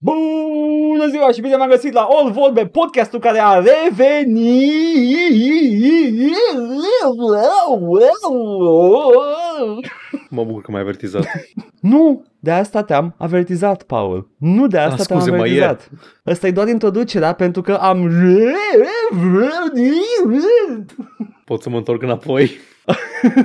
Bună 0.00 1.08
ziua 1.10 1.30
și 1.30 1.40
bine 1.40 1.56
m-am 1.56 1.68
găsit 1.68 1.92
la 1.92 2.00
All 2.10 2.30
Vorbe, 2.30 2.66
podcastul 2.66 3.18
care 3.18 3.38
a 3.42 3.54
revenit. 3.54 4.68
Mă 10.28 10.44
bucur 10.44 10.62
că 10.62 10.70
m-ai 10.70 10.80
avertizat. 10.80 11.26
Nu, 11.80 12.24
de 12.40 12.50
asta 12.50 12.82
te-am 12.82 13.14
avertizat, 13.18 13.82
Paul. 13.82 14.30
Nu 14.38 14.66
de 14.66 14.78
asta 14.78 14.96
Ah, 15.00 15.06
te-am 15.06 15.18
scuze, 15.20 15.36
mă 15.36 15.36
avertizat. 15.36 15.90
Asta 16.24 16.46
e 16.46 16.50
doar 16.50 16.68
introducerea 16.68 17.32
pentru 17.32 17.62
că 17.62 17.72
am 17.74 18.10
Pot 21.44 21.62
să 21.62 21.68
mă 21.70 21.76
întorc 21.76 22.02
înapoi? 22.02 22.50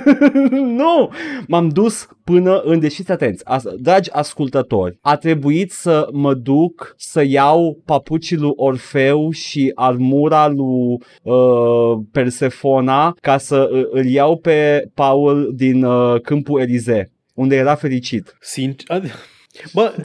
nu! 0.81 1.09
M-am 1.47 1.69
dus 1.69 2.07
până 2.23 2.59
în... 2.59 2.79
Deci 2.79 2.93
fiți 2.93 3.11
atenți, 3.11 3.45
As- 3.45 3.75
dragi 3.77 4.11
ascultători, 4.11 4.97
a 5.01 5.15
trebuit 5.15 5.71
să 5.71 6.07
mă 6.11 6.33
duc 6.33 6.93
să 6.97 7.23
iau 7.25 7.81
papucii 7.85 8.37
lui 8.37 8.51
Orfeu 8.55 9.31
și 9.31 9.71
armura 9.75 10.47
lui 10.47 10.97
uh, 11.23 11.99
Persefona 12.11 13.15
ca 13.21 13.37
să 13.37 13.69
uh, 13.71 13.85
îl 13.91 14.05
iau 14.05 14.37
pe 14.37 14.89
Paul 14.93 15.51
din 15.55 15.83
uh, 15.83 16.21
câmpul 16.21 16.61
Elize, 16.61 17.11
unde 17.33 17.55
era 17.55 17.75
fericit. 17.75 18.37
Sincer... 18.39 19.01
ad- 19.53 19.71
Bă, 19.73 19.95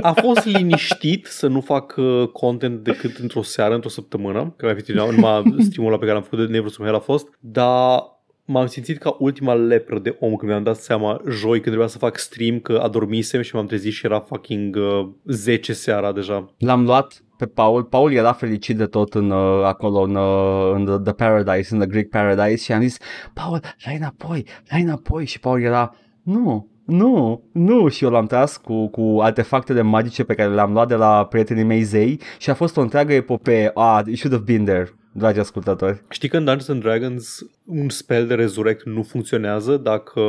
a 0.08 0.12
fost 0.12 0.44
liniștit 0.44 1.26
să 1.26 1.46
nu 1.46 1.60
fac 1.60 1.94
uh, 1.96 2.28
content 2.28 2.84
decât 2.84 3.16
într-o 3.16 3.42
seară, 3.42 3.74
într-o 3.74 3.88
săptămână, 3.88 4.54
că 4.56 4.66
mai 4.66 4.80
fi 4.80 4.92
numai 4.92 5.42
streamul 5.58 5.92
ăla 5.92 5.98
pe 5.98 6.04
care 6.04 6.12
l-am 6.12 6.22
făcut 6.22 6.38
de 6.38 6.52
Nevrus 6.52 6.76
Hell 6.76 6.94
a 6.94 6.98
fost, 6.98 7.28
dar 7.40 8.00
m-am 8.44 8.66
simțit 8.66 8.98
ca 8.98 9.16
ultima 9.18 9.54
lepră 9.54 9.98
de 9.98 10.16
om 10.20 10.36
când 10.36 10.50
mi-am 10.50 10.62
dat 10.62 10.76
seama 10.76 11.20
joi 11.28 11.52
când 11.52 11.62
trebuia 11.62 11.86
să 11.86 11.98
fac 11.98 12.18
stream 12.18 12.58
că 12.58 12.80
adormisem 12.82 13.42
și 13.42 13.54
m-am 13.54 13.66
trezit 13.66 13.92
și 13.92 14.06
era 14.06 14.20
fucking 14.20 14.76
uh, 14.76 15.08
10 15.24 15.72
seara 15.72 16.12
deja. 16.12 16.54
L-am 16.58 16.84
luat 16.84 17.24
pe 17.36 17.46
Paul. 17.46 17.84
Paul 17.84 18.12
era 18.12 18.32
fericit 18.32 18.76
de 18.76 18.86
tot 18.86 19.14
în, 19.14 19.30
uh, 19.30 19.64
acolo 19.64 20.00
în, 20.00 20.14
uh, 20.14 20.72
în 20.74 20.84
the, 20.84 20.98
the 20.98 21.12
Paradise, 21.12 21.74
în 21.74 21.80
The 21.80 21.88
Greek 21.88 22.08
Paradise 22.08 22.64
și 22.64 22.72
am 22.72 22.80
zis, 22.80 22.96
Paul, 23.34 23.60
lai 23.84 23.96
înapoi, 23.96 24.46
lai 24.68 24.82
înapoi 24.82 25.26
și 25.26 25.40
Paul 25.40 25.62
era, 25.62 25.96
nu, 26.22 26.71
nu, 26.92 27.42
nu 27.52 27.88
și 27.88 28.04
eu 28.04 28.10
l-am 28.10 28.26
tras 28.26 28.56
cu, 28.56 28.88
cu 28.88 29.18
artefactele 29.20 29.80
magice 29.80 30.24
pe 30.24 30.34
care 30.34 30.54
le-am 30.54 30.72
luat 30.72 30.88
de 30.88 30.94
la 30.94 31.26
prietenii 31.26 31.64
mei 31.64 31.82
zei 31.82 32.20
și 32.38 32.50
a 32.50 32.54
fost 32.54 32.76
o 32.76 32.80
întreagă 32.80 33.12
epopee. 33.12 33.70
Ah, 33.74 34.00
you 34.04 34.14
should 34.14 34.36
have 34.36 34.52
been 34.52 34.64
there, 34.64 34.88
dragi 35.12 35.38
ascultători. 35.38 36.02
Știi 36.08 36.28
că 36.28 36.36
în 36.36 36.44
Dungeons 36.44 36.68
and 36.68 36.82
Dragons 36.82 37.38
un 37.66 37.88
spell 37.88 38.26
de 38.26 38.34
resurrect 38.34 38.84
nu 38.84 39.02
funcționează 39.02 39.76
dacă 39.76 40.20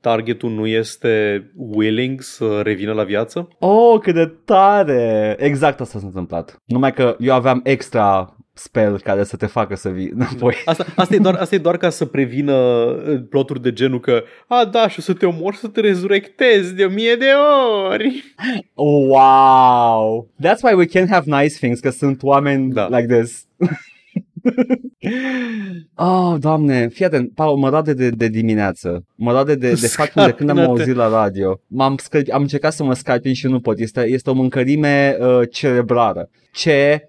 targetul 0.00 0.50
nu 0.50 0.66
este 0.66 1.44
willing 1.56 2.20
să 2.20 2.60
revină 2.62 2.92
la 2.92 3.04
viață? 3.04 3.48
Oh, 3.58 4.00
cât 4.00 4.14
de 4.14 4.32
tare! 4.44 5.36
Exact 5.38 5.80
asta 5.80 5.98
s-a 5.98 6.06
întâmplat. 6.06 6.56
Numai 6.64 6.92
că 6.92 7.16
eu 7.18 7.34
aveam 7.34 7.60
extra 7.64 8.36
spell 8.54 9.00
care 9.00 9.24
să 9.24 9.36
te 9.36 9.46
facă 9.46 9.76
să 9.76 9.88
vii 9.88 10.10
înapoi. 10.14 10.54
Asta, 10.64 10.86
asta, 10.96 11.14
e 11.14 11.18
doar, 11.18 11.34
asta 11.34 11.54
e 11.54 11.58
doar 11.58 11.76
ca 11.76 11.90
să 11.90 12.04
prevină 12.04 12.52
uh, 12.52 13.20
ploturi 13.30 13.62
de 13.62 13.72
genul 13.72 14.00
că 14.00 14.22
a, 14.46 14.64
da, 14.64 14.88
și 14.88 14.98
o 14.98 15.02
să 15.02 15.12
te 15.12 15.26
omori 15.26 15.56
să 15.56 15.68
te 15.68 15.80
rezurectezi 15.80 16.74
de 16.74 16.84
o 16.84 16.88
mie 16.88 17.14
de 17.14 17.26
ori. 17.90 18.34
Wow! 18.74 20.28
That's 20.44 20.60
why 20.62 20.74
we 20.74 20.86
can't 20.86 21.08
have 21.10 21.42
nice 21.42 21.54
things, 21.54 21.80
că 21.80 21.90
sunt 21.90 22.22
oameni 22.22 22.72
Da. 22.72 22.88
like 22.98 23.14
this. 23.20 23.46
oh, 25.94 26.34
doamne, 26.38 26.88
fii 26.88 27.04
atent, 27.04 27.32
Paul, 27.34 27.56
mă 27.58 27.68
roade 27.68 27.94
de, 27.94 28.10
de 28.10 28.28
dimineață. 28.28 29.04
Mă 29.14 29.32
roade 29.32 29.54
de, 29.54 29.72
de 29.72 29.86
faptul 29.86 30.24
de 30.24 30.32
când 30.32 30.50
am 30.50 30.56
Scarpină-te. 30.56 30.80
auzit 30.80 30.96
la 30.96 31.08
radio. 31.22 31.60
M-am 31.66 31.96
scăl- 31.96 32.30
am 32.32 32.40
încercat 32.42 32.72
să 32.72 32.84
mă 32.84 32.94
scalpin 32.94 33.34
și 33.34 33.46
nu 33.46 33.60
pot. 33.60 33.78
Este, 33.78 34.06
este 34.06 34.30
o 34.30 34.32
mâncărime 34.32 35.16
uh, 35.20 35.40
cerebrală. 35.50 36.30
Ce, 36.52 37.08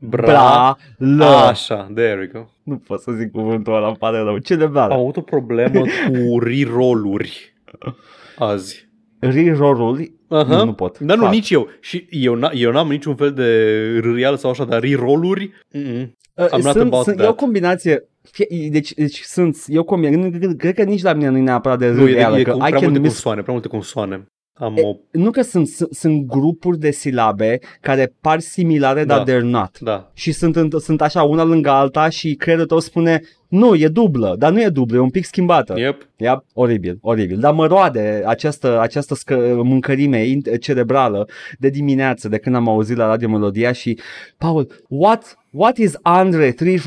re, 0.00 0.06
bra, 0.08 0.76
lă. 0.96 1.24
Așa, 1.24 1.90
there 1.94 2.18
we 2.20 2.26
go. 2.26 2.46
Nu 2.62 2.76
pot 2.76 3.00
să 3.00 3.12
zic 3.12 3.30
cuvântul 3.30 3.74
ăla, 3.74 3.86
îmi 3.86 3.96
pare 3.96 4.18
rău. 4.18 4.38
Cerebrală. 4.38 4.92
Am 4.94 5.00
avut 5.00 5.16
o 5.16 5.20
problemă 5.20 5.80
cu 6.08 6.38
reroll-uri 6.38 7.54
azi. 8.38 8.88
Re-roll-uri, 9.18 10.12
Aha. 10.28 10.56
nu, 10.56 10.64
nu 10.64 10.72
pot. 10.72 10.98
Dar 10.98 11.16
nu, 11.16 11.22
Fac. 11.22 11.32
nici 11.32 11.50
eu. 11.50 11.68
Și 11.80 12.06
eu, 12.10 12.38
n- 12.38 12.52
eu 12.54 12.72
n-am 12.72 12.88
niciun 12.88 13.14
fel 13.14 13.32
de 13.32 13.74
rârială 14.00 14.36
sau 14.36 14.50
așa, 14.50 14.64
dar 14.64 14.80
reroll-uri, 14.80 15.52
mm-mm. 15.74 16.18
Uh, 16.34 16.46
I'm 16.46 16.62
not 16.62 16.72
sunt, 16.72 16.76
about 16.76 17.04
sunt, 17.04 17.16
that. 17.16 17.26
e 17.26 17.30
o 17.30 17.34
combinație 17.34 18.08
fie, 18.30 18.68
deci, 18.70 18.94
deci 18.94 19.20
sunt, 19.20 19.56
eu 19.66 19.82
combinație, 19.82 20.54
cred 20.56 20.74
că 20.74 20.82
nici 20.82 21.02
la 21.02 21.12
mine 21.12 21.28
nu 21.28 21.36
e 21.36 21.40
neapărat 21.40 21.78
de 21.78 21.90
nu, 21.90 22.08
e, 22.08 22.12
reală, 22.12 22.38
e, 22.38 22.42
că 22.42 22.50
cu 22.50 22.56
I 22.56 22.60
prea 22.60 22.70
can 22.70 22.82
multe 22.82 22.98
miss, 22.98 23.12
consoane, 23.12 23.40
prea 23.40 23.52
multe 23.52 23.68
consoane. 23.68 24.26
Am 24.60 24.76
E- 24.76 24.82
o... 24.82 24.96
nu 25.10 25.30
că 25.30 25.42
sunt, 25.42 25.66
sunt, 25.68 25.92
sunt 25.92 26.26
grupuri 26.26 26.78
de 26.78 26.90
silabe 26.90 27.58
care 27.80 28.14
par 28.20 28.40
similare, 28.40 29.04
dar 29.04 29.22
Da. 29.22 29.32
they're 29.34 29.40
not. 29.42 29.78
Da. 29.78 30.10
Și 30.14 30.32
sunt, 30.32 30.56
în- 30.56 30.70
sunt 30.78 31.00
așa 31.00 31.22
una 31.22 31.42
lângă 31.44 31.70
alta 31.70 32.08
și 32.08 32.34
creierul 32.34 32.66
tău 32.66 32.78
spune, 32.78 33.20
nu, 33.50 33.74
e 33.74 33.88
dublă, 33.88 34.34
dar 34.38 34.52
nu 34.52 34.60
e 34.62 34.68
dublă, 34.68 34.96
e 34.96 35.00
un 35.00 35.10
pic 35.10 35.24
schimbată. 35.24 35.74
Yep. 35.76 36.08
Ia, 36.16 36.44
oribil, 36.54 36.98
oribil. 37.00 37.38
Dar 37.38 37.52
mă 37.52 37.66
roade 37.66 38.22
această, 38.26 38.80
această 38.80 39.14
scă- 39.14 39.54
mâncărime 39.62 40.24
in- 40.24 40.58
cerebrală 40.60 41.28
de 41.58 41.68
dimineață, 41.68 42.28
de 42.28 42.38
când 42.38 42.54
am 42.54 42.68
auzit 42.68 42.96
la 42.96 43.06
Radio 43.06 43.28
Melodia 43.28 43.72
și, 43.72 43.98
Paul, 44.38 44.84
what, 44.88 45.38
what 45.50 45.76
is 45.76 45.94
Andre 46.02 46.50
3000 46.52 46.82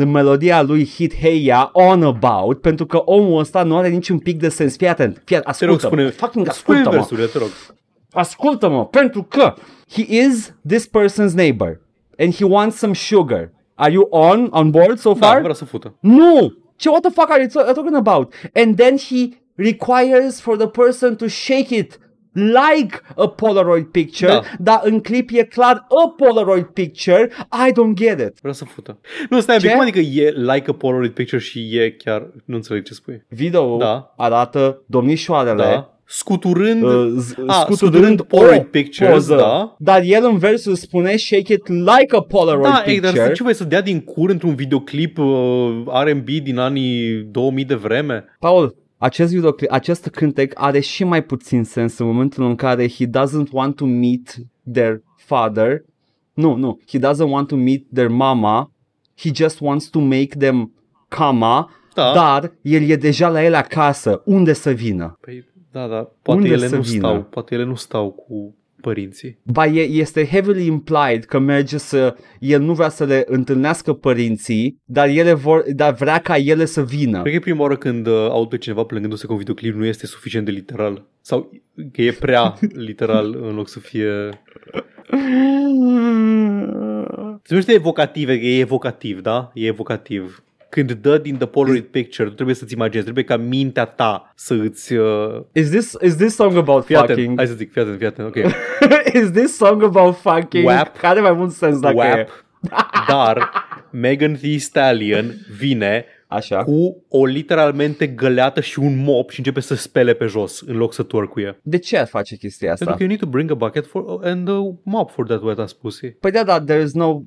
în 0.00 0.10
melodia 0.10 0.62
lui 0.62 0.86
Hit 0.86 1.14
Hey 1.14 1.44
Ya 1.44 1.70
on 1.72 2.02
about? 2.02 2.60
Pentru 2.60 2.86
că 2.86 2.96
omul 2.96 3.38
ăsta 3.40 3.62
nu 3.62 3.76
are 3.76 3.88
niciun 3.88 4.18
pic 4.18 4.38
de 4.38 4.48
sens. 4.48 4.76
Fii 4.76 4.88
atent, 4.88 5.22
fii 5.24 5.36
atent, 5.36 5.56
Te 5.56 5.64
rog, 5.64 5.74
ascultă 5.74 5.86
spune, 5.96 6.08
fucking 6.10 6.50
spune 6.52 6.78
ascultă-mă, 6.78 6.90
versurile, 6.96 7.26
te 7.26 7.38
rog. 7.38 7.48
ascultă-mă, 8.10 8.86
pentru 8.86 9.22
că 9.22 9.54
he 9.90 10.04
is 10.26 10.54
this 10.68 10.88
person's 10.88 11.32
neighbor 11.34 11.80
and 12.18 12.34
he 12.34 12.44
wants 12.44 12.76
some 12.76 12.92
sugar. 12.94 13.50
Are 13.78 13.92
you 13.92 14.06
on, 14.10 14.48
on 14.50 14.70
board 14.70 14.98
so 14.98 15.12
Da, 15.12 15.26
far? 15.26 15.38
vreau 15.38 15.54
să 15.54 15.64
fută. 15.64 15.96
No! 16.00 16.48
Ce, 16.76 16.88
what 16.88 17.00
the 17.02 17.10
fuck 17.10 17.30
are 17.30 17.40
you 17.40 17.48
t- 17.64 17.72
talking 17.74 17.94
about? 17.96 18.34
And 18.54 18.76
then 18.76 18.96
he 18.96 19.28
requires 19.54 20.40
for 20.40 20.56
the 20.56 20.66
person 20.68 21.16
to 21.16 21.26
shake 21.26 21.74
it 21.76 21.98
like 22.32 23.00
a 23.16 23.28
Polaroid 23.28 23.84
picture, 23.90 24.32
Da. 24.32 24.40
dar 24.58 24.80
în 24.84 25.00
clip 25.00 25.28
e 25.32 25.42
clar 25.44 25.86
a 25.88 26.08
Polaroid 26.16 26.64
picture. 26.64 27.30
I 27.68 27.72
don't 27.72 27.94
get 27.94 28.20
it. 28.20 28.38
Vreau 28.38 28.54
să 28.54 28.64
fută. 28.64 28.98
Nu, 29.30 29.40
stai, 29.40 29.54
un 29.54 29.60
Ce? 29.60 29.66
pic, 29.66 29.76
cum 29.76 29.84
adică 29.86 29.98
e 29.98 30.30
like 30.30 30.70
a 30.70 30.72
Polaroid 30.74 31.12
picture 31.12 31.40
și 31.40 31.78
e 31.78 31.90
chiar... 31.90 32.30
Nu 32.44 32.54
înțeleg 32.54 32.82
ce 32.84 32.94
spui. 32.94 33.24
Video 33.28 33.76
Da. 33.76 34.14
arată 34.16 34.82
domnișoarele 34.86 35.62
Da. 35.62 35.95
Scuturând... 36.08 36.82
uh, 36.82 36.90
z- 37.18 37.34
Ah, 37.46 37.54
scuturând 37.60 37.76
scuturând 37.76 38.20
o 38.20 38.24
Polaroid 38.24 38.62
pictures, 38.62 39.12
poză. 39.12 39.34
da. 39.36 39.74
Dar 39.78 40.02
el 40.04 40.24
în 40.24 40.38
versul 40.38 40.74
spune 40.74 41.16
shake 41.16 41.52
it 41.52 41.68
like 41.68 42.16
a 42.16 42.20
Polaroid 42.20 42.62
da, 42.72 42.82
e, 42.86 42.90
picture. 42.92 43.18
dar 43.18 43.32
ce 43.32 43.42
vrei 43.42 43.54
să 43.54 43.64
dea 43.64 43.80
din 43.80 44.00
cur 44.00 44.30
într-un 44.30 44.54
videoclip 44.54 45.18
uh, 45.18 45.82
R&B 46.04 46.28
din 46.28 46.58
anii 46.58 47.16
2000 47.30 47.64
de 47.64 47.74
vreme? 47.74 48.24
Paul, 48.38 48.76
acest 48.98 49.32
videoclip, 49.32 49.70
acest 49.70 50.06
cântec 50.08 50.52
are 50.56 50.80
și 50.80 51.04
mai 51.04 51.22
puțin 51.24 51.64
sens 51.64 51.98
în 51.98 52.06
momentul 52.06 52.44
în 52.44 52.54
care 52.54 52.88
he 52.88 53.06
doesn't 53.06 53.50
want 53.52 53.76
to 53.76 53.84
meet 53.84 54.34
their 54.72 55.02
father. 55.16 55.82
Nu, 56.34 56.54
nu, 56.54 56.78
he 56.88 56.98
doesn't 56.98 57.28
want 57.30 57.48
to 57.48 57.56
meet 57.56 57.84
their 57.94 58.08
mama. 58.08 58.70
He 59.18 59.30
just 59.34 59.60
wants 59.60 59.84
to 59.88 59.98
make 59.98 60.26
them 60.38 60.72
cama, 61.08 61.70
Da. 61.94 62.12
dar 62.14 62.52
el 62.62 62.82
e 62.90 62.96
deja 62.96 63.28
la 63.28 63.44
el 63.44 63.54
acasă. 63.54 64.22
Unde 64.24 64.52
să 64.52 64.70
vină? 64.70 65.18
Păi, 65.20 65.44
da, 65.76 65.86
da, 65.86 66.10
poate 66.22 66.40
Unde 66.40 66.52
ele 66.52 66.66
să 66.66 66.76
nu 66.76 66.82
vină? 66.82 66.98
stau, 66.98 67.22
poate 67.22 67.54
ele 67.54 67.64
nu 67.64 67.74
stau 67.74 68.10
cu 68.10 68.54
părinții. 68.80 69.38
Ba, 69.42 69.66
e, 69.66 69.80
este 69.80 70.26
heavily 70.26 70.66
implied 70.66 71.24
că 71.24 71.38
merge 71.38 71.78
să... 71.78 72.16
El 72.38 72.60
nu 72.60 72.74
vrea 72.74 72.88
să 72.88 73.04
le 73.04 73.24
întâlnească 73.26 73.92
părinții, 73.92 74.80
dar, 74.84 75.08
ele 75.08 75.32
vor, 75.32 75.64
dar 75.74 75.94
vrea 75.94 76.18
ca 76.18 76.36
ele 76.36 76.64
să 76.64 76.82
vină. 76.82 77.20
Cred 77.20 77.32
că 77.32 77.38
e 77.38 77.40
prima 77.40 77.60
oară 77.60 77.76
când 77.76 78.06
uh, 78.06 78.12
aud 78.14 78.48
pe 78.48 78.58
cineva 78.58 78.82
plângându-se 78.82 79.26
că 79.26 79.32
un 79.32 79.38
videoclip 79.38 79.74
nu 79.74 79.84
este 79.84 80.06
suficient 80.06 80.44
de 80.44 80.50
literal. 80.50 81.04
Sau 81.20 81.50
că 81.92 82.02
e 82.02 82.12
prea 82.12 82.54
literal 82.88 83.38
în 83.42 83.54
loc 83.54 83.68
să 83.68 83.78
fie... 83.78 84.08
Se 87.42 87.52
numește 87.52 87.72
evocative, 87.72 88.38
că 88.38 88.44
e 88.44 88.58
evocativ, 88.58 89.20
da? 89.20 89.50
E 89.54 89.66
evocativ. 89.66 90.44
Când 90.76 90.92
dă 90.92 91.18
din 91.18 91.36
the 91.36 91.46
Polaroid 91.46 91.84
picture, 91.84 92.28
tu 92.28 92.34
trebuie 92.34 92.54
să-ți 92.54 92.72
imaginezi, 92.72 93.04
trebuie 93.04 93.24
ca 93.24 93.36
mintea 93.36 93.84
ta 93.84 94.32
să 94.34 94.54
îți... 94.54 94.92
Uh... 94.92 95.40
Is 95.52 95.70
this, 95.70 95.96
is 96.02 96.16
this 96.16 96.34
song 96.34 96.56
about 96.56 96.84
Fii 96.84 96.96
atent, 96.96 97.18
fucking? 97.18 97.36
hai 97.36 97.46
să 97.46 97.54
zic, 97.54 97.72
fii 97.72 97.80
atent, 97.80 97.98
fii 97.98 98.06
atent, 98.06 98.28
ok. 98.28 98.36
is 99.22 99.30
this 99.30 99.56
song 99.56 99.82
about 99.82 100.16
fucking? 100.16 100.66
WAP. 100.66 100.98
Care 100.98 101.20
mai 101.20 101.32
mult 101.32 101.50
sens 101.50 101.80
dacă 101.80 101.96
e. 101.96 101.98
WAP, 101.98 102.46
dar 103.08 103.50
Megan 103.90 104.34
Thee 104.34 104.58
Stallion 104.58 105.34
vine 105.58 106.04
Așa. 106.28 106.64
cu 106.64 107.04
o 107.08 107.24
literalmente 107.24 108.06
găleată 108.06 108.60
și 108.60 108.78
un 108.78 109.02
mop 109.04 109.30
și 109.30 109.38
începe 109.38 109.60
să 109.60 109.74
spele 109.74 110.14
pe 110.14 110.26
jos 110.26 110.60
în 110.60 110.76
loc 110.76 110.94
să 110.94 111.02
twerkuie. 111.02 111.58
De 111.62 111.78
ce 111.78 111.98
ar 111.98 112.06
face 112.06 112.36
chestia 112.36 112.72
asta? 112.72 112.84
Pentru 112.84 113.06
că 113.06 113.12
you 113.12 113.18
need 113.18 113.30
to 113.30 113.38
bring 113.38 113.50
a 113.50 113.66
bucket 113.66 113.86
for, 113.86 114.20
and 114.22 114.48
a 114.48 114.76
mop 114.82 115.10
for 115.10 115.26
that 115.26 115.42
wet 115.42 115.58
ass 115.58 115.72
pussy. 115.72 116.08
Păi 116.10 116.30
da, 116.30 116.42
dar 116.42 116.60
there 116.60 116.82
is 116.82 116.92
no... 116.92 117.20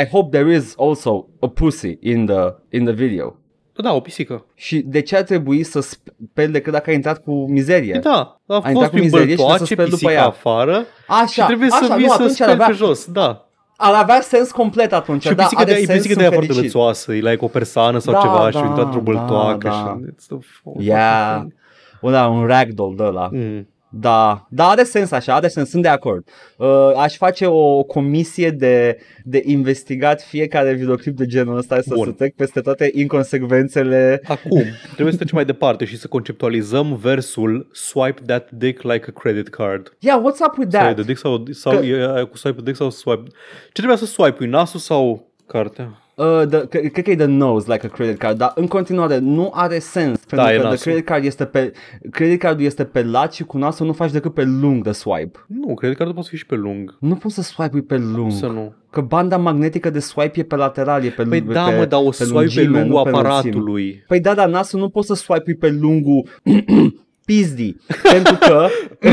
I 0.00 0.06
hope 0.10 0.38
there 0.38 0.54
is 0.56 0.74
also 0.78 1.26
a 1.40 1.48
pussy 1.48 1.96
in 2.00 2.26
the, 2.26 2.54
in 2.70 2.84
the 2.84 2.92
video. 2.94 3.36
Da, 3.72 3.92
o 3.94 4.00
pisică. 4.00 4.44
Și 4.54 4.78
de 4.78 5.00
ce 5.00 5.16
ar 5.16 5.22
trebui 5.22 5.62
să 5.62 5.80
speli 5.80 6.52
decât 6.52 6.72
dacă 6.72 6.90
ai 6.90 6.96
intrat 6.96 7.22
cu 7.22 7.50
mizerie? 7.50 7.94
E, 7.94 7.98
da, 7.98 8.40
a 8.46 8.54
intrat 8.54 8.72
fost 8.72 8.84
cu 8.84 8.90
prin 8.90 9.02
mizerie 9.02 9.28
și 9.28 9.34
trebuie 9.36 9.58
să 9.58 9.64
băltoace, 9.64 9.64
speli 9.74 9.88
după 9.90 9.96
pisica 9.96 10.12
ea. 10.12 10.26
afară 10.26 10.84
Așa, 11.08 11.26
și 11.26 11.42
trebuie 11.46 11.68
așa, 11.72 11.86
să 11.86 11.94
vii 11.96 12.04
nu, 12.04 12.08
să 12.08 12.14
atunci 12.14 12.28
ar 12.30 12.34
speli 12.34 12.52
avea, 12.52 12.66
pe 12.66 12.72
jos. 12.72 13.06
Da. 13.06 13.46
ar 13.76 13.94
avea 13.94 14.20
sens 14.20 14.50
complet 14.50 14.92
atunci. 14.92 15.22
Și 15.22 15.28
o 15.28 15.34
da, 15.34 15.42
pisică 15.42 15.60
are 15.60 15.72
de, 15.72 15.78
e 15.80 15.84
sens, 15.84 15.96
pisică 16.02 16.14
de 16.14 16.20
sunt 16.20 16.20
aia 16.20 16.30
foarte 16.30 16.52
fericit. 16.52 16.74
lățoasă, 16.74 17.12
e 17.14 17.18
like 17.18 17.44
o 17.44 17.48
persoană 17.48 17.98
sau 17.98 18.12
Da, 18.12 18.20
ceva 18.20 18.46
și 18.50 18.56
da, 18.56 18.62
a 18.62 18.66
intrat 18.66 18.84
într-o 18.84 19.00
da, 19.00 19.12
băltoacă 19.12 19.68
da. 19.68 19.72
și 19.72 20.12
it's 20.12 20.26
the 20.26 20.36
fucking 20.62 20.84
Yeah. 20.86 21.36
thing. 21.38 21.54
Un, 22.00 22.12
da, 22.12 22.28
un 22.28 22.46
ragdoll 22.46 22.94
de 22.96 23.02
ăla. 23.02 23.28
Mm. 23.32 23.68
Da, 23.94 24.46
da, 24.50 24.68
are 24.68 24.82
sens 24.84 25.10
așa, 25.10 25.34
are 25.34 25.48
sens, 25.48 25.68
sunt 25.68 25.82
de 25.82 25.88
acord. 25.88 26.28
Uh, 26.56 26.92
aș 26.96 27.16
face 27.16 27.46
o 27.46 27.82
comisie 27.82 28.50
de, 28.50 28.98
de 29.24 29.42
investigat 29.44 30.22
fiecare 30.22 30.72
videoclip 30.72 31.16
de 31.16 31.26
genul 31.26 31.56
ăsta 31.56 31.80
să 31.80 31.94
Bun. 31.94 32.04
se 32.04 32.10
trec 32.12 32.34
peste 32.34 32.60
toate 32.60 32.90
inconsecvențele. 32.94 34.20
Acum, 34.24 34.62
trebuie 34.92 35.10
să 35.10 35.16
trecem 35.18 35.36
mai 35.36 35.44
departe 35.44 35.84
și 35.84 35.98
să 35.98 36.06
conceptualizăm 36.08 36.96
versul 36.96 37.68
swipe 37.72 38.20
that 38.26 38.50
dick 38.50 38.82
like 38.82 39.04
a 39.08 39.20
credit 39.20 39.48
card. 39.48 39.96
Yeah, 39.98 40.18
what's 40.20 40.46
up 40.46 40.58
with 40.58 40.70
Sau 40.70 40.80
e 40.80 40.84
that? 40.84 40.96
de 40.96 41.02
dick 41.02 41.18
sau, 41.18 41.42
sau 41.50 41.78
Că- 41.78 41.84
e 41.84 42.12
aia 42.14 42.24
cu 42.24 42.36
swipe 42.36 42.60
dick 42.64 42.76
sau 42.76 42.90
swipe... 42.90 43.22
Ce 43.64 43.70
trebuia 43.72 43.96
să 43.96 44.06
swipe 44.06 44.44
nasul 44.46 44.80
sau 44.80 45.31
cartea? 45.52 45.96
Uh, 46.14 46.42
the, 46.48 46.66
cred 46.66 46.90
cred 46.92 47.04
că 47.04 47.10
e 47.10 47.16
the 47.16 47.24
nose 47.24 47.72
like 47.72 47.86
a 47.86 47.88
credit 47.88 48.18
card, 48.18 48.38
dar 48.38 48.52
în 48.54 48.66
continuare 48.66 49.18
nu 49.18 49.50
are 49.54 49.78
sens 49.78 50.18
pentru 50.18 50.36
Da, 50.36 50.52
e 50.52 50.56
că 50.56 50.60
the 50.60 50.68
nasul. 50.70 50.78
credit 50.90 51.04
card 51.04 51.24
este 51.24 51.44
pe 51.44 51.72
credit 52.10 52.40
cardul 52.40 52.64
este 52.64 52.84
pe 52.84 53.02
lat 53.02 53.32
și 53.32 53.44
cu 53.44 53.58
nasul 53.58 53.86
nu 53.86 53.92
faci 53.92 54.10
decât 54.10 54.34
pe 54.34 54.42
lung 54.44 54.82
de 54.82 54.92
swipe. 54.92 55.38
Nu, 55.46 55.74
credit 55.74 55.96
cardul 55.96 56.14
poate 56.14 56.28
fi 56.30 56.36
și 56.36 56.46
pe 56.46 56.54
lung. 56.54 56.96
Nu 57.00 57.14
poți 57.14 57.34
să 57.34 57.42
swipe 57.42 57.80
pe 57.80 57.96
lung. 57.96 58.32
Să 58.32 58.46
nu. 58.46 58.74
Că 58.90 59.00
banda 59.00 59.36
magnetică 59.36 59.90
de 59.90 59.98
swipe 59.98 60.40
e 60.40 60.42
pe 60.42 60.56
lateral, 60.56 61.04
e 61.04 61.08
pe 61.08 61.22
Păi 61.22 61.42
pe, 61.42 61.52
da, 61.52 61.64
pe, 61.64 61.76
mă, 61.76 61.84
dar 61.84 62.00
o 62.04 62.12
swipe 62.12 62.32
pe 62.32 62.38
lungime, 62.38 62.80
lungul 62.80 62.96
nu 62.96 63.02
pe 63.02 63.08
înălțime. 63.08 63.28
aparatului. 63.28 64.04
Păi 64.06 64.20
da, 64.20 64.34
dar 64.34 64.48
nasul 64.48 64.80
nu 64.80 64.88
poți 64.88 65.06
să 65.06 65.14
swipe 65.14 65.56
pe 65.60 65.70
lungul 65.70 66.28
pizdi, 67.26 67.76
pentru 68.12 68.34
că 68.40 68.66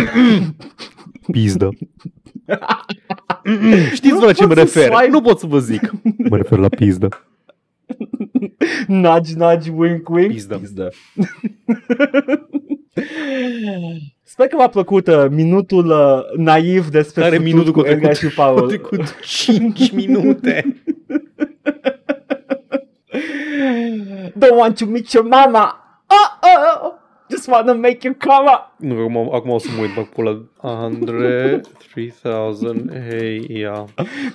Pizdă. 1.32 1.70
Știți 3.94 4.14
Nu 4.14 4.20
vă 4.20 4.26
la 4.26 4.34
ce 4.34 4.46
mă 4.46 4.54
pot 4.54 4.68
să 4.70 4.80
refer? 4.80 4.92
swipe. 4.94 5.12
Nu 5.12 5.22
pot 5.22 5.40
să 5.40 5.46
vă 5.48 5.60
zic. 5.60 5.92
Mă 6.30 6.38
refer 6.38 6.58
la 6.58 6.68
pizdă. 6.70 7.08
nudge, 8.88 9.34
nudge, 9.36 9.72
wink, 9.76 10.10
wink. 10.10 10.32
Pizdă. 10.32 10.56
Pizdă. 10.58 10.90
Sper 14.24 14.48
că 14.48 14.56
v-a 14.58 14.68
plăcut 14.68 15.08
uh, 15.08 15.26
minutul 15.30 15.86
uh, 15.90 16.38
naiv 16.46 16.88
despre 16.90 17.22
Care 17.22 17.36
futut 17.36 17.52
minutul 17.52 17.74
cu 17.74 17.82
că 17.82 17.88
a 17.88 17.92
Edgar 17.92 18.12
trecut? 18.14 18.30
și 18.30 18.36
Paul. 18.36 18.58
A 18.64 18.68
trecut 18.74 19.20
5 19.22 19.92
minute. 19.92 20.82
Don't 24.40 24.58
want 24.58 24.78
to 24.78 24.86
meet 24.86 25.12
your 25.12 25.26
mama. 25.28 25.84
Uh 26.10 26.48
oh, 26.84 26.92
just 27.30 27.48
want 27.48 27.66
to 27.66 27.74
make 27.74 27.98
you 28.02 28.16
come 28.20 28.50
up. 28.54 28.74
Nu, 28.78 29.00
acum, 29.02 29.34
acum 29.34 29.50
o 29.50 29.58
să 29.58 29.68
mă 29.76 29.82
uit, 29.82 29.94
bag 29.96 30.06
pula. 30.10 30.42
Andre, 30.62 31.62
3000, 31.94 32.90
hey, 33.10 33.46
yeah. 33.50 33.84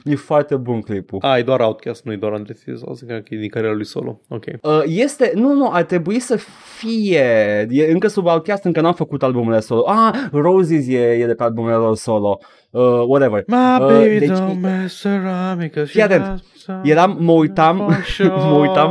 E 0.05 0.15
foarte 0.17 0.57
bun 0.57 0.81
clipul. 0.81 1.19
A, 1.23 1.39
e 1.39 1.43
doar 1.43 1.61
Outcast, 1.61 2.05
nu 2.05 2.13
e 2.13 2.17
doar 2.17 2.33
Andre 2.33 2.53
3000, 2.53 3.07
cred 3.07 3.23
că 3.23 3.35
e 3.35 3.39
din 3.39 3.49
cariera 3.49 3.75
lui 3.75 3.85
solo. 3.85 4.21
Ok. 4.29 4.45
Uh, 4.63 4.83
este, 4.87 5.33
nu, 5.35 5.53
nu, 5.53 5.71
ar 5.73 5.83
trebui 5.83 6.19
să 6.19 6.39
fie, 6.79 7.67
e 7.71 7.93
încă 7.93 8.09
sub 8.09 8.27
Outcast, 8.27 8.65
încă 8.65 8.81
n-am 8.81 8.95
făcut 8.95 9.23
albumele 9.23 9.61
solo. 9.61 9.85
Ah, 9.89 10.15
Roses 10.33 10.87
e, 10.89 10.99
e 10.99 11.27
de 11.27 11.35
pe 11.35 11.43
albumele 11.43 11.77
lor 11.77 11.97
solo. 11.97 12.39
Uh, 12.71 12.83
whatever. 13.07 13.45
My 13.47 13.57
Uh, 13.81 13.87
baby 13.89 14.19
deci- 14.19 14.29
don't 14.39 14.61
mess 14.61 15.05
around 15.05 15.59
because 15.59 15.87
Fii 15.93 16.03
atent. 16.03 16.43
Eram, 16.83 17.17
mă 17.21 17.33
uitam, 17.33 17.77
mă 18.51 18.57
uitam 18.61 18.91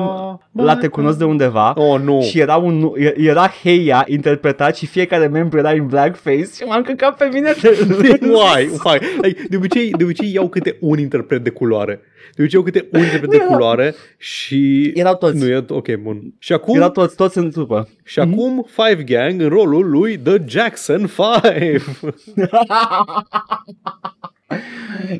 la 0.55 0.75
Te 0.77 0.87
cunosc 0.87 1.17
de 1.17 1.23
undeva 1.23 1.73
Oh, 1.77 1.99
nu. 2.01 2.21
și 2.21 2.39
era, 2.39 2.55
un, 2.55 2.91
era 3.15 3.47
Heia 3.61 4.05
interpretat 4.07 4.75
și 4.75 4.85
fiecare 4.85 5.27
membru 5.27 5.57
era 5.57 5.69
în 5.69 5.87
blackface 5.87 6.49
și 6.55 6.63
m-am 6.67 6.81
căcat 6.81 7.17
pe 7.17 7.29
mine 7.33 7.53
de 7.61 8.19
Why? 8.21 8.69
Why? 8.83 8.99
Like, 9.21 9.41
de, 9.49 9.55
obicei, 9.55 9.91
de 9.91 10.03
obicei 10.03 10.33
iau 10.33 10.49
câte 10.49 10.77
un 10.79 10.99
interpret 10.99 11.43
de 11.43 11.49
culoare. 11.49 11.99
De 12.35 12.41
obicei 12.41 12.59
iau 12.59 12.63
câte 12.63 12.87
un 12.91 12.99
interpret 13.03 13.29
de 13.29 13.37
Nu, 13.37 13.43
era- 13.43 13.53
culoare 13.53 13.95
și... 14.17 14.91
Erau 14.95 15.15
toți. 15.15 15.37
Nu, 15.37 15.47
e, 15.49 15.65
ok, 15.69 15.95
bun. 15.95 16.33
Și 16.39 16.53
acum, 16.53 16.75
Erau 16.75 16.89
toți, 16.89 17.15
toți 17.15 17.37
în 17.37 17.51
trupă. 17.51 17.89
și 18.03 18.19
acum 18.19 18.65
Five 18.69 19.03
Gang 19.03 19.41
în 19.41 19.49
rolul 19.49 19.89
lui 19.89 20.17
The 20.17 20.37
Jackson 20.47 21.09
5. 21.57 21.81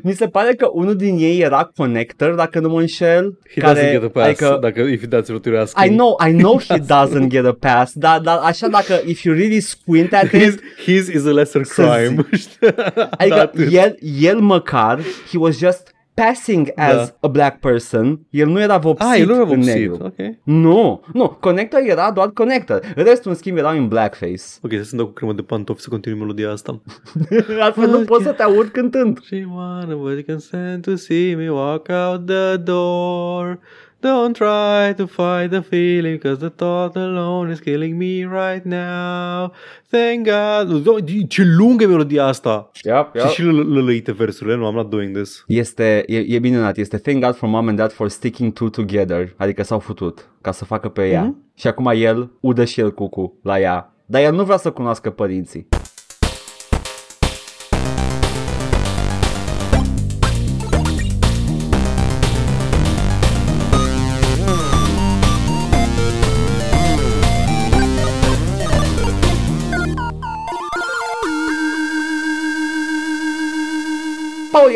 Mi 0.02 0.12
se 0.12 0.26
pare 0.26 0.54
că 0.54 0.68
unul 0.72 0.96
din 0.96 1.16
ei 1.18 1.40
era 1.40 1.70
Connector, 1.76 2.34
dacă 2.34 2.60
nu 2.60 2.68
mă 2.68 2.80
înșel. 2.80 3.38
He 3.54 3.60
doesn't 3.60 3.90
get 3.90 4.02
a 4.02 4.08
pass, 4.08 4.26
adică, 4.26 4.58
dacă, 4.60 4.80
if 4.80 5.02
that's 5.04 5.28
what 5.28 5.46
you're 5.48 5.60
asking. 5.60 5.92
I 5.92 5.96
know, 5.96 6.16
I 6.28 6.32
know 6.32 6.60
he 6.68 6.78
doesn't 6.78 7.28
get 7.28 7.44
a 7.44 7.56
pass, 7.60 7.92
dar, 7.92 8.20
dar 8.20 8.38
așa 8.42 8.68
dacă, 8.68 9.00
if 9.06 9.22
you 9.22 9.34
really 9.34 9.60
squint 9.60 10.12
at 10.12 10.28
His, 10.28 10.54
it, 10.54 10.60
his 10.84 11.08
is 11.08 11.26
a 11.26 11.30
lesser 11.30 11.64
Să 11.64 11.82
crime. 11.82 12.26
adică 13.18 13.40
Atât. 13.40 13.72
el, 13.72 13.96
el 14.20 14.38
măcar, 14.38 15.00
he 15.30 15.38
was 15.38 15.58
just 15.58 15.93
passing 16.14 16.70
as 16.76 16.94
Da. 16.94 17.16
a 17.20 17.28
black 17.28 17.60
person, 17.60 18.20
el 18.30 18.48
nu 18.48 18.60
era 18.60 18.78
vopsit 18.78 19.06
Ah, 19.10 19.18
el 19.20 19.26
nu 19.26 19.32
era 19.34 19.42
în 19.42 19.48
vopsit. 19.48 19.74
negru. 19.74 19.98
Ok. 20.04 20.14
Nu, 20.42 21.02
nu, 21.12 21.28
Connector 21.40 21.80
era 21.84 22.10
doar 22.10 22.28
Connector, 22.28 22.80
restul 22.96 23.30
în 23.30 23.36
schimb 23.36 23.56
erau 23.56 23.76
în 23.76 23.88
blackface. 23.88 24.42
Ok, 24.62 24.72
să 24.72 24.82
sunt 24.82 24.96
dau 25.00 25.06
cu 25.06 25.12
cremă 25.12 25.32
de 25.32 25.42
pantofi 25.42 25.80
să 25.80 25.88
continui 25.88 26.18
melodia 26.18 26.50
asta. 26.50 26.80
Altfel 27.60 27.88
nu 27.88 28.00
poți 28.04 28.24
să 28.24 28.32
te 28.32 28.42
aud 28.42 28.66
cântând. 28.68 29.18
She 29.24 29.46
wanna 29.54 29.94
but 29.94 30.26
consent 30.26 30.84
to 30.84 30.94
see 30.96 31.34
me 31.36 31.50
walk 31.50 31.88
out 31.88 32.26
the 32.26 32.56
door. 32.56 33.58
Don't 34.06 34.34
try 34.34 34.94
to 34.96 35.06
fight 35.06 35.50
the 35.50 35.60
feeling 35.60 36.18
Cause 36.18 36.36
the 36.36 36.48
thought 36.48 36.96
alone 36.96 37.52
is 37.52 37.60
killing 37.60 37.96
me 37.96 38.26
right 38.44 38.64
now 38.64 39.52
Thank 39.90 40.28
God 40.28 40.82
Doamne, 40.82 41.26
Ce 41.28 41.42
lungă 41.56 41.84
e 41.84 41.86
melodia 41.86 42.24
asta 42.24 42.70
Yep, 42.82 43.16
Și 43.28 43.34
și 43.34 43.42
lălăite 43.42 44.12
versurile 44.12 44.56
Nu, 44.56 44.70
I'm 44.70 44.74
not 44.74 44.90
doing 44.90 45.16
this 45.16 45.44
Este, 45.46 46.04
e, 46.06 46.18
e 46.18 46.38
minunat, 46.38 46.76
este 46.76 46.96
thank 46.98 47.24
God 47.24 47.34
for 47.34 47.48
mom 47.48 47.68
and 47.68 47.78
dad 47.78 47.92
for 47.92 48.08
sticking 48.08 48.52
two 48.52 48.68
together, 48.68 49.34
adică 49.36 49.62
s-au 49.62 49.78
futut 49.78 50.28
ca 50.40 50.52
să 50.52 50.64
facă 50.64 50.88
pe 50.88 51.08
ea. 51.08 51.22
Mhm. 51.22 51.36
Și 51.54 51.66
acum 51.66 51.90
el 51.94 52.30
udă 52.40 52.64
și 52.64 52.80
el 52.80 52.92
cucu 52.92 53.38
la 53.42 53.60
ea. 53.60 53.94
Dar 54.06 54.22
el 54.22 54.34
nu 54.34 54.44
vrea 54.44 54.56
să 54.56 54.70
cunoască 54.70 55.10
părinții. 55.10 55.68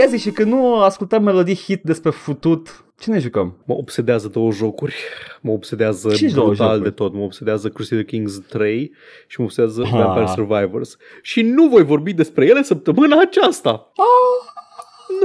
Paul, 0.08 0.12
ia 0.12 0.16
zi 0.16 0.22
și 0.28 0.30
când 0.30 0.52
nu 0.52 0.80
ascultăm 0.80 1.22
melodii 1.22 1.54
hit 1.56 1.82
despre 1.82 2.10
futut, 2.10 2.84
ce 2.98 3.10
ne 3.10 3.18
jucăm? 3.18 3.56
Mă 3.66 3.74
obsedează 3.74 4.28
două 4.28 4.52
jocuri 4.52 4.94
Mă 5.40 5.52
obsedează 5.52 6.08
Ce 6.14 6.28
două 6.28 6.46
brutal 6.46 6.66
jocuri? 6.68 6.82
de 6.88 6.90
tot 6.94 7.14
Mă 7.14 7.22
obsedează 7.22 7.68
Crusader 7.68 8.04
Kings 8.04 8.38
3 8.48 8.92
Și 9.26 9.40
mă 9.40 9.44
obsedează 9.46 9.82
Ah. 9.84 9.90
Vampire 9.90 10.26
Survivors 10.26 10.96
Și 11.22 11.42
nu 11.42 11.68
voi 11.68 11.84
vorbi 11.84 12.12
despre 12.12 12.46
ele 12.46 12.62
săptămâna 12.62 13.20
aceasta 13.20 13.92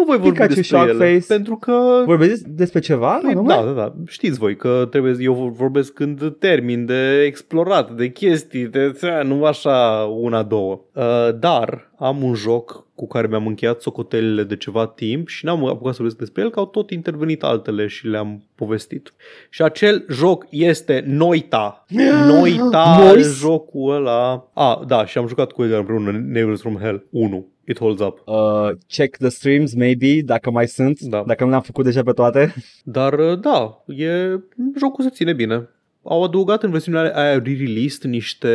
Nu 0.06 0.10
voi 0.10 0.18
vorbi 0.18 0.42
Ah. 0.42 0.48
Pikachu 0.48 0.54
despre 0.54 0.78
ele 0.78 0.92
Shockface. 0.92 1.26
Pentru 1.34 1.56
că 1.56 2.04
Vorbești 2.06 2.50
despre 2.50 2.80
ceva? 2.80 3.20
Păi, 3.22 3.32
anume? 3.32 3.54
da, 3.54 3.62
da, 3.64 3.72
da. 3.72 3.94
Știți 4.08 4.40
voi 4.40 4.56
că 4.56 4.88
trebuie 4.90 5.16
eu 5.20 5.54
vorbesc 5.58 5.94
când 5.94 6.36
termin 6.40 6.86
de 6.86 7.22
explorat, 7.26 7.92
de 7.96 8.08
chestii, 8.12 8.66
de 8.66 8.92
nu 9.24 9.46
așa 9.46 10.04
una, 10.20 10.44
două. 10.44 10.82
Uh, 10.94 11.04
dar 11.40 11.92
am 11.98 12.24
un 12.24 12.34
joc 12.34 12.88
cu 12.96 13.08
care 13.08 13.28
mi-am 13.28 13.48
încheiat 13.48 13.82
socotelele 13.82 14.44
de 14.44 14.56
ceva 14.56 14.88
timp 14.88 15.28
și 15.28 15.46
n-am 15.46 15.66
apucat 15.66 15.92
să 15.92 15.98
vorbesc 15.98 16.18
despre 16.18 16.42
el, 16.42 16.50
că 16.50 16.60
au 16.60 16.66
tot 16.66 16.90
intervenit 16.92 17.44
altele 17.44 17.88
și 17.88 18.08
le-am 18.08 18.44
povestit. 18.56 19.14
Și 19.50 19.62
acel 19.62 20.06
joc 20.10 20.46
este 20.50 21.04
Noita. 21.08 21.86
Noita, 22.28 23.12
Nice. 23.16 23.28
jocul 23.28 23.96
ăla. 23.96 24.50
A, 24.54 24.84
da, 24.88 25.06
și 25.06 25.18
am 25.18 25.28
jucat 25.28 25.52
cu 25.52 25.64
Edgar 25.64 25.80
împreună 25.80 26.12
Neighbors 26.28 26.62
from 26.62 26.78
Hell 26.78 27.06
1. 27.10 27.48
It 27.68 27.78
holds 27.78 28.02
up. 28.02 28.22
Uh, 28.26 28.70
check 28.88 29.18
the 29.18 29.30
streams, 29.30 29.74
maybe, 29.74 30.22
dacă 30.26 30.52
mai 30.52 30.68
sunt, 30.68 31.00
Da. 31.00 31.24
dacă 31.28 31.44
nu 31.44 31.50
le-am 31.50 31.62
făcut 31.62 31.84
deja 31.84 32.04
pe 32.04 32.12
toate. 32.12 32.54
Dar 32.84 33.14
uh, 33.14 33.40
da, 33.40 33.84
e, 33.88 34.40
jocul 34.80 35.04
se 35.04 35.10
ține 35.10 35.34
bine. 35.34 35.70
Au 36.04 36.24
adăugat 36.24 36.64
în 36.64 36.72
versiunea 36.72 37.02
aia 37.16 37.34
re-released 37.34 38.04
niște 38.04 38.48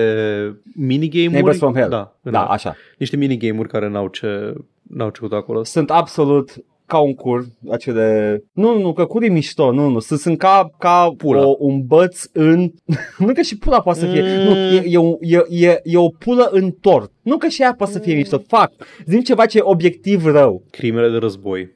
minigame-uri. 0.75 1.33
Neighbors 1.33 1.59
from 1.59 1.75
Hell. 1.75 1.89
Da, 1.89 2.17
Da, 2.23 2.45
așa. 2.45 2.77
niște 2.99 3.17
minigame-uri 3.17 3.69
care 3.69 3.89
n-au 3.89 4.09
ce, 4.09 4.55
n-au 4.83 5.11
ce 5.11 5.19
căuta 5.21 5.37
acolo. 5.37 5.65
Sunt 5.65 5.91
absolut 5.91 6.51
ca 6.89 6.99
un 6.99 7.15
cur, 7.15 7.45
acele... 7.71 8.39
Nu, 8.53 8.75
nu, 8.75 8.81
nu, 8.81 8.93
că 8.93 9.05
cur 9.05 9.23
e 9.23 9.29
mișto, 9.29 9.73
nu, 9.73 9.89
nu, 9.89 9.99
sunt, 9.99 10.19
sunt 10.19 10.39
ca, 10.39 10.71
ca 10.79 11.15
Pula. 11.17 11.47
O, 11.47 11.57
un 11.59 11.87
băț 11.87 12.25
în... 12.33 12.71
nu 13.19 13.33
că 13.33 13.41
și 13.41 13.59
pula 13.59 13.81
poate 13.81 13.99
să 13.99 14.07
fie, 14.07 14.23
Mm. 14.23 14.45
nu, 14.45 14.57
e, 14.57 14.83
e, 14.87 14.97
un- 14.97 15.17
e, 15.21 15.45
e, 15.49 15.81
e 15.85 15.97
o 15.97 16.09
pulă 16.09 16.49
în 16.53 16.71
tort. 16.71 17.11
Nu 17.23 17.37
că 17.37 17.49
și 17.49 17.63
aia 17.63 17.75
poate 17.75 17.93
să 17.93 17.99
fie 17.99 18.15
mișto, 18.15 18.39
fac, 18.47 18.73
zic 19.07 19.25
ceva 19.25 19.47
ce 19.47 19.59
e 19.59 19.63
obiectiv 19.65 20.25
rău. 20.27 20.63
Crimele 20.71 21.09
de 21.11 21.17
război. 21.17 21.71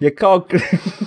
E 0.00 0.08
ca 0.10 0.28
o... 0.28 0.44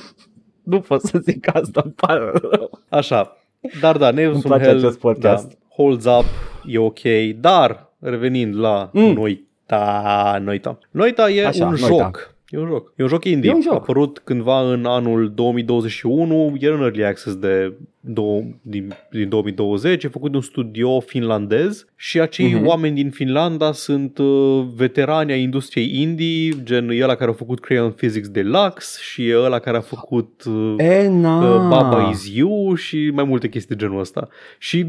nu 0.72 0.80
pot 0.80 1.02
să 1.02 1.18
zic 1.24 1.56
asta, 1.56 1.82
îmi 1.84 1.94
pare 1.94 2.32
rău. 2.52 2.80
Așa, 2.90 3.38
Dar 3.82 3.98
da, 3.98 4.12
Neighbors 4.12 4.44
Îmi 4.44 4.54
from 4.54 4.58
place 4.58 4.70
Hell 4.70 4.86
acest 4.86 5.00
podcast. 5.00 5.48
Da, 5.48 5.54
holds 5.70 6.06
up, 6.06 6.26
e 6.66 6.78
ok, 6.78 7.00
dar 7.40 7.94
revenind 8.00 8.60
la 8.60 8.90
Mm. 8.94 9.14
Noita, 9.14 10.38
Noita. 10.44 10.78
Noita 10.92 11.30
e 11.30 11.46
Așa, 11.46 11.66
un 11.66 11.76
Noita. 11.80 12.04
joc. 12.04 12.36
E 12.50 12.58
un 12.58 12.68
joc. 12.68 12.94
E 12.96 13.04
un 13.04 13.10
joc 13.10 13.26
indie. 13.26 13.50
E 13.50 13.54
un 13.54 13.62
joc. 13.62 13.74
A 13.74 13.76
apărut 13.76 14.22
cândva 14.24 14.72
în 14.72 14.86
anul 14.86 15.32
2021, 15.34 16.56
e 16.60 16.68
în 16.68 16.82
early 16.82 17.06
access 17.06 17.36
de 17.36 17.74
două, 18.00 18.42
din, 18.62 18.94
din 19.12 19.30
2020, 19.30 20.04
e 20.04 20.08
făcut 20.08 20.32
de 20.32 20.38
un 20.38 20.44
studio 20.44 21.00
finlandez 21.00 21.86
și 21.96 22.20
acei 22.20 22.54
Mhm. 22.54 22.66
oameni 22.68 22.96
din 22.96 23.10
Finlanda 23.10 23.72
sunt 23.72 24.18
uh, 24.18 24.66
veterani 24.76 25.32
ai 25.32 25.42
industriei 25.42 26.02
indie, 26.02 26.64
gen 26.64 26.90
ăla 27.02 27.16
care 27.16 27.30
a 27.30 27.34
făcut 27.34 27.60
Crayon 27.60 27.92
Physics 27.92 28.28
Deluxe 28.30 29.00
și 29.02 29.32
ăla 29.36 29.60
care 29.60 29.78
a 29.78 29.82
făcut 29.82 30.44
uh, 30.46 30.74
E, 30.78 31.08
na. 31.08 31.38
uh, 31.56 31.68
Baba 31.70 32.10
Is 32.10 32.30
You 32.36 32.74
și 32.74 33.10
mai 33.14 33.24
multe 33.24 33.50
chestii 33.50 33.76
de 33.76 33.82
genul 33.86 34.00
ăsta. 34.00 34.28
Și 34.58 34.86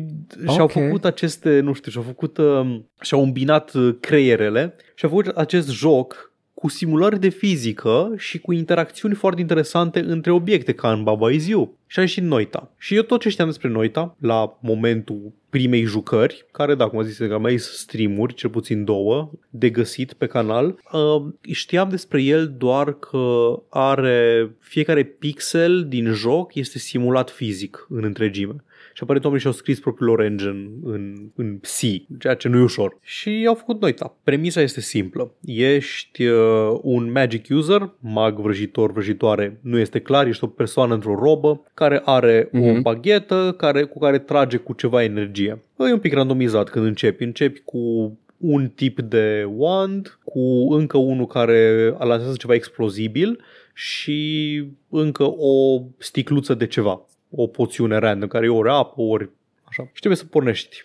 și-au 0.50 0.64
Ok. 0.64 0.70
făcut 0.72 1.04
aceste, 1.04 1.60
nu 1.60 1.72
știu, 1.72 1.90
și-au 1.90 2.04
făcut, 2.04 2.38
uh, 2.38 2.78
și-au 3.00 3.22
îmbinat 3.22 3.74
uh, 3.74 3.94
creierele 4.00 4.74
și 4.94 5.04
au 5.04 5.10
făcut 5.10 5.26
acest 5.26 5.70
joc 5.70 6.26
cu 6.58 6.68
simulări 6.68 7.20
de 7.20 7.28
fizică 7.28 8.12
și 8.16 8.38
cu 8.38 8.52
interacțiuni 8.52 9.14
foarte 9.14 9.40
interesante 9.40 10.00
între 10.00 10.30
obiecte, 10.32 10.72
ca 10.72 10.92
în 10.92 11.02
Baba 11.02 11.30
Is 11.30 11.46
You. 11.46 11.76
Și 11.90 11.98
a 11.98 12.02
ieșit 12.02 12.22
Noita. 12.22 12.72
Și 12.78 12.94
eu 12.94 13.02
tot 13.02 13.20
ce 13.20 13.28
știam 13.28 13.48
despre 13.48 13.68
Noita, 13.68 14.16
la 14.18 14.58
momentul 14.60 15.32
primei 15.50 15.82
jucări, 15.82 16.46
care, 16.52 16.74
da, 16.74 16.88
cum 16.88 16.98
a 16.98 17.02
zis, 17.02 17.16
că 17.16 17.38
mai 17.38 17.58
sunt 17.58 17.76
streamuri, 17.76 18.34
cel 18.34 18.50
puțin 18.50 18.84
două, 18.84 19.30
de 19.50 19.70
găsit 19.70 20.12
pe 20.12 20.26
canal, 20.26 20.66
uh, 20.92 21.32
știam 21.50 21.88
despre 21.88 22.22
el 22.22 22.54
doar 22.58 22.92
că 22.92 23.54
are 23.68 24.50
fiecare 24.58 25.04
pixel 25.04 25.88
din 25.88 26.12
joc 26.12 26.54
este 26.54 26.78
simulat 26.78 27.30
fizic 27.30 27.86
în 27.88 28.04
întregime. 28.04 28.62
Și 28.98 29.04
aparent 29.04 29.24
oamenii 29.24 29.46
și-au 29.46 29.58
scris 29.58 29.80
propriul 29.80 30.08
lor 30.08 30.20
engine 30.20 30.70
în, 30.82 31.30
în 31.34 31.58
C, 31.58 31.78
ceea 32.18 32.34
ce 32.34 32.48
nu 32.48 32.58
e 32.58 32.62
ușor. 32.62 32.98
Și 33.02 33.44
au 33.48 33.54
făcut 33.54 33.80
Noita. 33.80 34.16
Premisa 34.24 34.60
este 34.60 34.80
simplă. 34.80 35.34
Ești 35.44 36.24
uh, 36.24 36.78
un 36.82 37.10
magic 37.12 37.46
user, 37.50 37.94
mag, 38.00 38.40
vrăjitor, 38.40 38.92
vrăjitoare, 38.92 39.58
nu 39.62 39.78
este 39.78 40.00
clar, 40.00 40.26
ești 40.26 40.44
o 40.44 40.46
persoană 40.46 40.94
într-o 40.94 41.18
robă 41.18 41.62
care 41.78 42.02
are 42.04 42.48
o 42.52 42.58
Mhm. 42.58 42.82
baghetă 42.82 43.54
care, 43.56 43.82
cu 43.84 43.98
care 43.98 44.18
trage 44.18 44.56
cu 44.56 44.72
ceva 44.72 45.02
energie. 45.02 45.62
E 45.78 45.92
un 45.92 45.98
pic 45.98 46.12
randomizat 46.12 46.68
când 46.68 46.84
începi. 46.86 47.22
Începi 47.22 47.60
cu 47.64 48.12
un 48.36 48.68
tip 48.68 49.00
de 49.00 49.44
wand, 49.56 50.18
cu 50.24 50.72
încă 50.74 50.98
unul 50.98 51.26
care 51.26 51.88
lansează 51.98 52.36
ceva 52.38 52.54
explozibil 52.54 53.40
și 53.74 54.64
încă 54.88 55.24
o 55.36 55.82
sticluță 55.98 56.54
de 56.54 56.66
ceva. 56.66 57.00
O 57.30 57.46
poțiune 57.46 57.98
random, 57.98 58.28
care 58.28 58.46
e 58.46 58.48
ori 58.48 58.68
apă, 58.68 59.00
ori 59.00 59.30
așa. 59.64 59.82
Și 59.82 59.98
trebuie 59.98 60.16
să 60.16 60.24
pornești 60.24 60.84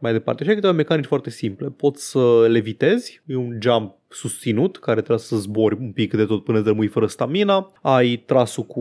mai 0.00 0.12
departe. 0.12 0.42
Și 0.42 0.48
ai 0.48 0.54
câteva 0.54 0.72
mecanici 0.72 1.06
foarte 1.06 1.30
simple. 1.30 1.68
Poți 1.68 2.10
să 2.10 2.46
levitezi, 2.48 3.22
e 3.26 3.36
un 3.36 3.58
jump 3.60 3.94
susținut, 4.08 4.78
care 4.78 5.00
trebuie 5.00 5.18
să 5.18 5.36
zbori 5.36 5.76
un 5.80 5.92
pic 5.92 6.14
de 6.14 6.24
tot 6.24 6.44
până 6.44 6.58
îți 6.58 6.68
rămâi 6.68 6.86
fără 6.86 7.06
stamina. 7.06 7.72
Ai 7.80 8.16
trasul 8.16 8.64
cu 8.64 8.80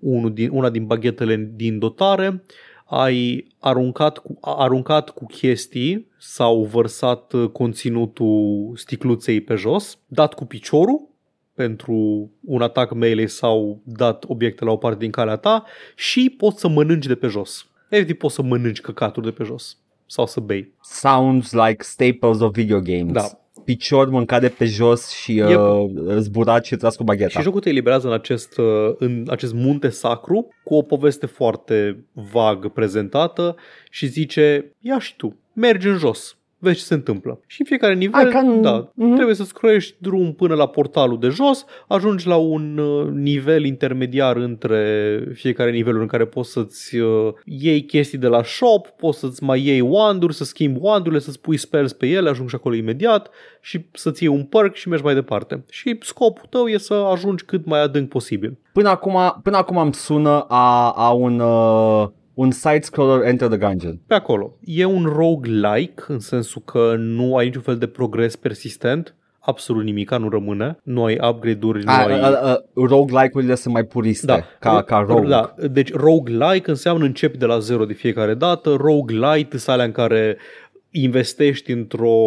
unul 0.00 0.32
din, 0.32 0.50
una 0.52 0.70
din 0.70 0.86
baghetele 0.86 1.50
din 1.54 1.78
dotare. 1.78 2.42
Ai 2.84 3.46
aruncat 3.58 4.18
cu, 4.18 4.38
aruncat 4.40 5.10
cu 5.10 5.26
chestii 5.26 6.08
sau 6.18 6.64
vărsat 6.64 7.32
uh, 7.32 7.48
conținutul 7.48 8.72
sticluței 8.74 9.40
pe 9.40 9.54
jos, 9.54 9.98
dat 10.06 10.34
cu 10.34 10.44
piciorul 10.44 11.14
pentru 11.54 12.30
un 12.40 12.62
atac 12.62 12.94
melee 12.94 13.26
sau 13.26 13.80
dat 13.84 14.24
obiecte 14.28 14.64
la 14.64 14.70
o 14.70 14.76
parte 14.76 14.98
din 14.98 15.10
calea 15.10 15.36
ta 15.36 15.64
și 15.94 16.34
poți 16.38 16.60
să 16.60 16.68
mănânci 16.68 17.06
de 17.06 17.14
pe 17.14 17.26
jos. 17.26 17.66
Efectiv 17.88 18.16
poți 18.16 18.34
să 18.34 18.42
mănânci 18.42 18.80
căcaturi 18.80 19.26
de 19.26 19.32
pe 19.32 19.44
jos 19.44 19.78
sau 20.06 20.26
să 20.26 20.40
bei. 20.40 20.72
Sounds 20.82 21.52
like 21.52 21.82
staples 21.82 22.40
of 22.40 22.52
video 22.52 22.80
games. 22.80 23.12
Da. 23.12 23.24
Picior 23.64 24.08
mâncat 24.08 24.40
de 24.40 24.48
pe 24.48 24.64
jos 24.64 25.10
și 25.10 25.34
Yep. 25.34 25.58
uh, 25.58 25.90
zburat 26.18 26.64
și 26.64 26.76
tras 26.76 26.96
cu 26.96 27.04
bagheta. 27.04 27.28
Și 27.38 27.42
jocul 27.42 27.60
te 27.60 27.68
eliberează 27.68 28.06
în 28.06 28.12
acest, 28.12 28.58
uh, 28.58 28.94
în 28.98 29.24
acest 29.30 29.54
munte 29.54 29.88
sacru 29.88 30.48
cu 30.64 30.74
o 30.74 30.82
poveste 30.82 31.26
foarte 31.26 32.04
vag 32.32 32.68
prezentată 32.68 33.56
și 33.90 34.06
zice, 34.06 34.72
ia 34.80 34.98
și 34.98 35.16
tu, 35.16 35.36
mergi 35.52 35.88
în 35.88 35.96
jos, 35.96 36.35
vezi 36.58 36.78
ce 36.78 36.84
se 36.84 36.94
întâmplă. 36.94 37.40
Și 37.46 37.60
în 37.60 37.66
fiecare 37.66 37.94
nivel, 37.94 38.24
Ai, 38.24 38.30
ca 38.30 38.38
în- 38.38 38.62
da, 38.62 38.90
Mhm. 38.94 39.14
trebuie 39.14 39.34
să 39.34 39.44
scroiești 39.44 39.96
drum 39.98 40.32
până 40.32 40.54
la 40.54 40.66
portalul 40.66 41.18
de 41.18 41.28
jos, 41.28 41.64
ajungi 41.88 42.26
la 42.26 42.36
un 42.36 42.78
uh, 42.78 43.06
nivel 43.12 43.64
intermediar 43.64 44.36
între 44.36 45.20
fiecare 45.34 45.70
niveluri 45.70 46.02
în 46.02 46.08
care 46.08 46.24
poți 46.26 46.50
să-ți 46.52 46.96
uh, 46.96 47.32
iei 47.44 47.84
chestii 47.84 48.18
de 48.18 48.26
la 48.26 48.42
shop, 48.42 48.86
poți 48.88 49.18
să-ți 49.18 49.42
mai 49.44 49.60
iei 49.66 49.80
wand-uri, 49.80 50.34
să 50.34 50.44
schimbi 50.44 50.78
wand-urile, 50.82 51.20
să-ți 51.20 51.40
pui 51.40 51.56
spells 51.56 51.92
pe 51.92 52.06
ele, 52.06 52.28
ajungi 52.28 52.54
acolo 52.54 52.74
imediat 52.74 53.30
și 53.60 53.86
să-ți 53.92 54.22
iei 54.24 54.32
un 54.32 54.44
perk 54.44 54.74
și 54.74 54.88
mergi 54.88 55.04
mai 55.04 55.14
departe. 55.14 55.64
Și 55.70 55.96
scopul 56.00 56.46
tău 56.50 56.66
e 56.66 56.78
să 56.78 56.94
ajungi 56.94 57.44
cât 57.44 57.66
mai 57.66 57.82
adânc 57.82 58.08
posibil. 58.08 58.58
Până 58.72 58.88
acum, 58.88 59.40
până 59.42 59.56
acum 59.56 59.76
îmi 59.76 59.94
sună 59.94 60.44
a, 60.48 60.90
a 60.90 61.10
un, 61.10 61.40
uh, 61.40 62.06
un 62.36 62.50
side-scroller 62.50 63.26
Enter 63.26 63.48
the 63.48 63.56
Gungeon. 63.58 64.00
Pe 64.06 64.14
acolo. 64.14 64.56
E 64.64 64.84
un 64.84 65.04
roguelike 65.04 66.02
în 66.08 66.18
sensul 66.18 66.62
că 66.64 66.94
nu 66.98 67.36
ai 67.36 67.44
niciun 67.44 67.62
fel 67.62 67.76
de 67.78 67.86
progres 67.86 68.36
persistent, 68.36 69.14
absolut 69.40 69.84
nimic, 69.84 70.14
nu 70.14 70.28
rămâne, 70.28 70.78
nu 70.82 71.04
ai 71.04 71.18
upgrade-uri, 71.28 71.84
nu 71.84 71.90
A, 71.90 72.04
ai... 72.04 72.20
a, 72.20 72.26
a, 72.26 72.62
roguelike-urile 72.74 73.54
sunt 73.54 73.74
mai 73.74 73.84
puriste, 73.84 74.26
Da, 74.26 74.42
ca, 74.60 74.82
ca 74.82 75.04
rogue. 75.08 75.28
Da, 75.28 75.54
deci 75.70 75.92
roguelike 75.92 76.70
înseamnă 76.70 77.04
începi 77.04 77.38
de 77.38 77.46
la 77.46 77.58
zero 77.58 77.84
de 77.84 77.92
fiecare 77.92 78.34
dată, 78.34 78.74
roguelite 78.74 79.58
sunt 79.58 79.74
alea 79.74 79.84
în 79.84 79.92
care 79.92 80.36
investești 81.02 81.72
într-o, 81.72 82.18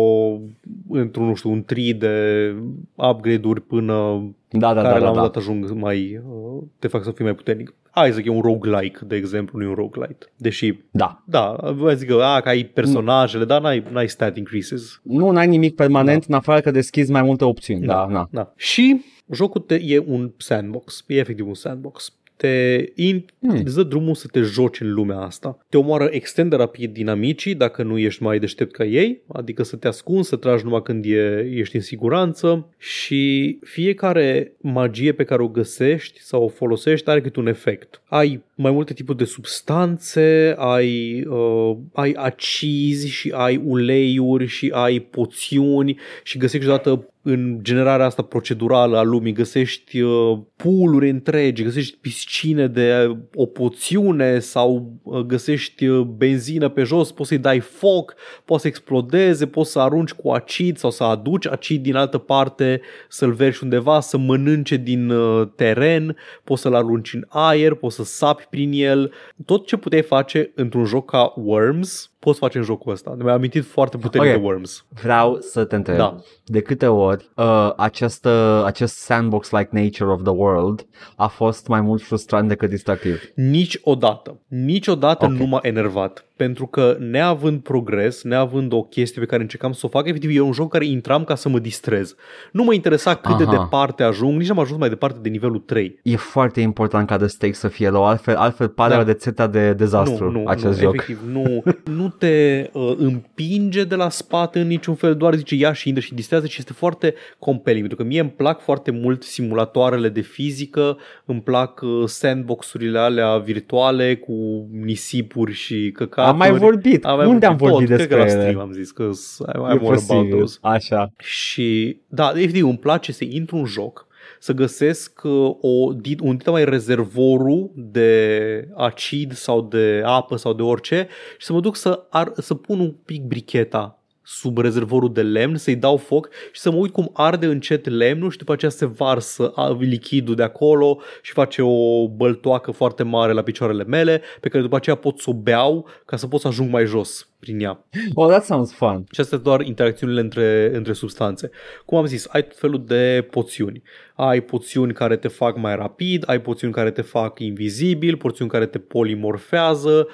într-un, 0.90 1.26
nu 1.26 1.36
știu, 1.36 1.50
un 1.50 1.64
tri 1.64 1.94
de 1.94 2.56
upgrade-uri 2.96 3.62
până 3.62 4.24
Da, 4.50 4.74
da, 4.74 4.82
care 4.82 5.00
da, 5.00 5.06
la 5.06 5.06
da, 5.06 5.10
un 5.10 5.16
da. 5.16 5.22
dat 5.22 5.36
ajung 5.36 5.72
mai, 5.72 6.22
uh, 6.28 6.64
te 6.80 6.88
fac 6.88 7.04
să 7.04 7.12
fii 7.12 7.24
mai 7.26 7.36
puternic. 7.36 7.74
Isaac 8.08 8.26
e 8.26 8.30
un 8.30 8.42
roguelike, 8.42 9.00
de 9.06 9.16
exemplu, 9.16 9.60
nu 9.60 9.66
e 9.66 9.68
un 9.68 9.74
roguelite. 9.74 10.26
Deși, 10.36 10.74
da. 10.92 11.24
da, 11.26 11.56
vă 11.76 11.94
zic 11.94 12.08
că, 12.08 12.22
a, 12.24 12.42
că 12.42 12.50
ai 12.50 12.64
personajele, 12.64 13.46
dar 13.46 13.62
n-ai, 13.62 13.84
n-ai 13.92 14.10
stat 14.10 14.38
increases. 14.38 15.00
Nu, 15.04 15.32
n-ai 15.32 15.48
nimic 15.48 15.76
permanent, 15.76 16.24
în 16.28 16.34
afară 16.34 16.62
că 16.62 16.72
deschizi 16.72 17.12
mai 17.12 17.22
multe 17.22 17.44
opțiuni. 17.44 17.86
Da, 17.86 18.08
da. 18.12 18.28
Da. 18.32 18.54
Și 18.56 19.02
jocul 19.32 19.62
te, 19.62 19.82
e 19.84 20.04
un 20.08 20.32
sandbox, 20.38 21.04
e 21.08 21.16
efectiv 21.16 21.48
un 21.48 21.54
sandbox. 21.54 22.14
Te 22.42 22.86
in, 22.96 23.26
Hmm. 23.42 23.62
îți 23.66 23.76
dă 23.76 23.84
drumul 23.84 24.16
să 24.16 24.28
te 24.28 24.42
joci 24.42 24.80
în 24.80 24.94
lumea 24.94 25.20
asta. 25.20 25.60
Te 25.70 25.78
omoară 25.78 26.08
extrem 26.12 26.50
de 26.50 26.56
rapid 26.56 26.94
dinamicii 26.94 27.56
dacă 27.56 27.84
nu 27.84 27.98
ești 27.98 28.24
mai 28.24 28.40
deștept 28.40 28.72
ca 28.72 28.86
ei, 28.86 29.22
adică 29.28 29.64
să 29.64 29.76
te 29.76 29.88
ascunzi, 29.88 30.30
să 30.30 30.36
tragi 30.36 30.64
numai 30.64 30.82
când 30.82 31.06
e, 31.06 31.50
ești 31.54 31.76
în 31.76 31.82
siguranță 31.82 32.68
și 32.78 33.58
fiecare 33.64 34.52
magie 34.58 35.12
pe 35.12 35.24
care 35.24 35.42
o 35.42 35.48
găsești 35.48 36.22
sau 36.22 36.44
o 36.44 36.48
folosești 36.48 37.10
are 37.10 37.22
câte 37.22 37.40
un 37.40 37.48
efect. 37.48 38.02
Ai 38.06 38.44
mai 38.56 38.72
multe 38.72 38.94
tipuri 38.94 39.18
de 39.18 39.24
substanțe, 39.24 40.56
ai, 40.58 41.24
uh, 41.24 41.78
ai 41.94 42.12
acizi 42.18 43.08
și 43.08 43.32
ai 43.36 43.62
uleiuri 43.66 44.46
și 44.46 44.72
ai 44.74 45.00
poțiuni 45.00 45.98
și 46.24 46.38
găsești 46.38 46.68
odată 46.68 47.10
în 47.22 47.60
generarea 47.62 48.06
asta 48.06 48.22
procedurală 48.22 48.98
a 48.98 49.02
lumii, 49.02 49.34
găsești 49.34 50.02
uh, 50.02 50.40
pooluri 50.56 51.10
întregi, 51.10 51.64
găsești 51.64 51.98
piscine 51.98 52.68
de 52.68 53.06
uh, 53.10 53.18
o 53.34 53.46
poțiune 53.46 54.40
sau 54.40 54.94
uh, 55.04 55.20
găsești 55.20 55.86
uh, 55.86 56.06
benzină 56.06 56.70
pe 56.70 56.84
jos, 56.84 57.12
poți 57.12 57.30
să-i 57.30 57.38
dai 57.38 57.60
foc, 57.60 58.16
poți 58.46 58.62
să 58.62 58.68
explodeze, 58.68 59.48
poți 59.48 59.72
să 59.72 59.80
arunci 59.80 60.12
cu 60.12 60.30
acid 60.30 60.78
sau 60.78 60.92
să 60.92 61.04
aduci 61.04 61.48
acid 61.48 61.84
din 61.84 61.96
altă 61.96 62.18
parte, 62.18 62.82
să-l 63.10 63.32
vergi 63.32 63.60
undeva, 63.64 64.00
să 64.00 64.18
mănânce 64.18 64.76
din 64.76 65.10
uh, 65.10 65.48
teren, 65.56 66.16
poți 66.44 66.62
să-l 66.62 66.76
arunci 66.76 67.14
în 67.14 67.26
aer, 67.28 67.74
poți 67.74 67.96
să 67.96 68.04
sapi 68.04 68.48
prin 68.50 68.72
el. 68.74 69.12
Tot 69.46 69.66
ce 69.66 69.78
puteai 69.78 70.02
face 70.02 70.52
într-un 70.56 70.86
joc 70.86 71.12
ca 71.12 71.34
Worms, 71.36 72.12
poți 72.20 72.40
face 72.40 72.58
în 72.58 72.64
jocul 72.64 72.92
ăsta. 72.92 73.16
Mi-a 73.20 73.34
amintit 73.34 73.66
foarte 73.66 73.98
puternic 73.98 74.32
Ok. 74.34 74.38
de 74.40 74.44
Worms. 74.46 74.86
Vreau 75.02 75.38
să 75.40 75.64
te 75.64 75.76
întreb. 75.76 75.98
Da. 75.98 76.16
De 76.46 76.62
câte 76.62 76.88
ori 76.88 77.30
uh, 77.36 77.72
acest, 77.78 78.26
uh, 78.26 78.62
acest 78.66 78.96
sandbox-like 78.96 79.70
nature 79.72 80.10
of 80.10 80.22
the 80.24 80.32
world 80.32 80.86
a 81.16 81.28
fost 81.28 81.68
mai 81.68 81.82
mult 81.82 82.02
frustrant 82.02 82.48
decât 82.48 82.70
distractiv? 82.70 83.22
Niciodată. 83.36 84.40
Niciodată 84.48 85.26
Ok. 85.26 85.32
nu 85.32 85.46
m-a 85.46 85.60
enervat. 85.62 86.24
Pentru 86.36 86.66
că 86.68 86.96
neavând 87.00 87.60
progres, 87.62 88.24
neavând 88.24 88.74
o 88.74 88.82
chestie 88.84 89.22
pe 89.22 89.28
care 89.28 89.42
încercam 89.42 89.72
să 89.72 89.86
o 89.86 89.90
fac, 89.90 90.08
efectiv 90.08 90.36
e 90.36 90.40
un 90.40 90.52
joc 90.52 90.64
în 90.64 90.70
care 90.70 90.86
intram 90.86 91.24
ca 91.24 91.36
să 91.36 91.50
mă 91.50 91.60
distrez. 91.60 92.16
Nu 92.52 92.64
mă 92.64 92.74
interesa 92.74 93.16
cât 93.16 93.38
de 93.38 93.44
Aha. 93.44 93.52
departe 93.52 94.04
ajung, 94.04 94.38
nici 94.38 94.48
n-am 94.48 94.60
ajuns 94.60 94.80
mai 94.80 94.90
departe 94.90 95.20
de 95.22 95.30
nivelul 95.30 95.60
3. 95.60 96.00
E 96.04 96.16
foarte 96.16 96.62
important 96.62 97.08
ca 97.08 97.18
de 97.18 97.28
stake 97.28 97.54
să 97.54 97.68
fie 97.68 97.90
low, 97.90 98.06
altfel, 98.06 98.36
altfel 98.36 98.68
pare 98.68 98.94
Da. 98.94 98.98
da. 98.98 99.04
rețeta 99.04 99.48
de 99.48 99.74
dezastru 99.74 100.32
nu, 100.32 100.42
nu, 100.42 100.48
acest 100.48 100.66
nu, 100.80 100.84
joc. 100.86 100.94
efectiv, 100.94 101.22
nu, 101.32 101.64
nu 101.98 102.09
nu 102.10 102.16
te 102.18 102.70
uh, 102.74 102.94
împinge 102.98 103.84
de 103.84 103.96
la 103.96 104.10
spate 104.10 104.60
în 104.60 104.68
niciun 104.68 104.96
fel, 104.96 105.16
doar 105.16 105.36
zice 105.36 105.56
ia 105.56 105.74
și 105.74 105.88
intră 105.88 106.04
și 106.04 106.14
distrează 106.14 106.48
și 106.48 106.56
este 106.60 106.74
foarte 106.74 107.14
compelling, 107.40 107.88
pentru 107.88 108.04
că 108.04 108.10
mie 108.10 108.20
îmi 108.20 108.30
plac 108.30 108.62
foarte 108.62 108.92
mult 108.92 109.24
simulatoarele 109.24 110.10
de 110.10 110.22
fizică, 110.22 110.98
îmi 111.26 111.42
plac 111.42 111.82
uh, 111.82 112.04
sandbox-urile 112.06 113.00
alea 113.00 113.38
virtuale 113.38 114.16
cu 114.16 114.68
nisipuri 114.72 115.54
și 115.54 115.92
căcaturi. 115.94 116.28
Am 116.28 116.38
mai 116.38 116.52
vorbit. 116.52 117.06
Am 117.06 117.18
mai 117.18 117.26
Unde 117.28 117.46
am 117.46 117.56
tot, 117.58 117.70
vorbit 117.70 117.88
cred 117.88 117.98
despre 117.98 118.16
că 118.16 118.24
la 118.24 118.30
ele? 118.32 118.42
stream 118.42 118.60
am 118.60 118.72
zis 118.72 118.92
că 118.92 119.04
I, 119.04 119.44
E 119.48 119.52
I'm 119.52 119.56
all 119.56 119.72
about 119.72 119.94
posibil. 119.94 120.38
those. 120.38 120.58
Așa. 120.62 121.12
Și 121.18 121.98
da, 122.08 122.32
efectiv 122.36 122.66
îmi 122.66 122.78
place 122.78 123.12
să 123.12 123.24
intru 123.30 123.56
în 123.56 123.66
joc, 123.66 124.08
să 124.40 124.54
găsesc 124.54 125.22
uh, 125.24 125.56
o, 125.62 125.94
di- 125.94 126.18
un 126.22 126.38
dita 126.38 126.52
mai 126.52 126.66
rezervorul 126.66 127.72
de 127.76 128.68
acid 128.76 129.34
sau 129.34 129.62
de 129.62 130.02
apă 130.06 130.36
sau 130.36 130.54
de 130.54 130.62
orice 130.62 131.08
și 131.38 131.46
să 131.46 131.54
mă 131.54 131.60
duc 131.60 131.76
să, 131.76 132.06
ar, 132.10 132.32
să 132.36 132.54
pun 132.54 132.80
un 132.80 132.92
pic 132.92 133.24
bricheta 133.24 133.99
sub 134.32 134.58
rezervorul 134.58 135.14
de 135.14 135.22
lemn, 135.22 135.56
să-i 135.56 135.76
dau 135.76 135.98
foc 135.98 136.30
și 136.52 136.62
să 136.62 136.72
mă 136.72 136.78
uit 136.78 136.92
cum 136.92 137.10
arde 137.14 137.46
încet 137.46 137.88
lemnul 137.88 138.32
și 138.32 138.38
după 138.38 138.52
aceea 138.52 138.72
se 138.72 138.86
varsă 138.86 139.52
a- 139.56 139.78
lichidul 139.80 140.36
de 140.36 140.44
acolo 140.44 141.00
și 141.22 141.32
face 141.32 141.62
o 141.62 142.08
băltoacă 142.08 142.72
foarte 142.72 143.04
mare 143.04 143.32
la 143.32 143.42
picioarele 143.42 143.84
mele 143.84 144.22
pe 144.40 144.50
care 144.50 144.64
după 144.64 144.76
aceea 144.76 144.96
pot 144.96 145.20
să 145.20 145.30
o 145.30 145.34
beau 145.34 145.88
ca 146.06 146.18
să 146.18 146.28
pot 146.28 146.40
să 146.40 146.48
ajung 146.48 146.72
mai 146.72 146.86
jos 146.86 147.30
prin 147.40 147.60
ea. 147.60 147.86
Oh, 148.14 148.28
that 148.30 148.46
sounds 148.46 148.74
fun. 148.74 149.04
Și 149.12 149.20
astea 149.20 149.26
sunt 149.26 149.44
doar 149.44 149.62
interacțiunile 149.62 150.20
între, 150.20 150.72
între 150.74 150.94
substanțe. 150.94 151.50
Cum 151.86 151.98
am 151.98 152.06
zis, 152.06 152.28
ai 152.30 152.44
tot 152.44 152.58
felul 152.58 152.84
de 152.86 153.28
poțiuni. 153.32 153.82
Ai 154.16 154.42
poțiuni 154.42 154.94
care 154.94 155.16
te 155.16 155.28
fac 155.28 155.58
mai 155.58 155.76
rapid, 155.76 156.24
ai 156.28 156.42
poțiuni 156.42 156.74
care 156.74 156.92
te 156.92 157.02
fac 157.02 157.40
invizibil, 157.40 158.18
poțiuni 158.18 158.52
care 158.52 158.66
te 158.66 158.78
polimorfează, 158.78 160.08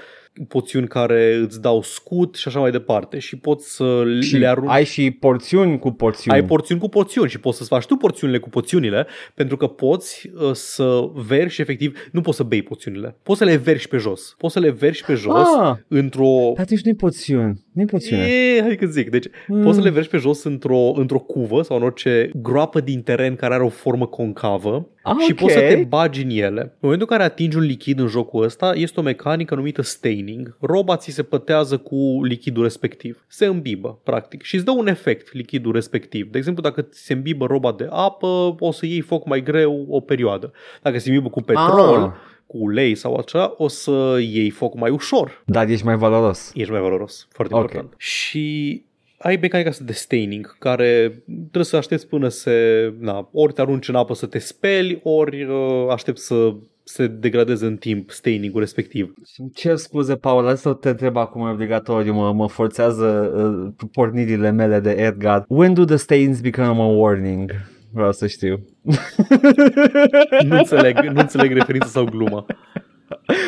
poțiuni 0.48 0.88
care 0.88 1.36
îți 1.36 1.62
dau 1.62 1.82
scut 1.82 2.36
și 2.36 2.48
așa 2.48 2.60
mai 2.60 2.72
departe. 2.72 3.20
Și 3.20 3.38
poți 3.38 3.76
să 3.76 4.04
Și 4.22 4.38
le 4.38 4.48
arunci. 4.48 4.70
ai 4.72 4.86
și 4.86 5.12
porțiuni 5.12 5.80
cu 5.80 5.92
porțiuni. 5.92 6.38
Ai 6.38 6.46
porțiuni 6.46 6.82
cu 6.82 6.90
porțiuni 6.90 7.30
și 7.30 7.40
poți 7.40 7.58
să-ți 7.58 7.70
faci 7.70 7.86
tu 7.86 7.96
porțiunile 7.96 8.40
cu 8.40 8.50
porțiunile 8.50 9.08
pentru 9.34 9.58
că 9.58 9.68
poți 9.68 10.30
uh, 10.36 10.52
să 10.54 11.00
verși 11.14 11.62
efectiv, 11.62 11.98
nu 12.12 12.22
poți 12.22 12.38
să 12.38 12.44
bei 12.44 12.62
porțiunile, 12.64 13.16
poți 13.24 13.40
să 13.40 13.46
le 13.46 13.56
verși 13.56 13.88
pe 13.88 13.98
jos. 13.98 14.36
Poți 14.38 14.54
să 14.54 14.60
le 14.60 14.70
verși 14.70 15.04
pe 15.06 15.14
jos 15.14 15.48
Ah, 15.60 15.76
într-o 15.88 16.52
dar 16.56 16.64
atunci 16.64 16.82
nu-i 16.82 16.96
porțiuni. 16.96 17.65
Nu-i 17.76 17.86
porțiune. 17.86 18.22
E, 18.24 18.62
hai 18.62 18.76
că 18.76 18.86
zic. 18.86 19.10
Deci 19.10 19.26
Mm. 19.48 19.58
mm. 19.58 19.64
poți 19.64 19.78
să 19.78 19.84
le 19.84 19.90
vergi 19.90 20.10
pe 20.10 20.18
jos 20.18 20.44
într-o, 20.44 20.92
într-o 20.96 21.20
cuvă 21.20 21.62
sau 21.62 21.78
în 21.78 21.84
orice 21.84 22.30
groapă 22.42 22.80
din 22.80 23.02
teren 23.02 23.36
care 23.36 23.54
are 23.54 23.64
o 23.64 23.70
formă 23.70 24.06
concavă 24.08 24.88
Ah, 25.04 25.16
și 25.20 25.32
ok. 25.32 25.38
poți 25.40 25.54
să 25.54 25.60
te 25.60 25.86
bagi 25.88 26.24
în 26.24 26.30
ele. 26.30 26.62
În 26.62 26.70
momentul 26.80 27.08
în 27.10 27.18
care 27.18 27.24
atingi 27.30 27.58
un 27.58 27.64
lichid 27.64 28.00
în 28.00 28.08
jocul 28.08 28.44
ăsta, 28.44 28.72
este 28.76 29.00
o 29.00 29.04
mecanică 29.04 29.56
numită 29.56 29.82
staining. 29.82 30.58
Roba 30.60 30.96
ți 30.98 31.12
se 31.12 31.24
pătează 31.24 31.78
cu 31.78 32.20
lichidul 32.24 32.64
respectiv. 32.64 33.26
Se 33.28 33.46
îmbibă, 33.46 34.00
practic. 34.04 34.42
Și 34.42 34.56
îți 34.56 34.66
dă 34.66 34.72
un 34.72 34.88
efect 34.88 35.34
lichidul 35.34 35.72
respectiv. 35.74 36.32
De 36.32 36.38
exemplu, 36.38 36.64
dacă 36.64 36.82
ți 36.82 37.06
se 37.06 37.14
îmbibă 37.14 37.46
roba 37.46 37.72
de 37.78 37.88
apă, 37.90 38.56
o 38.60 38.72
să 38.72 38.86
iei 38.86 39.02
foc 39.02 39.26
mai 39.28 39.44
greu 39.44 39.86
o 39.90 40.00
perioadă. 40.00 40.52
Dacă 40.82 41.00
se 41.00 41.10
îmbibă 41.10 41.30
cu 41.30 41.42
petrol, 41.42 42.00
Ah. 42.04 42.12
Cu 42.58 42.64
ulei 42.64 42.96
sau 42.96 43.16
așa, 43.16 43.54
o 43.58 43.68
să 43.68 44.18
iei 44.22 44.50
foc 44.50 44.76
mai 44.76 44.90
ușor 44.92 45.44
Dar 45.46 45.70
ești 45.70 45.86
mai 45.86 45.96
valoros. 45.96 46.52
ești 46.54 46.72
mai 46.72 46.82
valoros. 46.82 47.28
Foarte 47.32 47.54
Ok. 47.54 47.62
important. 47.62 47.94
Și 47.98 48.84
ai 49.18 49.38
mecanica 49.42 49.70
asta 49.70 49.84
de 49.84 49.94
staining, 49.94 50.58
care 50.60 51.24
trebuie 51.26 51.64
să 51.64 51.76
aștepți 51.78 52.08
până 52.08 52.28
se, 52.28 52.94
na, 53.00 53.30
ori 53.32 53.54
te 53.54 53.62
arunci 53.62 53.88
în 53.88 53.96
apă 53.96 54.14
să 54.14 54.26
te 54.26 54.40
speli, 54.40 55.00
ori 55.04 55.44
uh, 55.44 55.88
aștepți 55.92 56.26
să 56.26 56.54
se 56.84 57.08
degradeze 57.08 57.66
în 57.66 57.76
timp 57.78 58.10
staining-ul 58.12 58.60
respectiv. 58.60 59.14
Îmi 59.38 59.52
cer 59.54 59.76
scuze, 59.76 60.16
Paul, 60.16 60.48
asta 60.48 60.74
te 60.74 60.90
întreb 60.90 61.18
acum 61.18 61.42
obligatoriu, 61.42 62.14
mă, 62.14 62.34
mă 62.34 62.48
forțează 62.48 63.32
uh, 63.80 63.88
pornirile 63.92 64.52
mele 64.52 64.80
de 64.80 64.92
Edgar. 64.92 65.46
When 65.48 65.74
do 65.74 65.84
the 65.86 65.96
stains 65.96 66.40
become 66.42 66.82
a 66.82 66.86
warning? 66.86 67.52
Vreau 67.96 68.12
să 68.12 68.28
știu. 68.28 68.60
Nu 70.48 70.58
înțeleg, 70.58 70.98
nu 70.98 71.20
înțeleg 71.20 71.52
referința 71.54 71.88
sau 71.88 72.04
gluma. 72.06 72.46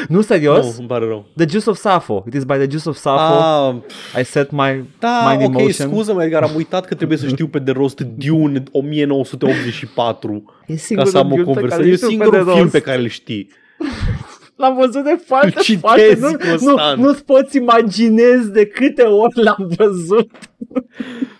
nu, 0.07 0.21
serios? 0.21 0.65
Nu, 0.65 0.73
îmi 0.79 0.87
pare 0.87 1.05
rău. 1.05 1.25
The 1.35 1.45
Juice 1.49 1.69
of 1.69 1.77
Sappho. 1.77 2.23
It 2.27 2.33
is 2.33 2.43
by 2.43 2.53
the 2.53 2.67
Juice 2.69 2.89
of 2.89 2.95
Sappho. 2.97 3.33
Ah, 3.33 3.75
I 4.21 4.23
set 4.23 4.51
my 4.51 4.83
da, 4.99 5.25
mind 5.29 5.41
in 5.41 5.47
ok, 5.47 5.53
motion. 5.61 5.89
scuză-mă, 5.89 6.23
Edgar, 6.23 6.43
am 6.43 6.51
uitat 6.55 6.85
că 6.85 6.95
trebuie 6.95 7.17
să 7.17 7.27
știu 7.27 7.47
pe 7.47 7.59
de 7.59 7.71
rost 7.71 7.99
Dune 8.01 8.63
1984 8.71 10.43
E 10.67 10.73
ca 10.73 10.79
singurul 10.79 11.11
să 11.11 11.17
am 11.17 11.31
o 11.31 11.35
film 11.35 11.45
pe 11.45 11.51
care 11.51 11.59
conversație. 11.59 11.85
E 11.87 11.91
îl 11.91 11.95
știu 11.97 12.07
pe 12.07 12.13
singurul 12.13 12.31
de 12.45 12.51
film 12.51 12.59
rost. 12.61 12.71
pe 12.71 12.79
care 12.79 13.01
îl 13.01 13.07
știi. 13.07 13.49
L-am 14.61 14.75
văzut 14.75 15.03
de 15.03 15.19
foarte, 15.25 15.45
Îl 15.55 15.61
citezi 15.61 15.79
foarte 15.79 16.17
nu, 16.19 16.29
nu, 16.29 16.37
constant. 16.49 17.01
nu-ți 17.01 17.25
poți 17.25 17.57
imaginezi 17.57 18.51
de 18.51 18.65
câte 18.65 19.01
ori 19.01 19.43
l-am 19.43 19.71
văzut. 19.77 20.29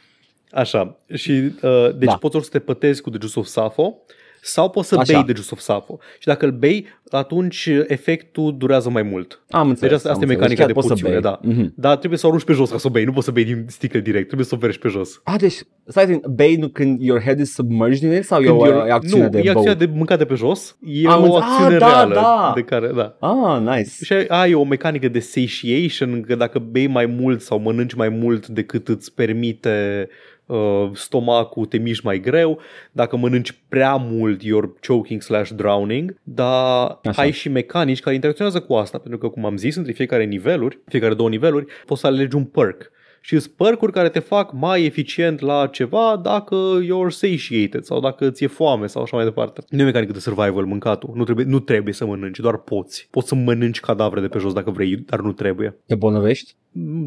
Așa, 0.59 0.97
și 1.13 1.31
uh, 1.31 1.49
deci 1.83 2.05
Da. 2.05 2.05
da. 2.05 2.15
poți 2.19 2.35
ori 2.35 2.45
să 2.45 2.51
te 2.51 2.59
pătezi 2.59 3.01
cu 3.01 3.09
The 3.09 3.17
Juice 3.21 3.39
of 3.39 3.45
Sappho 3.45 3.93
sau 4.41 4.69
poți 4.69 4.87
să 4.87 4.95
Așa. 4.95 5.13
bei 5.13 5.23
The 5.23 5.33
Juice 5.35 5.49
of 5.53 5.59
Sappho. 5.59 5.97
Și 6.19 6.27
dacă 6.27 6.45
îl 6.45 6.51
bei, 6.51 6.85
atunci 7.11 7.69
efectul 7.87 8.55
durează 8.57 8.89
mai 8.89 9.01
mult. 9.01 9.41
Am 9.49 9.69
înțeles. 9.69 9.79
Deci 9.89 9.91
asta, 9.91 10.09
am 10.09 10.13
asta 10.15 10.25
e 10.25 10.27
înțeles. 10.33 10.49
mecanica 10.49 10.57
Chiar 10.59 10.67
de 10.67 10.73
poți 10.73 10.87
să 10.87 10.93
poțiune, 10.93 11.11
bei. 11.13 11.21
da. 11.21 11.39
Mhm. 11.61 11.73
Dar 11.75 11.97
trebuie 11.97 12.19
să 12.19 12.25
o 12.25 12.29
arunci 12.29 12.45
pe 12.45 12.53
jos 12.53 12.69
ca 12.71 12.77
să 12.77 12.87
o 12.87 12.89
bei, 12.89 13.03
nu 13.03 13.11
poți 13.11 13.25
să 13.25 13.31
bei 13.31 13.43
din 13.43 13.65
sticle 13.67 13.99
direct, 13.99 14.25
trebuie 14.25 14.47
să 14.47 14.55
o 14.55 14.57
vergi 14.57 14.79
pe 14.79 14.87
jos. 14.87 15.21
Ah, 15.23 15.35
deci, 15.39 15.55
stai, 15.87 16.05
tin, 16.05 16.21
bei 16.29 16.55
nu 16.55 16.67
când 16.67 17.01
your 17.01 17.21
head 17.21 17.39
is 17.39 17.53
submerged 17.53 18.01
in 18.11 18.17
it 18.17 18.23
sau 18.25 18.41
e 18.41 18.45
Când 18.45 18.59
o 18.59 18.65
e- 18.67 18.87
e 18.87 18.91
acțiune 18.91 19.23
nu, 19.23 19.29
de 19.29 19.37
e 19.37 19.49
acțiunea 19.49 19.75
boat? 19.75 19.77
de 19.89 19.95
mâncat 19.97 20.17
de 20.17 20.25
pe 20.25 20.35
jos, 20.35 20.77
e 20.81 21.07
Am 21.07 21.21
o 21.21 21.23
înțeles. 21.25 21.43
acțiune 21.49 21.73
Ah, 21.73 21.79
da, 21.79 21.87
reală 21.87 22.13
da. 22.13 22.51
de 22.55 22.61
care, 22.61 22.91
da. 22.95 23.17
Ah, 23.19 23.61
nice. 23.77 23.89
Și 24.03 24.13
ai, 24.13 24.25
ai 24.25 24.53
o 24.53 24.63
mecanică 24.63 25.07
de 25.07 25.19
satiation, 25.19 26.21
că 26.21 26.35
dacă 26.35 26.59
bei 26.59 26.87
mai 26.87 27.05
mult 27.05 27.41
sau 27.41 27.59
mănânci 27.59 27.93
mai 27.93 28.09
mult 28.09 28.47
decât 28.47 28.87
îți 28.87 29.13
permite 29.13 30.07
uh, 30.47 30.89
stomacul, 30.93 31.65
te 31.65 31.77
miști 31.77 32.05
mai 32.05 32.19
greu. 32.19 32.60
Dacă 32.91 33.17
mănânci 33.17 33.62
prea 33.69 33.95
mult, 33.95 34.41
you're 34.43 34.88
choking 34.88 35.21
slash 35.21 35.51
drowning. 35.51 36.19
Dar 36.23 36.99
Așa. 37.03 37.21
ai 37.21 37.31
și 37.31 37.49
mecanici 37.49 37.99
care 37.99 38.15
interacționează 38.15 38.62
cu 38.62 38.73
asta, 38.73 38.97
pentru 38.97 39.19
că, 39.19 39.27
cum 39.27 39.45
am 39.45 39.57
zis, 39.57 39.75
între 39.75 39.91
fiecare 39.91 40.23
niveluri, 40.23 40.79
fiecare 40.86 41.13
două 41.13 41.29
niveluri, 41.29 41.65
poți 41.86 42.01
să 42.01 42.07
alegi 42.07 42.36
un 42.36 42.43
perk. 42.43 42.91
Și 43.21 43.39
sunt 43.39 43.53
percuri 43.53 43.91
care 43.91 44.10
te 44.10 44.19
fac 44.19 44.53
mai 44.53 44.86
eficient 44.86 45.39
la 45.39 45.67
ceva 45.67 46.19
dacă 46.23 46.79
you're 46.83 47.10
satiated 47.10 47.83
sau 47.83 47.99
dacă 47.99 48.29
ți-e 48.29 48.47
foame 48.47 48.88
sau 48.88 49.01
așa 49.01 49.15
mai 49.15 49.25
departe. 49.25 49.62
Nu 49.69 49.81
e 49.81 49.83
mecanică 49.83 50.12
de 50.12 50.19
survival 50.19 50.65
mâncatul. 50.65 51.12
Nu 51.15 51.23
trebuie, 51.23 51.45
nu 51.45 51.60
trebuie 51.60 51.93
să 51.93 52.05
mănânci, 52.05 52.39
doar 52.39 52.57
poți. 52.57 53.07
Poți 53.12 53.27
să 53.27 53.36
mănânci 53.36 53.79
cadavre 53.79 54.21
de 54.21 54.27
pe 54.27 54.39
jos 54.39 54.53
dacă 54.53 54.71
vrei, 54.71 54.95
dar 54.95 55.19
nu 55.19 55.31
trebuie. 55.31 55.77
Te 55.86 55.95
bolnăvești? 55.95 56.55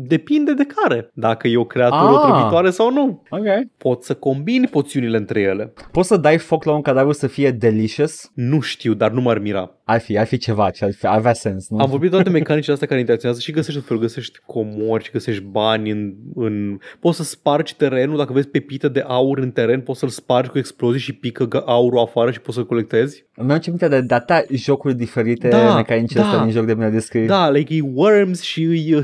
Depinde 0.07 0.53
de 0.55 0.67
care. 0.75 1.11
Dacă 1.15 1.49
e 1.49 1.57
o 1.57 1.65
creatură 1.65 2.01
Ah. 2.11 2.15
otrăvitoare 2.23 2.71
sau 2.71 2.93
nu. 2.93 3.23
Ok. 3.31 3.45
Poți 3.77 4.07
să 4.07 4.15
combini 4.15 4.67
poțiunile 4.67 5.17
între 5.17 5.41
ele. 5.41 5.73
Poți 5.93 6.09
să 6.09 6.17
dai 6.17 6.39
foc 6.39 6.65
la 6.65 6.73
un 6.75 6.81
cadavru 6.83 7.13
să 7.13 7.27
fie 7.27 7.51
delicious? 7.51 8.31
Nu 8.35 8.61
știu, 8.61 8.95
dar 8.95 9.11
nu 9.11 9.21
m-ar 9.21 9.39
mira. 9.39 9.75
Ar 9.85 10.01
fi, 10.01 10.19
ar 10.19 10.27
fi 10.27 10.37
ceva, 10.39 10.71
ce 10.71 10.85
ar 10.85 10.93
fi, 10.93 11.07
ar 11.07 11.17
avea 11.17 11.33
sens, 11.33 11.69
nu? 11.69 11.79
Am 11.79 11.91
vorbit 11.91 12.11
doar 12.11 12.23
de 12.23 12.31
mecanicile 12.31 12.73
astea 12.73 12.89
care 12.89 13.01
interacționează 13.01 13.43
și 13.43 13.53
găsești 13.53 13.79
tot 13.79 13.89
felul, 13.89 14.03
găsești 14.03 14.39
comori 14.47 15.05
și 15.05 15.11
găsești 15.11 15.43
bani 15.43 15.91
în, 15.91 16.13
în... 16.35 16.79
Poți 17.01 17.17
să 17.17 17.23
spargi 17.23 17.77
terenul, 17.77 18.17
dacă 18.17 18.33
vezi 18.33 18.49
pepită 18.49 18.89
de 18.89 19.05
aur 19.07 19.39
în 19.39 19.51
teren, 19.51 19.81
poți 19.81 19.99
să-l 19.99 20.09
spargi 20.09 20.51
cu 20.51 20.59
explozii 20.59 21.01
și 21.01 21.13
pică 21.13 21.49
gă- 21.49 21.65
aurul 21.67 21.99
afară 21.99 22.31
și 22.31 22.41
poți 22.41 22.57
să-l 22.57 22.67
colectezi. 22.67 23.25
Îmi 23.37 23.51
aduce 23.53 23.69
minte 23.71 23.89
de, 23.89 24.01
de 24.01 24.15
atâtea 24.15 24.45
jocuri 24.53 24.95
diferite 24.95 25.49
Da, 25.49 25.75
mecanice 25.75 26.19
da. 26.19 26.25
astea 26.25 26.43
din 26.43 26.51
joc 26.53 26.65
de 26.67 26.75
bine 26.75 26.89
descris. 26.91 27.27
Da, 27.29 27.51
like 27.51 27.75
e 27.75 27.81
Worms 27.95 28.41
și 28.41 28.63
e 28.91 28.97
uh, 28.97 29.03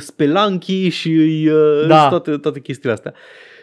Spelunky 0.62 0.88
și 0.88 1.44
e 1.46 1.52
uh, 1.52 1.86
Da. 1.86 2.08
toate, 2.08 2.36
toate 2.36 2.60
chestiile 2.60 2.94
astea. 2.94 3.14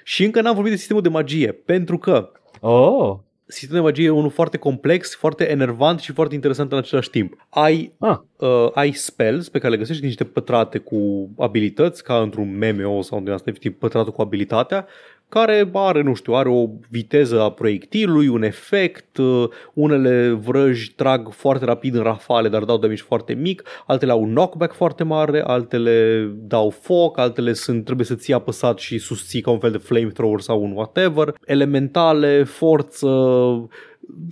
Și 0.04 0.24
încă 0.24 0.42
n-am 0.42 0.54
vorbit 0.54 0.72
de 0.72 0.78
sistemul 0.78 1.02
de 1.02 1.10
magie, 1.10 1.52
pentru 1.52 1.98
că 1.98 2.32
Oh, 2.60 3.16
sistemul 3.46 3.82
de 3.82 3.90
magie 3.90 4.06
e 4.06 4.10
unul 4.10 4.30
foarte 4.30 4.58
complex, 4.58 5.16
foarte 5.16 5.50
enervant 5.50 6.00
și 6.00 6.12
foarte 6.12 6.36
interesant 6.36 6.72
în 6.72 6.78
același 6.78 7.10
timp. 7.10 7.48
Ai, 7.50 7.94
ah, 8.00 8.18
uh, 8.38 8.70
ai 8.74 8.92
spells 8.92 9.50
pe 9.50 9.60
care 9.60 9.72
le 9.72 9.78
găsești 9.78 10.00
din 10.00 10.08
niște 10.10 10.24
pătrate 10.24 10.78
cu 10.78 11.30
abilități, 11.38 12.04
ca 12.04 12.16
într-un 12.22 12.58
MMO 12.58 13.02
sau 13.02 13.20
din 13.20 13.32
asta, 13.32 13.50
efectiv 13.50 13.74
pătratul 13.78 14.12
cu 14.12 14.22
abilitatea, 14.22 14.88
care 15.34 15.70
are, 15.74 16.02
nu 16.02 16.14
știu, 16.14 16.34
are 16.34 16.50
o 16.50 16.68
viteză 16.90 17.42
a 17.42 17.52
proiectilului, 17.52 18.28
un 18.28 18.44
efect, 18.44 19.18
uh, 19.18 19.44
unele 19.74 20.30
vrăji 20.30 20.94
trag 20.96 21.32
foarte 21.32 21.66
rapid 21.66 21.96
în 21.96 22.02
rafale, 22.02 22.50
dar 22.50 22.64
dau 22.64 22.78
damage 22.78 23.02
foarte 23.02 23.34
mic, 23.34 23.64
altele 23.86 24.12
au 24.12 24.22
un 24.22 24.30
knockback 24.30 24.74
foarte 24.74 25.04
mare, 25.04 25.42
altele 25.42 26.28
dau 26.36 26.70
foc, 26.70 27.18
altele 27.18 27.54
sunt, 27.54 27.86
trebuie 27.86 28.06
să 28.06 28.16
ții 28.16 28.34
apăsat 28.34 28.80
și 28.80 28.98
susții 28.98 29.42
ca 29.42 29.52
un 29.52 29.60
fel 29.60 29.72
de 29.72 29.78
flamethrower 29.78 30.40
sau 30.40 30.64
un 30.64 30.72
whatever, 30.72 31.34
elementale, 31.46 32.44
forță, 32.44 33.08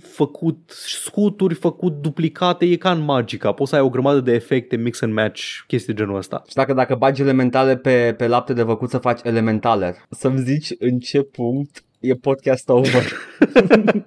făcut 0.02 0.58
scuturi, 0.86 1.54
făcut 1.54 1.92
duplicate, 2.00 2.64
e 2.64 2.76
ca 2.76 2.90
în 2.90 3.00
Magica. 3.00 3.52
Poți 3.52 3.70
să 3.70 3.76
ai 3.76 3.82
o 3.82 3.88
grămadă 3.90 4.20
de 4.20 4.32
efecte, 4.32 4.76
mix 4.76 5.00
and 5.00 5.12
match, 5.12 5.42
chestii 5.66 5.92
de 5.94 6.00
genul 6.02 6.16
ăsta. 6.16 6.42
și 6.48 6.54
dacă, 6.54 6.72
dacă 6.72 6.94
bagi 6.94 7.20
elementale 7.22 7.76
pe, 7.76 8.14
pe 8.16 8.26
lapte 8.26 8.52
de 8.52 8.62
văcut 8.62 8.90
să 8.90 8.98
faci 8.98 9.20
elementaler, 9.22 9.94
să-mi 10.10 10.38
zici 10.38 10.72
în 10.78 10.98
ce 10.98 11.22
punct 11.22 11.84
e 12.00 12.14
podcast 12.14 12.68
over. 12.68 13.12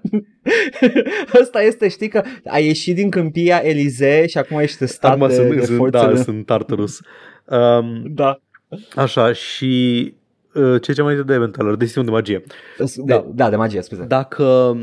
Asta 1.41 1.61
este, 1.61 1.87
știi 1.87 2.07
că 2.07 2.21
ai 2.45 2.65
ieșit 2.65 2.95
din 2.95 3.09
câmpia 3.09 3.61
Elisee 3.63 4.27
și 4.27 4.37
acum 4.37 4.59
ești 4.59 4.77
testat 4.77 5.11
Acum 5.11 5.27
de, 5.27 5.33
sunt, 5.33 5.55
de 5.55 5.65
sunt, 5.65 5.77
forțele. 5.77 6.13
da, 6.13 6.21
sunt 6.21 6.45
Tartarus. 6.45 6.99
Um, 7.45 8.03
da. 8.05 8.39
Așa, 8.95 9.33
și 9.33 10.13
uh, 10.53 10.81
ce 10.81 10.93
ce 10.93 11.01
mai 11.01 11.23
de 11.25 11.33
Event 11.33 11.57
Teller, 11.57 11.75
de 11.75 11.83
sistemul 11.83 12.07
de 12.09 12.13
magie. 12.15 12.43
De, 12.77 12.85
Da. 13.05 13.25
da, 13.33 13.49
de 13.49 13.55
magie, 13.55 13.81
scuze. 13.81 14.03
Dacă, 14.03 14.77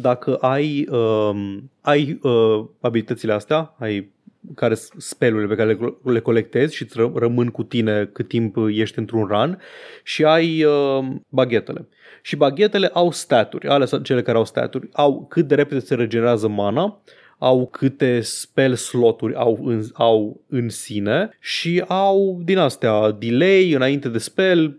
dacă 0.00 0.34
ai, 0.34 0.88
um, 0.90 1.70
ai 1.80 2.18
uh, 2.22 2.64
abilitățile 2.80 3.32
astea, 3.32 3.74
ai 3.78 4.14
care 4.54 4.74
sunt 4.74 5.02
spelurile 5.02 5.48
pe 5.48 5.54
care 5.54 5.72
le, 5.72 6.12
le 6.12 6.20
colectezi 6.20 6.74
și 6.74 6.82
îți 6.82 6.96
ră, 6.96 7.12
rămân 7.14 7.48
cu 7.48 7.62
tine 7.62 8.10
cât 8.12 8.28
timp 8.28 8.56
ești 8.68 8.98
într-un 8.98 9.24
run 9.24 9.58
și 10.02 10.24
ai 10.24 10.64
uh, 10.64 11.06
baghetele. 11.28 11.88
Și 12.22 12.36
baghetele 12.36 12.90
au 12.92 13.10
staturi, 13.10 13.68
alea 13.68 13.86
sunt 13.86 14.04
cele 14.04 14.22
care 14.22 14.38
au 14.38 14.44
staturi, 14.44 14.88
au 14.92 15.26
cât 15.28 15.46
de 15.46 15.54
repede 15.54 15.80
se 15.80 15.94
regenerează 15.94 16.48
mana, 16.48 17.00
au 17.38 17.66
câte 17.66 18.20
spell 18.20 18.74
sloturi 18.74 19.34
au 19.34 19.58
în, 19.64 19.82
au 19.92 20.40
în 20.48 20.68
sine 20.68 21.30
și 21.40 21.84
au 21.86 22.40
din 22.44 22.58
astea 22.58 23.10
delay 23.10 23.72
înainte 23.72 24.08
de 24.08 24.18
spell, 24.18 24.78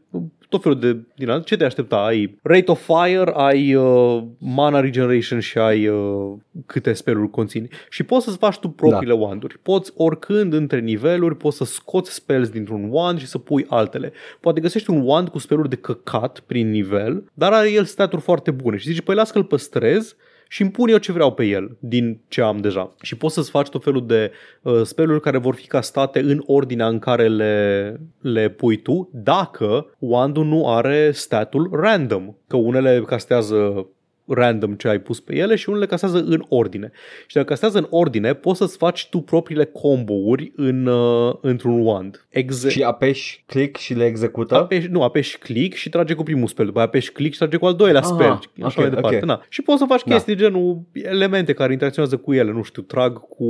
tot 0.50 0.62
felul 0.62 0.80
de 0.80 0.98
din 1.16 1.30
astea. 1.30 1.44
Ce 1.44 1.58
te 1.58 1.64
aștepta? 1.64 2.06
Ai 2.06 2.38
rate 2.42 2.72
of 2.72 2.86
fire, 2.86 3.32
ai 3.34 3.76
uh, 3.76 4.24
mana 4.38 4.80
regeneration 4.80 5.40
și 5.40 5.58
ai 5.58 5.88
uh, 5.88 6.34
câte 6.66 6.94
spelluri 6.94 7.30
conține. 7.30 7.68
Și 7.90 8.04
poți 8.04 8.26
să-ți 8.26 8.38
faci 8.38 8.58
tu 8.58 8.70
propriile 8.70 9.14
da. 9.14 9.20
wand-uri. 9.20 9.60
Poți 9.62 9.92
oricând 9.96 10.54
între 10.54 10.80
niveluri, 10.80 11.38
poți 11.38 11.58
să 11.58 11.64
scoți 11.64 12.14
spells 12.14 12.50
dintr-un 12.50 12.88
wand 12.90 13.20
și 13.20 13.28
să 13.28 13.38
pui 13.38 13.66
altele. 13.70 14.12
Poate 14.40 14.60
găsești 14.60 14.90
un 14.90 15.02
wand 15.06 15.30
cu 15.30 15.38
spelluri 15.38 15.70
de 15.70 15.76
căcat 15.76 16.40
prin 16.40 16.70
nivel, 16.70 17.24
dar 17.34 17.54
are 17.54 17.72
el 17.72 17.86
staturi 17.86 18.22
foarte 18.22 18.52
bune 18.52 18.78
și 18.78 18.92
zici, 18.92 19.02
păi 19.02 19.16
las 19.16 19.32
că-l 19.32 19.44
păstrez 19.44 20.16
și 20.48 20.62
îmi 20.62 20.72
pun 20.72 20.90
eu 20.90 20.98
ce 20.98 21.12
vreau 21.12 21.34
pe 21.34 21.46
el 21.46 21.78
din 21.80 22.20
ce 22.28 22.42
am 22.42 22.58
deja. 22.58 22.96
Și 23.02 23.18
poți 23.18 23.34
să-ți 23.34 23.50
faci 23.50 23.70
tot 23.70 23.84
felul 23.84 24.06
de 24.06 24.32
uh, 24.62 24.82
speluri 24.84 25.22
care 25.22 25.38
vor 25.38 25.56
fi 25.56 25.68
castate 25.68 26.20
în 26.20 26.44
ordinea 26.46 26.88
în 26.88 27.00
care 27.00 27.28
le, 27.28 27.96
le 28.22 28.50
pui 28.50 28.78
tu, 28.78 29.10
dacă 29.14 29.96
wand 30.00 30.38
nu 30.38 30.74
are 30.74 31.12
statul 31.12 31.70
random. 31.72 32.36
Că 32.48 32.58
unele 32.58 33.04
castează 33.06 33.88
random 34.28 34.74
ce 34.74 34.88
ai 34.88 35.00
pus 35.00 35.20
pe 35.20 35.36
ele 35.36 35.56
și 35.56 35.70
unele 35.70 35.86
castează 35.86 36.18
în 36.28 36.44
ordine. 36.50 36.92
Și 37.28 37.36
dacă 37.36 37.48
castează 37.48 37.78
în 37.78 37.88
ordine, 37.90 38.34
poți 38.34 38.58
să-ți 38.58 38.78
faci 38.78 39.08
tu 39.10 39.20
propriile 39.20 39.66
combo-uri 39.66 40.52
în, 40.56 40.86
uh, 40.86 41.34
într-un 41.42 41.86
wand. 41.86 42.26
Exe- 42.30 42.70
Și 42.70 42.84
apeși 42.84 43.44
click 43.46 43.78
și 43.78 43.94
le 43.94 44.06
execută? 44.06 44.56
Apeși, 44.56 44.88
nu, 44.88 45.04
apeși 45.04 45.38
click 45.38 45.76
și 45.76 45.90
trage 45.90 46.14
cu 46.14 46.24
primul 46.24 46.48
spell, 46.48 46.66
după 46.66 46.78
aia 46.80 46.88
apeși 46.88 47.12
click 47.12 47.32
și 47.34 47.38
trage 47.40 47.58
cu 47.58 47.66
al 47.66 47.74
doilea 47.76 48.02
Aha, 48.02 48.14
spell. 48.14 48.40
și 48.42 48.50
așa 48.64 48.68
ok, 48.68 48.76
mai 48.78 48.90
departe. 48.90 49.18
ok. 49.18 49.24
Na. 49.26 49.42
Și 49.50 49.62
poți 49.62 49.80
să 49.80 49.86
faci 49.88 50.04
Da. 50.06 50.14
chestii 50.14 50.36
genul 50.36 50.82
elemente 50.94 51.54
care 51.54 51.72
interacționează 51.72 52.18
cu 52.18 52.34
ele, 52.34 52.52
nu 52.52 52.62
știu, 52.64 52.82
trag 52.82 53.20
cu 53.28 53.44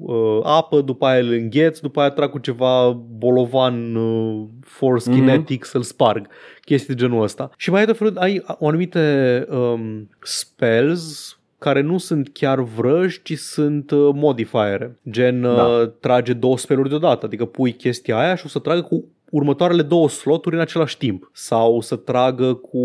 uh, 0.00 0.38
apă, 0.42 0.80
după 0.80 1.06
aia 1.06 1.20
îl 1.20 1.32
îngheț, 1.32 1.78
după 1.78 2.00
aia 2.00 2.10
trag 2.10 2.30
cu 2.30 2.38
ceva 2.38 2.90
bolovan 3.18 3.94
uh, 3.94 4.46
force 4.60 5.10
Mhm. 5.10 5.18
kinetic 5.18 5.64
să-l 5.64 5.82
sparg. 5.82 6.26
Chestii 6.68 6.94
de 6.94 7.00
genul 7.00 7.22
ăsta. 7.22 7.50
Și 7.56 7.70
mai 7.70 7.80
ai 7.80 7.86
tot 7.86 7.96
felul, 7.96 8.18
ai 8.18 8.42
o 8.58 8.66
anumite 8.66 9.46
um, 9.50 10.08
spells 10.22 11.38
care 11.58 11.80
nu 11.80 11.98
sunt 11.98 12.28
chiar 12.32 12.60
vrăji, 12.60 13.22
ci 13.22 13.38
sunt 13.38 13.90
uh, 13.90 14.10
modifiere. 14.14 14.98
Gen, 15.10 15.40
Da. 15.40 15.48
uh, 15.48 15.90
trage 16.00 16.32
două 16.32 16.58
speluri 16.58 16.88
deodată, 16.88 17.26
adică 17.26 17.44
pui 17.44 17.72
chestia 17.72 18.18
aia 18.18 18.34
și 18.34 18.42
o 18.46 18.48
să 18.48 18.58
tragă 18.58 18.82
cu 18.82 19.04
următoarele 19.30 19.82
două 19.82 20.08
sloturi 20.08 20.54
în 20.54 20.60
același 20.60 20.98
timp. 20.98 21.30
Sau 21.32 21.80
să 21.80 21.96
tragă 21.96 22.54
cu 22.54 22.78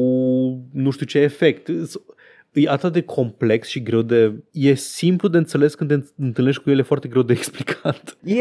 nu 0.72 0.90
știu 0.90 1.06
ce 1.06 1.20
efect. 1.20 1.70
E 2.54 2.70
atât 2.70 2.94
de 2.94 3.02
complex 3.02 3.68
și 3.68 3.82
greu 3.84 4.02
de... 4.02 4.34
E 4.52 4.74
simplu 4.74 5.28
de 5.28 5.38
înțeles 5.38 5.76
când 5.76 5.90
te 5.90 6.06
întâlnești 6.24 6.62
cu 6.62 6.70
ele, 6.70 6.82
foarte 6.82 7.08
greu 7.08 7.22
de 7.22 7.34
explicat. 7.40 8.18
E, 8.24 8.36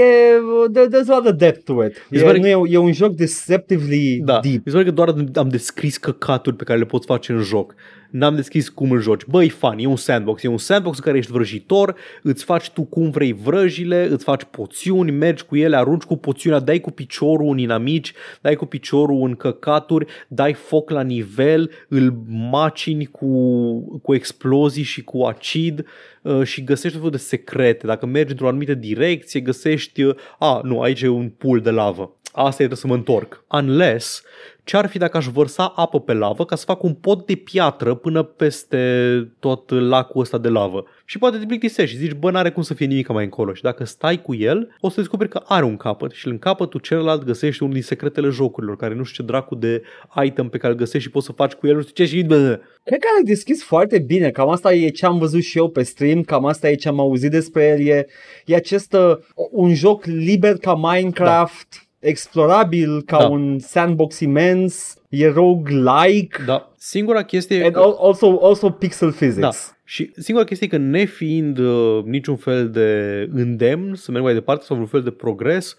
there, 0.72 0.86
there's 0.88 1.08
a 1.08 1.14
lot 1.16 1.26
of 1.26 1.32
depth 1.32 1.64
to 1.64 1.84
it. 1.84 2.06
Mi 2.10 2.18
se 2.18 2.24
E, 2.24 2.26
pare 2.26 2.38
nu 2.38 2.46
e, 2.46 2.72
e 2.72 2.76
un 2.76 2.92
joc 2.92 3.14
deceptively 3.14 4.20
Da, 4.24 4.40
deep. 4.40 4.54
mi 4.56 4.62
se 4.64 4.72
pare 4.72 4.84
că 4.84 4.90
doar 4.90 5.14
am 5.34 5.48
descris 5.48 5.96
căcaturi 5.96 6.56
pe 6.56 6.64
care 6.64 6.78
le 6.78 6.84
poți 6.84 7.06
face 7.06 7.32
în 7.32 7.40
joc. 7.40 7.74
N-am 8.12 8.34
descris 8.34 8.68
cum 8.68 8.90
îl 8.90 9.00
joci. 9.00 9.24
Băi, 9.24 9.48
fan, 9.48 9.78
e 9.78 9.86
un 9.86 9.96
sandbox. 9.96 10.42
E 10.42 10.48
un 10.48 10.58
sandbox 10.58 10.96
în 10.96 11.02
care 11.04 11.18
ești 11.18 11.32
vrăjitor, 11.32 11.94
îți 12.22 12.44
faci 12.44 12.70
tu 12.70 12.82
cum 12.82 13.10
vrei 13.10 13.32
vrăjile, 13.32 14.08
îți 14.10 14.24
faci 14.24 14.44
poțiuni, 14.44 15.10
mergi 15.10 15.44
cu 15.44 15.56
ele, 15.56 15.76
arunci 15.76 16.02
cu 16.02 16.16
poțiunea, 16.16 16.60
dai 16.60 16.80
cu 16.80 16.90
piciorul 16.90 17.50
în 17.50 17.58
inamici, 17.58 18.12
dai 18.40 18.54
cu 18.54 18.64
piciorul 18.64 19.26
în 19.26 19.34
căcaturi, 19.34 20.06
dai 20.28 20.52
foc 20.52 20.90
la 20.90 21.02
nivel, 21.02 21.70
îl 21.88 22.24
macini 22.50 23.06
cu, 23.06 24.00
cu 24.02 24.14
explozii 24.14 24.82
și 24.82 25.02
cu 25.02 25.22
acid 25.22 25.86
uh, 26.22 26.42
și 26.42 26.64
găsești 26.64 26.88
tot 26.90 26.96
felul 26.96 27.10
de 27.10 27.16
secrete. 27.16 27.86
Dacă 27.86 28.06
mergi 28.06 28.30
într-o 28.30 28.48
anumită 28.48 28.74
direcție, 28.74 29.40
găsești, 29.40 30.02
uh, 30.02 30.14
a, 30.38 30.60
nu, 30.64 30.80
aici 30.80 31.02
e 31.02 31.08
un 31.08 31.28
pool 31.28 31.60
de 31.60 31.70
lavă. 31.70 32.16
Asta 32.32 32.62
e, 32.62 32.66
trebuie 32.66 32.78
să 32.78 32.86
mă 32.86 32.94
întorc. 32.94 33.44
Unless, 33.48 34.22
ce-ar 34.64 34.86
fi 34.86 34.98
dacă 34.98 35.16
aș 35.16 35.26
vărsa 35.26 35.72
apă 35.76 36.00
pe 36.00 36.12
lavă 36.12 36.44
ca 36.44 36.56
să 36.56 36.64
fac 36.64 36.82
un 36.82 36.94
pod 36.94 37.24
de 37.24 37.34
piatră 37.34 37.94
până 37.94 38.22
peste 38.22 39.32
tot 39.38 39.70
lacul 39.70 40.20
ăsta 40.20 40.38
de 40.38 40.48
lavă. 40.48 40.84
Și 41.04 41.18
poate 41.18 41.38
te 41.38 41.46
plictisești 41.46 41.94
și 41.94 42.00
zici, 42.00 42.12
bă, 42.12 42.30
n-are 42.30 42.50
cum 42.50 42.62
să 42.62 42.74
fie 42.74 42.86
nimic 42.86 43.08
mai 43.08 43.24
încolo. 43.24 43.54
Și 43.54 43.62
dacă 43.62 43.84
stai 43.84 44.22
cu 44.22 44.34
el, 44.34 44.76
o 44.80 44.88
să 44.88 45.00
descoperi 45.00 45.28
că 45.30 45.42
are 45.44 45.64
un 45.64 45.76
capăt 45.76 46.12
și 46.12 46.28
în 46.28 46.38
capătul 46.38 46.80
celălalt 46.80 47.24
găsești 47.24 47.62
unul 47.62 47.74
din 47.74 47.82
secretele 47.82 48.28
jocurilor, 48.28 48.76
care 48.76 48.94
nu 48.94 49.02
știu 49.02 49.24
ce 49.24 49.30
dracu 49.30 49.54
de 49.54 49.82
item 50.24 50.48
pe 50.48 50.58
care 50.58 50.72
îl 50.72 50.78
găsești 50.78 51.06
și 51.06 51.12
poți 51.12 51.26
să 51.26 51.32
faci 51.32 51.52
cu 51.52 51.66
el, 51.66 51.74
nu 51.74 51.82
știu 51.82 52.04
ce 52.04 52.14
și 52.14 52.22
bă, 52.22 52.60
Cred 52.84 52.98
că 52.98 53.06
ai 53.16 53.22
deschis 53.24 53.64
foarte 53.64 53.98
bine, 53.98 54.30
cam 54.30 54.48
asta 54.48 54.74
e 54.74 54.88
ce 54.88 55.06
am 55.06 55.18
văzut 55.18 55.42
și 55.42 55.58
eu 55.58 55.68
pe 55.68 55.82
stream, 55.82 56.22
cam 56.22 56.44
asta 56.44 56.70
e 56.70 56.74
ce 56.74 56.88
am 56.88 57.00
auzit 57.00 57.30
despre 57.30 57.66
el, 57.66 57.86
e, 57.86 58.06
e 58.44 58.54
acest 58.54 58.92
uh, 58.92 59.16
un 59.50 59.74
joc 59.74 60.04
liber 60.04 60.56
ca 60.56 60.74
Minecraft, 60.74 61.86
explorabil 62.02 63.02
ca 63.02 63.18
Da. 63.18 63.26
un 63.26 63.58
sandbox 63.58 64.20
imens, 64.20 64.96
e 65.08 65.28
roguelike 65.28 66.42
da. 66.46 66.72
Singura 66.76 67.22
chestie 67.22 67.56
e 67.58 67.64
and 67.64 67.72
că... 67.74 67.80
al- 67.80 67.96
also, 68.00 68.38
also 68.42 68.70
pixel 68.70 69.12
physics. 69.12 69.40
Da. 69.40 69.50
Și 69.84 70.12
singura 70.16 70.46
chestie 70.46 70.66
e 70.66 70.76
că 70.76 70.82
nefiind 70.82 71.58
uh, 71.58 72.02
niciun 72.04 72.36
fel 72.36 72.70
de 72.70 73.28
îndemn 73.34 73.94
să 73.94 74.10
merg 74.10 74.24
mai 74.24 74.34
departe 74.34 74.64
sau 74.64 74.74
vreun 74.76 74.90
fel 74.90 75.02
de 75.02 75.10
progres, 75.10 75.76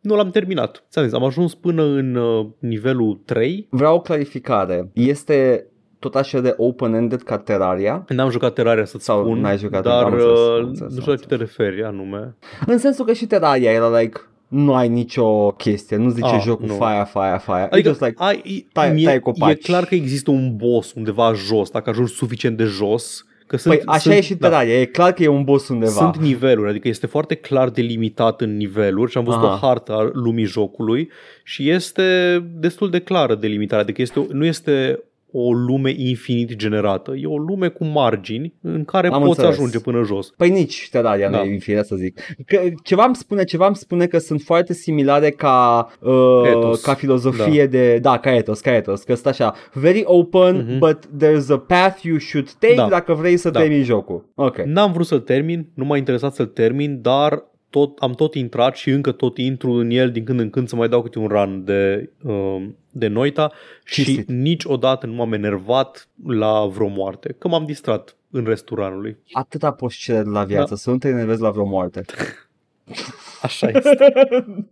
nu 0.00 0.16
l-am 0.16 0.30
terminat. 0.30 0.84
Ți-am 0.90 1.04
zis, 1.04 1.14
am 1.14 1.24
ajuns 1.24 1.54
până 1.54 1.82
în 1.82 2.14
uh, 2.14 2.46
nivelul 2.58 3.20
3. 3.24 3.66
Vreau 3.70 3.96
o 3.96 4.00
clarificare. 4.00 4.90
Este 4.92 5.66
tot 5.98 6.14
așa 6.14 6.40
de 6.40 6.54
open-ended 6.56 7.22
ca 7.22 7.38
Terraria? 7.38 8.04
N-am 8.08 8.30
jucat 8.30 8.52
Terraria 8.52 8.84
să-ți 8.84 9.04
Sau 9.04 9.22
spun, 9.24 9.40
n-ai 9.40 9.58
jucat, 9.58 9.82
dar 9.82 10.02
am 10.04 10.12
înțeles, 10.12 10.38
uh, 10.38 10.58
am 10.60 10.66
înțeles, 10.66 10.90
nu 10.92 10.96
am 10.96 11.00
știu 11.00 11.12
la 11.12 11.18
ce 11.18 11.26
te 11.26 11.34
referi 11.36 11.82
anume. 11.84 12.36
În 12.66 12.78
sensul 12.78 13.04
că 13.04 13.12
și 13.12 13.26
Terraria 13.26 13.72
era 13.72 13.98
like 14.00 14.20
nu 14.48 14.74
ai 14.74 14.88
nicio 14.88 15.50
chestie, 15.50 15.96
nu 15.96 16.08
zice 16.10 16.26
Ah, 16.34 16.40
jocul 16.44 16.66
nu. 16.66 16.72
fire, 16.74 17.06
fire, 17.12 17.40
fire. 17.44 17.68
Adică 17.70 17.78
It's 17.88 17.92
just 17.92 18.00
like, 18.00 18.14
ai, 18.18 18.66
tai- 18.72 18.92
mie, 18.92 19.04
tai 19.04 19.20
copaci. 19.20 19.50
e 19.50 19.54
clar 19.54 19.84
că 19.84 19.94
există 19.94 20.30
un 20.30 20.56
boss 20.56 20.92
undeva 20.92 21.32
jos, 21.32 21.70
dacă 21.70 21.90
ajungi 21.90 22.12
suficient 22.12 22.56
de 22.56 22.64
jos. 22.64 23.26
Că 23.46 23.56
sunt, 23.56 23.74
păi 23.74 23.82
așa 23.86 23.98
sunt, 23.98 24.14
e 24.14 24.20
și 24.20 24.36
Terraria, 24.36 24.80
e 24.80 24.84
clar 24.84 25.12
că 25.12 25.22
e 25.22 25.26
un 25.28 25.44
boss 25.44 25.68
undeva. 25.68 25.90
Sunt 25.90 26.16
niveluri, 26.16 26.68
adică 26.70 26.88
este 26.88 27.06
foarte 27.06 27.34
clar 27.34 27.68
delimitat 27.68 28.40
în 28.40 28.56
niveluri 28.56 29.10
și 29.10 29.18
am 29.18 29.24
văzut 29.24 29.42
Aha. 29.42 29.52
o 29.62 29.66
hartă 29.66 29.92
a 29.92 30.10
lumii 30.12 30.44
jocului 30.44 31.10
și 31.44 31.70
este 31.70 32.38
destul 32.54 32.90
de 32.90 32.98
clară 32.98 33.34
delimitarea, 33.34 33.82
adică 33.82 34.02
este, 34.02 34.18
o- 34.18 34.24
nu 34.32 34.44
este 34.44 35.02
o 35.32 35.52
lume 35.52 35.92
infinit 35.96 36.54
generată, 36.56 37.14
e 37.14 37.26
o 37.26 37.36
lume 37.38 37.68
cu 37.68 37.84
margini 37.84 38.54
în 38.62 38.84
care 38.84 39.06
Am 39.08 39.18
poți 39.18 39.28
înțeles. 39.28 39.50
ajunge 39.50 39.78
până 39.78 40.02
jos. 40.02 40.30
Păi 40.36 40.50
nici 40.50 40.88
Terraria 40.90 41.30
Da. 41.30 41.38
nu 41.38 41.44
e 41.44 41.52
infinit 41.52 41.84
să 41.84 41.96
zic. 41.96 42.20
Că, 42.46 42.60
ceva 42.82 43.04
îmi 43.04 43.14
spune, 43.16 43.44
ceva 43.44 43.66
îmi 43.66 43.76
spune 43.76 44.06
că 44.06 44.18
sunt 44.18 44.40
foarte 44.40 44.72
similare 44.72 45.30
ca 45.30 45.88
uh, 46.00 46.42
Ethos. 46.46 46.80
ca 46.82 46.94
filozofie 46.94 47.66
de 47.66 47.98
da, 47.98 48.18
ca 48.18 48.34
ethos, 48.34 48.60
ca 48.60 48.74
ethos, 48.74 49.02
că 49.02 49.14
sunt 49.14 49.26
așa 49.26 49.54
very 49.72 50.02
open, 50.04 50.56
Mhm. 50.56 50.78
but 50.78 50.98
there's 51.24 51.50
a 51.50 51.58
path 51.58 52.02
you 52.02 52.18
should 52.18 52.50
take 52.52 52.74
Da. 52.74 52.86
dacă 52.88 53.12
vrei 53.14 53.36
să 53.36 53.50
Da. 53.50 53.60
termini 53.60 53.82
jocul. 53.82 54.28
Ok. 54.34 54.56
N-am 54.64 54.92
vrut 54.92 55.06
să-l 55.06 55.20
termin, 55.20 55.68
nu 55.74 55.84
m-a 55.84 55.96
interesat 55.96 56.34
să-l 56.34 56.46
termin, 56.46 56.98
dar 57.02 57.42
tot, 57.70 57.98
am 57.98 58.12
tot 58.12 58.34
intrat 58.34 58.76
și 58.76 58.90
încă 58.90 59.12
tot 59.12 59.38
intru 59.38 59.70
în 59.70 59.90
el 59.90 60.10
din 60.10 60.24
când 60.24 60.40
în 60.40 60.50
când 60.50 60.68
să 60.68 60.76
mai 60.76 60.88
dau 60.88 61.02
câte 61.02 61.18
un 61.18 61.26
run 61.26 61.64
de, 61.64 62.10
um, 62.22 62.76
de 62.90 63.06
Noita 63.08 63.52
și 63.84 64.04
Cinstit. 64.04 64.28
niciodată 64.28 65.06
nu 65.06 65.12
m-am 65.12 65.32
enervat 65.32 66.08
la 66.26 66.66
vreo 66.66 66.88
moarte, 66.88 67.34
că 67.38 67.48
m-am 67.48 67.64
distrat 67.64 68.16
în 68.30 68.44
restul 68.44 68.76
ranului. 68.76 69.16
Atâta 69.32 69.70
poți 69.72 69.96
cere 69.98 70.22
de 70.22 70.28
la 70.30 70.44
viață, 70.44 70.68
Da. 70.68 70.76
să 70.76 70.90
nu 70.90 70.98
te 70.98 71.08
enervezi 71.08 71.40
la 71.40 71.50
vreo 71.50 71.66
moarte. 71.66 72.04
Așa 73.42 73.68
este. 73.68 74.12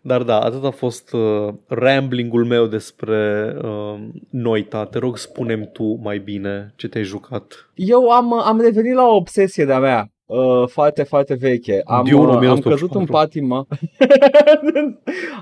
Dar 0.01 0.23
da, 0.23 0.39
atât 0.39 0.63
a 0.63 0.69
fost 0.71 1.13
uh, 1.13 1.53
ramblingul 1.67 2.45
meu 2.45 2.65
despre 2.65 3.53
uh, 3.63 3.99
Noita. 4.29 4.85
Te 4.85 4.97
rog, 4.97 5.17
spunem 5.17 5.69
tu 5.73 5.83
mai 6.03 6.19
bine 6.19 6.73
ce 6.75 6.87
te-ai 6.87 7.03
jucat. 7.03 7.69
Eu 7.73 8.09
am, 8.09 8.33
am 8.33 8.59
revenit 8.61 8.93
la 8.93 9.07
o 9.07 9.15
obsesie 9.15 9.65
de-a 9.65 9.79
mea. 9.79 10.09
Uh, 10.25 10.67
foarte, 10.67 11.03
foarte 11.03 11.33
veche. 11.33 11.81
Am, 11.85 12.05
Dune 12.05 12.21
uh, 12.21 12.29
am 12.29 12.35
1984. 12.35 12.69
căzut 12.69 12.95
în 12.95 13.05
patimă. 13.05 13.67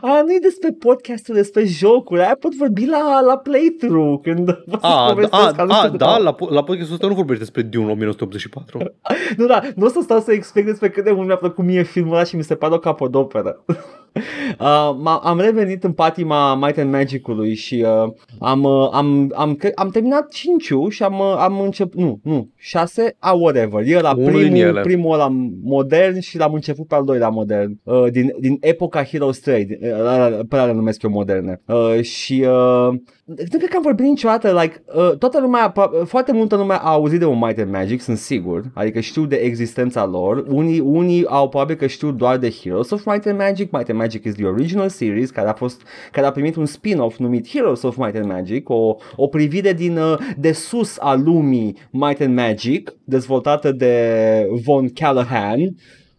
Aia 0.01 0.21
nu 0.21 0.33
e 0.33 0.37
despre 0.41 0.69
podcastul, 0.79 1.35
despre 1.35 1.63
jocuri. 1.65 2.21
Aia 2.21 2.37
pot 2.39 2.55
vorbi 2.55 2.85
la, 2.85 3.21
la 3.25 3.37
playthrough 3.37 4.19
când 4.23 4.45
vă 4.45 4.77
să 4.79 4.85
A, 4.85 5.07
povestesc 5.09 5.33
a, 5.59 5.61
anumite 5.61 5.73
a, 5.73 5.81
lucruri. 5.83 5.97
da, 5.97 6.17
la, 6.17 6.35
po- 6.35 6.49
la 6.49 6.63
podcastul 6.63 6.93
ăsta 6.93 7.07
nu 7.07 7.13
vorbești 7.13 7.41
despre 7.43 7.61
Dune 7.61 7.91
1984. 7.91 8.77
Nu, 9.37 9.45
da, 9.45 9.61
nu 9.75 9.85
o 9.85 9.89
să 9.89 9.99
stau 10.03 10.19
să 10.19 10.31
explic 10.31 10.65
despre 10.65 10.89
cât 10.89 11.03
de 11.03 11.11
mult 11.11 11.27
mi-a 11.27 11.35
plăcut 11.37 11.63
mie 11.65 11.83
filmul 11.83 12.13
ăla 12.13 12.23
și 12.23 12.35
mi 12.35 12.43
se 12.43 12.55
pare 12.55 12.73
o 12.73 12.79
capodoperă. 12.79 13.63
Uh, 14.59 14.95
m- 15.01 15.19
am 15.23 15.39
revenit 15.39 15.83
în 15.83 15.91
patima 15.91 16.55
Might 16.55 16.77
and 16.77 16.91
Magic-ului 16.91 17.55
și 17.55 17.85
uh, 18.05 18.11
am, 18.39 18.63
uh, 18.63 18.89
am, 18.91 19.31
am, 19.35 19.55
cre- 19.55 19.71
am 19.75 19.89
terminat 19.89 20.29
5 20.31 20.71
și 20.89 21.03
am, 21.03 21.19
uh, 21.19 21.35
am 21.37 21.59
început, 21.61 21.99
nu, 22.01 22.19
nu, 22.23 22.49
6, 22.55 23.15
a, 23.19 23.31
whatever. 23.31 23.83
E 23.87 23.99
la 23.99 24.13
Unul 24.17 24.31
din 24.31 24.39
primul, 24.41 24.57
ele. 24.67 24.81
primul 24.81 25.13
ăla 25.13 25.27
modern 25.63 26.19
și 26.19 26.37
l-am 26.37 26.53
început 26.53 26.87
pe 26.87 26.95
al 26.95 27.03
doilea 27.05 27.29
modern, 27.29 27.79
uh, 27.83 28.11
din, 28.11 28.31
din 28.39 28.57
epoca 28.61 29.03
Heroes 29.03 29.39
3, 29.39 29.65
din- 29.65 29.79
uh, 29.81 29.89
ăla- 29.89 30.39
pe 30.49 30.55
alea 30.55 30.65
le 30.65 30.73
numesc 30.73 31.01
eu 31.03 31.09
moderne. 31.09 31.61
Uh, 31.67 32.01
și 32.01 32.45
uh, 32.47 32.93
nu 33.25 33.57
cred 33.57 33.69
că 33.69 33.75
am 33.75 33.81
vorbit 33.81 34.05
niciodată, 34.05 34.59
like, 34.61 34.83
uh, 34.95 35.17
toată 35.17 35.39
lumea, 35.39 35.71
pro- 35.71 35.91
foarte 36.05 36.31
multă 36.31 36.55
lume 36.55 36.73
a 36.73 36.77
auzit 36.77 37.19
de 37.19 37.25
un 37.25 37.37
Might 37.37 37.59
and 37.59 37.71
Magic, 37.71 38.01
sunt 38.01 38.17
sigur, 38.17 38.63
adică 38.73 38.99
știu 38.99 39.25
de 39.25 39.35
existența 39.35 40.05
lor, 40.05 40.45
unii, 40.47 40.79
unii 40.79 41.25
au 41.25 41.49
probabil 41.49 41.75
că 41.75 41.87
știu 41.87 42.11
doar 42.11 42.37
de 42.37 42.49
Heroes 42.49 42.89
of 42.89 43.05
Might 43.05 43.25
and 43.25 43.37
Magic, 43.37 43.71
Might 43.71 43.89
and 43.89 43.97
Magic 43.99 44.25
is 44.25 44.33
the 44.33 44.45
original 44.45 44.89
series, 44.89 45.29
care 45.29 45.47
a 45.49 45.53
fost, 45.53 45.81
care 46.11 46.27
a 46.27 46.31
primit 46.31 46.55
un 46.55 46.65
spin-off 46.65 47.17
numit 47.17 47.47
Heroes 47.49 47.81
of 47.81 47.95
Might 47.95 48.15
and 48.15 48.25
Magic, 48.25 48.69
o, 48.69 48.95
o 49.15 49.27
privire 49.27 49.73
din, 49.73 49.97
uh, 49.97 50.17
de 50.37 50.51
sus 50.51 50.97
a 50.99 51.13
lumii 51.13 51.75
Might 51.91 52.21
and 52.21 52.35
Magic, 52.35 52.93
dezvoltată 53.03 53.71
de 53.71 54.47
Von 54.65 54.89
Callahan, 54.89 55.59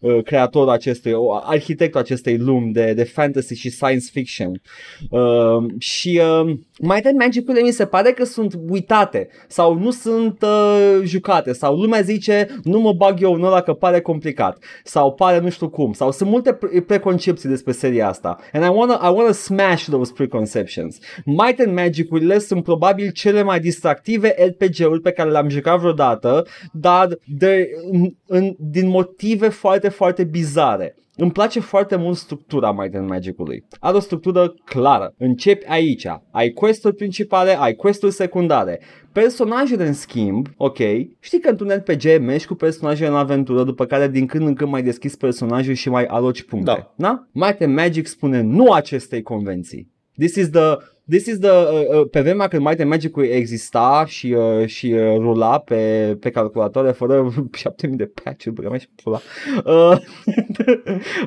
uh, 0.05 0.23
creatorul 0.23 0.69
acestui, 0.69 1.11
o- 1.11 1.33
arhitectul 1.43 1.99
acestei 1.99 2.37
lumi 2.37 2.73
de, 2.73 2.93
de 2.93 3.03
fantasy 3.03 3.55
și 3.55 3.69
science 3.69 4.05
fiction. 4.11 4.61
Uh, 5.09 5.65
și 5.77 6.21
uh, 6.23 6.53
Might 6.79 7.05
and 7.05 7.17
Magic-urile 7.19 7.63
mi 7.63 7.71
se 7.71 7.85
pare 7.85 8.11
că 8.11 8.23
sunt 8.23 8.53
uitate 8.69 9.27
sau 9.47 9.73
nu 9.73 9.91
sunt 9.91 10.41
uh, 10.41 11.01
jucate 11.03 11.53
sau 11.53 11.75
lumea 11.75 12.01
zice 12.01 12.47
nu 12.63 12.79
mă 12.79 12.93
bag 12.93 13.21
eu 13.21 13.33
în 13.33 13.43
ăla 13.43 13.61
că 13.61 13.73
pare 13.73 14.01
complicat 14.01 14.57
sau 14.83 15.13
pare 15.13 15.39
nu 15.39 15.49
știu 15.49 15.69
cum 15.69 15.93
sau 15.93 16.11
sunt 16.11 16.29
multe 16.29 16.53
pre- 16.53 16.81
preconcepții 16.81 17.49
despre 17.49 17.71
seria 17.71 18.07
asta 18.07 18.37
and 18.53 18.63
I 18.63 18.67
wanna, 18.67 18.99
I 19.03 19.13
wanna 19.13 19.31
smash 19.31 19.83
those 19.83 20.11
preconceptions. 20.15 20.97
Might 21.25 21.59
and 21.59 21.73
Magic-urile 21.73 22.39
sunt 22.39 22.63
probabil 22.63 23.11
cele 23.11 23.41
mai 23.41 23.59
distractive 23.59 24.35
RPG-uri 24.47 25.01
pe 25.01 25.11
care 25.11 25.29
le-am 25.29 25.49
jucat 25.49 25.79
vreodată 25.79 26.45
dar 26.71 27.07
de, 27.25 27.69
în, 27.91 28.13
în, 28.25 28.55
din 28.59 28.87
motive 28.87 29.49
foarte, 29.49 29.89
foarte 29.95 30.23
bizare. 30.23 30.95
Îmi 31.17 31.31
place 31.31 31.59
foarte 31.59 31.95
mult 31.95 32.17
structura 32.17 32.71
Might 32.71 32.95
and 32.95 33.09
Magic-ului. 33.09 33.65
Are 33.79 33.95
o 33.97 33.99
structură 33.99 34.53
clară. 34.65 35.13
Începi 35.17 35.65
aici. 35.67 36.07
Ai 36.31 36.49
quest-uri 36.49 36.95
principale, 36.95 37.57
ai 37.59 37.73
quest-uri 37.73 38.13
secundare. 38.13 38.79
Personajele, 39.11 39.87
în 39.87 39.93
schimb, 39.93 40.47
ok, 40.57 40.77
știi 41.19 41.39
că 41.39 41.49
într-un 41.49 41.69
RPG 41.69 42.03
mergi 42.21 42.45
cu 42.45 42.53
personajele 42.53 43.09
în 43.09 43.15
aventură, 43.15 43.63
după 43.63 43.85
care 43.85 44.07
din 44.07 44.25
când 44.25 44.47
în 44.47 44.53
când 44.53 44.69
mai 44.69 44.83
deschizi 44.83 45.17
personajul 45.17 45.73
și 45.73 45.89
mai 45.89 46.05
aloci 46.05 46.43
puncte. 46.43 46.71
Da. 46.71 46.93
da? 46.95 47.27
Might 47.31 47.61
and 47.61 47.75
Magic 47.75 48.07
spune 48.07 48.41
nu 48.41 48.71
acestei 48.71 49.21
convenții. 49.21 49.93
This 50.17 50.35
is 50.35 50.49
the 50.49 50.77
This 51.09 51.25
is 51.25 51.39
the, 51.39 51.49
uh, 51.49 51.99
uh, 51.99 52.07
pe 52.11 52.21
vremea 52.21 52.47
când 52.47 52.63
Might 52.65 52.79
and 52.79 52.89
Magic 52.89 53.15
exista 53.17 54.03
și, 54.07 54.31
uh, 54.37 54.67
și 54.67 54.85
uh, 54.85 55.15
rula 55.17 55.59
pe, 55.59 56.17
pe 56.19 56.29
calculatoare 56.29 56.91
fără 56.91 57.33
7000 57.53 57.97
de 57.97 58.11
patch-uri, 58.23 58.55
băga 58.55 58.69
mea 58.69 58.77
și 58.77 58.87
pula. 59.03 59.19
Uh, 59.65 59.97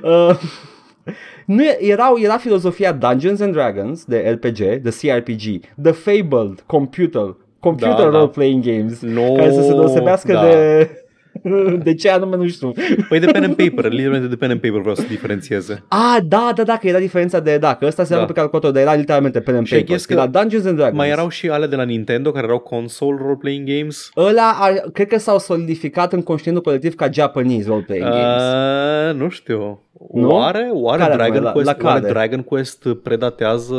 uh, 0.31 0.41
nu 1.47 1.63
e- 1.65 1.79
erau, 1.81 2.19
era 2.19 2.37
filozofia 2.37 2.93
Dungeons 2.93 3.41
and 3.41 3.53
Dragons 3.53 4.05
de 4.05 4.17
RPG, 4.19 4.57
de 4.59 4.91
CRPG, 5.01 5.61
The 5.83 5.93
Fabled 5.93 6.61
Computer, 6.67 7.37
Computer 7.61 7.95
Da, 7.95 8.11
da. 8.11 8.19
Role-Playing 8.19 8.65
Games, 8.65 9.01
No, 9.01 9.33
care 9.33 9.53
să 9.53 9.63
se 9.63 9.73
deosebească 9.73 10.33
da. 10.33 10.43
de... 10.43 10.91
De 11.85 11.95
ce 11.95 12.11
anume 12.11 12.37
nu 12.37 12.49
știu. 12.49 12.73
Păi 13.09 13.19
de 13.21 13.27
pen 13.27 13.43
and 13.45 13.55
paper, 13.55 13.91
literalmente 13.91 14.27
de 14.29 14.37
pen 14.37 14.51
and 14.51 14.61
paper 14.61 14.79
vreau 14.81 14.95
să 14.95 15.05
diferențieze. 15.09 15.85
Ah, 15.89 16.17
da, 16.25 16.53
da, 16.55 16.63
da, 16.63 16.77
că 16.77 16.87
era 16.89 16.99
diferența 16.99 17.41
de, 17.41 17.59
da, 17.59 17.75
că 17.75 17.87
ăsta 17.87 18.05
se 18.05 18.13
Da. 18.15 18.19
da. 18.21 18.25
pe 18.25 18.33
calculator, 18.33 18.71
dar 18.71 18.83
era 18.83 18.95
literalmente 18.95 19.41
pen 19.41 19.55
and 19.55 19.67
Și 19.67 19.73
I 19.73 19.77
paper. 19.77 19.91
guess 19.91 20.07
că 20.07 20.13
Era 20.13 20.27
Dungeons 20.27 20.65
and 20.67 20.77
Dragons. 20.77 20.97
Mai 20.99 21.09
erau 21.09 21.29
și 21.29 21.49
ale 21.49 21.67
de 21.67 21.77
la 21.77 21.83
Nintendo 21.83 22.31
care 22.33 22.47
erau 22.47 22.59
console 22.59 23.17
role-playing 23.23 23.69
games. 23.79 24.11
Ăla, 24.17 24.57
ar, 24.61 24.73
cred 24.93 25.07
că 25.09 25.19
s-au 25.19 25.39
solidificat 25.39 26.13
în 26.13 26.23
conștientul 26.23 26.63
colectiv 26.63 26.95
ca 26.95 27.09
Japanese 27.13 27.69
role-playing 27.69 28.09
games. 28.09 28.43
Uh, 28.43 29.21
nu 29.23 29.29
știu. 29.29 29.83
Nu? 30.15 30.31
Oare, 30.31 30.69
oare, 30.73 31.03
Care 31.03 31.15
Dragon, 31.15 31.33
mai, 31.35 31.43
la- 31.43 31.53
Quest, 31.53 31.67
la 31.67 31.77
oare 31.87 32.01
care? 32.01 32.13
Dragon 32.13 32.43
Quest 32.43 32.87
predatează 33.03 33.75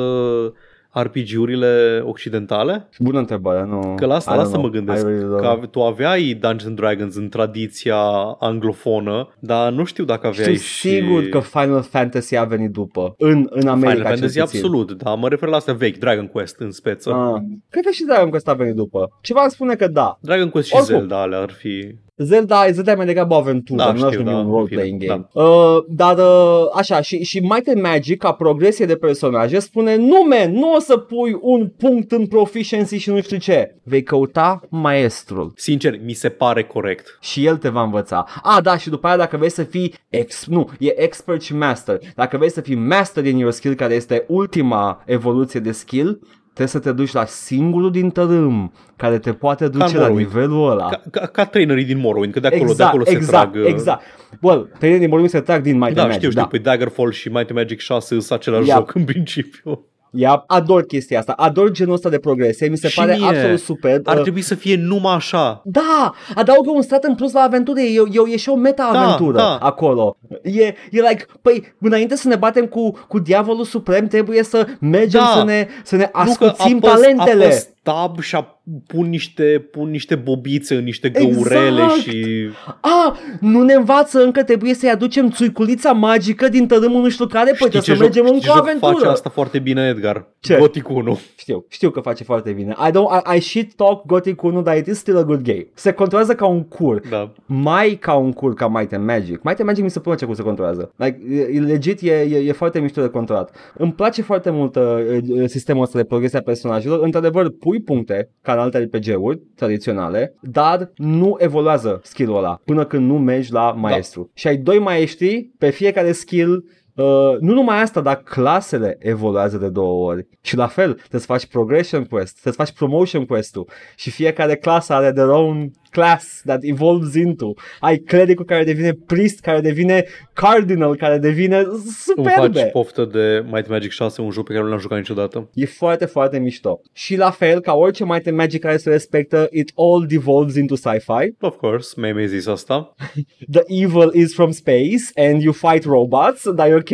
RPG-urile 1.01 2.01
occidentale? 2.05 2.89
Bună 2.99 3.19
întrebare, 3.19 3.65
nu. 3.65 3.93
Că 3.95 4.05
la 4.05 4.15
asta, 4.15 4.33
I 4.33 4.35
la 4.35 4.41
don't 4.41 4.45
asta 4.45 4.57
mă 4.57 4.67
know. 4.67 4.73
gândesc. 4.75 5.05
I 5.05 5.07
really 5.07 5.23
don't 5.23 5.35
Că 5.35 5.41
know. 5.41 5.51
ave- 5.51 5.65
tu 5.65 5.83
aveai 5.83 6.23
Dungeons 6.39 6.65
and 6.65 6.75
Dragons 6.75 7.15
în 7.15 7.29
tradiția 7.29 7.97
anglofonă, 8.39 9.29
dar 9.39 9.71
nu 9.71 9.83
știu 9.83 10.03
dacă 10.03 10.27
aveai 10.27 10.43
Știu 10.55 10.59
și... 10.59 10.87
sigur 10.87 11.23
că 11.23 11.39
Final 11.39 11.81
Fantasy 11.81 12.35
a 12.35 12.43
venit 12.43 12.71
după, 12.71 13.13
în, 13.17 13.47
în 13.49 13.67
America 13.67 13.91
Final 13.95 14.03
Fantasy 14.03 14.33
cel 14.33 14.43
puțin. 14.43 14.59
absolut, 14.63 14.91
dar 15.03 15.17
mă 15.17 15.27
refer 15.29 15.49
la 15.49 15.55
astea 15.55 15.73
vechi, 15.73 15.97
Dragon 15.97 16.27
Quest 16.27 16.59
în 16.59 16.71
speță. 16.71 17.09
Ah, 17.13 17.41
cred 17.69 17.83
că 17.83 17.91
și 17.91 18.03
Dragon 18.03 18.29
Quest 18.29 18.47
a 18.47 18.53
venit 18.53 18.75
după. 18.75 19.17
Ceva 19.21 19.41
îmi 19.41 19.51
spune 19.51 19.75
că 19.75 19.87
da. 19.87 20.17
Dragon 20.21 20.49
Quest 20.49 20.67
și 20.67 20.75
Oricum. 20.75 20.95
Zelda 20.95 21.21
alea 21.21 21.39
ar 21.39 21.51
fi... 21.51 21.95
Zelda, 22.23 22.71
Zelda 22.71 22.91
e 22.91 22.95
mai 22.95 23.05
degrabă 23.05 23.33
o 23.33 23.37
aventură, 23.37 23.77
Da, 23.77 23.91
nu 23.91 24.05
aș 24.05 24.11
știu, 24.11 24.23
numi 24.23 24.35
da, 24.35 24.39
un 24.39 24.45
în 24.45 24.51
role-playing 24.51 25.01
fine, 25.01 25.13
game. 25.13 25.47
Uh, 25.47 25.77
dar, 25.87 26.17
uh, 26.17 26.69
așa, 26.75 27.01
și, 27.01 27.23
și 27.23 27.39
Might 27.39 27.67
and 27.67 27.81
Magic, 27.81 28.17
ca 28.17 28.31
progresie 28.31 28.85
de 28.85 28.95
personaje, 28.95 29.59
spune 29.59 29.95
nu, 29.95 30.25
man, 30.29 30.51
nu 30.51 30.73
o 30.73 30.79
să 30.79 30.97
pui 30.97 31.37
un 31.41 31.71
punct 31.77 32.11
în 32.11 32.27
proficiency 32.27 32.97
și 32.97 33.09
nu 33.09 33.21
știu 33.21 33.37
ce. 33.37 33.75
Vei 33.83 34.03
căuta 34.03 34.59
maestrul 34.69 35.51
Sincer, 35.55 35.99
mi 36.03 36.13
se 36.13 36.29
pare 36.29 36.63
corect. 36.63 37.17
și 37.21 37.45
el 37.45 37.57
te 37.57 37.69
va 37.69 37.81
învăța. 37.81 38.25
A, 38.41 38.61
da, 38.61 38.77
și 38.77 38.89
după 38.89 39.07
aia 39.07 39.17
dacă 39.17 39.37
vrei 39.37 39.49
să 39.49 39.63
fii 39.63 39.93
ex, 40.09 40.45
nu, 40.45 40.69
e 40.79 41.03
expert 41.03 41.41
și 41.41 41.55
master. 41.55 41.99
Dacă 42.15 42.37
vrei 42.37 42.51
să 42.51 42.61
fii 42.61 42.75
master 42.75 43.25
in 43.25 43.37
your 43.37 43.51
skill, 43.51 43.73
care 43.75 43.93
este 43.93 44.25
ultima 44.27 45.03
evoluție 45.05 45.59
de 45.59 45.71
skill, 45.71 46.19
trebuie 46.59 46.67
să 46.67 46.79
te 46.79 46.91
duci 46.91 47.11
la 47.11 47.25
singurul 47.25 47.91
din 47.91 48.09
tărâm 48.09 48.71
care 48.95 49.19
te 49.19 49.33
poate 49.33 49.67
duce 49.67 49.85
la 49.85 49.91
Morrowind. 50.01 50.17
nivelul 50.17 50.69
ăla. 50.71 50.89
Ca, 50.89 51.01
ca, 51.11 51.25
ca 51.25 51.45
trainerii 51.45 51.85
din 51.85 51.97
Morrowind, 51.99 52.33
că 52.33 52.39
de 52.39 52.47
acolo, 52.47 52.63
de 52.63 52.71
exact, 52.71 52.89
acolo 52.89 53.03
se 53.03 53.11
exact, 53.11 53.51
trag... 53.51 53.63
uh, 53.63 53.69
exact. 53.71 54.03
Well, 54.41 54.69
trainerii 54.77 54.99
din 54.99 55.07
Morrowind 55.09 55.29
se 55.29 55.39
trag 55.39 55.61
din 55.61 55.77
Might 55.77 55.95
Da, 55.95 56.01
and 56.03 56.11
știu, 56.11 56.27
Magic, 56.27 56.29
știu, 56.29 56.41
da. 56.41 56.47
păi 56.47 56.59
Daggerfall 56.59 57.11
și 57.11 57.27
Might 57.29 57.49
and 57.49 57.59
Magic 57.59 57.79
6 57.79 58.19
sunt 58.19 58.31
același 58.39 58.67
Ia. 58.67 58.75
joc 58.75 58.95
în 58.95 59.03
principiu. 59.03 59.85
Ia, 60.11 60.43
ador 60.47 60.83
chestia 60.85 61.19
asta, 61.19 61.31
ador 61.37 61.71
genul 61.71 61.93
ăsta 61.93 62.09
de 62.09 62.19
progresie, 62.19 62.67
mi 62.67 62.77
se 62.77 62.87
Și 62.87 62.95
pare 62.99 63.15
mie. 63.15 63.27
absolut 63.27 63.59
superb. 63.59 64.07
Ar 64.07 64.15
Uh, 64.15 64.21
trebui 64.21 64.41
să 64.41 64.55
fie 64.55 64.75
numai 64.75 65.13
așa. 65.15 65.61
Da, 65.65 66.13
adaugă 66.35 66.69
un 66.71 66.81
strat 66.81 67.03
în 67.03 67.15
plus 67.15 67.31
la 67.33 67.41
aventură, 67.41 67.79
e, 67.79 67.99
e, 68.27 68.33
e 68.33 68.37
și 68.37 68.49
o 68.49 68.55
meta-aventură 68.55 69.37
Da, 69.37 69.43
da. 69.43 69.65
acolo. 69.65 70.17
E, 70.43 70.63
e 70.65 70.73
like, 70.91 71.25
păi, 71.41 71.73
înainte 71.79 72.15
să 72.15 72.27
ne 72.27 72.35
batem 72.35 72.65
cu, 72.65 72.91
cu 73.07 73.19
diavolul 73.19 73.63
suprem, 73.65 74.07
trebuie 74.07 74.43
să 74.43 74.67
mergem 74.79 75.21
Da. 75.21 75.33
să 75.37 75.43
ne, 75.43 75.67
să 75.83 75.95
ne 75.95 76.09
Nu 76.13 76.33
că 76.37 76.45
ascuțim 76.45 76.77
apăs- 76.77 76.91
talentele. 76.91 77.43
apăs 77.45 77.67
tab 77.89 78.19
și 78.19 78.35
a- 78.35 78.53
pun 78.87 79.09
niște, 79.09 79.67
pun 79.71 79.89
niște 79.89 80.15
bobițe 80.15 80.75
în 80.75 80.83
niște 80.83 81.09
găurele 81.09 81.81
Exact. 81.81 81.93
și... 81.99 82.49
A, 82.81 83.17
nu 83.39 83.63
ne 83.63 83.73
învață 83.73 84.23
încă, 84.23 84.43
trebuie 84.43 84.73
să-i 84.73 84.89
aducem 84.89 85.29
țuiculița 85.29 85.91
magică 85.91 86.47
din 86.47 86.67
tărâmul 86.67 87.01
nu 87.01 87.09
știu 87.09 87.25
care, 87.25 87.45
păi 87.45 87.57
trebuie 87.57 87.81
să 87.81 87.91
joc, 87.91 88.01
mergem 88.01 88.23
știi 88.23 88.35
încă 88.35 88.45
ce 88.45 88.51
o 88.51 88.55
joc 88.55 88.67
aventură. 88.67 88.93
face 88.93 89.07
asta 89.07 89.29
foarte 89.29 89.59
bine, 89.59 89.87
Edgar? 89.87 90.27
Ce? 90.39 90.55
Gothic 90.59 90.89
1. 90.89 91.19
Știu, 91.37 91.65
știu 91.67 91.89
că 91.89 91.99
face 91.99 92.23
foarte 92.23 92.51
bine. 92.51 92.75
I, 92.87 92.91
don't, 92.91 93.33
I, 93.33 93.37
I 93.37 93.39
shit 93.41 93.73
talk 93.75 94.05
Gothic 94.05 94.41
1, 94.41 94.61
dar 94.61 94.77
it 94.77 94.87
is 94.87 94.97
still 94.97 95.17
a 95.17 95.23
good 95.23 95.41
game. 95.41 95.67
Se 95.73 95.91
controlează 95.91 96.35
ca 96.35 96.45
un 96.45 96.63
cur. 96.63 97.01
Da. 97.09 97.33
mai 97.45 97.97
ca 98.01 98.13
un 98.13 98.31
cur 98.31 98.53
ca 98.53 98.67
Might 98.67 98.93
and 98.93 99.05
Magic. 99.05 99.43
Might 99.43 99.59
and 99.59 99.67
Magic 99.67 99.83
mi 99.83 99.89
se 99.89 99.99
place 99.99 100.25
cum 100.25 100.33
se 100.33 100.41
controlează. 100.41 100.93
Like, 100.95 101.19
e, 101.29 101.55
e 101.55 101.59
legit, 101.59 102.01
e, 102.01 102.11
e, 102.11 102.37
e 102.47 102.51
foarte 102.51 102.79
mișto 102.79 103.01
de 103.01 103.07
controlat. 103.07 103.55
Îmi 103.77 103.93
place 103.93 104.21
foarte 104.21 104.49
mult 104.49 104.75
uh, 104.75 104.83
uh, 105.27 105.43
sistemul 105.45 105.83
ăsta 105.83 105.97
de 105.97 106.03
progresie 106.03 106.37
a 106.37 106.41
personajelor. 106.41 107.03
Într-adevăr, 107.03 107.49
pui 107.49 107.78
puncte, 107.79 108.29
ca 108.41 108.53
în 108.53 108.59
alte 108.59 108.77
RPG-uri 108.77 109.41
tradiționale, 109.55 110.35
dar 110.41 110.91
nu 110.95 111.35
evoluează 111.37 111.99
skill-ul 112.03 112.37
ăla 112.37 112.61
până 112.65 112.85
când 112.85 113.07
nu 113.09 113.17
mergi 113.17 113.51
la 113.51 113.71
maestru. 113.71 114.21
Da. 114.21 114.29
Și 114.33 114.47
ai 114.47 114.57
doi 114.57 114.79
maestri 114.79 115.49
pe 115.57 115.69
fiecare 115.69 116.11
skill 116.11 116.63
Uh, 116.99 117.37
nu 117.39 117.53
numai 117.53 117.81
asta, 117.81 118.01
dar 118.01 118.15
clasele 118.15 118.95
evoluează 118.99 119.57
de 119.57 119.69
două 119.69 120.09
ori. 120.11 120.27
Și 120.41 120.55
la 120.55 120.67
fel, 120.67 120.93
trebuie 120.93 121.21
să 121.21 121.27
faci 121.27 121.45
progression 121.45 122.03
quest, 122.03 122.31
trebuie 122.31 122.53
să 122.53 122.63
faci 122.63 122.77
promotion 122.77 123.25
quest-ul 123.25 123.69
și 123.95 124.11
fiecare 124.11 124.55
clasă 124.55 124.93
are 124.93 125.11
their 125.11 125.27
own 125.27 125.71
class 125.91 126.41
that 126.45 126.59
evolves 126.63 127.13
into. 127.13 127.53
Ai 127.79 127.97
clericul 127.97 128.45
care 128.45 128.63
devine 128.63 128.93
priest, 129.05 129.39
care 129.39 129.61
devine 129.61 130.05
cardinal, 130.33 130.95
care 130.95 131.17
devine 131.17 131.57
Îmi 131.57 131.81
superbe. 131.97 132.59
faci 132.59 132.71
poftă 132.71 133.05
de 133.05 133.41
Might 133.43 133.53
and 133.53 133.67
Magic 133.69 133.91
6, 133.91 134.21
un 134.21 134.31
joc 134.31 134.45
pe 134.45 134.51
care 134.53 134.63
nu 134.65 134.69
l-am 134.69 134.79
jucat 134.79 134.97
niciodată. 134.97 135.49
E 135.53 135.65
foarte, 135.65 136.05
foarte 136.05 136.39
mișto. 136.39 136.81
Și 136.93 137.15
la 137.15 137.29
fel, 137.29 137.59
ca 137.59 137.73
orice 137.73 138.05
Might 138.05 138.27
and 138.27 138.37
Magic 138.37 138.61
care 138.61 138.77
se 138.77 138.89
respectă, 138.89 139.47
it 139.51 139.71
all 139.75 140.05
devolves 140.07 140.55
into 140.55 140.75
sci-fi. 140.75 141.33
Of 141.39 141.55
course, 141.55 141.99
mai 141.99 142.11
mi-ai 142.13 142.27
zis 142.27 142.45
asta. 142.47 142.95
The 143.51 143.61
evil 143.67 144.11
is 144.13 144.33
from 144.33 144.51
space 144.51 145.03
and 145.29 145.41
you 145.41 145.53
fight 145.53 145.83
robots, 145.83 146.51
dar 146.51 146.69
e 146.69 146.73
ok. 146.75 146.89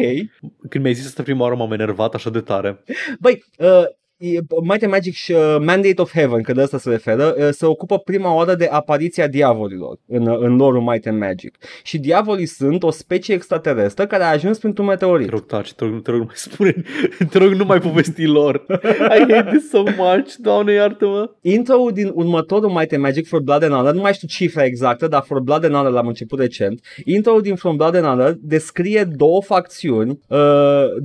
Când 0.69 0.83
mi-ai 0.83 0.93
zis 0.95 1.05
asta 1.05 1.23
prima 1.23 1.41
oară 1.43 1.55
m-am 1.55 1.71
enervat 1.71 2.13
așa 2.13 2.29
de 2.29 2.39
tare. 2.39 2.83
Băi, 3.19 3.43
uh, 3.59 3.67
e- 3.67 3.95
Might 4.17 4.83
and 4.83 4.91
Magic 4.91 5.13
și 5.13 5.31
uh, 5.31 5.55
Mandate 5.59 6.01
of 6.01 6.11
Heaven, 6.11 6.41
că 6.41 6.53
de 6.53 6.61
asta 6.61 6.77
se 6.77 6.89
referă, 6.89 7.35
uh, 7.37 7.47
se 7.51 7.65
ocupă 7.65 7.97
prima 7.97 8.33
oară 8.33 8.55
de 8.55 8.67
apariția 8.71 9.27
diavolilor 9.27 9.99
în, 10.07 10.27
uh, 10.27 10.37
în 10.39 10.55
lore 10.55 10.79
Might 10.79 11.07
and 11.07 11.19
Magic. 11.19 11.57
Și 11.83 11.97
diavolii 11.97 12.45
sunt 12.45 12.83
o 12.83 12.91
specie 12.91 13.33
extraterestră 13.33 14.05
care 14.05 14.23
a 14.23 14.27
ajuns 14.27 14.57
printr-un 14.57 14.85
meteorit. 14.85 15.25
Te 15.25 15.31
rog, 15.31 15.45
taci, 15.45 15.73
te 15.73 15.85
rog, 15.85 16.01
te 16.01 16.11
rog, 16.11 16.19
nu 16.19 16.25
mai 16.25 16.35
spune, 16.35 16.73
te 17.31 17.37
rog, 17.37 17.53
nu 17.53 17.65
mai 17.65 17.79
povesti 17.79 18.25
lor. 18.25 18.65
I 19.17 19.33
hate 19.33 19.49
this 19.51 19.69
so 19.69 19.83
much, 19.83 20.33
doamne, 20.37 20.73
iartă-mă. 20.73 21.31
Intro 21.41 21.87
din 21.93 22.11
următorul 22.13 22.69
Might 22.69 22.93
and 22.93 23.01
Magic 23.01 23.27
For 23.27 23.41
Blood 23.41 23.63
and 23.63 23.73
Honor, 23.73 23.93
nu 23.93 24.01
mai 24.01 24.13
știu 24.13 24.27
cifra 24.27 24.63
exactă, 24.63 25.07
dar 25.07 25.21
For 25.21 25.39
Blood 25.39 25.63
and 25.63 25.73
Honor 25.73 25.91
l-am 25.91 26.07
început 26.07 26.39
recent. 26.39 26.81
Intro 27.05 27.39
din 27.39 27.55
From 27.55 27.75
Blood 27.75 27.95
and 27.95 28.05
Honor 28.05 28.37
descrie 28.39 29.03
două 29.03 29.41
facțiuni, 29.41 30.19
uh, 30.27 30.37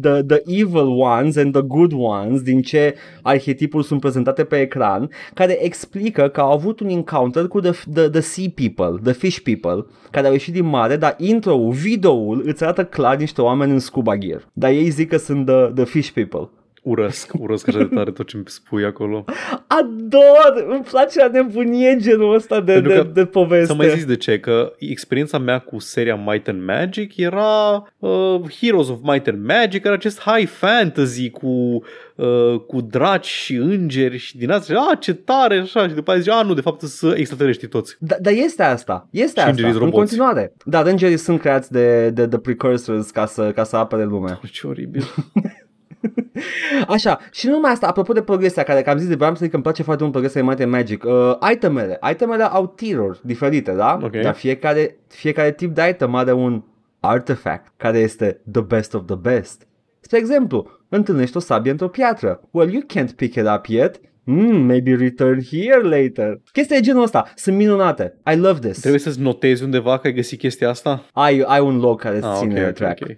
the, 0.00 0.22
the 0.22 0.42
Evil 0.46 0.88
Ones 0.98 1.36
and 1.36 1.52
the 1.52 1.62
Good 1.62 1.92
Ones, 1.92 2.42
din 2.42 2.62
ce 2.62 2.94
arhetipuri 3.22 3.86
sunt 3.86 4.00
prezentate 4.00 4.44
pe 4.44 4.60
ecran, 4.60 5.10
care 5.34 5.64
explică 5.64 6.28
că 6.28 6.40
au 6.40 6.52
avut 6.52 6.80
un 6.80 6.88
encounter 6.88 7.46
cu 7.46 7.60
the, 7.60 7.70
the, 7.94 8.08
the 8.08 8.20
Sea 8.20 8.46
People, 8.54 9.00
the 9.02 9.12
Fish 9.12 9.38
People, 9.38 9.86
care 10.10 10.26
au 10.26 10.32
ieșit 10.32 10.52
din 10.52 10.66
mare, 10.66 10.96
dar 10.96 11.14
intro-ul, 11.18 11.72
video-ul 11.72 12.42
îți 12.46 12.62
arată 12.62 12.84
clar 12.84 13.16
niște 13.16 13.42
oameni 13.42 13.72
în 13.72 13.78
scuba 13.78 14.16
gear. 14.16 14.48
Dar 14.52 14.70
ei 14.70 14.88
zic 14.88 15.08
că 15.08 15.16
sunt 15.16 15.46
the, 15.46 15.70
the 15.74 15.84
Fish 15.84 16.10
People. 16.10 16.50
Urăsc, 16.82 17.32
urăsc 17.38 17.68
așa 17.68 17.78
de 17.78 17.84
tare 17.94 18.10
tot 18.10 18.26
ce 18.26 18.36
îmi 18.36 18.44
spui 18.48 18.84
acolo. 18.84 19.24
Ador! 19.66 20.64
Îmi 20.68 20.82
place 20.90 21.18
la 21.18 21.28
nebunie 21.28 21.96
genul 22.00 22.34
ăsta 22.34 22.60
de, 22.60 22.72
Pentru 22.72 22.92
de, 22.92 22.96
că 22.96 23.02
de 23.02 23.24
poveste. 23.24 23.66
Să 23.66 23.74
mai 23.74 23.90
zis 23.90 24.04
de 24.04 24.16
ce, 24.16 24.40
că 24.40 24.72
experiența 24.78 25.38
mea 25.38 25.58
cu 25.58 25.78
seria 25.78 26.16
Might 26.16 26.48
and 26.48 26.62
Magic 26.64 27.16
era 27.16 27.84
uh, 27.98 28.40
Heroes 28.60 28.88
of 28.88 28.98
Might 29.02 29.26
and 29.28 29.44
Magic, 29.46 29.84
era 29.84 29.94
acest 29.94 30.20
high 30.20 30.48
fantasy 30.48 31.30
cu, 31.30 31.82
uh, 32.14 32.60
cu 32.66 32.80
draci 32.80 33.26
și 33.26 33.54
îngeri 33.54 34.16
și 34.16 34.36
din 34.36 34.50
asta, 34.50 34.72
și, 34.72 34.78
a, 34.90 34.94
ce 34.94 35.14
tare, 35.14 35.58
așa, 35.58 35.88
și 35.88 35.94
după 35.94 36.10
aia 36.10 36.20
zice, 36.20 36.32
a, 36.32 36.42
nu, 36.42 36.54
de 36.54 36.60
fapt 36.60 36.80
sunt 36.80 37.16
extraterestri 37.16 37.68
toți. 37.68 37.96
Da, 37.98 38.16
dar 38.20 38.32
este 38.32 38.62
asta, 38.62 39.08
este 39.10 39.26
Și 39.26 39.38
asta, 39.38 39.50
îngerii 39.50 39.70
în 39.72 39.78
roboți. 39.78 39.96
continuare. 39.96 40.52
Da, 40.64 40.80
îngerii 40.80 41.16
sunt 41.16 41.40
creați 41.40 41.72
de, 41.72 42.10
de, 42.10 42.26
de 42.26 42.38
precursors 42.38 43.10
ca 43.10 43.26
să, 43.26 43.50
ca 43.54 43.64
să 43.64 43.76
apere 43.76 44.04
lumea. 44.04 44.40
Ce 44.50 44.66
oribil. 44.66 45.04
Așa, 46.88 47.18
și 47.30 47.46
nu 47.46 47.52
numai 47.52 47.70
asta, 47.70 47.86
apropo 47.86 48.12
de 48.12 48.22
progresia 48.22 48.62
care, 48.62 48.82
că 48.82 48.90
am 48.90 48.98
zis 48.98 49.08
de 49.08 49.14
vreau 49.14 49.30
să 49.34 49.38
zic 49.40 49.48
că 49.48 49.54
îmi 49.54 49.64
place 49.64 49.82
foarte 49.82 50.02
mult 50.02 50.14
progresia 50.14 50.40
de 50.40 50.46
Might 50.46 50.60
and 50.62 50.72
Magic. 50.72 51.04
Uh, 51.04 51.50
itemele, 51.52 51.98
itemele 52.10 52.42
au 52.42 52.66
tiruri 52.66 53.20
diferite, 53.22 53.72
da? 53.72 53.98
Ok. 54.02 54.16
Dar 54.16 54.34
fiecare, 54.34 54.96
fiecare 55.08 55.52
tip 55.52 55.74
de 55.74 55.88
item 55.90 56.14
are 56.14 56.32
un 56.32 56.62
artifact 57.00 57.72
care 57.76 57.98
este 57.98 58.40
the 58.52 58.62
best 58.62 58.94
of 58.94 59.02
the 59.06 59.16
best. 59.16 59.66
Spre 60.00 60.18
exemplu, 60.18 60.70
întâlnești 60.88 61.36
o 61.36 61.40
sabie 61.40 61.70
într-o 61.70 61.88
piatră. 61.88 62.40
Well, 62.50 62.72
you 62.72 62.82
can't 62.82 63.14
pick 63.16 63.34
it 63.34 63.46
up 63.56 63.64
yet. 63.66 64.00
Mm, 64.24 64.56
maybe 64.66 64.94
return 64.94 65.40
here 65.50 65.80
later. 65.82 66.40
Chestia 66.52 66.76
de 66.76 66.82
genul 66.82 67.02
ăsta 67.02 67.32
sunt 67.34 67.56
minunate. 67.56 68.14
I 68.32 68.36
love 68.36 68.58
this. 68.58 68.78
Trebuie 68.80 69.00
să-ți 69.00 69.20
notezi 69.20 69.62
undeva 69.64 69.98
că 69.98 70.06
ai 70.06 70.12
găsit 70.12 70.38
chestia 70.38 70.68
asta? 70.68 71.04
Ai, 71.12 71.44
ai 71.46 71.60
un 71.60 71.78
loc 71.78 72.00
care 72.00 72.16
îți 72.16 72.26
Ah, 72.26 72.36
ține 72.38 72.60
ok, 72.60 72.68
ok, 72.68 72.74
track. 72.74 72.98
ok. 73.02 73.08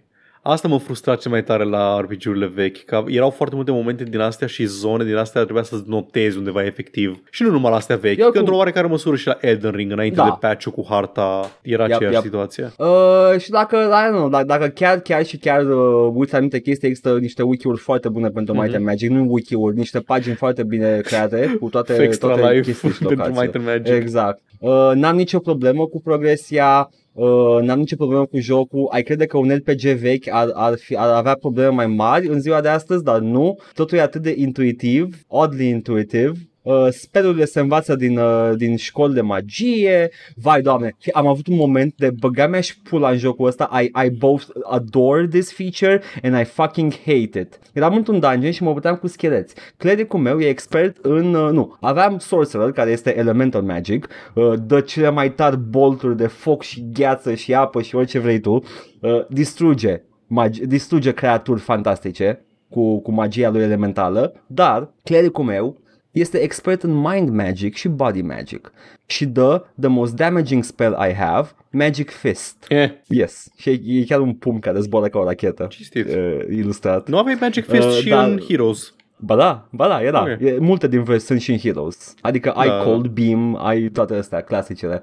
Asta 0.44 0.68
mă 0.68 0.78
frustra 0.78 1.14
cel 1.14 1.30
mai 1.30 1.44
tare 1.44 1.64
la 1.64 2.00
RPG-urile 2.00 2.46
vechi, 2.54 2.84
că 2.84 3.04
erau 3.06 3.30
foarte 3.30 3.54
multe 3.54 3.70
momente 3.70 4.04
din 4.04 4.18
astea 4.20 4.46
și 4.46 4.64
zone 4.64 5.04
din 5.04 5.16
astea 5.16 5.42
trebuia 5.42 5.62
să 5.62 5.82
notezi 5.86 6.36
undeva 6.38 6.64
efectiv. 6.64 7.22
Și 7.30 7.42
nu 7.42 7.50
numai 7.50 7.70
la 7.70 7.76
astea 7.76 7.96
vechi, 7.96 8.18
Eu 8.18 8.24
că 8.26 8.32
cu- 8.32 8.38
într-o 8.38 8.56
oarecare 8.56 8.86
măsură 8.86 9.16
și 9.16 9.26
la 9.26 9.36
Elden 9.40 9.70
Ring, 9.70 9.92
înainte 9.92 10.16
Da. 10.16 10.24
de 10.24 10.46
patch 10.46 10.66
cu 10.68 10.86
harta, 10.88 11.50
era 11.62 11.82
Yep, 11.86 11.92
aceeași 11.94 12.14
yep. 12.14 12.24
situație. 12.24 12.72
Uh, 12.78 13.38
și 13.40 13.50
dacă, 13.50 13.76
I 13.76 14.08
don't 14.08 14.16
know, 14.16 14.28
dacă, 14.28 14.44
dacă 14.44 14.66
chiar, 14.66 14.98
chiar 15.00 15.24
și 15.24 15.36
chiar 15.36 15.64
uh, 15.64 16.10
uiți 16.14 16.34
anumite 16.34 16.60
chestii, 16.60 16.88
există 16.88 17.16
niște 17.20 17.42
wiki-uri 17.42 17.78
foarte 17.80 18.08
bune 18.08 18.28
pentru 18.28 18.54
Might 18.54 18.74
and 18.74 18.84
Magic, 18.84 19.10
nu 19.10 19.26
wiki-uri, 19.32 19.76
niște 19.76 19.98
pagini 20.00 20.34
foarte 20.34 20.62
bine 20.64 21.00
create 21.04 21.56
cu 21.60 21.68
toate, 21.68 22.02
Extra 22.02 22.28
toate 22.28 22.48
life 22.52 22.60
chestii 22.70 22.90
și 22.90 22.98
pentru 23.04 23.16
locații. 23.16 23.40
Might 23.40 23.54
and 23.54 23.64
Magic. 23.64 24.02
Exact. 24.02 24.40
Uh, 24.58 24.90
n-am 24.94 25.16
nicio 25.16 25.38
problemă 25.38 25.86
cu 25.86 26.00
progresia, 26.00 26.90
uh, 27.12 27.58
n-am 27.60 27.78
nicio 27.78 27.96
problemă 27.96 28.26
cu 28.26 28.38
jocul. 28.38 28.88
Ai 28.90 29.02
crede 29.02 29.26
că 29.26 29.36
un 29.36 29.54
LPG 29.54 29.80
vechi 29.80 30.28
ar, 30.28 30.50
ar, 30.54 30.74
fi, 30.78 30.96
ar 30.96 31.08
avea 31.08 31.34
probleme 31.34 31.70
mai 31.70 31.86
mari 31.86 32.26
în 32.26 32.40
ziua 32.40 32.60
de 32.60 32.68
astăzi, 32.68 33.04
dar 33.04 33.18
nu. 33.20 33.58
Totul 33.74 33.98
e 33.98 34.00
atât 34.00 34.22
de 34.22 34.34
intuitiv, 34.36 35.24
oddly 35.26 35.68
intuitive. 35.68 36.32
Uh, 36.62 36.86
spelurile 36.90 37.44
se 37.44 37.60
învață 37.60 37.96
din, 37.96 38.18
uh, 38.18 38.50
din 38.56 38.76
școli 38.76 39.14
de 39.14 39.20
magie. 39.20 40.10
Vai 40.34 40.62
doamne, 40.62 40.96
am 41.12 41.26
avut 41.26 41.46
un 41.46 41.56
moment 41.56 41.94
de 41.96 42.10
băga 42.18 42.46
mea 42.46 42.60
și 42.60 42.80
pula 42.80 43.10
în 43.10 43.16
jocul 43.16 43.46
ăsta. 43.46 43.80
I, 43.82 44.06
I 44.06 44.10
both 44.10 44.44
adore 44.70 45.26
this 45.26 45.52
feature 45.52 46.02
and 46.22 46.40
I 46.40 46.44
fucking 46.44 46.92
hate 46.92 47.38
it. 47.38 47.58
Eram 47.72 47.94
într-un 47.94 48.20
dungeon 48.20 48.52
și 48.52 48.62
mă 48.62 48.72
băteam 48.72 48.96
cu 48.96 49.06
scheleți. 49.06 49.54
Clericul 49.76 50.20
meu 50.20 50.40
e 50.40 50.48
expert 50.48 50.96
în, 51.04 51.34
uh, 51.34 51.50
nu, 51.50 51.76
aveam 51.80 52.18
Sorcerer 52.18 52.72
care 52.72 52.90
este 52.90 53.18
Elemental 53.18 53.62
Magic 53.62 54.08
uh, 54.34 54.52
Dă 54.66 54.80
cele 54.80 55.10
mai 55.10 55.32
tari 55.32 55.58
bolturi 55.58 56.16
de 56.16 56.26
foc 56.26 56.62
și 56.62 56.84
gheață 56.92 57.34
și 57.34 57.54
apă 57.54 57.82
și 57.82 57.94
orice 57.94 58.18
vrei 58.18 58.40
tu. 58.40 58.52
Uh, 59.00 59.26
Distruge, 59.28 60.02
magi- 60.26 60.66
distruge 60.66 61.12
creaturi 61.12 61.60
fantastice 61.60 62.44
cu, 62.68 63.00
cu 63.00 63.12
magia 63.12 63.50
lui 63.50 63.62
elementală, 63.62 64.32
dar 64.46 64.92
clericul 65.02 65.44
meu 65.44 65.81
este 66.12 66.38
expert 66.38 66.82
în 66.82 66.92
mind 66.94 67.28
magic 67.28 67.74
și 67.74 67.88
body 67.88 68.22
magic 68.22 68.72
și 69.06 69.26
dă 69.26 69.64
the 69.80 69.88
most 69.88 70.14
damaging 70.14 70.64
spell 70.64 70.96
I 71.08 71.12
have, 71.14 71.48
Magic 71.70 72.10
Fist. 72.10 72.64
Eh, 72.68 72.90
Yes, 73.08 73.48
și 73.56 73.70
e, 73.70 73.80
e 74.00 74.04
chiar 74.04 74.20
un 74.20 74.32
pumn 74.34 74.58
care 74.58 74.80
zboară 74.80 75.06
ca 75.08 75.18
o 75.18 75.24
rachetă. 75.24 75.66
Cinstit. 75.70 76.08
Uh, 76.08 76.38
ilustrat. 76.50 77.08
nu 77.08 77.18
aveai 77.18 77.36
Magic 77.40 77.66
Fist 77.66 77.86
Uh, 77.86 77.92
și 77.92 78.08
da. 78.08 78.24
în 78.24 78.38
Heroes. 78.48 78.94
Ba 79.16 79.36
da, 79.36 79.68
ba 79.70 79.88
da, 79.88 80.02
era. 80.02 80.20
Ok. 80.20 80.40
E, 80.40 80.56
multe 80.60 80.88
din 80.88 81.02
vers 81.02 81.24
sunt 81.24 81.40
și 81.40 81.50
în 81.50 81.58
Heroes. 81.58 82.14
Adică 82.20 82.50
ai 82.52 82.68
Da. 82.68 82.76
Cold 82.82 83.06
Beam, 83.06 83.58
ai 83.64 83.88
toate 83.88 84.14
astea, 84.14 84.40
clasicele. 84.40 85.02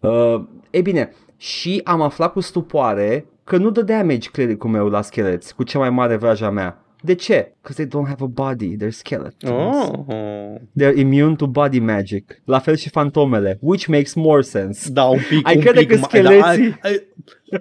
Uh, 0.00 0.42
e 0.70 0.80
bine, 0.80 1.12
și 1.36 1.80
am 1.84 2.00
aflat 2.00 2.32
cu 2.32 2.40
stupoare 2.40 3.26
că 3.44 3.56
nu 3.56 3.70
dă 3.70 3.82
damage 3.82 4.28
clericul 4.30 4.70
meu 4.70 4.88
la 4.88 5.02
scheleți, 5.02 5.54
cu 5.54 5.62
cea 5.62 5.78
mai 5.78 5.90
mare 5.90 6.16
vraja 6.16 6.50
mea. 6.50 6.84
De 7.02 7.14
ce? 7.14 7.52
Because 7.62 7.82
they 7.84 7.86
don't 7.86 8.08
have 8.08 8.22
a 8.22 8.26
body, 8.26 8.76
they're 8.76 8.90
skeletons. 8.90 9.52
Oh. 9.52 10.54
They're 10.78 10.96
immune 10.98 11.36
to 11.36 11.46
body 11.46 11.78
magic. 11.78 12.42
La 12.44 12.58
fel 12.58 12.76
și 12.76 12.88
fantomele, 12.88 13.58
which 13.60 13.86
makes 13.86 14.14
more 14.14 14.40
sense. 14.42 14.90
Da, 14.90 15.04
un 15.04 15.18
pic, 15.28 15.46
Ai 15.46 15.54
un 15.56 15.60
crede 15.62 15.78
pic 15.80 15.88
că 15.88 15.94
mai- 15.94 16.04
scheleții- 16.08 16.40
Da, 16.82 16.88
ai, 16.88 17.00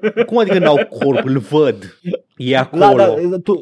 ai, 0.02 0.26
cum 0.26 0.38
adică 0.38 0.60
n-au 0.60 0.86
corp? 1.00 1.26
Îl 1.26 1.38
văd. 1.38 2.00
E 2.38 2.58
acolo. 2.58 2.82
La, 2.84 2.96
da, 2.96 3.38
to, 3.44 3.54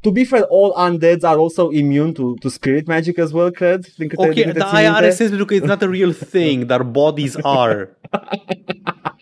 to 0.00 0.10
be 0.10 0.24
fair, 0.24 0.46
all 0.50 0.90
undeads 0.90 1.24
are 1.24 1.38
also 1.38 1.68
immune 1.72 2.12
to, 2.12 2.32
to 2.40 2.48
spirit 2.48 2.86
magic 2.86 3.18
as 3.18 3.32
well, 3.32 3.50
cred. 3.50 3.84
Din 3.96 4.08
câte, 4.08 4.22
din 4.22 4.30
Ok, 4.30 4.34
câte 4.46 4.58
dar 4.58 4.68
țin 4.68 4.76
aia 4.76 4.88
minte. 4.88 5.04
are 5.04 5.10
sens 5.14 5.28
pentru 5.28 5.46
că 5.46 5.54
it's 5.54 5.68
not 5.68 5.82
a 5.82 5.88
real 5.90 6.12
thing, 6.12 6.64
dar 6.64 6.82
bodies 6.82 7.34
are. 7.42 7.96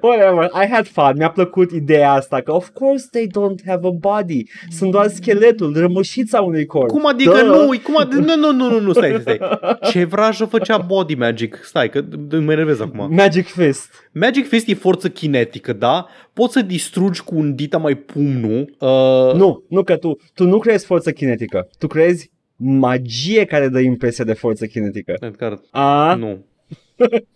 Whatever, 0.00 0.50
I 0.62 0.66
had 0.70 0.86
fun, 0.86 1.12
mi-a 1.16 1.30
plăcut 1.30 1.70
ideea 1.70 2.12
asta 2.12 2.40
că 2.40 2.52
of 2.52 2.68
course 2.72 3.06
they 3.10 3.26
don't 3.26 3.66
have 3.66 3.86
a 3.86 3.90
body, 3.90 4.42
sunt 4.70 4.90
doar 4.90 5.08
scheletul, 5.08 5.72
rămășița 5.76 6.40
unui 6.40 6.66
corp. 6.66 6.88
Cum 6.88 7.06
adică 7.06 7.30
Duh. 7.30 7.42
nu? 7.46 7.66
Cum 7.82 7.96
adică, 7.98 8.20
nu, 8.20 8.36
nu, 8.36 8.52
nu, 8.52 8.70
nu, 8.70 8.80
nu, 8.80 8.92
stai, 8.92 9.16
stai, 9.20 9.38
stai. 9.40 9.78
Ce 9.90 10.04
vrajă 10.04 10.44
făcea 10.44 10.78
body 10.78 11.14
magic? 11.14 11.60
Stai, 11.62 11.90
că 11.90 12.00
d- 12.02 12.44
mă 12.44 12.52
enervez 12.52 12.80
acum. 12.80 13.14
Magic 13.14 13.46
Fist. 13.46 13.90
Magic 14.12 14.48
Fist 14.48 14.68
e 14.68 14.74
forță 14.74 15.08
kinetică, 15.08 15.72
da? 15.72 16.06
Poți 16.32 16.52
să 16.52 16.62
distrugi 16.62 17.22
cu 17.22 17.34
un 17.36 17.54
dita 17.54 17.78
mai 17.78 17.94
pumnul. 17.94 18.74
Uh, 18.78 19.34
Nu, 19.34 19.64
nu 19.68 19.82
că 19.82 19.96
tu, 19.96 20.16
tu 20.34 20.44
nu 20.44 20.58
creezi 20.58 20.84
forță 20.86 21.12
kinetică, 21.12 21.68
tu 21.78 21.86
creezi 21.86 22.30
magie 22.56 23.44
care 23.44 23.68
dă 23.68 23.78
impresia 23.80 24.24
de 24.24 24.32
forță 24.32 24.66
kinetică. 24.66 25.14
Edgar, 25.20 25.60
A? 25.70 26.14
nu. 26.14 26.44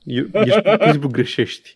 E- 0.05 0.26
Ești 0.33 0.61
pur 0.61 0.79
și 0.83 0.90
simplu 0.90 1.09
greșești. 1.09 1.72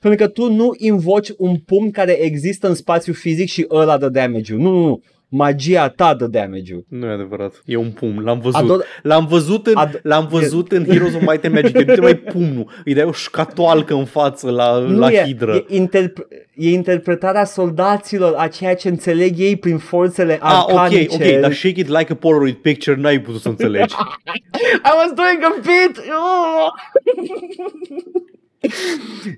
Pentru 0.00 0.24
că 0.24 0.32
tu 0.32 0.52
nu 0.52 0.74
invoci 0.76 1.28
un 1.36 1.56
pumn 1.56 1.90
care 1.90 2.12
există 2.12 2.68
în 2.68 2.74
spațiu 2.74 3.12
fizic 3.12 3.48
și 3.48 3.66
ăla 3.70 3.98
dă 3.98 4.08
damage-ul. 4.08 4.60
Nu, 4.60 4.70
nu, 4.70 4.86
nu. 4.86 5.02
Magia 5.32 5.88
ta 5.88 6.14
dă 6.14 6.26
damage-ul. 6.26 6.84
Nu 6.88 7.06
e 7.06 7.10
adevărat. 7.12 7.62
E 7.64 7.76
un 7.76 7.90
pumn. 7.90 8.22
L-am 8.24 8.38
văzut. 8.40 8.60
Ador- 8.60 8.86
L-am 9.02 9.26
văzut 9.26 9.66
în, 9.66 9.74
Ad- 9.88 10.00
l-am 10.02 10.26
văzut 10.30 10.72
în 10.72 10.84
Heroes 10.84 11.14
of 11.14 11.20
Might 11.20 11.44
and 11.44 11.54
Magic. 11.54 11.76
E 11.76 11.84
nu 11.84 12.02
mai 12.02 12.14
pumnul. 12.14 12.70
Îi 12.84 12.94
dai 12.94 13.04
o 13.04 13.12
șcatoalcă 13.12 13.94
în 13.94 14.04
față 14.04 14.50
la, 14.50 14.78
Nu 14.78 14.98
la 14.98 15.12
e, 15.12 15.24
hidră. 15.24 15.54
e, 15.68 15.78
interp- 15.82 16.26
e 16.54 16.70
interpretarea 16.70 17.44
soldaților 17.44 18.34
a 18.36 18.48
ceea 18.48 18.74
ce 18.74 18.88
înțeleg 18.88 19.38
ei 19.38 19.56
prin 19.56 19.78
forțele 19.78 20.38
Ah, 20.42 20.62
ok, 20.62 20.78
arcanice. 20.78 21.34
ok, 21.34 21.40
dar 21.40 21.52
shake 21.52 21.80
it 21.80 21.88
like 21.88 22.12
a 22.12 22.14
Polaroid 22.14 22.54
picture 22.54 22.96
n-ai 23.00 23.20
putut 23.20 23.40
să 23.40 23.48
înțelegi. 23.48 23.94
I 24.88 24.92
was 25.00 25.12
doing 25.14 25.42
a 25.42 25.54
bit! 25.60 25.98
Oh! 25.98 26.68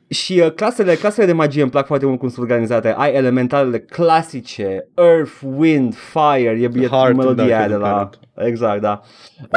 și 0.09 0.41
uh, 0.45 0.53
clasele, 0.53 0.95
clasele 0.95 1.27
de 1.27 1.33
magie 1.33 1.63
îmi 1.63 1.71
plac 1.71 1.87
foarte 1.87 2.07
mult 2.07 2.19
cum 2.19 2.29
sunt 2.29 2.41
organizate. 2.41 2.95
Ai 2.97 3.15
elementalele 3.15 3.81
clasice, 3.81 4.89
Earth, 4.95 5.41
Wind, 5.57 5.95
Fire, 5.95 6.59
e, 6.61 6.71
e 6.81 6.87
Heart, 6.87 7.17
melodia 7.17 7.46
da, 7.46 7.57
aia 7.57 7.69
de 7.69 7.75
cred 7.75 7.81
la... 7.81 8.11
că 8.11 8.44
exact, 8.46 8.81
da. 8.81 9.01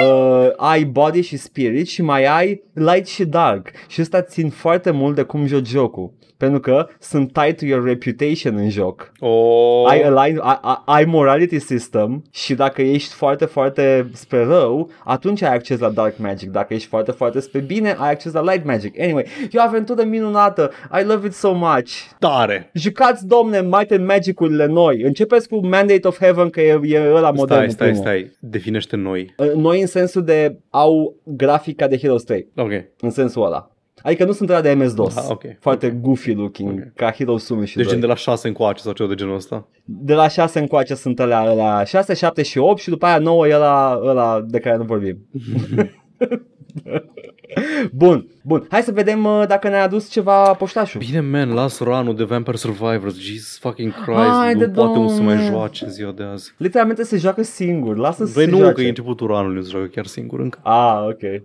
Uh, 0.04 0.50
ai 0.58 0.84
body 0.84 1.22
și 1.22 1.38
spirit 1.38 1.88
și 1.88 2.02
mai 2.02 2.26
ai 2.26 2.64
light 2.74 3.08
și 3.08 3.26
dark. 3.26 3.72
Și 3.88 4.02
ăsta 4.02 4.22
țin 4.22 4.50
foarte 4.50 4.92
mult 4.92 5.16
de 5.16 5.24
cum 5.24 5.46
joci 5.46 5.68
jocul. 5.68 6.14
Pentru 6.38 6.60
că 6.60 6.88
sunt 7.00 7.32
tied 7.34 7.58
to 7.58 7.66
your 7.66 7.84
reputation 7.86 8.56
în 8.56 8.70
joc. 8.70 9.12
Oh. 9.20 9.84
Ai, 9.90 10.02
align, 10.02 10.40
ai, 10.40 10.58
ai- 10.62 10.82
ai 10.86 11.06
morality 11.06 11.60
system 11.60 12.24
și 12.32 12.54
dacă 12.54 12.82
ești 12.82 13.14
foarte, 13.14 13.46
foarte 13.46 14.10
spre 14.14 14.44
rău, 14.46 14.90
atunci 15.04 15.42
ai 15.42 15.54
acces 15.54 15.80
la 15.80 15.90
dark 15.90 16.18
magic. 16.18 16.50
Dacă 16.50 16.74
ești 16.74 16.88
foarte, 16.88 17.12
foarte 17.12 17.40
spre 17.40 17.60
bine, 17.60 17.96
ai 18.00 18.10
acces 18.12 18.34
la 18.34 18.42
light 18.42 18.66
magic. 18.66 19.00
Anyway, 19.00 19.26
e 19.52 19.58
o 19.58 19.62
aventură 19.62 20.04
minunată. 20.04 20.72
I 21.02 21.04
love 21.04 21.28
it 21.28 21.34
so 21.34 21.54
much. 21.54 21.92
tare. 22.20 22.70
Jucați, 22.74 23.28
domne, 23.28 23.62
Might 23.62 23.92
and 23.92 24.06
Magic-urile 24.06 24.66
noi. 24.66 25.02
Începeți 25.02 25.48
cu 25.50 25.68
Mandate 25.68 26.08
of 26.08 26.20
Heaven, 26.20 26.50
că 26.50 26.62
e, 26.62 26.80
e 26.84 27.12
ăla 27.14 27.32
modern. 27.32 27.70
Stai, 27.70 27.94
stai, 27.94 27.96
stai. 27.96 28.32
Definește 28.40 28.96
noi. 28.96 29.34
Noi 29.56 29.82
în 29.82 29.88
sensul 29.88 30.24
de 30.24 30.58
au 30.70 31.16
grafica 31.24 31.88
de 31.88 31.98
Heroes 31.98 32.24
3. 32.24 32.48
Ok. 32.56 32.72
În 33.00 33.10
sensul 33.10 33.46
ăla. 33.46 33.70
Adică 34.02 34.26
nu 34.26 34.32
sunt 34.32 34.50
ăla 34.50 34.62
de 34.62 34.74
MS-DOS. 34.74 35.16
Ah, 35.18 35.26
ok. 35.30 35.44
Foarte 35.60 35.90
goofy 35.90 36.32
looking, 36.34 36.70
Ok. 36.80 36.94
ca 36.96 37.12
Heroes 37.12 37.50
1 37.50 37.64
și 37.66 37.76
Deci 37.76 37.84
2. 37.86 37.94
gen 37.94 38.02
de 38.02 38.08
la 38.08 38.16
6 38.16 38.48
încoace 38.48 38.82
sau 38.82 38.94
ceva 38.94 39.10
de 39.10 39.16
genul 39.16 39.36
ăsta. 39.36 39.68
De 39.84 40.14
la 40.14 40.28
6 40.28 40.60
încoace 40.60 40.94
sunt 40.96 41.20
alea, 41.20 41.40
alea 41.40 41.84
6, 41.84 42.14
7 42.14 42.44
și 42.44 42.58
8 42.58 42.80
și 42.82 42.90
după 42.90 43.06
aia 43.06 43.18
9 43.18 43.48
e 43.48 43.56
ăla, 43.56 44.00
ăla 44.04 44.42
de 44.48 44.60
care 44.60 44.78
nu 44.78 44.84
vorbim. 44.84 45.18
bun, 47.92 48.28
bun. 48.44 48.66
Hai 48.70 48.82
să 48.82 48.92
vedem 48.92 49.26
uh, 49.26 49.44
dacă 49.48 49.68
ne-a 49.70 49.84
adus 49.84 50.10
ceva 50.10 50.54
poștașul. 50.54 51.00
Bine, 51.06 51.20
man, 51.20 51.54
las 51.54 51.80
ranul 51.80 52.16
de 52.16 52.24
Vampire 52.24 52.58
Survivors. 52.58 53.20
Jesus 53.20 53.58
fucking 53.60 53.94
Christ. 53.94 54.20
Haide, 54.20 54.66
nu 54.66 54.72
poate 54.72 54.98
un 54.98 55.08
să 55.10 55.22
mai 55.22 55.36
domne. 55.36 55.50
joace 55.50 55.86
în 55.86 55.92
ziua 55.92 56.12
de 56.12 56.24
azi. 56.24 56.54
Literalmente 56.58 57.04
se 57.04 57.18
joacă 57.18 57.44
singur. 57.44 57.98
Lasă 57.98 58.26
să 58.26 58.32
Băi 58.36 58.44
se 58.46 58.50
nu, 58.52 58.58
joace. 58.58 58.74
că 58.74 58.82
e 58.82 58.88
începutul 58.88 59.28
ranului, 59.28 59.56
nu 59.56 59.62
se 59.62 59.70
joacă 59.70 59.86
chiar 59.88 60.06
singur 60.06 60.40
încă. 60.40 60.60
Ah, 60.64 61.06
ok. 61.10 61.42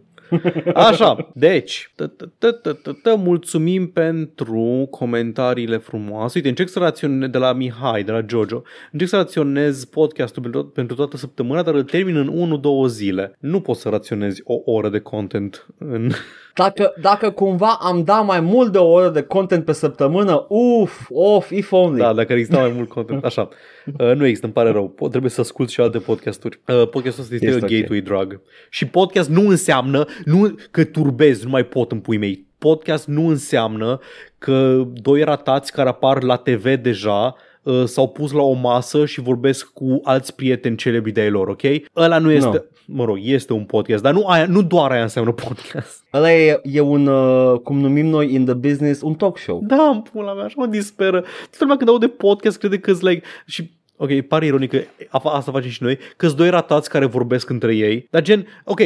Așa, 0.74 1.30
deci, 1.34 1.92
tă, 1.96 2.06
tă, 2.06 2.32
tă, 2.38 2.52
tă, 2.52 2.72
tă, 2.72 2.92
tă, 3.02 3.16
mulțumim 3.16 3.86
pentru 3.86 4.86
comentariile 4.90 5.76
frumoase. 5.76 6.32
Uite, 6.36 6.48
încerc 6.48 6.68
să 6.68 6.78
raționez 6.78 7.28
de 7.28 7.38
la 7.38 7.52
Mihai, 7.52 8.04
de 8.04 8.12
la 8.12 8.24
Jojo, 8.28 8.62
încerc 8.92 9.10
să 9.10 9.16
raționez 9.16 9.84
podcastul 9.84 10.42
pentru, 10.42 10.64
pentru 10.64 10.96
toată 10.96 11.16
săptămâna, 11.16 11.62
dar 11.62 11.74
îl 11.74 11.82
termin 11.82 12.16
în 12.16 12.60
1-2 12.86 12.88
zile. 12.88 13.36
Nu 13.38 13.60
pot 13.60 13.76
să 13.76 13.88
raționezi 13.88 14.40
o 14.44 14.54
oră 14.64 14.88
de 14.88 14.98
content 14.98 15.66
în... 15.78 16.10
Dacă, 16.54 16.92
dacă 17.00 17.30
cumva 17.30 17.78
am 17.80 18.04
dat 18.04 18.24
mai 18.24 18.40
mult 18.40 18.72
de 18.72 18.78
o 18.78 18.90
oră 18.90 19.08
de 19.08 19.22
content 19.22 19.64
pe 19.64 19.72
săptămână, 19.72 20.46
uf, 20.48 21.06
of, 21.10 21.50
if 21.50 21.72
only. 21.72 21.98
Da, 22.00 22.12
dacă 22.12 22.32
exista 22.32 22.58
mai 22.58 22.72
mult 22.76 22.88
content. 22.88 23.24
Așa. 23.24 23.48
Uh, 23.98 24.14
nu 24.14 24.24
există, 24.24 24.44
îmi 24.46 24.54
pare 24.54 24.70
rău. 24.70 24.94
Po- 24.94 25.10
trebuie 25.10 25.30
să 25.30 25.40
ascult 25.40 25.68
și 25.70 25.80
alte 25.80 25.98
podcasturi. 25.98 26.60
Uh, 26.66 26.88
podcastul 26.88 27.22
ăsta 27.22 27.34
este, 27.34 27.46
Este 27.46 27.64
este 27.64 27.74
ok. 27.74 27.80
gateway 27.80 28.00
drug. 28.00 28.40
Și 28.70 28.86
podcast 28.86 29.28
nu 29.30 29.48
înseamnă 29.48 30.04
nu 30.24 30.54
că 30.70 30.84
turbezi, 30.84 31.44
nu 31.44 31.50
mai 31.50 31.64
pot 31.64 31.92
în 31.92 32.00
pui 32.00 32.16
mei. 32.16 32.46
Podcast 32.58 33.06
nu 33.06 33.28
înseamnă 33.28 33.98
că 34.38 34.82
doi 34.92 35.22
ratați 35.22 35.72
care 35.72 35.88
apar 35.88 36.22
la 36.22 36.36
TV 36.36 36.74
deja 36.74 37.34
uh, 37.62 37.84
s-au 37.84 38.08
pus 38.08 38.32
la 38.32 38.42
o 38.42 38.52
masă 38.52 39.06
și 39.06 39.20
vorbesc 39.20 39.66
cu 39.72 40.00
alți 40.02 40.34
prieteni 40.34 40.76
celebri 40.76 41.12
de 41.12 41.20
ai 41.20 41.30
lor, 41.30 41.48
ok? 41.48 41.62
Ăla 41.96 42.18
nu 42.18 42.30
este, 42.30 42.46
Nu. 42.86 42.94
mă 42.96 43.04
rog, 43.04 43.18
este 43.22 43.52
un 43.52 43.64
podcast, 43.64 44.02
dar 44.02 44.12
nu, 44.12 44.26
aia, 44.26 44.46
nu 44.46 44.62
doar 44.62 44.90
aia 44.90 45.02
înseamnă 45.02 45.32
podcast. 45.32 46.04
Ăla 46.14 46.32
e, 46.32 46.60
e 46.64 46.80
un, 46.80 47.06
uh, 47.06 47.58
cum 47.60 47.78
numim 47.80 48.06
noi 48.06 48.34
in 48.34 48.44
the 48.44 48.54
business, 48.54 49.00
un 49.02 49.14
talk 49.14 49.38
show. 49.38 49.60
Da, 49.66 49.88
în 49.94 50.00
pula 50.00 50.32
mea, 50.34 50.44
așa 50.44 50.54
mă 50.56 50.66
disperă. 50.66 51.20
Toată 51.20 51.56
lumea 51.58 51.76
când 51.76 51.88
aude 51.88 52.06
podcast 52.08 52.58
crede 52.58 52.78
că 52.78 52.90
like 53.00 53.22
și 53.46 53.78
Ok, 54.02 54.20
pare 54.20 54.46
ironic 54.46 54.70
că 54.70 54.80
a- 55.08 55.20
asta 55.24 55.52
facem 55.52 55.70
și 55.70 55.82
noi, 55.82 55.98
că 56.16 56.26
sunt 56.26 56.38
doi 56.38 56.50
ratați 56.50 56.88
care 56.90 57.04
vorbesc 57.06 57.50
între 57.50 57.76
ei, 57.76 58.06
dar 58.10 58.22
gen, 58.22 58.46
ok, 58.64 58.80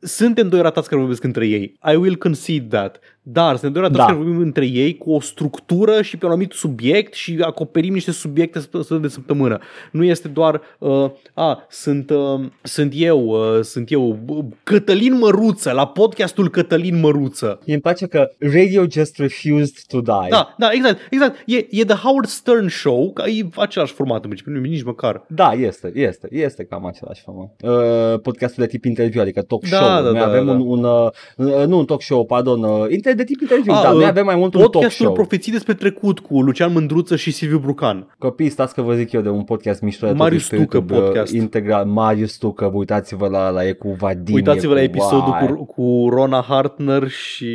suntem 0.00 0.48
doi 0.48 0.60
ratați 0.60 0.88
care 0.88 1.00
vorbesc 1.00 1.24
între 1.24 1.46
ei. 1.46 1.78
I 1.92 1.96
will 1.96 2.16
concede 2.16 2.66
that. 2.76 2.98
Dar 3.30 3.50
suntem 3.56 3.72
doi 3.72 3.82
ratați 3.82 3.98
Da. 3.98 4.04
care 4.04 4.16
vorbim 4.16 4.40
între 4.40 4.66
ei 4.66 4.96
cu 4.96 5.12
o 5.12 5.20
structură 5.20 6.02
și 6.02 6.16
pe 6.16 6.24
un 6.24 6.30
anumit 6.30 6.52
subiect 6.52 7.14
și 7.14 7.38
acoperim 7.40 7.92
niște 7.92 8.10
subiecte 8.10 8.58
sp- 8.60 9.00
de 9.00 9.08
săptămână. 9.08 9.58
Nu 9.92 10.04
este 10.04 10.28
doar, 10.28 10.60
uh, 10.78 11.10
a, 11.34 11.66
sunt, 11.70 12.10
uh, 12.10 12.40
sunt 12.62 12.92
eu, 12.96 13.24
uh, 13.26 13.60
sunt 13.62 13.90
eu, 13.92 14.18
uh, 14.26 14.44
Cătălin 14.62 15.18
Măruță, 15.18 15.72
la 15.72 15.86
podcastul 15.86 16.48
Cătălin 16.50 17.00
Măruță. 17.00 17.60
Îmi 17.66 17.80
place 17.80 18.06
că 18.06 18.30
radio 18.38 18.84
just 18.90 19.18
refused 19.18 19.74
to 19.88 20.00
die. 20.00 20.26
Da, 20.30 20.54
da, 20.58 20.68
exact, 20.72 20.98
exact. 21.10 21.42
E, 21.46 21.56
e 21.70 21.84
The 21.84 21.96
Howard 21.96 22.28
Stern 22.28 22.68
Show, 22.68 23.10
că 23.12 23.22
e 23.28 23.48
același 23.56 23.92
format 23.92 24.16
în 24.22 24.30
principiu, 24.30 24.52
nu 24.52 24.60
nici 24.60 24.82
măcar. 24.82 25.24
Da, 25.28 25.52
este, 25.52 25.92
este, 25.94 26.28
este 26.30 26.64
cam 26.64 26.86
același 26.86 27.22
format. 27.22 27.50
Uh, 27.62 28.20
podcastul 28.20 28.62
de 28.62 28.68
tip 28.68 28.84
interviu, 28.84 29.20
adică 29.20 29.42
talk 29.42 29.68
Da, 29.68 29.76
show. 29.76 29.88
da, 29.88 30.00
noi 30.00 30.12
da, 30.12 30.24
avem 30.26 30.46
da. 30.46 30.52
un, 30.52 30.60
un 30.60 30.84
uh, 30.84 31.08
uh, 31.36 31.66
nu 31.66 31.78
un 31.78 31.84
talk 31.84 32.02
show, 32.02 32.24
pardon, 32.24 32.62
uh, 32.62 32.86
inter- 32.90 33.16
de 33.18 33.24
tip 33.24 33.40
interviu, 33.40 33.72
Ah, 33.72 33.82
da, 33.82 33.90
noi 33.92 34.02
uh, 34.02 34.08
avem 34.08 34.24
mai 34.24 34.36
mult 34.36 34.54
un 34.54 34.60
talk 34.60 34.72
Podcastul 34.72 35.04
show. 35.04 35.14
Profeții 35.14 35.52
despre 35.52 35.74
trecut 35.74 36.18
cu 36.18 36.40
Lucian 36.42 36.72
Mândruță 36.72 37.16
și 37.16 37.30
Silviu 37.30 37.58
Brucan. 37.58 38.14
Copii, 38.18 38.48
stați 38.48 38.74
că 38.74 38.82
vă 38.82 38.94
zic 38.94 39.12
eu 39.12 39.20
de 39.20 39.28
un 39.28 39.42
podcast 39.42 39.80
mișto 39.82 40.06
de 40.06 40.12
Marius 40.12 40.42
totuși 40.48 40.50
pe 40.60 40.64
Tucă 40.64 40.76
YouTube, 40.76 40.98
uh, 40.98 41.04
podcast. 41.04 41.32
Integral, 41.32 41.84
Marius 41.84 42.36
Tucă, 42.36 42.70
uitați-vă 42.74 43.28
la, 43.28 43.48
la 43.50 43.66
e 43.66 43.72
cu 43.72 43.96
Vadim. 43.98 44.34
Uitați-vă 44.34 44.72
e 44.72 44.74
la 44.74 44.80
cu, 44.80 44.84
episodul 44.96 45.36
vai. 45.40 45.46
cu, 45.46 45.64
cu 45.64 46.08
Rona 46.10 46.44
Hartner 46.48 47.08
și 47.08 47.48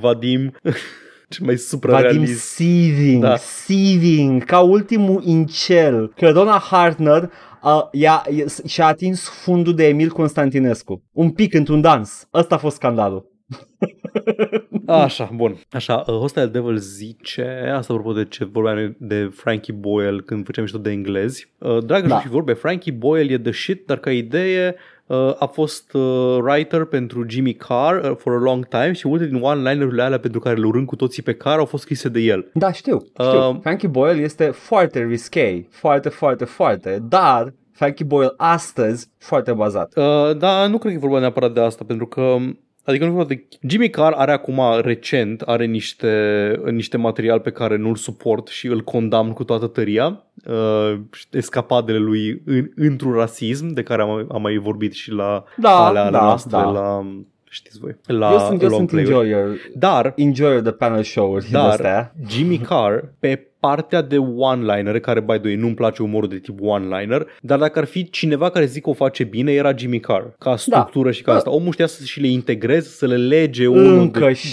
Vadim, 0.00 0.40
cel 1.28 1.46
mai 1.46 1.54
Vadim 1.54 1.56
suprarealist. 1.56 2.40
seething, 2.40 3.22
Da. 3.22 3.28
da. 3.28 3.36
seething, 3.36 4.44
ca 4.44 4.60
ultimul 4.60 5.22
incel. 5.24 6.12
Că 6.16 6.32
Donna 6.32 6.58
Hartner 6.70 7.30
a, 7.62 7.88
i-a, 7.92 8.22
i- 8.30 8.68
și-a 8.68 8.86
atins 8.86 9.28
fundul 9.28 9.74
de 9.74 9.86
Emil 9.88 10.08
Constantinescu. 10.10 11.02
Un 11.12 11.30
pic 11.30 11.54
într-un 11.54 11.80
dans. 11.80 12.28
Ăsta 12.34 12.54
a 12.54 12.58
fost 12.58 12.76
scandalul. 12.76 13.29
Așa, 14.86 15.30
bun. 15.34 15.56
Așa, 15.70 16.04
uh, 16.06 16.14
Hostile 16.14 16.46
Devil 16.46 16.76
zice, 16.76 17.72
asta 17.74 17.92
apropo 17.92 18.12
de 18.12 18.24
ce 18.24 18.44
vorbeam 18.44 18.96
de 18.98 19.30
Frankie 19.34 19.74
Boyle 19.74 20.20
când 20.20 20.44
făceam 20.44 20.64
mișto 20.64 20.78
de 20.78 20.90
englezi. 20.90 21.52
Uh, 21.58 21.84
dragă 21.84 22.06
Da. 22.06 22.20
și 22.20 22.28
vorbe, 22.28 22.52
Frankie 22.52 22.92
Boyle 22.92 23.32
e 23.32 23.38
the 23.38 23.52
shit, 23.52 23.86
dar 23.86 23.98
ca 23.98 24.10
idee 24.10 24.74
uh, 25.06 25.34
a 25.38 25.46
fost 25.46 25.92
uh, 25.92 26.36
writer 26.42 26.84
pentru 26.84 27.24
Jimmy 27.28 27.54
Carr 27.54 28.10
uh, 28.10 28.16
for 28.16 28.32
a 28.32 28.38
long 28.38 28.68
time 28.68 28.92
și 28.92 29.08
multe 29.08 29.26
din 29.26 29.40
one-linerurile 29.42 30.02
alea 30.02 30.18
pentru 30.18 30.40
care 30.40 30.56
le 30.56 30.66
urâm 30.66 30.84
cu 30.84 30.96
toții 30.96 31.22
pe 31.22 31.34
Carr 31.34 31.58
au 31.58 31.64
fost 31.64 31.82
scrise 31.82 32.08
de 32.08 32.20
el. 32.20 32.50
Da, 32.54 32.72
știu. 32.72 32.98
știu. 33.20 33.48
Um, 33.48 33.60
Frankie 33.60 33.88
Boyle 33.88 34.22
este 34.22 34.44
foarte 34.44 35.04
risque. 35.04 35.66
Foarte, 35.70 36.08
foarte, 36.08 36.44
foarte. 36.44 36.98
Dar 37.08 37.54
Frankie 37.72 38.04
Boyle 38.04 38.32
astăzi 38.36 39.10
foarte 39.18 39.52
bazat. 39.52 39.96
Uh, 39.96 40.36
dar 40.36 40.68
nu 40.68 40.78
cred 40.78 40.92
că 40.92 40.98
e 40.98 41.00
vorba 41.00 41.18
neapărat 41.18 41.52
de 41.52 41.60
asta, 41.60 41.84
pentru 41.86 42.06
că 42.06 42.36
Adică 42.84 43.04
nu 43.04 43.10
e 43.10 43.14
vorba 43.14 43.28
de... 43.34 43.44
Jimmy 43.66 43.90
Carr 43.90 44.12
are 44.14 44.32
acum 44.32 44.60
recent, 44.80 45.40
are 45.40 45.64
niște, 45.64 46.60
niște 46.70 46.96
material 46.96 47.40
pe 47.40 47.50
care 47.50 47.76
nu-l 47.76 47.96
suport 47.96 48.46
și 48.48 48.66
îl 48.66 48.80
condamn 48.80 49.32
cu 49.32 49.44
toată 49.44 49.66
tăria. 49.66 50.24
Uh, 50.46 51.00
escapadele 51.30 51.98
lui 51.98 52.42
în, 52.44 52.70
într-un 52.76 53.12
rasism, 53.12 53.66
de 53.66 53.82
care 53.82 54.02
am, 54.02 54.26
am 54.32 54.42
mai 54.42 54.56
vorbit 54.56 54.92
și 54.92 55.10
la 55.10 55.44
Da, 55.56 55.86
alea 55.86 56.02
ale 56.02 56.10
da, 56.10 56.20
noastre, 56.20 56.56
da. 56.56 56.70
la 56.70 57.06
știți 57.52 57.78
voi, 57.78 57.96
la 58.06 58.30
eu 58.32 58.38
sunt, 58.38 58.62
eu 58.62 58.68
long 58.68 58.88
sunt 58.88 58.90
play-uri. 58.90 59.14
enjoyer, 59.14 59.56
Dar, 59.74 60.12
enjoyer 60.16 60.60
de 60.60 60.70
panel 60.70 61.02
show-uri 61.02 61.50
dar 61.50 61.68
astea. 61.70 62.14
Jimmy 62.28 62.58
Carr, 62.58 62.94
pe 63.18 63.49
partea 63.60 64.02
de 64.02 64.18
one-liner, 64.18 65.00
care, 65.00 65.20
by 65.20 65.32
the 65.32 65.40
way, 65.44 65.54
nu-mi 65.54 65.74
place 65.74 66.02
umorul 66.02 66.28
de 66.28 66.38
tip 66.38 66.58
one-liner, 66.62 67.26
dar 67.40 67.58
dacă 67.58 67.78
ar 67.78 67.84
fi 67.84 68.10
cineva 68.10 68.50
care 68.50 68.64
zic 68.64 68.82
că 68.82 68.90
o 68.90 68.92
face 68.92 69.24
bine, 69.24 69.52
era 69.52 69.76
Jimmy 69.76 70.00
Carr, 70.00 70.24
ca 70.38 70.56
structură 70.56 71.10
și 71.10 71.22
ca 71.22 71.30
Da. 71.30 71.36
asta. 71.36 71.50
Omul 71.50 71.72
știa 71.72 71.86
să 71.86 72.04
și 72.04 72.20
le 72.20 72.26
integreze, 72.28 72.88
să 72.88 73.06
le 73.06 73.16
lege 73.16 73.66
unul 73.66 73.98
Încă 73.98 74.18
de... 74.26 74.32
știe, 74.32 74.50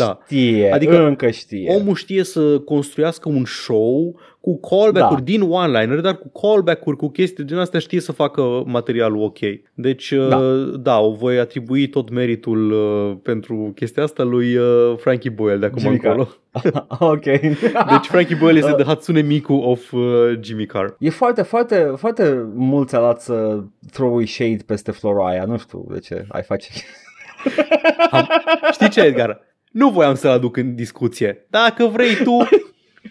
Da. 0.70 0.76
Adică 0.76 1.06
încă 1.06 1.30
știe. 1.30 1.74
Omul 1.76 1.96
știe 1.96 2.24
să 2.24 2.60
construiască 2.60 3.30
un 3.30 3.46
show 3.46 4.20
cu 4.48 4.60
callback-uri 4.60 5.24
Da. 5.24 5.32
din 5.32 5.42
one-liner, 5.42 6.00
dar 6.00 6.18
cu 6.18 6.32
callback-uri, 6.42 6.98
cu 6.98 7.08
chestii 7.10 7.44
din 7.44 7.58
astea 7.58 7.80
știe 7.80 8.00
să 8.00 8.12
facă 8.12 8.64
materialul 8.66 9.24
ok. 9.24 9.38
Deci, 9.74 10.12
da, 10.12 10.28
Da. 10.28 10.40
da 10.78 11.00
o 11.00 11.12
voi 11.12 11.40
atribui 11.40 11.88
tot 11.90 12.10
meritul 12.10 12.72
uh, 12.72 13.18
pentru 13.24 13.72
chestia 13.76 14.04
asta 14.04 14.24
lui 14.24 14.56
uh, 14.56 14.94
Frankie 14.98 15.30
Boyle 15.30 15.58
de 15.58 15.66
acum 15.66 15.80
Jimmy 15.80 15.94
încolo. 15.94 16.28
ok. 17.14 17.24
Deci 17.94 18.06
Frankie 18.10 18.36
Boyle 18.36 18.58
este 18.60 18.72
the 18.72 18.84
Hatsune 18.84 19.22
Miku 19.22 19.54
of 19.54 19.92
uh, 19.92 20.02
Jimmy 20.42 20.66
Carr. 20.66 20.88
E 21.00 21.10
foarte, 21.10 21.42
foarte, 21.42 21.94
foarte 21.96 22.46
mult 22.54 22.88
ți-a 22.88 23.00
dat 23.00 23.22
să 23.22 23.60
throw 23.92 24.26
shade 24.26 24.60
peste 24.66 24.92
Floraia. 24.92 25.44
Nu 25.46 25.58
știu 25.58 25.86
de 25.90 26.00
ce 26.00 26.26
ai 26.30 26.44
face. 26.44 26.70
Am, 28.12 28.28
știi 28.72 28.90
ce, 28.90 29.02
Edgar? 29.02 29.42
Nu 29.72 29.90
voiam 29.90 30.16
să-l 30.16 30.32
aduc 30.32 30.58
în 30.58 30.76
discuție. 30.76 31.46
Dacă 31.50 31.86
vrei 31.86 32.16
tu, 32.24 32.48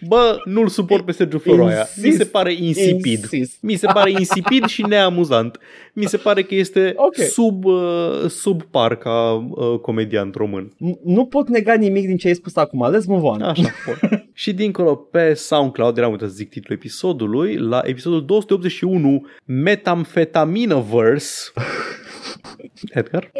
bă, 0.07 0.41
nu-l 0.45 0.67
suport 0.67 1.05
pe 1.05 1.11
Sergiu 1.11 1.37
Floroaia. 1.39 1.87
Mi 1.95 2.01
se 2.01 2.07
Insist. 2.07 2.31
pare 2.31 2.53
insipid. 2.53 3.17
Insist. 3.21 3.57
Mi 3.61 3.75
se 3.75 3.87
pare 3.93 4.11
insipid 4.11 4.65
și 4.65 4.81
neamuzant. 4.81 5.59
Mi 5.93 6.05
se 6.05 6.17
pare 6.17 6.43
că 6.43 6.55
este 6.55 6.93
Ok. 6.95 7.15
sub, 7.15 7.65
uh, 7.65 8.25
sub 8.27 8.63
par 8.63 8.95
ca 8.95 9.31
uh, 9.49 9.79
comediant 9.81 10.35
român. 10.35 10.71
N- 10.75 10.99
Nu 11.03 11.25
pot 11.25 11.47
nega 11.49 11.73
nimic 11.73 12.05
din 12.07 12.17
ce 12.17 12.27
ai 12.27 12.33
spus 12.35 12.55
acum. 12.55 12.87
Let's 12.91 13.05
move 13.05 13.27
on. 13.27 13.41
Așa, 13.41 13.69
bun. 13.85 14.23
Și 14.33 14.53
dincolo 14.53 14.95
pe 14.95 15.33
SoundCloud, 15.33 15.97
eram 15.97 16.11
uitat 16.11 16.29
să 16.29 16.35
zic 16.35 16.49
titlul 16.49 16.77
episodului, 16.77 17.55
la 17.55 17.81
episodul 17.83 18.25
281, 18.25 19.25
Metamfetaminaverse, 19.45 21.51
Edgar? 22.99 23.31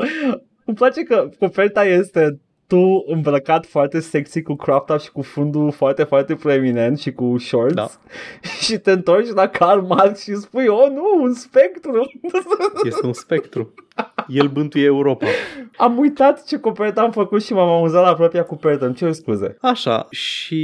Îmi 0.65 0.75
place 0.75 1.03
că 1.03 1.29
coperta 1.39 1.85
este 1.85 2.39
tu 2.67 3.03
îmbrăcat 3.07 3.65
foarte 3.65 3.99
sexy 3.99 4.41
cu 4.41 4.55
crop 4.55 4.85
top 4.87 4.99
și 4.99 5.11
cu 5.11 5.21
fundul 5.21 5.71
foarte, 5.71 6.03
foarte 6.03 6.35
proeminent 6.35 6.99
și 6.99 7.11
cu 7.11 7.37
shorts 7.37 7.73
Da. 7.73 7.87
și 8.65 8.77
te 8.77 8.91
întorci 8.91 9.33
la 9.33 9.47
Karl 9.47 9.79
Marx 9.79 10.21
și 10.21 10.35
spui, 10.35 10.67
oh 10.67 10.89
nu, 10.89 11.21
un 11.21 11.33
spectru. 11.33 12.11
Este 12.83 13.05
un 13.05 13.13
spectru. 13.13 13.73
El 14.27 14.47
bântuie 14.47 14.85
Europa. 14.85 15.25
am 15.77 15.97
uitat 15.97 16.45
ce 16.45 16.57
copertă 16.59 16.99
am 17.01 17.11
făcut 17.11 17.43
și 17.43 17.53
m-am 17.53 17.69
amuzat 17.69 18.03
la 18.03 18.13
propria 18.13 18.43
copertă, 18.43 18.85
îmi 18.85 18.95
cer 18.95 19.11
scuze. 19.11 19.57
Așa, 19.61 20.07
și 20.09 20.63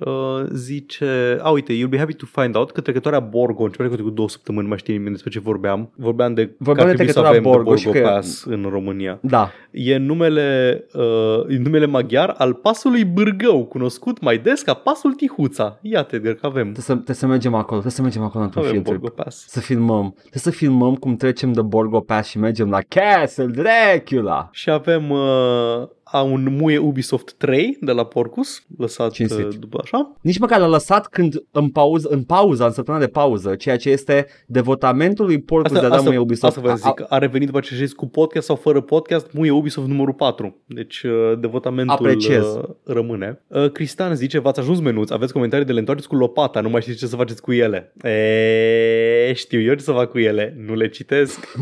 uh, 0.00 0.44
zice, 0.52 1.38
a, 1.42 1.50
uite, 1.50 1.72
you'll 1.72 1.88
be 1.90 1.98
happy 1.98 2.14
to 2.14 2.26
find 2.40 2.56
out 2.56 2.70
că 2.70 2.80
trecătoarea 2.80 3.20
Borgo, 3.20 3.62
începe 3.64 3.88
cu 4.02 4.10
două 4.10 4.28
săptămâni, 4.28 4.68
mai 4.68 4.78
știi 4.78 4.92
nimeni 4.92 5.12
despre 5.12 5.30
ce 5.30 5.40
vorbeam. 5.40 5.90
Vorbeam 5.96 6.34
de 6.34 6.54
Vorbeam 6.58 6.76
că 6.76 6.82
ar 6.82 6.88
de 6.88 6.94
trebui 6.96 7.12
să 7.12 7.20
trecătoarea 7.20 7.30
avem 7.30 7.42
Borgo 7.42 7.70
The 7.74 7.78
și 7.80 7.86
Borgo 7.86 8.00
că- 8.00 8.08
Pass 8.14 8.44
în 8.44 8.66
România. 8.70 9.18
Da, 9.22 9.50
E 9.70 9.96
numele, 9.96 10.80
uh, 10.94 11.02
e 11.48 11.56
numele 11.58 11.86
maghiar 11.86 12.34
al 12.38 12.54
pasului 12.54 13.04
Bârgău, 13.04 13.64
cunoscut 13.64 14.20
mai 14.20 14.38
des 14.38 14.62
ca 14.62 14.74
pasul 14.74 15.12
Tihuța. 15.12 15.78
Iată, 15.82 16.16
Edgar, 16.16 16.32
că 16.32 16.46
avem. 16.46 16.62
trebuie 16.62 16.82
să, 16.84 16.92
trebuie 16.92 17.16
să 17.16 17.26
mergem 17.26 17.54
acolo, 17.54 17.70
trebuie 17.80 17.92
să 17.92 18.02
mergem 18.02 18.22
acolo 18.22 18.44
într-un 18.44 18.62
Avem 18.62 18.72
film 18.72 18.84
trip. 18.84 18.98
Borgo 19.00 19.14
Pass. 19.22 19.44
Să 19.48 19.60
filmăm, 19.60 20.10
trebuie 20.10 20.42
să 20.42 20.50
filmăm 20.50 20.94
cum 20.94 21.16
trecem 21.16 21.52
de 21.52 21.62
Borgo 21.62 22.00
Pass 22.00 22.28
și 22.28 22.38
mergem 22.38 22.70
la 22.70 22.80
Castle 22.88 23.46
Dracula. 23.46 24.48
Și 24.52 24.70
avem 24.70 25.10
uh, 25.10 25.88
a 26.12 26.22
un 26.22 26.56
muie 26.56 26.78
Ubisoft 26.78 27.34
3 27.34 27.76
de 27.80 27.92
la 27.92 28.04
Porcus, 28.04 28.62
lăsat 28.78 29.12
Cinstit. 29.12 29.44
uh, 29.44 29.54
după 29.58 29.80
așa. 29.82 30.12
Nici 30.20 30.38
măcar 30.38 30.60
l-a 30.60 30.66
lăsat 30.66 31.06
când 31.06 31.44
în 31.50 31.70
pauză, 31.70 32.08
în 32.10 32.22
pauza, 32.22 32.64
în 32.64 32.72
săptămâna 32.72 33.04
de 33.04 33.10
pauză, 33.10 33.54
ceea 33.54 33.76
ce 33.76 33.90
este 33.90 34.26
devotamentul 34.46 35.24
lui 35.24 35.40
Porcus 35.40 35.72
de 35.72 35.78
a 35.78 35.80
da 35.80 35.88
asta, 35.88 36.02
mâine 36.02 36.20
Ubisoft. 36.20 36.56
asta 36.56 36.68
vă 36.68 36.74
zic, 36.76 37.00
a, 37.00 37.06
a 37.08 37.18
revenit 37.18 37.46
după 37.46 37.60
ce 37.60 37.74
știți 37.74 37.94
cu 37.94 38.06
podcast 38.06 38.46
sau 38.46 38.56
fără 38.56 38.80
podcast, 38.80 39.32
muie 39.32 39.50
Ubisoft 39.50 39.88
numărul 39.88 40.14
4. 40.14 40.62
Deci 40.66 41.02
uh, 41.02 41.38
devotamentul 41.40 41.94
Apreciez. 41.94 42.44
uh, 42.44 42.62
rămâne. 42.84 43.42
Uh, 43.46 43.70
Cristian 43.70 44.14
zice, 44.14 44.38
v-ați 44.38 44.60
ajuns 44.60 44.80
menuți, 44.80 45.12
aveți 45.12 45.32
comentarii 45.32 45.66
de 45.66 45.72
le 45.72 45.78
întoarceți 45.78 46.08
cu 46.08 46.16
lopata, 46.16 46.60
nu 46.60 46.68
mai 46.68 46.80
știți 46.80 46.98
ce 46.98 47.06
să 47.06 47.16
faceți 47.16 47.42
cu 47.42 47.52
ele. 47.52 47.92
E, 48.02 49.32
știu 49.34 49.60
eu 49.60 49.74
ce 49.74 49.82
să 49.82 49.92
fac 49.92 50.10
cu 50.10 50.18
ele, 50.18 50.54
nu 50.66 50.74
le 50.74 50.88
citesc. 50.88 51.56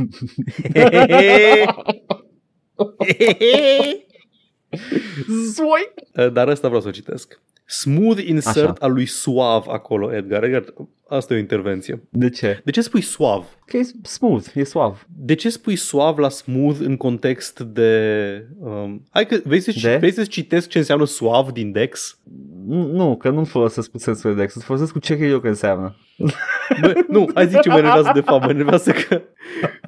Zoi! 0.74 1.64
Uh, 6.16 6.32
Dar 6.32 6.48
asta 6.48 6.66
vreau 6.66 6.82
să 6.82 6.88
o 6.88 6.90
citesc. 6.90 7.40
Smooth 7.66 8.22
insert 8.26 8.56
Așa. 8.56 8.74
al 8.78 8.92
lui 8.92 9.06
Suav 9.06 9.68
acolo, 9.68 10.14
Edgar. 10.14 10.44
Edgar, 10.44 10.64
asta 11.08 11.34
e 11.34 11.36
o 11.36 11.40
intervenție. 11.40 12.02
De 12.08 12.30
ce? 12.30 12.60
De 12.64 12.70
ce 12.70 12.80
spui 12.80 13.00
suav? 13.00 13.44
Că 13.66 13.76
e 13.76 13.82
smooth, 14.02 14.46
e 14.54 14.64
suav. 14.64 15.06
De 15.16 15.34
ce 15.34 15.48
spui 15.50 15.76
suav 15.76 16.18
la 16.18 16.28
smooth 16.28 16.78
în 16.80 16.96
context 16.96 17.60
de... 17.60 18.46
Um, 18.58 19.06
hai 19.10 19.26
că 19.26 19.40
vrei 19.44 19.60
să, 19.60 19.72
De? 19.82 19.96
vrei 19.96 20.12
să 20.12 20.24
citesc 20.24 20.68
ce 20.68 20.78
înseamnă 20.78 21.04
suav 21.04 21.50
din 21.50 21.72
Dex? 21.72 22.18
Nu, 22.66 22.86
Nu, 22.92 23.16
că 23.16 23.30
nu 23.30 23.44
folosesc 23.44 23.90
cu 23.90 23.98
sensul 23.98 24.36
de 24.36 24.46
să 24.46 24.58
folosesc 24.58 24.92
cu 24.92 24.98
ce 24.98 25.16
cred 25.16 25.30
eu 25.30 25.40
că 25.40 25.48
înseamnă. 25.48 25.96
Bă, 26.80 27.04
nu, 27.08 27.30
hai 27.34 27.48
zice 27.48 27.68
mă 27.68 27.76
enervează 27.78 28.10
de 28.14 28.20
fapt, 28.20 28.44
mă 28.44 28.50
enervează 28.50 28.92
că 28.92 29.20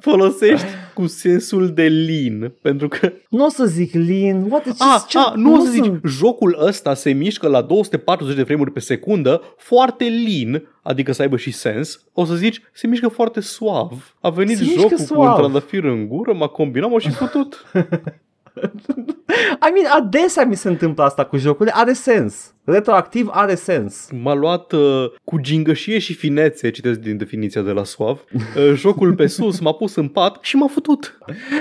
folosești 0.01 0.65
cu 0.93 1.07
sensul 1.07 1.73
de 1.73 1.87
lean, 1.87 2.53
pentru 2.61 2.87
că... 2.87 3.11
Nu 3.29 3.45
o 3.45 3.49
să 3.49 3.65
zic 3.65 3.93
lean, 3.93 4.45
what, 4.49 4.63
ce, 4.63 4.71
A, 4.79 5.05
ce, 5.07 5.17
a, 5.17 5.33
nu 5.35 5.53
o 5.53 5.59
să 5.59 5.69
zici, 5.71 5.83
sunt- 5.83 6.01
jocul 6.05 6.57
ăsta 6.65 6.93
se 6.93 7.11
mișcă 7.11 7.47
la 7.47 7.61
240 7.61 8.35
de 8.35 8.43
frame-uri 8.43 8.71
pe 8.71 8.79
secundă, 8.79 9.41
foarte 9.57 10.03
lean, 10.03 10.63
adică 10.83 11.11
să 11.11 11.21
aibă 11.21 11.37
și 11.37 11.51
sens. 11.51 12.03
O 12.13 12.25
să 12.25 12.35
zici, 12.35 12.61
se 12.73 12.87
mișcă 12.87 13.07
foarte 13.07 13.39
suav. 13.41 14.15
A 14.21 14.29
venit 14.29 14.57
Se 14.57 14.63
mișcă 14.63 14.79
jocul 14.81 14.95
cu 14.97 15.01
un 15.01 15.07
suav. 15.07 15.37
trandafir 15.37 15.83
în 15.83 16.07
gură, 16.07 16.33
m-a 16.33 16.47
combinat, 16.47 16.89
m-a 16.89 16.99
și 16.99 17.09
fătut. 17.09 17.65
I 19.67 19.71
mean, 19.73 20.01
adesea 20.01 20.45
mi 20.45 20.55
se 20.55 20.69
întâmplă 20.69 21.03
asta 21.03 21.25
cu 21.25 21.37
jocurile, 21.37 21.75
are 21.75 21.93
sens. 21.93 22.53
Retroactiv 22.63 23.29
are 23.31 23.55
sens. 23.55 24.09
M-a 24.21 24.33
luat 24.33 24.71
uh, 24.71 25.05
cu 25.23 25.39
gingășie 25.39 25.99
și 25.99 26.13
finețe, 26.13 26.69
citesc 26.71 26.99
din 26.99 27.17
definiția 27.17 27.61
de 27.61 27.71
la 27.71 27.83
Suav, 27.83 28.23
uh, 28.33 28.73
jocul 28.73 29.13
pe 29.13 29.27
sus, 29.27 29.59
m-a 29.59 29.71
pus 29.73 29.95
în 29.95 30.07
pat 30.07 30.37
și 30.41 30.55
m-a 30.55 30.67
futut. 30.67 31.17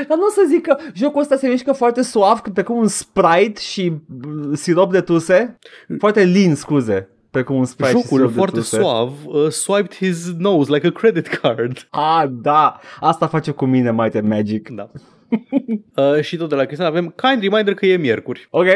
Dar 0.08 0.16
nu 0.16 0.24
o 0.26 0.30
să 0.30 0.44
zic 0.48 0.62
că 0.62 0.76
jocul 0.94 1.20
ăsta 1.20 1.36
se 1.36 1.48
mișcă 1.48 1.72
foarte 1.72 2.02
suav, 2.02 2.40
precum 2.40 2.76
un 2.76 2.88
Sprite 2.88 3.60
și 3.60 3.92
uh, 4.26 4.50
sirop 4.52 4.92
de 4.92 5.00
tuse. 5.00 5.58
Foarte 5.98 6.24
lean, 6.24 6.54
scuze. 6.54 7.08
Precum 7.30 7.56
un 7.56 7.64
Sprite 7.64 7.90
și 7.90 8.02
Jocul 8.02 8.18
sirop 8.18 8.32
foarte 8.32 8.54
de 8.54 8.60
tuse. 8.60 8.76
suav 8.76 9.12
uh, 9.26 9.48
swiped 9.48 9.94
his 9.94 10.32
nose 10.38 10.72
like 10.74 10.86
a 10.86 10.90
credit 10.90 11.26
card. 11.26 11.86
Ah, 11.90 12.24
da. 12.30 12.80
Asta 13.00 13.26
face 13.26 13.50
cu 13.50 13.64
mine 13.64 13.92
Might 13.92 14.14
and 14.14 14.28
Magic. 14.28 14.68
Da. 14.68 14.90
Uh, 15.96 16.20
și 16.20 16.36
tot 16.36 16.48
de 16.48 16.54
la 16.54 16.64
Cristian 16.64 16.88
avem 16.88 17.14
kind 17.16 17.42
reminder 17.42 17.74
că 17.74 17.86
e 17.86 17.96
miercuri. 17.96 18.46
Ok. 18.50 18.66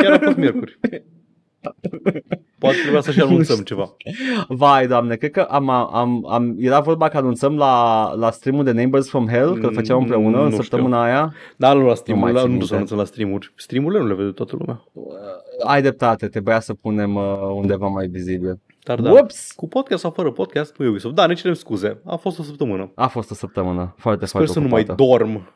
Chiar 0.00 0.12
a 0.12 0.18
fost 0.22 0.36
miercuri. 0.36 0.78
Poate 2.58 2.76
trebuia 2.80 3.00
să 3.00 3.10
și 3.10 3.20
anunțăm 3.20 3.58
ceva. 3.58 3.96
Vai, 4.48 4.86
doamne, 4.86 5.16
cred 5.16 5.30
că 5.30 5.40
am, 5.40 5.68
am, 5.70 6.26
am, 6.28 6.54
era 6.58 6.80
vorba 6.80 7.08
că 7.08 7.16
anunțăm 7.16 7.56
la, 7.56 8.12
la 8.14 8.30
streamul 8.30 8.64
de 8.64 8.72
Neighbors 8.72 9.08
from 9.08 9.28
Hell, 9.28 9.58
că 9.58 9.66
îl 9.66 9.74
făceam 9.74 9.98
împreună 9.98 10.36
Mm, 10.36 10.44
în 10.44 10.48
nu 10.50 10.56
săptămâna 10.56 11.02
aia. 11.04 11.34
Da, 11.56 11.72
nu 11.72 11.80
la 11.80 11.88
Nu 11.88 11.94
stream 11.94 12.18
mai 12.18 12.32
la, 12.32 12.38
țin 12.38 12.46
nu 12.46 12.52
minte. 12.52 12.66
să 12.66 12.74
anunțăm 12.74 12.98
la 12.98 13.04
streamuri. 13.04 13.52
Streamurile 13.56 14.00
nu 14.00 14.06
le 14.08 14.14
vede 14.14 14.30
toată 14.30 14.56
lumea. 14.58 14.84
Ai 15.66 15.80
dreptate, 15.80 16.26
trebuia 16.28 16.60
să 16.60 16.74
punem 16.74 17.14
uh, 17.14 17.22
undeva 17.54 17.86
mai 17.86 18.06
vizibil. 18.06 18.58
Dar 18.84 19.00
da. 19.00 19.10
Whoops! 19.10 19.52
Cu 19.52 19.68
podcast 19.68 20.00
sau 20.00 20.10
fără 20.10 20.30
podcast, 20.30 20.76
nu 20.76 20.86
Ubisoft. 20.88 21.14
Da, 21.14 21.26
ne 21.26 21.34
cerem 21.34 21.54
scuze. 21.54 22.00
A 22.04 22.16
fost 22.16 22.38
o 22.38 22.42
săptămână. 22.42 22.92
A 22.94 23.06
fost 23.06 23.30
o 23.30 23.34
săptămână 23.34 23.94
foarte, 23.98 24.26
Sper 24.26 24.40
foarte 24.40 24.52
să 24.52 24.60
nu 24.60 24.68
mai 24.68 24.80
ocupată. 24.80 25.02
dorm. 25.04 25.48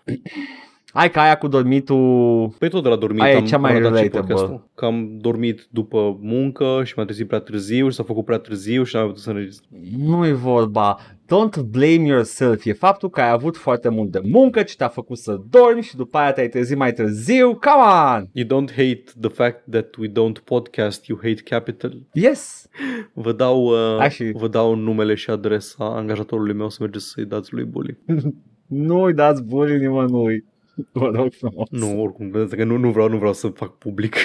Hai 0.92 1.10
că 1.10 1.18
aia 1.18 1.36
cu 1.36 1.48
dormitul... 1.48 2.48
Păi 2.58 2.68
tot 2.68 2.82
de 2.82 2.88
la 2.88 2.96
dormit 2.96 3.22
Aia 3.22 3.32
e 3.32 3.36
am, 3.36 3.44
cea 3.44 3.58
mai 3.58 3.74
am 3.74 3.82
ratat 3.82 3.96
și 3.98 4.02
relatable. 4.02 4.34
podcastul. 4.34 4.68
Că 4.74 4.84
am 4.84 5.16
dormit 5.20 5.66
după 5.70 6.18
muncă 6.20 6.80
și 6.84 6.92
m-am 6.96 7.06
trezit 7.06 7.26
prea 7.26 7.38
târziu 7.38 7.88
și 7.88 7.94
s-a 7.96 8.02
făcut 8.02 8.24
prea 8.24 8.38
târziu 8.38 8.82
și 8.84 8.94
n-am 8.94 9.04
mai 9.04 9.12
putut 9.12 9.24
să 9.26 9.30
înregistrez. 9.30 9.80
Nu 9.98 10.26
e 10.26 10.32
vorba. 10.32 10.98
Don't 11.24 11.64
blame 11.70 12.06
yourself. 12.06 12.64
E 12.64 12.72
faptul 12.72 13.10
că 13.10 13.20
ai 13.20 13.30
avut 13.30 13.56
foarte 13.56 13.88
mult 13.88 14.10
de 14.10 14.20
muncă 14.24 14.62
ce 14.62 14.76
te-a 14.76 14.88
făcut 14.88 15.18
să 15.18 15.40
dormi 15.50 15.82
și 15.82 15.96
după 15.96 16.18
aia 16.18 16.32
te-ai 16.32 16.48
trezit 16.48 16.76
mai 16.76 16.92
târziu. 16.92 17.46
Come 17.46 17.82
on! 18.16 18.28
You 18.32 18.46
don't 18.46 18.70
hate 18.70 19.04
the 19.20 19.30
fact 19.30 19.70
that 19.70 19.94
we 19.98 20.08
don't 20.08 20.44
podcast, 20.44 21.06
you 21.06 21.18
hate 21.22 21.42
capital. 21.44 21.92
Yes! 22.12 22.66
Vă 23.12 23.32
dau, 23.32 23.64
uh, 23.64 23.98
Actually- 24.00 24.32
vă 24.32 24.48
dau 24.48 24.74
numele 24.74 25.14
și 25.14 25.30
adresa 25.30 25.84
angajatorului 25.96 26.54
meu 26.54 26.68
să 26.68 26.78
mergeți 26.80 27.04
să-i 27.08 27.24
dați 27.24 27.52
lui 27.54 27.64
bully. 27.64 27.98
Nu-i 28.66 29.12
dați 29.14 29.42
bully 29.42 29.78
nimănui. 29.78 30.44
Vă 30.92 31.10
rog 31.14 31.32
frumos. 31.32 31.68
Nu, 31.70 32.02
oricum, 32.02 32.30
pentru 32.30 32.56
că 32.56 32.64
nu, 32.64 32.76
nu, 32.76 32.90
vreau, 32.90 33.08
nu 33.08 33.16
vreau 33.16 33.32
să 33.32 33.48
fac 33.48 33.76
public. 33.78 34.16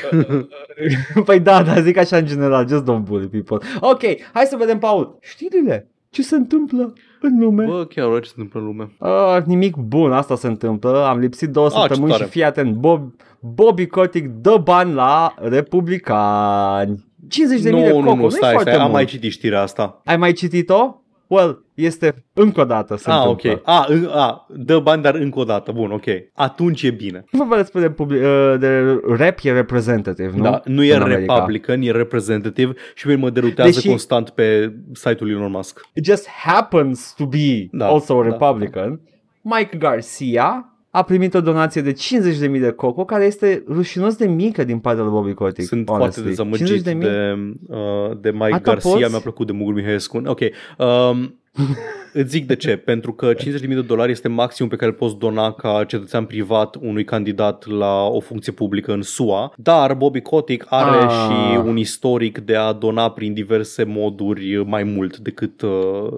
păi 1.25 1.39
da, 1.39 1.63
dar 1.63 1.79
zic 1.81 1.97
așa 1.97 2.17
în 2.17 2.25
general, 2.25 2.67
just 2.67 2.83
don't 2.83 3.03
bully 3.03 3.27
people. 3.27 3.67
Ok, 3.79 4.01
hai 4.33 4.45
să 4.45 4.55
vedem, 4.57 4.79
Paul. 4.79 5.17
Știrile? 5.21 5.87
Ce 6.09 6.21
se 6.21 6.35
întâmplă 6.35 6.93
în 7.21 7.39
lume? 7.39 7.65
Bă, 7.65 7.85
chiar 7.85 8.07
ora 8.07 8.19
ce 8.19 8.27
se 8.27 8.33
întâmplă 8.37 8.59
în 8.59 8.65
lume. 8.65 8.91
Uh, 8.99 9.43
nimic 9.45 9.75
bun, 9.75 10.11
asta 10.11 10.35
se 10.35 10.47
întâmplă. 10.47 11.05
Am 11.05 11.19
lipsit 11.19 11.49
două 11.49 11.65
Ah, 11.65 11.71
ce 11.73 11.79
săptămâni 11.79 12.11
tare. 12.11 12.23
și 12.23 12.29
fii 12.29 12.43
atent. 12.43 12.73
Bob, 12.75 13.13
Bobby 13.39 13.85
Kotick 13.87 14.27
dă 14.27 14.61
bani 14.63 14.93
la 14.93 15.33
republicani. 15.37 17.05
50 17.29 17.61
de 17.61 17.71
mii 17.71 17.83
de 17.83 17.87
Nu, 17.89 17.93
coco, 17.95 18.09
nu, 18.09 18.15
nu, 18.15 18.21
nu 18.21 18.29
stai, 18.29 18.51
foarte 18.51 18.69
stai, 18.69 18.73
am 18.73 18.81
mult. 18.81 18.93
mai 18.93 19.05
citit 19.05 19.31
știrea 19.31 19.61
asta. 19.61 20.01
Ai 20.05 20.17
mai 20.17 20.31
citit-o? 20.33 21.01
Well, 21.33 21.65
este 21.73 22.25
încă 22.33 22.61
o 22.61 22.63
dată 22.63 22.95
se 22.97 23.11
Ah, 23.11 23.17
întâmplă. 23.17 23.51
ok. 23.51 23.61
Ah, 23.65 23.85
în, 23.87 24.09
a, 24.11 24.45
dă 24.55 24.79
bani, 24.79 25.01
dar 25.01 25.15
încă 25.15 25.39
o 25.39 25.43
dată. 25.43 25.71
Bun, 25.71 25.91
ok. 25.91 26.03
Atunci 26.33 26.81
e 26.83 26.91
bine. 26.91 27.23
Vorba 27.31 27.55
despre 27.55 27.79
de, 27.81 27.89
public, 27.89 28.21
uh, 28.21 28.55
de 28.59 29.01
rap 29.07 29.37
e 29.43 29.51
representative, 29.51 30.31
nu? 30.35 30.43
Da, 30.43 30.61
nu 30.65 30.83
e 30.83 30.95
În 30.95 31.01
America. 31.01 31.33
Republican, 31.33 31.81
e 31.81 31.91
representative 31.91 32.73
și 32.95 33.05
pe 33.05 33.11
mine 33.11 33.23
mă 33.23 33.29
derutează 33.29 33.71
Deși- 33.71 33.87
constant 33.87 34.29
pe 34.29 34.73
site-ul 34.93 35.29
lui 35.29 35.37
Elon 35.39 35.51
Musk. 35.51 35.81
It 35.93 36.05
just 36.05 36.27
happens 36.29 37.13
to 37.17 37.25
be 37.25 37.67
Da, 37.71 37.87
also 37.87 38.19
a 38.19 38.23
da. 38.23 38.29
Republican. 38.29 38.99
Mike 39.41 39.77
Garcia 39.77 40.72
a 40.95 41.03
primit 41.03 41.33
o 41.33 41.41
donație 41.41 41.81
de 41.81 41.93
50.000 41.93 42.59
de 42.59 42.71
coco, 42.71 43.05
care 43.05 43.25
este 43.25 43.63
rușinos 43.67 44.15
de 44.15 44.27
mică 44.27 44.63
din 44.63 44.79
partea 44.79 45.03
lui 45.03 45.11
Bobby 45.11 45.33
Kotick. 45.33 45.67
Sunt 45.67 45.89
honestly. 45.89 46.21
foarte 46.23 46.29
dezamăgit 46.29 46.95
50.000? 46.95 46.99
de, 46.99 47.35
uh, 47.67 48.17
de 48.21 48.31
Mike 48.31 48.53
Ata 48.53 48.71
Garcia, 48.71 48.89
poți? 48.89 49.09
mi-a 49.09 49.19
plăcut 49.19 49.47
de 49.47 49.51
Mugur 49.51 49.73
Mihaescu. 49.73 50.21
Ok, 50.25 50.39
um, 50.77 51.39
îți 52.13 52.29
zic 52.29 52.47
de 52.47 52.55
ce. 52.55 52.77
Pentru 52.77 53.13
că 53.13 53.33
50.000 53.33 53.43
de 53.67 53.81
dolari 53.81 54.11
este 54.11 54.27
maximum 54.27 54.69
pe 54.69 54.75
care 54.75 54.91
îl 54.91 54.97
poți 54.97 55.17
dona 55.17 55.51
ca 55.51 55.83
cetățean 55.87 56.25
privat 56.25 56.75
unui 56.81 57.03
candidat 57.03 57.65
la 57.67 58.03
o 58.03 58.19
funcție 58.19 58.51
publică 58.51 58.93
în 58.93 59.01
SUA, 59.01 59.53
dar 59.57 59.93
Bobby 59.93 60.21
Kotick 60.21 60.65
are 60.69 60.97
Ah. 61.05 61.09
și 61.11 61.57
un 61.57 61.77
istoric 61.77 62.37
de 62.39 62.55
a 62.55 62.71
dona 62.73 63.11
prin 63.11 63.33
diverse 63.33 63.83
moduri 63.83 64.63
mai 64.65 64.83
mult 64.83 65.17
decât 65.17 65.61
uh, 65.61 65.71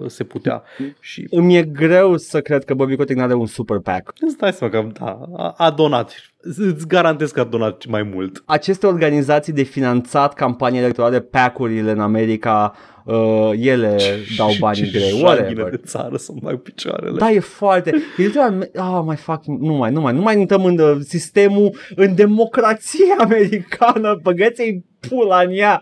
se 0.06 0.24
putea. 0.24 0.62
Și 1.00 1.26
Îmi 1.30 1.56
e 1.56 1.62
greu 1.62 2.16
să 2.16 2.40
cred 2.40 2.64
că 2.64 2.74
Bobby 2.74 2.96
Kotick 2.96 3.18
n-are 3.18 3.34
un 3.34 3.46
super 3.46 3.78
PAC. 3.78 4.12
îți 4.20 4.36
dai 4.36 4.52
seama 4.52 4.72
că 4.72 4.88
da, 5.00 5.20
a, 5.36 5.54
a 5.56 5.70
donat. 5.70 6.12
Îți 6.56 6.86
garantez 6.86 7.30
că 7.30 7.40
a 7.40 7.44
donat 7.44 7.86
mai 7.86 8.02
mult. 8.02 8.42
Aceste 8.44 8.86
organizații 8.86 9.52
de 9.52 9.62
finanțat 9.62 10.34
campanii 10.34 10.78
electorale, 10.78 11.20
PAC-urile 11.20 11.90
în 11.90 12.00
America, 12.00 12.74
uh, 13.04 13.50
ele 13.60 13.98
dau 14.36 14.50
bani 14.58 14.76
Și 14.76 14.90
grei, 14.90 15.08
janghină 15.08 15.28
whatever. 15.28 15.70
de 15.70 15.80
țară 15.84 16.16
să-mi 16.16 16.40
bag 16.42 16.62
picioarele. 16.62 17.18
Da, 17.18 17.30
e 17.30 17.40
foarte... 17.40 17.90
E 18.18 18.22
literal, 18.22 18.70
oh, 18.74 19.02
mai 19.04 19.16
fac, 19.16 19.44
nu 19.44 19.74
mai, 19.74 19.92
nu 19.92 20.00
mai, 20.00 20.12
nu 20.12 20.20
mai 20.20 20.40
intrăm 20.40 20.64
în 20.64 20.78
uh, 20.78 20.96
sistemul, 21.00 21.76
în 21.94 22.14
democrație 22.14 23.14
americană, 23.24 24.18
băgăți 24.22 24.62
pula 25.08 25.40
în 25.40 25.50
ea. 25.52 25.80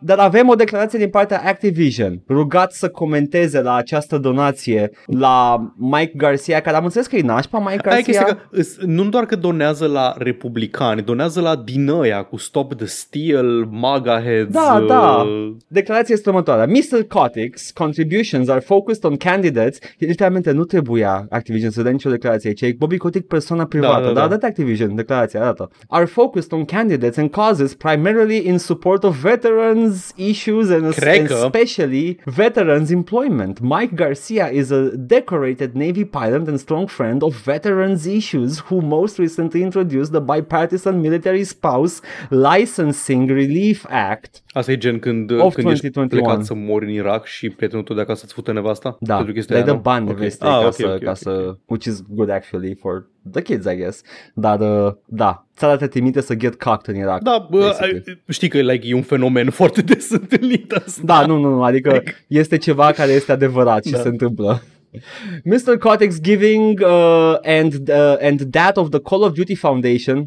Dar 0.00 0.18
avem 0.18 0.48
o 0.48 0.54
declarație 0.54 0.98
din 0.98 1.08
partea 1.08 1.42
Activision, 1.44 2.22
rugat 2.28 2.72
să 2.72 2.88
comenteze 2.88 3.60
la 3.60 3.74
această 3.74 4.18
donație 4.18 4.90
la 5.06 5.56
Mike 5.76 6.12
Garcia, 6.16 6.60
care 6.60 6.76
am 6.76 6.84
înțeles 6.84 7.06
că 7.06 7.16
e 7.16 7.22
nașpa 7.22 7.58
Mike 7.58 7.70
Aia 7.70 7.78
e 7.98 8.02
Garcia. 8.02 8.02
chestia 8.02 8.24
că 8.24 8.36
îs- 8.50 8.76
nu 8.80 9.04
doar 9.08 9.26
că 9.26 9.36
donează 9.36 9.86
la 9.86 10.14
republicani, 10.18 11.02
donează 11.02 11.40
la 11.40 11.56
din 11.56 11.88
ăia 11.88 12.22
cu 12.22 12.36
Stop 12.36 12.74
the 12.74 12.86
Steal, 12.86 13.68
MAGA 13.70 14.22
Heads. 14.22 14.52
Da, 14.52 14.84
da. 14.88 15.00
uh, 15.26 15.54
Declarația 15.68 16.14
este 16.14 16.28
următoarea. 16.28 16.66
Mr. 16.66 17.02
Kotick's 17.02 17.72
contributions 17.74 18.48
are 18.48 18.60
focused 18.60 19.04
on 19.04 19.16
candidates. 19.16 19.78
Literalmente 19.98 20.50
nu 20.50 20.64
trebuia 20.64 21.26
Activision 21.30 21.70
să 21.70 21.82
dea 21.82 21.90
nicio 21.92 22.10
declarație 22.10 22.48
aici. 22.48 22.60
E 22.60 22.74
Bobby 22.78 22.96
Kotick 22.96 23.26
persoană 23.26 23.64
privată. 23.64 24.06
da, 24.06 24.12
da. 24.12 24.26
Dar 24.28 24.38
dă 24.38 24.46
Activision 24.46 24.94
declarația, 24.94 25.40
arată. 25.40 25.70
Are 25.88 26.04
focused 26.04 26.52
on 26.52 26.64
candidates 26.64 27.16
and 27.16 27.30
causes 27.30 27.74
primarily 27.74 28.23
in 28.30 28.58
support 28.58 29.04
of 29.04 29.16
veterans 29.22 30.12
issues 30.16 30.70
and, 30.70 30.94
Cred 30.94 31.18
and 31.18 31.26
că- 31.26 31.34
especially 31.34 32.18
veterans 32.24 32.90
employment. 32.90 33.60
Mike 33.60 33.94
Garcia 33.94 34.46
is 34.52 34.70
a 34.70 34.90
decorated 34.96 35.70
Navy 35.74 36.04
pilot 36.04 36.48
and 36.48 36.58
strong 36.58 36.88
friend 36.88 37.22
of 37.22 37.44
veterans 37.44 38.04
issues 38.04 38.64
who 38.70 38.80
most 38.80 39.18
recently 39.18 39.60
introduced 39.60 40.10
the 40.12 40.20
bipartisan 40.34 41.00
military 41.00 41.44
spouse 41.44 42.00
licensing 42.48 43.28
relief 43.30 43.84
act 43.88 44.42
Asta 44.52 44.72
e 44.72 44.76
gen 44.76 44.98
când, 44.98 45.30
Of 45.30 45.54
când 45.54 45.70
ești 45.70 45.90
2021. 45.90 46.22
plecat 46.22 46.44
să 46.44 46.54
mori 46.54 46.84
în 46.84 46.90
Irak 46.90 47.24
și 47.26 47.50
prietenul 47.50 47.84
tău 47.84 47.96
de 47.96 48.02
acasă 48.02 48.22
îți 48.24 48.34
fute 48.34 48.52
nevasta? 48.52 48.96
Da, 49.00 49.16
Pentru 49.16 49.34
chestia 49.34 49.54
le 49.56 49.60
aia, 49.62 49.70
dă 49.70 49.76
nu? 49.76 49.82
bani 49.82 50.08
Ok. 50.10 50.16
nevestei 50.18 50.48
Ah, 50.48 50.58
ca, 50.60 50.66
ok, 50.66 50.72
să, 50.74 50.86
ok, 50.94 51.02
ca 51.02 51.10
ok. 51.10 51.16
să, 51.16 51.56
which 51.66 51.86
is 51.86 52.02
good 52.08 52.30
actually 52.30 52.74
for 52.74 53.06
the 53.32 53.42
kids, 53.42 53.66
I 53.72 53.76
guess. 53.76 54.02
Dar, 54.34 54.60
uh, 54.60 54.92
da, 55.06 55.43
țara 55.56 55.76
te 55.76 55.86
trimite 55.86 56.20
să 56.20 56.34
get 56.34 56.62
cocked 56.62 56.94
în 56.94 57.00
Irak. 57.00 57.22
Da, 57.22 57.46
bă, 57.50 57.58
basically. 57.58 58.02
ai- 58.06 58.22
știi 58.28 58.48
că 58.48 58.58
like, 58.58 58.88
e 58.88 58.94
un 58.94 59.02
fenomen 59.02 59.50
foarte 59.60 59.82
des 59.82 60.10
întâlnit 60.10 60.72
asta. 60.72 61.00
Da, 61.04 61.26
nu, 61.26 61.38
nu, 61.38 61.48
nu, 61.48 61.62
adică 61.62 62.02
este 62.26 62.56
ceva 62.56 62.92
care 62.92 63.12
este 63.12 63.32
adevărat 63.32 63.84
și 63.84 63.92
Da. 63.92 63.98
se 63.98 64.08
întâmplă. 64.08 64.62
Mr. 65.44 65.76
Kotick's 65.78 66.20
giving 66.22 66.80
uh, 66.84 67.34
and 67.44 67.72
uh, 67.88 68.16
and 68.20 68.50
that 68.50 68.76
of 68.76 68.88
the 68.88 69.00
Call 69.00 69.22
of 69.22 69.32
Duty 69.32 69.54
Foundation. 69.54 70.26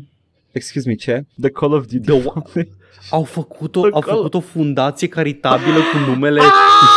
Excuse 0.52 0.88
me, 0.90 0.96
ce? 0.96 1.26
The 1.42 1.50
Call 1.50 1.74
of 1.74 1.86
Duty 1.86 2.00
The 2.12 2.20
wa- 2.20 2.24
Foundation. 2.24 2.68
Au 3.10 3.24
făcut, 3.24 3.76
o, 3.76 3.82
The 3.82 3.90
au 3.94 4.02
col- 4.02 4.16
făcut 4.16 4.34
o 4.34 4.40
fundație 4.40 5.08
caritabilă 5.08 5.76
cu 5.78 6.10
numele 6.10 6.42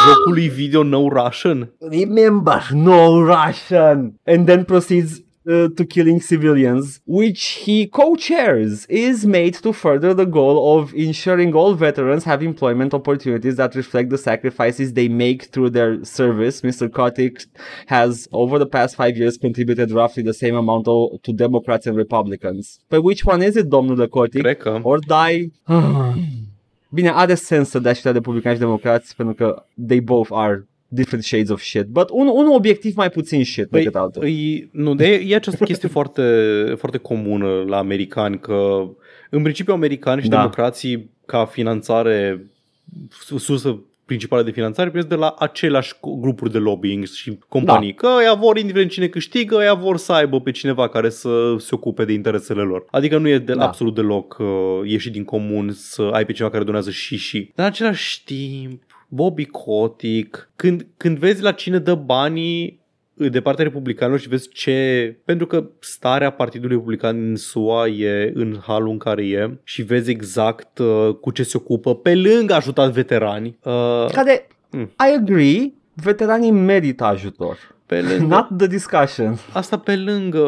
jocului 0.08 0.48
video 0.48 0.82
No 0.82 1.08
Russian. 1.08 1.72
Remember, 1.90 2.68
no 2.72 3.24
Russian. 3.24 4.14
And 4.24 4.46
then 4.46 4.64
proceeds 4.64 5.20
uh, 5.48 5.68
to 5.76 5.84
killing 5.84 6.20
civilians, 6.20 7.00
which 7.06 7.42
he 7.64 7.86
co-chairs, 7.86 8.86
is 8.86 9.26
made 9.26 9.54
to 9.54 9.72
further 9.72 10.12
the 10.14 10.26
goal 10.26 10.78
of 10.78 10.94
ensuring 10.94 11.54
all 11.54 11.74
veterans 11.74 12.24
have 12.24 12.42
employment 12.42 12.92
opportunities 12.94 13.56
that 13.56 13.74
reflect 13.74 14.10
the 14.10 14.18
sacrifices 14.18 14.92
they 14.92 15.08
make 15.08 15.44
through 15.44 15.70
their 15.70 16.04
service. 16.04 16.60
Mr. 16.60 16.90
Kotick 16.90 17.44
has, 17.86 18.28
over 18.32 18.58
the 18.58 18.66
past 18.66 18.96
five 18.96 19.16
years, 19.16 19.36
contributed 19.36 19.90
roughly 19.90 20.22
the 20.22 20.34
same 20.34 20.56
amount 20.56 20.84
to 20.84 21.32
Democrats 21.32 21.86
and 21.86 21.96
Republicans. 21.96 22.80
But 22.88 23.02
which 23.02 23.24
one 23.24 23.42
is 23.42 23.56
it, 23.56 23.68
domnule 23.68 24.08
Kotick? 24.08 24.42
Cred 24.42 24.58
că. 24.58 24.80
Or 24.82 24.98
die? 24.98 25.50
Bine, 26.92 27.10
are 27.10 27.34
sens 27.34 27.68
să 27.68 27.78
dea 27.78 27.92
și 27.92 28.04
la 28.04 28.12
republicani 28.12 28.54
și 28.54 28.60
democrați 28.60 29.16
pentru 29.16 29.34
că 29.34 29.64
they 29.86 30.00
both 30.00 30.30
are 30.32 30.68
different 30.92 31.24
shades 31.24 31.48
of 31.48 31.60
shit. 31.62 31.86
But 31.86 32.08
un, 32.12 32.26
un 32.26 32.46
obiectiv 32.46 32.94
mai 32.96 33.10
puțin 33.10 33.44
shit 33.44 33.66
Păi, 33.68 33.80
decât 33.82 33.96
altul. 34.00 34.22
îi, 34.22 34.68
nu, 34.72 34.94
de, 34.94 35.24
e 35.26 35.34
această 35.34 35.64
chestie 35.64 35.88
foarte, 35.98 36.22
foarte 36.78 36.98
comună 36.98 37.64
la 37.66 37.76
americani, 37.78 38.38
că 38.38 38.88
în 39.30 39.42
principiu 39.42 39.72
americani 39.74 40.22
și 40.22 40.28
Da. 40.28 40.36
democrații 40.36 41.10
ca 41.26 41.44
finanțare, 41.44 42.46
sursă 43.38 43.78
principală 44.04 44.42
de 44.42 44.50
finanțare, 44.50 44.88
primesc 44.88 45.08
de 45.08 45.14
la 45.14 45.34
aceleași 45.38 45.94
co- 45.94 46.20
grupuri 46.20 46.52
de 46.52 46.58
lobbying 46.58 47.06
și 47.06 47.38
companii. 47.48 47.96
Da. 48.00 48.08
Că 48.08 48.16
ăia 48.18 48.34
vor, 48.34 48.58
indiferent 48.58 48.90
cine 48.90 49.06
câștigă, 49.08 49.54
ăia 49.56 49.74
vor 49.74 49.96
să 49.96 50.12
aibă 50.12 50.40
pe 50.40 50.50
cineva 50.50 50.88
care 50.88 51.08
să 51.10 51.54
se 51.58 51.68
ocupe 51.74 52.04
de 52.04 52.12
interesele 52.12 52.62
lor. 52.62 52.86
Adică 52.90 53.18
nu 53.18 53.28
e 53.28 53.38
de, 53.38 53.52
Da. 53.52 53.58
da. 53.58 53.64
absolut 53.66 53.94
deloc 53.94 54.36
uh, 54.40 54.46
ieșit 54.84 55.12
din 55.12 55.24
comun 55.24 55.72
să 55.72 56.02
ai 56.12 56.24
pe 56.26 56.32
cineva 56.32 56.52
care 56.52 56.64
donează 56.64 56.90
și 56.90 57.16
și. 57.16 57.50
Dar 57.54 57.66
în 57.66 57.72
același 57.72 58.24
timp, 58.24 58.82
Bobby 59.12 59.44
Kotick, 59.44 60.50
când, 60.56 60.86
când 60.96 61.18
vezi 61.18 61.42
la 61.42 61.52
cine 61.52 61.78
dă 61.78 61.94
banii, 61.94 62.78
de 63.14 63.40
partea 63.40 63.64
republicanilor 63.64 64.20
și 64.20 64.28
vezi 64.28 64.48
ce... 64.48 65.16
Pentru 65.24 65.46
că 65.46 65.64
starea 65.80 66.30
Partidului 66.30 66.76
Republican 66.76 67.28
în 67.28 67.36
SUA 67.36 67.86
e 67.88 68.30
în 68.34 68.58
halul 68.66 68.88
în 68.90 68.98
care 68.98 69.26
e 69.26 69.58
și 69.64 69.82
vezi 69.82 70.10
exact 70.10 70.78
uh, 70.78 71.14
cu 71.20 71.30
ce 71.30 71.42
se 71.42 71.56
ocupă, 71.56 71.94
pe 71.94 72.14
lângă 72.14 72.54
ajutat 72.54 72.90
veterani. 72.90 73.58
Uh, 73.62 74.06
Care, 74.12 74.46
Mm. 74.72 74.82
I 74.82 75.16
agree, 75.18 75.72
veteranii 75.94 76.50
merită 76.50 77.04
ajutor. 77.04 77.76
pe 77.86 78.00
lângă, 78.00 78.24
Not 78.34 78.48
the 78.56 78.66
discussion. 78.66 79.38
asta 79.52 79.78
pe 79.78 79.96
lângă 79.96 80.46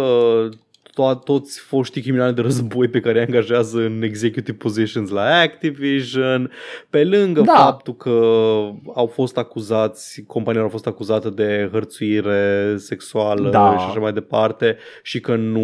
to- 0.95 1.19
toți 1.25 1.61
foștii 1.61 2.03
criminali 2.03 2.35
de 2.35 2.41
război 2.41 2.89
pe 2.89 3.01
care 3.01 3.19
îi 3.19 3.25
angajează 3.25 3.79
în 3.79 4.03
executive 4.03 4.57
positions 4.57 5.11
la 5.11 5.23
Activision, 5.43 6.51
pe 6.91 7.05
lângă 7.05 7.41
Da. 7.41 7.53
da. 7.53 7.59
faptul 7.63 7.95
că 7.97 8.11
au 8.95 9.07
fost 9.07 9.39
acuzați, 9.39 10.25
companiile 10.27 10.65
au 10.65 10.71
fost 10.71 10.87
acuzate 10.87 11.31
de 11.31 11.69
hărțuire 11.73 12.75
sexuală 12.77 13.51
Da. 13.51 13.77
și 13.79 13.85
așa 13.89 14.01
mai 14.01 14.13
departe 14.13 14.77
și 15.03 15.21
că 15.21 15.37
nu, 15.37 15.63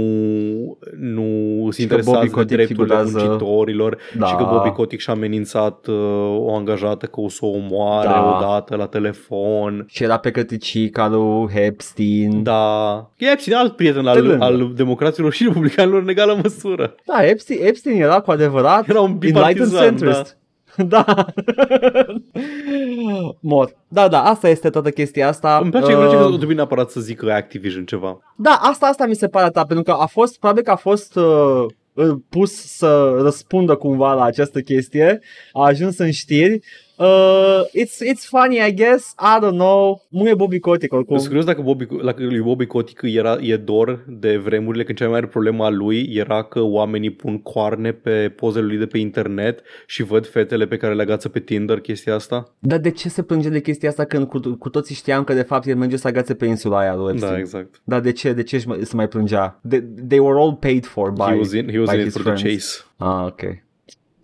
nu 0.99 1.69
se 1.71 1.83
Și 1.83 1.87
că 1.89 1.95
interesează 1.95 2.11
Bobby 2.11 2.27
de 2.27 2.33
Kotick 2.35 2.55
drepturile 2.57 2.67
figurează- 2.67 3.19
muncitorilor 3.19 3.99
Da. 4.19 4.27
și 4.27 4.35
că 4.35 4.45
Bobby 4.53 4.69
Kotick 4.71 5.03
și-a 5.03 5.13
amenințat 5.13 5.87
uh, 5.87 5.95
o 6.39 6.55
angajată 6.55 7.07
că 7.07 7.21
o 7.21 7.29
să 7.29 7.39
o 7.43 7.49
omoare 7.49 8.09
Da. 8.09 8.37
odată 8.37 8.77
la 8.77 8.87
telefon. 8.87 9.85
Și 9.89 10.03
era 10.03 10.17
pe 10.19 10.31
căticica 10.31 11.09
lui 11.09 11.49
Epstein. 11.55 12.43
Da. 12.43 13.11
E 13.17 13.27
Epstein 13.31 13.57
alt 13.57 13.77
prieten 13.77 14.03
Pe 14.03 14.09
al, 14.09 14.23
lângă. 14.27 14.45
Al 15.19 15.25
democraților 15.25 15.33
și 15.33 15.45
republicanilor 15.45 16.03
în 16.03 16.09
egală 16.09 16.41
măsură. 16.43 16.95
Da, 17.05 17.27
Epstein, 17.27 17.67
Epstein 17.67 18.03
era 18.03 18.21
cu 18.21 18.31
adevărat 18.31 18.89
Era 18.89 19.01
un 19.01 19.19
enlightened 19.21 19.35
bipartizan, 19.35 19.83
centrist. 19.83 20.37
Da. 20.89 21.27
Mor. 23.41 23.77
Da, 23.89 24.09
da, 24.09 24.23
asta 24.23 24.49
este 24.49 24.71
toată 24.71 24.91
chestia 24.91 25.29
asta. 25.29 25.59
Îmi 25.63 25.71
place, 25.71 25.93
îmi 25.93 26.01
place 26.01 26.17
că 26.17 26.23
Uh, 26.23 26.31
nu 26.31 26.37
trebuie 26.37 26.57
neapărat 26.57 26.91
să 26.91 27.01
zică 27.01 27.33
Activision 27.33 27.85
ceva. 27.85 28.19
Da, 28.37 28.51
asta, 28.51 28.87
asta 28.87 29.07
mi 29.07 29.15
se 29.15 29.29
pare 29.29 29.51
ta, 29.51 29.65
pentru 29.65 29.85
că 29.85 30.01
a 30.01 30.07
fost, 30.07 30.39
probabil 30.39 30.63
că 30.63 30.71
a 30.71 30.77
fost 30.77 31.17
uh, 31.17 31.65
uh, 31.93 32.17
pus 32.29 32.53
să 32.53 33.17
răspundă 33.21 33.75
cumva 33.75 34.13
la 34.15 34.25
această 34.25 34.61
chestie, 34.61 35.21
a 35.53 35.65
ajuns 35.65 35.99
în 35.99 36.11
știri. 36.11 36.61
Uh, 36.99 37.61
it's, 37.75 38.01
it's 38.01 38.25
funny, 38.27 38.59
I 38.69 38.73
guess, 38.75 39.15
I 39.19 39.39
don't 39.41 39.53
know, 39.57 40.07
nu 40.09 40.29
e 40.29 40.35
Bobby 40.35 40.59
Kotick 40.59 40.93
oricum. 40.93 41.17
Sunt 41.17 41.29
curios 41.29 41.45
dacă, 41.45 41.63
Bobby, 41.63 41.87
dacă 42.05 42.23
lui 42.23 42.41
Bobby 42.41 42.67
Kotick 42.67 43.01
era, 43.03 43.39
e 43.41 43.57
dor 43.57 44.05
de 44.09 44.37
vremurile 44.37 44.85
când 44.85 44.99
cea 44.99 45.05
mai 45.05 45.15
mare 45.15 45.27
problemă 45.27 45.65
a 45.65 45.69
lui 45.71 46.11
era 46.15 46.43
că 46.43 46.61
oamenii 46.61 47.11
pun 47.11 47.39
coarne 47.43 47.93
pe 47.93 48.33
pozele 48.37 48.67
lui 48.67 48.77
de 48.77 48.87
pe 48.87 48.99
internet 48.99 49.63
și 49.87 50.03
văd 50.03 50.27
fetele 50.27 50.67
pe 50.67 50.77
care 50.77 50.95
le 50.95 51.03
agață 51.03 51.29
pe 51.29 51.41
Tinder, 51.41 51.81
chestia 51.81 52.15
asta. 52.15 52.55
Dar 52.59 52.79
de 52.79 52.91
ce 52.91 53.09
se 53.09 53.23
plânge 53.23 53.49
de 53.49 53.61
chestia 53.61 53.89
asta 53.89 54.05
când 54.05 54.27
cu, 54.27 54.41
cu 54.59 54.69
toții 54.69 54.95
știam 54.95 55.25
că 55.25 55.35
de 55.35 55.43
fapt 55.43 55.67
el 55.67 55.77
merge 55.77 55.97
să 55.97 56.07
agațe 56.07 56.35
pe 56.35 56.47
insula 56.47 56.79
aia 56.79 56.95
lui 56.95 57.11
Epstein? 57.11 57.33
Da, 57.33 57.39
exact. 57.39 57.81
Dar 57.85 58.01
de 58.01 58.13
ce? 58.13 58.33
De 58.33 58.43
ce 58.43 58.57
își 58.57 58.69
mai- 58.69 58.79
se 58.83 58.97
mai 58.97 59.09
plângea? 59.09 59.61
They, 59.69 59.83
they 60.09 60.19
were 60.19 60.39
all 60.39 60.55
paid 60.55 60.87
for 60.87 61.11
by, 61.11 61.23
he 61.23 61.35
was 61.35 61.53
in, 61.53 61.69
he 61.71 61.79
was 61.79 61.89
by 61.89 61.95
in 61.95 62.01
it 62.01 62.05
his 62.07 62.13
for 62.13 62.23
friends. 62.23 62.43
the 62.43 62.51
chase. 62.51 62.85
Ah, 62.97 63.25
ok. 63.27 63.67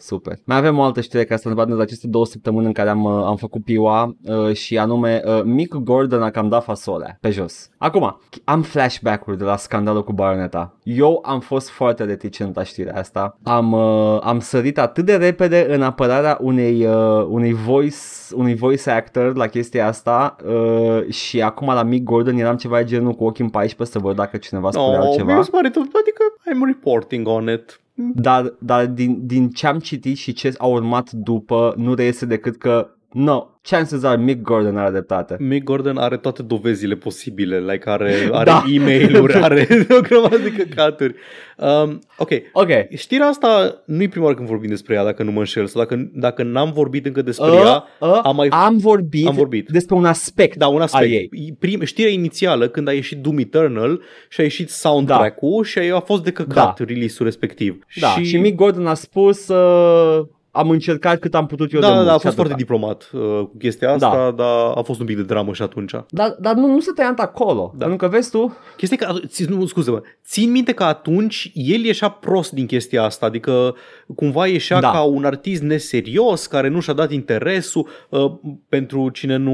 Super. 0.04 0.38
Mai 0.44 0.56
avem 0.56 0.78
o 0.78 0.82
altă 0.82 1.00
știre 1.00 1.24
care 1.24 1.40
s-a 1.40 1.48
întâmplat 1.48 1.76
în 1.76 1.82
aceste 1.82 2.06
două 2.06 2.26
săptămâni 2.26 2.66
în 2.66 2.72
care 2.72 2.88
am, 2.88 3.04
uh, 3.04 3.24
am 3.24 3.36
făcut 3.36 3.64
piua 3.64 4.16
uh, 4.24 4.54
și 4.54 4.78
anume 4.78 5.22
uh, 5.24 5.42
Mick 5.44 5.74
Gordon 5.74 6.22
a 6.22 6.30
cam 6.30 6.48
dat 6.48 6.64
fasole 6.64 7.18
pe 7.20 7.30
jos. 7.30 7.70
Acum, 7.78 8.20
am 8.44 8.62
flashback-uri 8.62 9.38
de 9.38 9.44
la 9.44 9.56
scandalul 9.56 10.04
cu 10.04 10.12
Barneta. 10.12 10.76
Eu 10.82 11.22
am 11.24 11.40
fost 11.40 11.68
foarte 11.68 12.04
reticent 12.04 12.56
la 12.56 12.62
știrea 12.62 12.98
asta. 12.98 13.38
Am, 13.42 13.72
uh, 13.72 14.18
am 14.22 14.40
sărit 14.40 14.78
atât 14.78 15.04
de 15.04 15.16
repede 15.16 15.66
în 15.68 15.82
apărarea 15.82 16.38
unei, 16.40 16.86
uh, 16.86 17.26
unei 17.28 17.52
voice, 17.52 17.96
unui 18.34 18.54
voice 18.54 18.90
actor 18.90 19.36
la 19.36 19.46
chestia 19.46 19.86
asta 19.86 20.36
uh, 20.46 21.08
și 21.08 21.42
acum 21.42 21.66
la 21.66 21.82
Mick 21.82 22.04
Gordon 22.04 22.36
eram 22.38 22.56
ceva 22.56 22.78
de 22.78 22.84
genul 22.84 23.12
cu 23.12 23.24
ochii 23.24 23.44
în 23.44 23.50
14 23.50 23.96
să 23.96 24.04
văd 24.04 24.16
dacă 24.16 24.36
cineva 24.36 24.70
spunea 24.70 24.98
No, 24.98 25.04
altceva. 25.04 25.36
mi 25.36 25.44
se 25.44 25.50
pare 25.50 25.70
tot, 25.70 25.82
adică 25.82 26.22
I'm 26.50 26.66
reporting 26.66 27.28
on 27.28 27.48
it. 27.48 27.78
Dar, 27.96 28.54
dar 28.58 28.86
din, 28.86 29.26
din 29.26 29.50
ce 29.50 29.66
am 29.66 29.78
citit 29.78 30.16
și 30.16 30.32
ce 30.32 30.54
a 30.58 30.66
urmat 30.66 31.12
după, 31.12 31.74
nu 31.76 31.94
reiese 31.94 32.26
decât 32.26 32.56
că 32.56 32.93
no, 33.14 33.46
chances 33.62 34.02
are 34.04 34.20
Mick 34.22 34.42
Gordon 34.42 34.76
are 34.76 34.90
dreptate. 34.90 35.36
Mick 35.40 35.64
Gordon 35.64 35.96
are 35.96 36.16
toate 36.16 36.42
dovezile 36.42 36.94
posibile, 36.94 37.58
like 37.60 37.90
are, 37.90 38.14
are 38.32 38.44
Da. 38.44 38.64
e-mail-uri, 38.72 39.34
are 39.44 39.66
o 39.98 40.00
grămadă 40.00 40.36
de 40.38 40.52
căcaturi. 40.52 41.14
Um, 41.56 41.98
ok, 42.18 42.30
Ok. 42.52 42.68
știrea 42.96 43.26
asta 43.26 43.82
nu-i 43.86 44.08
prima 44.08 44.24
oară 44.24 44.36
când 44.36 44.48
vorbim 44.48 44.68
despre 44.68 44.94
ea, 44.94 45.04
dacă 45.04 45.22
nu 45.22 45.30
mă 45.32 45.38
înșel, 45.38 45.66
sau 45.66 45.80
dacă, 45.82 46.10
dacă 46.14 46.42
n-am 46.42 46.72
vorbit 46.72 47.06
încă 47.06 47.22
despre 47.22 47.50
Uh, 47.50 47.62
ea, 47.64 47.84
uh, 48.00 48.20
am 48.22 48.36
mai... 48.36 48.48
am, 48.48 48.76
vorbit 48.76 49.26
am 49.26 49.34
vorbit. 49.34 49.68
despre 49.68 49.94
un 49.94 50.04
aspect 50.04 50.56
Da, 50.56 50.66
un 50.66 50.80
aspect. 50.80 51.04
al 51.04 51.10
ei. 51.10 51.30
Prim, 51.58 51.82
știrea 51.84 52.10
inițială, 52.10 52.68
când 52.68 52.88
a 52.88 52.92
ieșit 52.92 53.18
Doom 53.18 53.38
Eternal 53.38 54.00
și 54.28 54.40
a 54.40 54.42
ieșit 54.42 54.70
soundtrack-ul 54.70 55.64
și 55.64 55.78
a 55.78 56.00
fost 56.00 56.22
de 56.22 56.30
căcat 56.32 56.78
release-ul 56.78 57.24
respectiv. 57.28 57.78
Da, 58.00 58.06
și, 58.08 58.24
și 58.24 58.36
Mick 58.36 58.56
Gordon 58.56 58.86
a 58.86 58.94
spus 58.94 59.48
uh, 59.48 60.24
am 60.56 60.70
încercat 60.70 61.18
cât 61.18 61.34
am 61.34 61.46
putut 61.46 61.72
eu 61.72 61.80
de 61.80 61.86
da, 61.86 61.92
mult. 61.94 62.06
da, 62.06 62.12
a 62.12 62.16
și 62.16 62.22
fost 62.22 62.34
foarte 62.34 62.52
atâta. 62.52 62.72
diplomat 62.72 63.10
uh, 63.12 63.20
cu 63.46 63.56
chestia 63.58 63.92
asta, 63.92 64.10
Da. 64.24 64.30
dar 64.30 64.72
a 64.74 64.82
fost 64.82 65.00
un 65.00 65.06
pic 65.06 65.16
de 65.16 65.22
dramă 65.22 65.52
și 65.52 65.62
atunci. 65.62 65.92
Dar, 66.08 66.36
dar 66.40 66.54
nu, 66.54 66.66
nu 66.66 66.80
se 66.80 66.90
tăia 66.94 67.14
acolo. 67.16 67.74
Da. 67.76 67.86
Pentru 67.86 68.06
că 68.08 68.14
vezi 68.14 68.30
tu, 68.30 68.56
Chestia 68.76 68.98
e 69.00 69.04
că, 69.06 69.18
ți- 69.26 69.48
nu, 69.48 69.66
scuze-mă, 69.66 70.00
țin 70.24 70.50
minte 70.50 70.72
că 70.72 70.84
atunci 70.84 71.50
el 71.54 71.80
ieșea 71.84 72.08
prost 72.08 72.52
din 72.52 72.66
chestia 72.66 73.02
asta, 73.02 73.26
adică 73.26 73.74
cumva 74.14 74.46
ieșea 74.46 74.80
Da. 74.80 74.90
ca 74.90 75.02
un 75.02 75.24
artist 75.24 75.62
neserios 75.62 76.46
care 76.46 76.68
nu 76.68 76.80
și-a 76.80 76.92
dat 76.92 77.10
interesul. 77.12 77.88
Uh, 78.08 78.32
pentru 78.68 79.08
cine 79.10 79.36
nu 79.36 79.52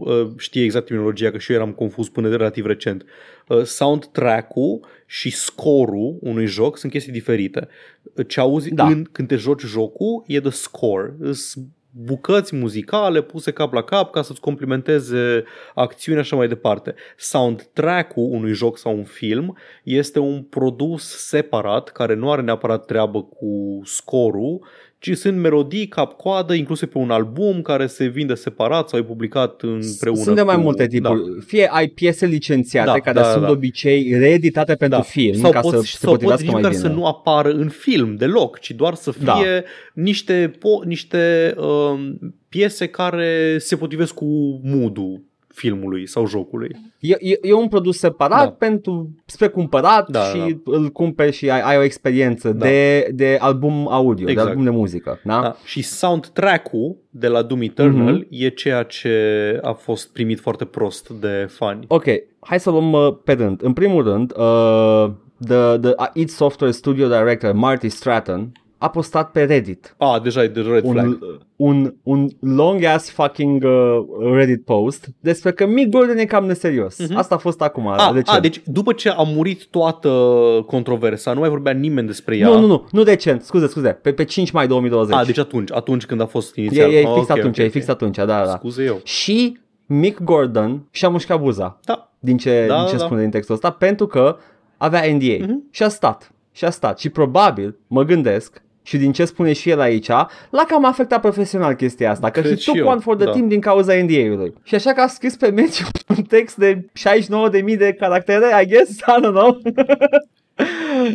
uh, 0.00 0.26
știe 0.36 0.62
exact 0.62 0.86
terminologia, 0.86 1.30
că 1.30 1.38
și 1.38 1.52
eu 1.52 1.58
eram 1.58 1.72
confuz 1.72 2.08
până 2.08 2.28
de 2.28 2.36
relativ 2.36 2.66
recent, 2.66 3.02
uh, 3.02 3.08
soundtrack-ul 3.64 4.86
și 5.06 5.30
score-ul 5.30 6.18
unui 6.20 6.46
joc 6.46 6.78
sunt 6.78 6.92
chestii 6.92 7.12
diferite. 7.12 7.68
Ce 8.26 8.40
auzi 8.40 8.74
Da. 8.74 8.86
în, 8.86 9.06
când 9.12 9.28
te 9.28 9.36
joci 9.36 9.62
jocul 9.62 10.22
e 10.26 10.40
the 10.40 10.50
score. 10.50 11.14
Îs 11.18 11.54
bucăți 11.90 12.56
muzicale 12.56 13.22
puse 13.22 13.50
cap 13.50 13.72
la 13.72 13.82
cap 13.82 14.10
ca 14.10 14.22
să-ți 14.22 14.40
complementeze 14.40 15.44
acțiunea 15.74 16.22
și 16.22 16.28
așa 16.28 16.36
mai 16.36 16.48
departe. 16.48 16.94
Soundtrack-ul 17.16 18.30
unui 18.30 18.52
joc 18.52 18.78
sau 18.78 18.96
un 18.96 19.04
film 19.04 19.56
este 19.84 20.18
un 20.18 20.42
produs 20.42 21.26
separat 21.26 21.88
care 21.88 22.14
nu 22.14 22.32
are 22.32 22.42
neapărat 22.42 22.84
treabă 22.84 23.22
cu 23.22 23.80
scorul, 23.84 24.66
ci 25.00 25.16
sunt 25.16 25.36
melodii 25.36 25.86
cap-coadă 25.88 26.54
incluse 26.54 26.86
pe 26.86 26.98
un 26.98 27.10
album 27.10 27.62
care 27.62 27.86
se 27.86 28.06
vinde 28.06 28.34
separat 28.34 28.88
sau 28.88 28.98
e 28.98 29.02
publicat 29.02 29.62
împreună. 29.62 30.20
sunt 30.22 30.36
de 30.36 30.42
mai 30.42 30.54
cu- 30.54 30.60
multe 30.60 30.86
tipuri. 30.86 31.20
Da. 31.20 31.40
Fie 31.46 31.68
ai 31.72 31.86
piese 31.88 32.26
licențiate 32.26 32.86
Da, 32.90 32.98
care 32.98 33.18
da, 33.20 33.24
sunt 33.30 33.40
da. 33.40 33.46
de 33.46 33.52
obicei 33.52 34.18
reeditate 34.18 34.74
pentru 34.74 34.98
Da. 34.98 35.04
film 35.04 35.34
sau 35.40 35.50
ca 35.50 35.60
poți, 35.60 35.76
să 35.76 35.82
se 35.82 35.88
sau 35.88 35.98
poți 36.00 36.24
potrivească 36.24 36.42
nici 36.44 36.52
mai 36.52 36.60
măcar 36.62 36.76
bine. 36.76 36.88
să 36.88 36.94
nu 36.94 37.06
apară 37.06 37.50
în 37.50 37.68
film 37.68 38.16
deloc, 38.16 38.58
ci 38.58 38.70
doar 38.70 38.94
să 38.94 39.10
fie 39.10 39.24
Da. 39.24 39.42
niște, 39.94 40.50
po- 40.50 40.84
niște 40.86 41.54
um, 41.56 42.18
piese 42.48 42.86
care 42.86 43.56
se 43.58 43.76
potrivesc 43.76 44.14
cu 44.14 44.60
mood 44.64 44.96
filmului 45.60 46.06
sau 46.08 46.26
jocului. 46.26 46.76
E, 47.00 47.16
e, 47.18 47.38
e 47.42 47.52
un 47.52 47.68
produs 47.68 47.98
separat 47.98 48.44
Da. 48.44 48.50
pentru 48.50 49.10
spre 49.24 49.48
cumpărat 49.48 50.10
Da, 50.10 50.20
și 50.20 50.56
îl 50.64 50.88
cumperi 50.88 51.32
și 51.32 51.50
ai, 51.50 51.60
ai 51.60 51.76
o 51.76 51.82
experiență 51.82 52.52
Da. 52.52 52.64
de, 52.66 53.08
de 53.14 53.36
album 53.40 53.88
audio, 53.90 54.28
Exact. 54.28 54.44
de 54.46 54.50
album 54.50 54.64
de 54.72 54.78
muzică. 54.78 55.20
Da? 55.24 55.40
Da? 55.40 55.56
Și 55.64 55.82
soundtrack-ul 55.82 56.96
de 57.10 57.28
la 57.28 57.42
Doom 57.42 57.60
Eternal 57.62 58.14
Mhm. 58.14 58.26
e 58.30 58.48
ceea 58.48 58.82
ce 58.82 59.08
a 59.62 59.72
fost 59.72 60.12
primit 60.12 60.40
foarte 60.40 60.64
prost 60.64 61.08
de 61.08 61.46
fani. 61.50 61.84
Ok, 61.88 62.04
hai 62.40 62.60
să 62.60 62.70
luăm 62.70 62.92
uh, 62.92 63.16
pe 63.24 63.32
rând. 63.32 63.62
În 63.62 63.72
primul 63.72 64.02
rând, 64.04 64.32
uh, 64.36 65.10
the, 65.46 65.78
the 65.78 65.90
uh, 65.98 66.06
id 66.14 66.28
Software 66.28 66.72
Studio 66.72 67.06
Director 67.08 67.52
Marty 67.52 67.88
Stratton 67.88 68.52
a 68.82 68.88
postat 68.90 69.30
pe 69.30 69.42
Reddit 69.44 69.94
Ah, 69.98 70.20
deja 70.22 70.42
e 70.42 70.48
de 70.48 70.60
red 70.60 70.82
flag. 70.90 71.06
un, 71.06 71.18
un, 71.56 71.94
un 72.02 72.28
long 72.40 72.84
ass 72.84 73.10
fucking 73.10 73.64
uh, 73.64 74.32
Reddit 74.34 74.64
post 74.64 75.08
despre 75.20 75.52
că 75.52 75.66
Mick 75.66 75.90
Gordon 75.90 76.16
e 76.18 76.24
cam 76.24 76.44
neserios. 76.44 76.98
Mhm. 77.08 77.16
Asta 77.16 77.34
a 77.34 77.38
fost 77.38 77.60
acum. 77.62 77.86
Ah, 77.88 78.06
recent. 78.06 78.28
ah, 78.28 78.40
deci 78.40 78.62
după 78.64 78.92
ce 78.92 79.08
a 79.08 79.22
murit 79.22 79.66
toată 79.66 80.08
controversa, 80.66 81.32
nu 81.32 81.40
mai 81.40 81.48
vorbea 81.48 81.72
nimeni 81.72 82.06
despre 82.06 82.36
ea. 82.36 82.48
Nu, 82.48 82.58
nu, 82.58 82.66
nu, 82.66 82.86
nu 82.90 83.02
recent, 83.02 83.42
scuze, 83.42 83.66
scuze, 83.66 83.88
pe, 83.88 84.12
pe 84.12 84.24
5 84.24 84.50
mai 84.50 84.66
2020. 84.66 85.14
Ah, 85.16 85.26
deci 85.26 85.38
atunci, 85.38 85.72
atunci 85.72 86.06
când 86.06 86.20
a 86.20 86.26
fost 86.26 86.56
e, 86.56 86.60
inițial. 86.60 86.90
e 86.92 86.98
Ah, 87.06 87.12
fix 87.14 87.28
ok, 87.28 87.38
atunci, 87.38 87.58
ok, 87.58 87.64
e 87.64 87.68
fix 87.68 87.84
ok. 87.84 87.90
atunci, 87.90 88.16
da, 88.16 88.24
da. 88.24 88.46
Scuze 88.56 88.82
eu. 88.84 89.00
Și 89.04 89.58
Mick 89.86 90.22
Gordon 90.22 90.86
și-a 90.90 91.08
mușcat 91.08 91.40
buza 91.40 91.78
Da. 91.84 92.10
din 92.18 92.36
ce, 92.36 92.64
Da, 92.68 92.76
din 92.76 92.84
ce 92.86 92.92
da, 92.92 92.98
da. 92.98 93.04
spune 93.04 93.20
din 93.20 93.30
textul 93.30 93.54
ăsta, 93.54 93.70
pentru 93.70 94.06
că 94.06 94.36
avea 94.76 95.00
NDA 95.12 95.36
Mhm. 95.46 95.62
și 95.70 95.82
a 95.82 95.88
stat. 95.88 96.32
Și 96.52 96.64
a 96.64 96.70
stat. 96.70 96.98
Și 96.98 97.08
probabil, 97.08 97.76
mă 97.86 98.02
gândesc, 98.02 98.62
și 98.82 98.96
din 98.96 99.12
ce 99.12 99.24
spune 99.24 99.52
și 99.52 99.70
el 99.70 99.80
aici, 99.80 100.08
l-a 100.50 100.64
cam 100.68 100.84
afectat 100.84 101.20
profesional 101.20 101.74
chestia 101.74 102.10
asta, 102.10 102.30
că 102.30 102.40
Cred 102.40 102.52
he 102.52 102.58
și 102.58 102.64
took 102.64 102.76
eu, 102.76 102.86
one 102.86 103.00
for 103.00 103.16
the 103.16 103.24
da. 103.24 103.30
team 103.30 103.48
din 103.48 103.60
cauza 103.60 103.94
NDA-ului. 103.94 104.52
Și 104.62 104.74
așa 104.74 104.92
că 104.92 105.00
a 105.00 105.06
scris 105.06 105.36
pe 105.36 105.50
meci 105.50 105.82
un 106.16 106.22
text 106.22 106.56
de 106.56 106.84
69.000 107.70 107.78
de 107.78 107.96
caractere, 107.98 108.62
I 108.62 108.66
guess, 108.66 108.90
I 108.90 109.20
don't 109.24 109.32
know. 109.32 109.58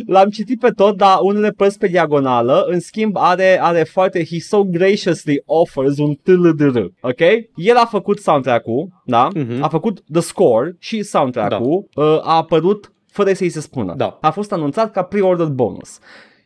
L-am 0.06 0.28
citit 0.28 0.60
pe 0.60 0.70
tot, 0.70 0.96
dar 0.96 1.18
unele 1.20 1.50
părți 1.50 1.78
pe 1.78 1.86
diagonală, 1.86 2.64
în 2.70 2.80
schimb 2.80 3.16
are, 3.16 3.58
are 3.62 3.82
foarte, 3.82 4.24
he 4.24 4.38
so 4.38 4.64
graciously 4.64 5.42
offers 5.44 5.98
un 5.98 6.14
TLDR, 6.22 6.78
ok? 7.00 7.20
El 7.54 7.76
a 7.76 7.84
făcut 7.84 8.18
soundtrack-ul, 8.18 8.88
da? 9.04 9.28
Mhm. 9.34 9.62
A 9.62 9.68
făcut 9.68 10.00
the 10.12 10.20
score 10.20 10.76
și 10.78 11.02
soundtrack-ul, 11.02 11.88
uh, 11.94 12.04
a 12.04 12.36
apărut 12.36 12.92
fără 13.06 13.32
să-i 13.32 13.48
se 13.48 13.60
spună. 13.60 13.94
Da. 13.96 14.18
A 14.20 14.30
fost 14.30 14.52
anunțat 14.52 14.90
ca 14.92 15.02
pre-ordered 15.02 15.52
bonus. 15.52 15.98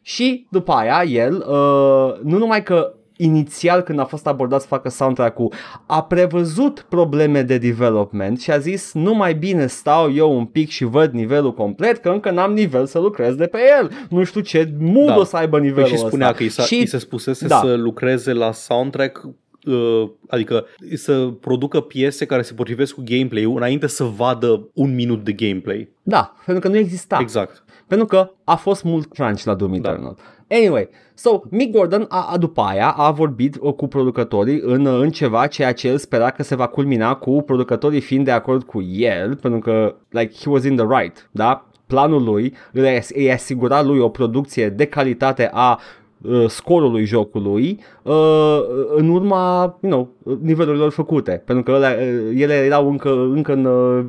Și 0.02 0.46
după 0.50 0.72
aia 0.72 1.02
el, 1.04 1.34
uh, 1.48 2.20
nu 2.22 2.38
numai 2.38 2.62
că 2.62 2.94
inițial 3.16 3.80
când 3.80 3.98
a 3.98 4.04
fost 4.04 4.26
abordat 4.26 4.60
să 4.60 4.66
facă 4.66 4.88
soundtrack-ul, 4.88 5.52
a 5.86 6.02
prevăzut 6.02 6.86
probleme 6.88 7.42
de 7.42 7.58
development 7.58 8.40
și 8.40 8.50
a 8.50 8.58
zis 8.58 8.92
nu 8.92 9.14
mai 9.14 9.34
bine 9.34 9.66
stau 9.66 10.14
eu 10.14 10.36
un 10.36 10.44
pic 10.44 10.68
și 10.68 10.84
văd 10.84 11.12
nivelul 11.12 11.54
complet, 11.54 11.96
că 11.96 12.08
încă 12.08 12.30
n-am 12.30 12.52
nivel 12.52 12.86
să 12.86 12.98
lucrez 12.98 13.34
de 13.34 13.46
pe 13.46 13.58
el. 13.80 13.90
Nu 14.08 14.24
știu 14.24 14.40
ce 14.40 14.72
mood 14.78 15.06
Da. 15.06 15.16
o 15.16 15.24
să 15.24 15.36
aibă 15.36 15.58
Păi 15.58 15.66
nivelul 15.66 15.88
și 15.88 15.96
spunea 15.96 16.26
ăsta. 16.26 16.38
că 16.38 16.42
i, 16.42 16.48
s-a, 16.48 16.62
și 16.62 16.78
i 16.78 16.86
se 16.86 16.98
spusese 16.98 17.46
da. 17.46 17.60
să 17.64 17.74
lucreze 17.74 18.32
la 18.32 18.52
soundtrack 18.52 19.28
uh, 19.66 20.08
adică 20.28 20.66
să 20.94 21.26
producă 21.40 21.80
piese 21.80 22.24
care 22.26 22.42
se 22.42 22.52
potrivesc 22.52 22.94
cu 22.94 23.02
gameplay-ul 23.04 23.56
înainte 23.56 23.86
să 23.86 24.04
vadă 24.04 24.68
un 24.74 24.94
minut 24.94 25.24
de 25.24 25.32
gameplay. 25.32 25.88
Da, 26.02 26.34
pentru 26.44 26.62
că 26.62 26.74
nu 26.74 26.80
exista. 26.80 27.18
Exact. 27.20 27.64
Pentru 27.90 28.06
că 28.06 28.30
a 28.44 28.54
fost 28.54 28.84
mult 28.84 29.12
crunch 29.12 29.42
la 29.42 29.54
Doom 29.54 29.70
Da. 29.70 29.76
Eternal. 29.76 30.16
Anyway, 30.48 30.88
so 31.14 31.40
Mick 31.48 31.72
Gordon 31.72 32.06
a, 32.08 32.28
a 32.32 32.36
după 32.36 32.60
aia 32.60 32.90
a 32.90 33.10
vorbit 33.10 33.56
uh, 33.60 33.72
cu 33.72 33.88
producătorii 33.88 34.60
în, 34.64 34.84
uh, 34.86 35.00
în 35.00 35.10
ceva 35.10 35.46
ceea 35.46 35.72
ce 35.72 35.88
el 35.88 35.96
spera 35.96 36.30
că 36.30 36.42
se 36.42 36.54
va 36.54 36.66
culmina 36.66 37.14
cu 37.14 37.42
producătorii 37.42 38.00
fiind 38.00 38.24
de 38.24 38.30
acord 38.30 38.62
cu 38.62 38.82
el, 38.82 39.36
pentru 39.36 39.60
că 39.60 39.94
like 40.08 40.34
he 40.40 40.48
was 40.48 40.64
in 40.64 40.76
the 40.76 40.86
right, 40.98 41.28
da? 41.30 41.64
Planul 41.86 42.22
lui 42.22 42.54
îi 42.72 43.02
îi 43.14 43.32
asigura 43.32 43.82
lui 43.82 43.98
o 43.98 44.08
producție 44.08 44.68
de 44.68 44.84
calitate 44.84 45.50
a 45.52 45.70
uh, 45.70 45.99
scorului 46.46 47.04
jocului 47.04 47.80
uh, 48.02 48.60
în 48.94 49.08
urma 49.08 49.78
you 49.82 49.92
know, 49.92 50.38
nivelurilor 50.40 50.90
făcute 50.90 51.42
pentru 51.44 51.64
că 51.64 51.70
ele, 51.70 52.32
ele 52.34 52.54
erau 52.54 52.88
încă, 52.88 53.10
încă 53.10 53.52
în 53.52 53.64
uh, 53.64 54.04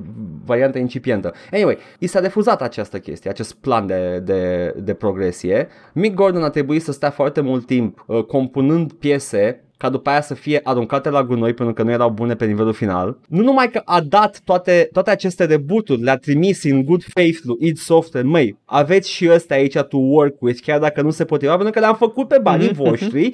varianta 0.46 0.80
incipientă. 0.80 1.34
Anyway, 1.52 1.78
i 2.00 2.08
s-a 2.08 2.20
refuzat 2.20 2.62
această 2.62 3.00
chestie 3.00 3.30
acest 3.30 3.54
plan 3.54 3.88
de, 3.88 4.22
de, 4.26 4.74
de 4.78 4.94
progresie. 4.94 5.68
Mick 5.94 6.16
Gordon 6.16 6.44
a 6.44 6.50
trebuit 6.50 6.84
să 6.84 6.92
stea 6.92 7.10
foarte 7.10 7.42
mult 7.42 7.66
timp 7.66 8.04
uh, 8.08 8.24
compunând 8.24 8.94
piese 8.94 9.64
ca 9.82 9.90
după 9.90 10.10
aia 10.10 10.22
să 10.22 10.34
fie 10.34 10.60
aruncate 10.64 11.10
la 11.10 11.24
gunoi 11.24 11.54
pentru 11.54 11.74
că 11.74 11.84
nu 11.84 11.92
erau 11.92 12.10
bune 12.10 12.36
pe 12.36 12.46
nivelul 12.46 12.74
final. 12.74 13.18
Nu 13.28 13.44
numai 13.44 13.70
că 13.70 13.82
a 13.86 14.02
dat 14.02 14.42
toate, 14.44 14.90
toate 14.92 15.10
aceste 15.10 15.46
reboot-uri, 15.46 16.02
le-a 16.02 16.18
trimis 16.18 16.64
în 16.64 16.84
good 16.84 17.04
faith 17.14 17.38
lui 17.44 17.58
id 17.60 17.78
Software, 17.78 18.28
măi, 18.28 18.58
aveți 18.66 19.12
și 19.12 19.30
ăsta 19.30 19.54
aici 19.54 19.78
to 19.78 19.98
work 19.98 20.42
with, 20.42 20.62
chiar 20.62 20.80
dacă 20.80 21.02
nu 21.02 21.10
se 21.10 21.26
potriva, 21.26 21.56
pentru 21.56 21.74
că 21.74 21.80
le-am 21.80 21.96
făcut 21.96 22.28
pe 22.28 22.40
banii 22.42 22.68
Mhm, 22.68 22.84
voștri, 22.84 23.34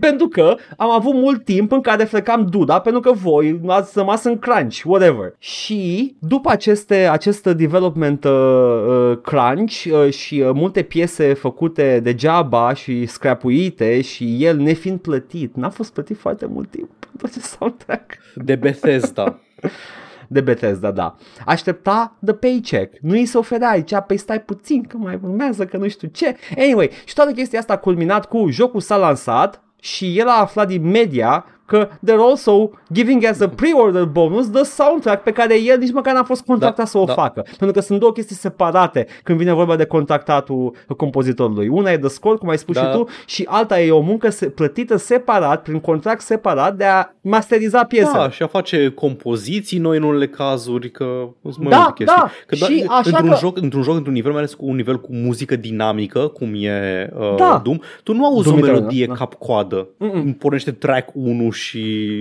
pentru 0.00 0.28
că 0.28 0.56
am 0.76 0.90
avut 0.90 1.14
mult 1.14 1.44
timp 1.44 1.72
în 1.72 1.80
care 1.80 2.04
frecam 2.04 2.46
duda, 2.50 2.78
pentru 2.78 3.00
că 3.00 3.12
voi 3.12 3.60
ați 3.66 3.92
rămas 3.94 4.24
în 4.24 4.38
crunch, 4.38 4.82
whatever. 4.84 5.34
Și 5.38 6.14
după 6.18 6.50
aceste, 6.50 6.94
acest 6.94 7.46
development 7.46 8.24
uh, 8.24 8.30
uh, 8.30 9.18
crunch 9.22 9.84
uh, 9.84 10.12
și 10.12 10.40
uh, 10.40 10.50
multe 10.54 10.82
piese 10.82 11.34
făcute 11.34 12.00
degeaba 12.02 12.74
și 12.74 13.06
scrapuite 13.06 14.00
și 14.00 14.36
el 14.44 14.56
nefiind 14.56 14.98
plătit, 14.98 15.54
n-a 15.54 15.70
fost 15.80 15.92
plătit 15.92 16.18
foarte 16.18 16.46
mult 16.46 16.70
timp 16.70 16.90
pentru 16.98 17.26
acest 17.26 17.44
soundtrack 17.44 18.18
De 18.34 18.54
Bethesda. 18.54 19.40
de 20.34 20.40
Bethesda, 20.40 20.90
da. 20.90 21.16
Aștepta 21.46 22.16
the 22.24 22.34
paycheck. 22.34 22.98
Nu 23.00 23.12
îi 23.12 23.26
se 23.26 23.38
oferea, 23.38 23.74
zicea, 23.76 24.00
păi 24.00 24.16
stai 24.16 24.40
puțin 24.40 24.82
că 24.82 24.96
mai 24.96 25.18
urmează, 25.22 25.64
că 25.66 25.76
nu 25.76 25.88
știu 25.88 26.08
ce. 26.08 26.36
Anyway, 26.56 26.90
și 27.04 27.14
toată 27.14 27.32
chestia 27.32 27.58
asta 27.58 27.72
a 27.72 27.76
culminat 27.78 28.26
cu 28.26 28.48
jocul 28.50 28.80
s-a 28.80 28.96
lansat 28.96 29.62
și 29.80 30.18
el 30.18 30.28
a 30.28 30.40
aflat 30.40 30.66
din 30.66 30.82
media 30.82 31.44
că 31.70 31.88
they're 31.88 32.28
also 32.30 32.70
giving 32.92 33.24
as 33.24 33.40
a 33.40 33.48
pre-order 33.48 34.04
bonus 34.04 34.50
the 34.50 34.62
soundtrack 34.62 35.22
pe 35.22 35.30
care 35.32 35.60
el 35.62 35.78
nici 35.78 35.92
măcar 35.92 36.14
n-a 36.14 36.22
fost 36.22 36.42
contractat 36.44 36.76
Da, 36.84 36.84
să 36.90 36.98
o 36.98 37.04
da. 37.04 37.12
facă. 37.12 37.40
Pentru 37.58 37.70
că 37.70 37.80
sunt 37.80 37.98
două 38.00 38.12
chestii 38.12 38.36
separate 38.36 39.06
când 39.22 39.38
vine 39.38 39.52
vorba 39.52 39.76
de 39.76 39.84
contractatul 39.84 40.74
compozitorului. 40.96 41.68
Una 41.68 41.90
e 41.90 41.96
de 41.96 42.08
score, 42.08 42.36
cum 42.36 42.48
ai 42.48 42.58
spus 42.58 42.74
Da. 42.74 42.80
și 42.84 42.96
tu, 42.96 43.06
și 43.26 43.46
alta 43.48 43.80
e 43.80 43.90
o 43.90 44.00
muncă 44.00 44.30
se- 44.30 44.48
plătită 44.48 44.96
separat, 44.96 45.62
prin 45.62 45.80
contract 45.80 46.20
separat, 46.20 46.76
de 46.76 46.84
a 46.84 47.06
masteriza 47.20 47.84
piesa. 47.84 48.12
Da, 48.18 48.30
și 48.30 48.42
a 48.42 48.46
face 48.46 48.88
compoziții 48.88 49.78
noi 49.78 49.96
în 49.96 50.02
unele 50.02 50.28
cazuri, 50.28 50.90
că 50.90 51.28
sunt 51.42 51.58
mai 51.58 51.68
Da, 51.70 51.76
multe 51.76 51.92
chestii. 52.04 52.20
da, 52.22 52.30
Că 52.46 52.54
și 52.54 52.84
așa 52.88 53.02
într-un, 53.04 53.28
că- 53.30 53.36
joc, 53.40 53.56
într-un 53.56 53.82
joc, 53.82 53.94
într-un 53.96 54.14
nivel, 54.14 54.30
mai 54.30 54.40
ales 54.40 54.54
cu 54.54 54.66
un 54.66 54.76
nivel 54.76 55.00
cu 55.00 55.08
muzică 55.14 55.56
dinamică, 55.56 56.18
cum 56.20 56.48
e 56.54 57.10
uh, 57.18 57.34
Da. 57.36 57.60
Doom, 57.64 57.78
tu 58.02 58.12
nu 58.14 58.24
auzi 58.26 58.42
Doom 58.42 58.54
o 58.54 58.58
Eternal, 58.58 58.80
melodie 58.80 59.06
da. 59.06 59.14
cap-coadă. 59.14 59.88
Mm-mm. 59.98 60.32
Pornește 60.38 60.70
track 60.72 61.08
1 61.14 61.50
și 61.60 62.14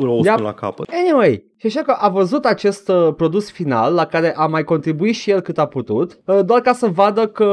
o 0.00 0.14
Yep. 0.16 0.24
yep. 0.24 0.38
la 0.38 0.52
capăt. 0.54 0.88
Anyway, 1.04 1.44
și 1.56 1.66
așa 1.66 1.82
că 1.82 1.96
a 1.98 2.08
văzut 2.08 2.44
acest 2.44 2.88
uh, 2.88 3.14
produs 3.16 3.50
final 3.50 3.94
la 3.94 4.04
care 4.06 4.34
a 4.36 4.46
mai 4.46 4.64
contribuit 4.64 5.14
și 5.14 5.30
el 5.30 5.40
cât 5.40 5.58
a 5.58 5.66
putut, 5.66 6.18
uh, 6.24 6.38
doar 6.44 6.60
ca 6.60 6.72
să 6.72 6.86
vadă 6.86 7.26
că 7.26 7.44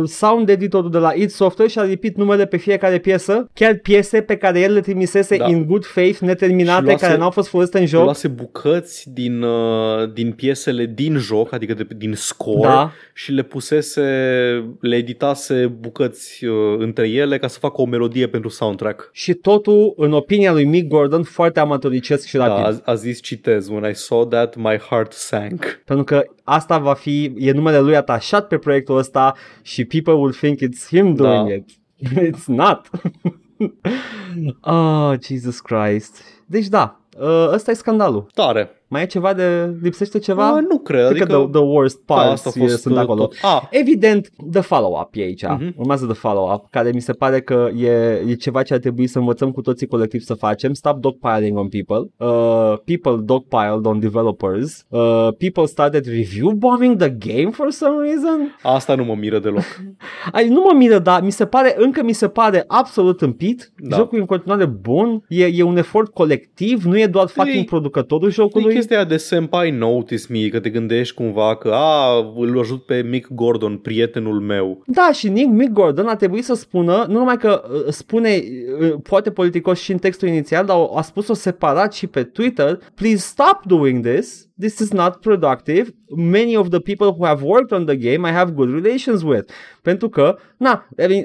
uh, 0.00 0.08
sound 0.08 0.48
editorul 0.48 0.90
de 0.90 0.98
la 0.98 1.12
id 1.14 1.30
Software 1.30 1.70
și-a 1.70 1.82
lipit 1.82 2.16
numele 2.16 2.46
pe 2.46 2.56
fiecare 2.56 2.98
piesă, 2.98 3.48
chiar 3.54 3.74
piese 3.74 4.20
pe 4.20 4.36
care 4.36 4.60
el 4.60 4.72
le 4.72 4.80
trimisese 4.80 5.36
Da. 5.36 5.48
in 5.48 5.66
good 5.66 5.84
faith, 5.84 6.16
Și 6.16 6.24
neterminate, 6.24 6.84
luase- 6.84 7.06
care 7.06 7.18
n-au 7.18 7.30
fost 7.30 7.48
folosite 7.48 7.78
în 7.78 7.86
Joc. 7.86 7.94
joc. 7.96 8.04
Luase 8.04 8.28
bucăți 8.28 9.10
din, 9.12 9.42
uh, 9.42 10.12
din 10.12 10.32
piesele 10.32 10.86
din 10.94 11.16
joc, 11.16 11.52
adică 11.52 11.74
de, 11.74 11.86
din 11.96 12.12
score, 12.14 12.68
Da. 12.68 12.90
și 13.14 13.32
le 13.32 13.42
pusese, 13.42 14.02
le 14.80 14.96
editase 14.96 15.66
bucăți 15.80 16.44
uh, 16.44 16.52
între 16.78 17.08
ele 17.08 17.38
ca 17.38 17.46
să 17.46 17.58
facă 17.58 17.80
o 17.80 17.84
melodie 17.86 18.26
pentru 18.28 18.48
soundtrack. 18.48 19.08
Și 19.12 19.32
totul, 19.34 19.92
în 19.96 20.12
opinia 20.12 20.33
lui 20.42 20.64
Mick 20.64 20.88
Gordon, 20.88 21.22
foarte 21.22 21.60
amatoricesc 21.60 22.26
și 22.26 22.36
Da, 22.36 22.46
rapid. 22.46 22.82
a, 22.84 22.90
a 22.90 22.94
zis, 22.94 23.22
citez, 23.22 23.68
when 23.68 23.90
I 23.90 23.94
saw 23.94 24.24
that, 24.26 24.56
my 24.56 24.78
heart 24.90 25.12
sank. 25.12 25.82
Pentru 25.84 26.04
că 26.04 26.22
asta 26.44 26.78
va 26.78 26.94
fi, 26.94 27.32
e 27.38 27.52
numele 27.52 27.78
lui 27.80 27.96
atașat 27.96 28.46
pe 28.46 28.58
proiectul 28.58 28.96
ăsta 28.96 29.34
și 29.62 29.84
people 29.84 30.12
will 30.12 30.32
think 30.32 30.58
it's 30.60 30.86
him 30.88 31.14
Da. 31.14 31.22
doing 31.42 31.50
it. 31.50 31.70
It's 32.30 32.44
not. 32.46 32.90
oh, 34.60 35.12
Jesus 35.26 35.60
Christ. 35.60 36.22
Deci 36.46 36.66
da, 36.66 37.00
uh, 37.18 37.48
ăsta 37.52 37.70
e 37.70 37.74
scandalul. 37.74 38.26
Tare. 38.34 38.70
Mai 38.94 39.02
e 39.02 39.06
ceva 39.06 39.32
de... 39.32 39.74
lipsește 39.82 40.18
ceva? 40.18 40.52
Uh, 40.52 40.62
nu 40.68 40.78
cred, 40.78 41.06
Cred 41.08 41.20
adică... 41.20 41.24
că 41.26 41.32
the, 41.32 41.50
the 41.50 41.60
worst 41.60 42.00
da, 42.06 42.14
parts 42.14 42.32
asta 42.32 42.50
a 42.54 42.62
e, 42.62 42.66
fost 42.66 42.80
sunt 42.80 42.94
uh, 42.94 43.00
acolo. 43.00 43.20
Tot. 43.20 43.34
Ah, 43.42 43.62
Evident, 43.70 44.30
the 44.52 44.60
follow-up 44.60 45.08
e 45.12 45.22
aici. 45.22 45.42
Mhm. 45.42 45.74
Urmează 45.76 46.04
the 46.04 46.14
follow-up, 46.14 46.70
care 46.70 46.90
mi 46.90 47.00
se 47.00 47.12
pare 47.12 47.40
că 47.40 47.68
e, 47.76 47.90
e 48.26 48.34
ceva 48.34 48.62
ce 48.62 48.74
ar 48.74 48.78
trebui 48.80 49.06
să 49.06 49.18
învățăm 49.18 49.50
cu 49.50 49.60
toții 49.60 49.86
colectiv 49.86 50.20
să 50.20 50.34
facem. 50.34 50.72
Stop 50.74 50.96
dogpiling 50.96 51.58
on 51.58 51.68
people. 51.68 52.10
Uh, 52.28 52.74
people 52.84 53.22
dogpiled 53.24 53.84
on 53.84 54.00
developers. 54.00 54.84
Uh, 54.88 55.28
people 55.38 55.66
started 55.66 56.06
review 56.06 56.50
bombing 56.50 56.96
the 56.96 57.10
game 57.10 57.50
for 57.50 57.70
some 57.70 58.06
reason. 58.06 58.56
asta 58.62 58.94
nu 58.94 59.04
mă 59.04 59.14
miră 59.14 59.38
deloc. 59.38 59.64
Ai, 60.32 60.48
nu 60.48 60.62
mă 60.70 60.74
miră, 60.76 60.98
dar 60.98 61.22
mi 61.22 61.32
se 61.32 61.46
pare, 61.46 61.74
încă 61.78 62.02
mi 62.02 62.12
se 62.12 62.28
pare 62.28 62.64
absolut 62.66 63.20
împit. 63.22 63.72
Da. 63.76 63.96
Jocul 63.96 64.18
e 64.18 64.20
în 64.20 64.26
continuare 64.26 64.64
bun. 64.64 65.24
E, 65.28 65.46
e 65.46 65.62
un 65.62 65.76
efort 65.76 66.12
colectiv, 66.12 66.84
nu 66.84 66.98
e 66.98 67.06
doar 67.06 67.26
fucking 67.26 67.62
E- 67.62 67.64
producătorul 67.64 68.28
E 68.28 68.30
jocului. 68.30 68.83
Chestia 68.84 69.02
aia 69.02 69.08
de 69.08 69.16
senpai 69.16 69.70
notice 69.70 70.24
me, 70.28 70.48
că 70.48 70.60
te 70.60 70.70
gândești 70.70 71.14
cumva 71.14 71.56
că 71.56 71.70
a, 71.72 72.18
îl 72.36 72.58
ajut 72.58 72.84
pe 72.84 73.02
Mick 73.02 73.32
Gordon, 73.32 73.76
prietenul 73.76 74.40
meu. 74.40 74.82
Da, 74.86 75.10
și 75.12 75.28
Nick, 75.28 75.50
Mick 75.50 75.72
Gordon 75.72 76.06
a 76.06 76.16
trebuit 76.16 76.44
să 76.44 76.54
spună, 76.54 77.04
nu 77.08 77.18
numai 77.18 77.36
că 77.36 77.62
uh, 77.72 77.92
spune, 77.92 78.42
uh, 78.80 78.94
poate 79.02 79.30
politicos 79.30 79.80
și 79.80 79.92
în 79.92 79.98
textul 79.98 80.28
inițial, 80.28 80.64
dar 80.66 80.76
a 80.94 81.02
spus-o 81.02 81.34
separat 81.34 81.92
și 81.92 82.06
pe 82.06 82.22
Twitter, 82.22 82.78
please 82.94 83.16
stop 83.16 83.60
doing 83.66 84.06
this, 84.06 84.48
this 84.58 84.78
is 84.78 84.90
not 84.90 85.16
productive, 85.16 85.94
many 86.16 86.56
of 86.56 86.68
the 86.68 86.80
people 86.80 87.06
who 87.06 87.24
have 87.26 87.44
worked 87.44 87.78
on 87.78 87.84
the 87.84 87.96
game 87.96 88.28
I 88.28 88.32
have 88.32 88.52
good 88.52 88.82
relations 88.82 89.22
with. 89.22 89.52
Pentru 89.82 90.08
că, 90.08 90.38
na, 90.56 90.88
I 91.02 91.06
mean, 91.06 91.24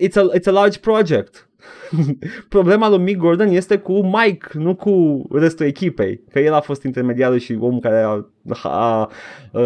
it's 0.00 0.16
a, 0.16 0.38
it's 0.38 0.46
a 0.46 0.50
large 0.50 0.78
project. 0.78 1.48
Problema 2.48 2.88
lui 2.88 2.98
Mick 2.98 3.18
Gordon 3.18 3.48
este 3.48 3.76
cu 3.78 3.92
Mike, 3.92 4.46
nu 4.52 4.74
cu 4.74 5.24
restul 5.32 5.66
echipei. 5.66 6.20
Că 6.32 6.38
el 6.38 6.52
a 6.52 6.60
fost 6.60 6.82
intermediarul 6.82 7.38
și 7.38 7.56
omul 7.60 7.80
care 7.80 8.00
a, 8.02 8.26
a, 8.62 9.10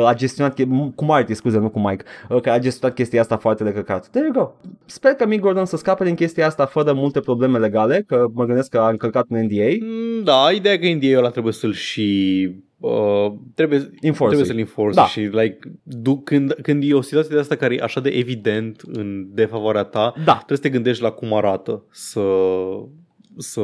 a 0.06 0.14
gestionat, 0.14 0.54
che- 0.60 0.94
cu 0.94 1.04
Marty, 1.04 1.34
scuze, 1.34 1.58
nu 1.58 1.68
cu 1.68 1.78
Mike, 1.80 2.04
care 2.28 2.50
a 2.50 2.58
gestionat 2.58 2.94
chestia 2.96 3.20
asta 3.20 3.36
foarte 3.36 3.64
de 3.64 3.72
căcat. 3.72 4.08
There 4.08 4.30
you 4.34 4.44
go. 4.44 4.70
Sper 4.86 5.12
că 5.12 5.26
Mick 5.26 5.42
Gordon 5.42 5.64
să 5.64 5.76
scape 5.76 6.04
din 6.04 6.14
chestia 6.14 6.46
asta 6.46 6.66
fără 6.66 6.92
multe 6.92 7.20
probleme 7.20 7.58
legale, 7.58 8.04
că 8.06 8.26
mă 8.32 8.44
gândesc 8.44 8.70
că 8.70 8.78
a 8.78 8.88
încălcat 8.88 9.24
un 9.28 9.38
NDA. 9.38 9.64
Mm, 9.80 10.24
Da, 10.24 10.50
ideea 10.54 10.74
e 10.74 10.78
că 10.78 10.86
NDA 11.06 11.18
ăla 11.18 11.30
trebuie 11.30 11.52
să-l 11.52 11.72
și... 11.72 12.48
Uh, 12.82 13.32
trebuie, 13.54 13.78
Enforce. 14.00 14.34
trebuie 14.34 14.44
să-l 14.46 14.58
enforce 14.58 14.94
Da. 14.96 15.06
și 15.06 15.20
like, 15.20 15.58
du- 15.82 16.20
când, 16.24 16.52
când 16.62 16.82
e 16.86 16.94
o 16.94 17.00
situație 17.00 17.34
de 17.34 17.40
asta 17.40 17.54
care 17.56 17.74
e 17.74 17.82
așa 17.82 18.00
de 18.00 18.08
evident 18.08 18.82
în 18.92 19.26
defavoarea 19.32 19.82
ta, 19.82 20.12
Da. 20.24 20.32
trebuie 20.34 20.56
să 20.58 20.62
te 20.62 20.68
gândești 20.68 21.02
la 21.02 21.10
cum 21.10 21.34
arată 21.34 21.84
să, 22.10 22.20
să 23.38 23.60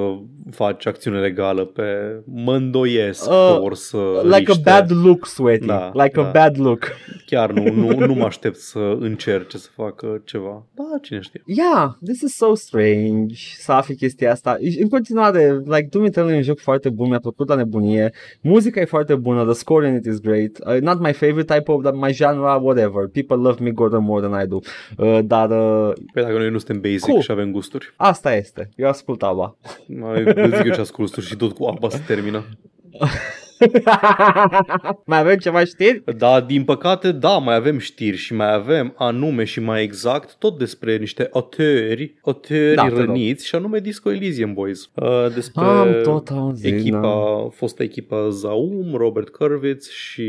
faci 0.50 0.86
acțiune 0.86 1.20
legală 1.20 1.64
pe 1.64 1.84
mă 2.24 2.54
îndoiesc 2.54 3.22
Uh, 3.24 3.30
că 3.30 3.58
or 3.62 3.74
să 3.74 4.20
Like 4.22 4.36
riște. 4.52 4.70
a 4.70 4.72
bad 4.80 4.90
look, 5.04 5.26
Sweaty. 5.26 5.66
Da, 5.66 5.90
like 5.94 6.20
da. 6.20 6.28
a 6.28 6.30
bad 6.30 6.58
look. 6.60 6.84
Chiar 7.26 7.52
nu, 7.52 7.72
nu, 7.72 8.06
nu 8.06 8.14
mă 8.14 8.24
aștept 8.32 8.56
să 8.56 8.96
încerce 8.98 9.58
să 9.58 9.68
facă 9.74 10.20
ceva. 10.24 10.66
Da, 10.74 10.84
cine 11.02 11.20
știe. 11.20 11.42
Yeah, 11.46 11.90
this 12.04 12.20
is 12.20 12.34
so 12.36 12.54
strange 12.54 13.34
să 13.58 13.72
afli 13.72 13.94
chestia 13.96 14.30
asta. 14.30 14.56
În 14.80 14.88
continuare, 14.88 15.60
like, 15.64 15.88
Doom 15.90 16.04
Eternal 16.04 16.32
e 16.32 16.36
un 16.36 16.42
joc 16.42 16.58
foarte 16.58 16.90
bun, 16.90 17.08
mi-a 17.08 17.18
plăcut 17.18 17.48
la 17.48 17.54
nebunie. 17.54 18.12
Muzica 18.40 18.80
e 18.80 18.84
foarte 18.84 19.14
bună, 19.14 19.44
the 19.44 19.52
score 19.54 19.88
in 19.88 19.94
it 19.94 20.04
is 20.04 20.20
great. 20.20 20.50
Uh, 20.66 20.80
not 20.80 21.00
my 21.00 21.12
favorite 21.12 21.54
type 21.54 21.72
of, 21.72 21.82
but 21.82 21.94
my 21.94 22.12
genre, 22.12 22.58
whatever. 22.60 23.06
People 23.12 23.36
love 23.36 23.62
me 23.64 23.70
Gordon 23.70 24.04
more 24.04 24.26
than 24.26 24.42
I 24.42 24.46
do. 24.46 24.58
Uh, 24.98 25.18
dar 25.24 25.50
uh, 25.50 25.92
Păi 26.12 26.22
dacă 26.22 26.38
noi 26.38 26.50
nu 26.50 26.58
suntem 26.58 26.80
basic 26.80 27.00
Cool. 27.10 27.20
și 27.20 27.30
avem 27.30 27.50
gusturi. 27.50 27.92
asta 27.96 28.34
este. 28.34 28.68
Eu 28.76 28.88
ascult 28.88 29.22
ABBA. 29.22 29.55
Mai 29.86 30.22
îți 30.22 30.56
zic 30.56 30.64
eu 30.64 30.74
ce 30.74 30.80
ascult 30.80 30.94
gusturi 30.96 31.26
și 31.26 31.36
tot 31.36 31.52
cu 31.52 31.64
apa 31.64 31.88
se 31.88 32.02
termină. 32.06 32.44
mai 35.06 35.18
avem 35.18 35.36
ceva 35.36 35.64
știri? 35.64 36.02
Da, 36.16 36.40
din 36.40 36.64
păcate, 36.64 37.12
da, 37.12 37.38
mai 37.38 37.54
avem 37.54 37.78
știri 37.78 38.16
și 38.16 38.34
mai 38.34 38.52
avem 38.54 38.94
anume 38.96 39.44
și 39.44 39.60
mai 39.60 39.82
exact 39.82 40.36
tot 40.38 40.58
despre 40.58 40.96
niște 40.96 41.28
autori, 41.32 42.14
autori 42.22 42.74
Da, 42.74 42.82
da, 42.82 42.88
te 42.88 42.94
rog. 42.94 42.98
răniți 42.98 43.46
și 43.46 43.54
anume 43.54 43.78
Disco 43.78 44.10
Elysium 44.12 44.52
Boys. 44.52 44.90
Uh, 44.94 45.26
despre 45.34 45.64
Am 45.64 45.88
tot 46.02 46.28
auzit, 46.28 46.74
echipa, 46.74 47.48
fosta 47.52 47.82
echipa 47.82 48.28
Zaum, 48.28 48.94
Robert 48.94 49.28
Kurwitz 49.28 49.90
și 49.90 50.22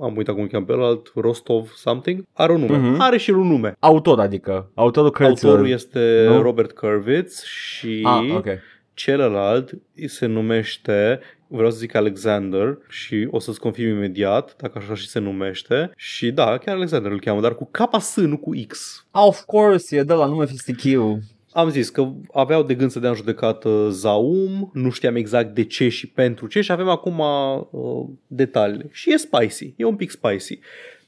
am 0.00 0.16
uitat 0.16 0.34
cum 0.34 0.42
îl 0.42 0.48
cheamă 0.48 0.64
pe 0.64 0.72
ălalt, 0.72 1.12
Rostov 1.14 1.70
something. 1.74 2.24
Are 2.32 2.52
un 2.52 2.60
nume. 2.60 2.76
Mhm. 2.76 3.00
Are 3.00 3.16
și 3.18 3.30
el 3.30 3.36
un 3.36 3.46
nume. 3.46 3.74
Autor, 3.78 4.20
adică. 4.20 4.70
Autorul 4.74 5.10
cărților. 5.10 5.52
Autorul 5.52 5.72
este 5.72 6.24
nu? 6.28 6.42
Robert 6.42 6.72
Kurwitz 6.72 7.42
și 7.44 8.00
Ah, 8.04 8.34
ok. 8.36 8.46
celălalt 8.94 9.70
se 10.06 10.26
numește 10.26 11.20
vreau 11.52 11.70
să 11.70 11.78
zic 11.78 11.94
Alexander 11.94 12.78
și 12.88 13.28
o 13.30 13.38
să-ți 13.38 13.60
confirm 13.60 13.96
imediat 13.96 14.56
dacă 14.56 14.78
așa 14.78 14.94
și 14.94 15.08
se 15.08 15.18
numește 15.18 15.90
și 15.96 16.30
da, 16.30 16.58
chiar 16.58 16.74
Alexander 16.74 17.10
îl 17.12 17.20
cheamă, 17.20 17.40
dar 17.40 17.54
cu 17.54 17.68
K-S, 17.70 18.16
nu 18.16 18.36
cu 18.36 18.50
X. 18.66 19.04
Of 19.10 19.40
course, 19.44 19.96
e 19.96 20.02
de 20.02 20.12
la 20.12 20.26
nume 20.26 20.46
fistichiu. 20.46 21.18
Am 21.52 21.68
zis 21.70 21.88
că 21.88 22.08
aveau 22.32 22.62
de 22.62 22.74
gând 22.74 22.90
să 22.90 22.98
dea 22.98 23.10
în 23.10 23.16
judecată 23.16 23.88
Zaum, 23.90 24.70
nu 24.72 24.90
știam 24.90 25.16
exact 25.16 25.54
de 25.54 25.64
ce 25.64 25.88
și 25.88 26.06
pentru 26.06 26.46
ce 26.46 26.60
și 26.60 26.72
avem 26.72 26.88
acum 26.88 27.18
uh, 27.18 28.06
detaliile. 28.26 28.88
Și 28.92 29.12
e 29.12 29.16
spicy, 29.16 29.74
e 29.76 29.84
un 29.84 29.96
pic 29.96 30.10
spicy. 30.10 30.58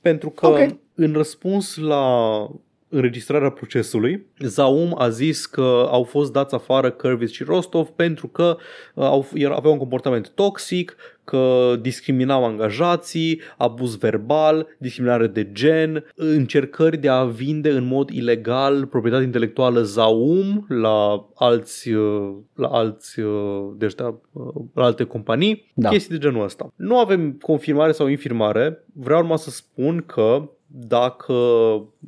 Pentru 0.00 0.30
că 0.30 0.46
Ok. 0.46 0.58
în 0.94 1.12
răspuns 1.12 1.76
la 1.76 2.46
înregistrarea 2.94 3.50
procesului, 3.50 4.26
Zaum 4.38 4.94
a 4.98 5.08
zis 5.08 5.46
că 5.46 5.88
au 5.90 6.02
fost 6.02 6.32
dați 6.32 6.54
afară 6.54 6.90
Kervis 6.90 7.32
și 7.32 7.42
Rostov 7.44 7.88
pentru 7.88 8.26
că 8.26 8.56
uh, 8.94 9.04
au, 9.04 9.26
erau- 9.34 9.56
aveau 9.56 9.72
un 9.72 9.78
comportament 9.78 10.32
toxic, 10.34 10.96
că 11.24 11.74
discriminau 11.80 12.44
angajații, 12.44 13.40
abuz 13.56 13.96
verbal, 13.96 14.66
discriminare 14.78 15.26
de 15.26 15.52
gen, 15.52 16.04
încercări 16.14 16.96
de 16.96 17.08
a 17.08 17.24
vinde 17.24 17.70
în 17.70 17.84
mod 17.84 18.10
ilegal 18.10 18.86
proprietate 18.86 19.24
intelectuală 19.24 19.82
Zaum 19.82 20.64
la 20.68 21.28
alți, 21.34 21.90
uh, 21.90 22.34
la 22.54 22.68
alți 22.68 23.20
uh, 23.20 23.72
de 23.76 23.84
ăștia, 23.84 24.06
uh, 24.32 24.44
la 24.74 24.84
alte 24.84 25.04
companii, 25.04 25.72
Da. 25.74 25.88
chestii 25.88 26.18
de 26.18 26.26
genul 26.26 26.44
ăsta. 26.44 26.72
Nu 26.76 26.98
avem 26.98 27.32
confirmare 27.32 27.92
sau 27.92 28.06
infirmare, 28.06 28.84
vreau 28.92 29.20
numai 29.20 29.38
să 29.38 29.50
spun 29.50 30.02
că 30.06 30.48
dacă 30.76 31.34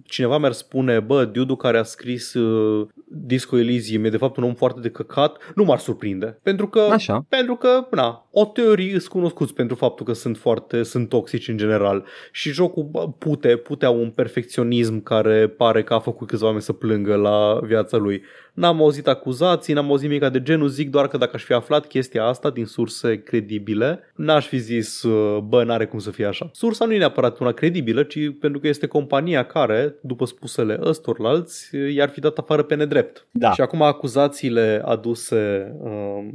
cineva 0.05 0.39
mi-ar 0.39 0.53
spune, 0.53 1.01
bă, 1.01 1.25
dude 1.25 1.57
care 1.57 1.79
a 1.79 1.83
scris 1.83 2.35
uh, 2.35 2.89
Disco 3.25 3.59
Elysium 3.59 4.05
e 4.05 4.09
de 4.09 4.17
fapt 4.17 4.37
un 4.37 4.45
om 4.45 4.55
foarte 4.55 4.81
de 4.81 4.91
căcat, 4.91 5.53
nu 5.55 5.65
m-ar 5.65 5.79
surprinde. 5.79 6.39
Pentru 6.43 6.69
că, 6.69 6.81
Așa. 6.81 7.27
pentru 7.29 7.57
că 7.57 7.87
na, 7.91 8.27
o 8.31 8.45
teorie 8.45 8.91
sunt 8.91 9.09
cunoscuți 9.09 9.55
pentru 9.55 9.77
faptul 9.77 10.07
că 10.07 10.13
sunt 10.13 10.37
foarte, 10.37 10.83
sunt 10.83 11.09
toxici 11.09 11.49
în 11.49 11.57
general. 11.57 12.05
Și 12.33 12.51
jocul 12.51 12.89
bă, 12.91 13.09
pute, 13.19 13.57
putea 13.57 13.91
un 13.91 14.11
perfecționism 14.11 15.03
care 15.03 15.49
pare 15.49 15.83
că 15.83 15.95
a 15.95 15.99
făcut 15.99 16.27
câțiva 16.27 16.45
oameni 16.45 16.63
să 16.63 16.73
plângă 16.73 17.15
la 17.15 17.61
viața 17.63 17.97
lui. 17.97 18.23
N-am 18.55 18.81
auzit 18.81 19.07
acuzații, 19.07 19.75
n-am 19.75 19.89
auzit 19.89 20.09
nimic 20.09 20.29
de 20.29 20.43
genul, 20.43 20.69
zic 20.69 20.91
doar 20.91 21.09
că 21.09 21.17
dacă 21.17 21.31
aș 21.35 21.43
fi 21.43 21.53
aflat 21.53 21.87
chestia 21.87 22.25
asta 22.25 22.51
din 22.51 22.65
surse 22.65 23.23
credibile, 23.23 24.13
n-aș 24.15 24.47
fi 24.47 24.59
zis, 24.59 25.03
uh, 25.03 25.39
bă, 25.39 25.65
n-are 25.65 25.87
cum 25.87 25.99
să 25.99 26.11
fie 26.11 26.27
așa. 26.27 26.51
Sursa 26.53 26.85
nu 26.85 26.93
e 26.93 26.99
neapărat 26.99 27.39
una 27.39 27.53
credibilă, 27.53 28.03
ci 28.03 28.19
pentru 28.41 28.61
că 28.61 28.69
este 28.69 28.87
compania 28.87 29.45
care, 29.45 29.95
după 30.03 30.25
spusele 30.25 30.79
ăstorlalți, 30.83 31.77
i-ar 31.77 32.09
fi 32.09 32.21
dat 32.21 32.39
afară 32.39 32.63
pe 32.63 32.75
nedrept. 32.75 33.06
Da. 33.31 33.53
Și 33.53 33.61
acum 33.61 33.83
acuzațiile 33.83 34.83
aduse 34.85 35.73
uh, 35.81 36.29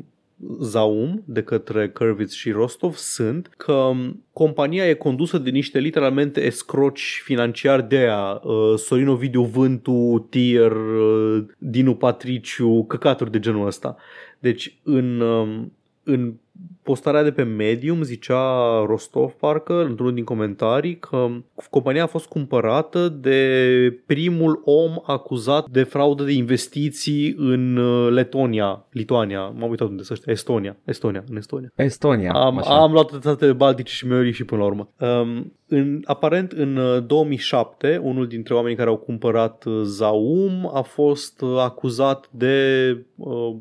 Zaum 0.62 1.24
de 1.26 1.44
către 1.44 1.90
Kervitz 1.90 2.32
și 2.32 2.52
Rostov 2.52 2.96
sunt 2.96 3.50
că 3.58 3.92
compania 4.34 4.90
e 4.90 4.94
condusă 4.94 5.38
de 5.38 5.50
niște 5.50 5.80
literalmente 5.80 6.42
escroci 6.46 7.22
financiari 7.24 7.88
de 7.88 7.98
aia, 7.98 8.42
uh, 8.44 8.78
Sorin 8.78 9.08
Ovidiu 9.08 9.44
Vântu, 9.44 10.28
Tier, 10.30 10.72
uh, 10.72 11.46
Dinu 11.58 11.96
Patriciu, 11.96 12.84
căcaturi 12.84 13.32
de 13.32 13.40
genul 13.40 13.68
ăsta. 13.68 13.96
Deci 14.40 14.80
în, 14.84 15.20
um, 15.20 15.74
în 16.04 16.34
postarea 16.84 17.24
de 17.24 17.32
pe 17.32 17.44
Medium 17.44 18.02
zicea 18.02 18.84
Rostov 18.86 19.32
parcă 19.32 19.84
într-unul 19.84 20.14
din 20.14 20.24
comentarii 20.24 20.98
că 20.98 21.28
compania 21.70 22.04
a 22.04 22.08
fost 22.08 22.28
cumpărată 22.28 23.10
de 23.10 24.02
primul 24.06 24.62
om 24.66 24.92
acuzat 25.06 25.70
de 25.70 25.84
fraudă 25.84 26.24
de 26.24 26.32
investiții 26.32 27.36
în 27.38 27.78
uh, 27.78 28.12
Letonia, 28.12 28.86
Lituania, 28.92 29.48
m-am 29.48 29.70
uitat 29.70 29.88
unde 29.88 30.04
să 30.04 30.14
ăștia, 30.14 30.32
Estonia, 30.32 30.78
Estonia, 30.86 31.24
în 31.30 31.36
Estonia. 31.36 31.72
Estonia. 31.76 32.32
Am, 32.32 32.58
așa. 32.58 32.82
am 32.82 32.92
luat 32.92 33.10
statele 33.20 33.54
baltice 33.54 33.94
și 33.94 34.08
mi-au 34.08 34.32
și 34.32 34.44
până 34.44 34.62
la 34.62 34.68
urmă. 34.68 34.90
Um, 35.00 35.54
în, 35.68 36.02
aparent 36.06 36.52
în 36.52 36.76
uh, 36.76 37.04
2007, 37.06 38.00
unul 38.04 38.28
dintre 38.28 38.54
oamenii 38.54 38.78
care 38.78 38.90
au 38.90 38.98
cumpărat 38.98 39.64
uh, 39.66 39.82
Zaum 39.84 40.72
a 40.74 40.82
fost 40.82 41.42
uh, 41.42 41.58
acuzat 41.58 42.30
de 42.32 42.98
uh, 43.16 43.56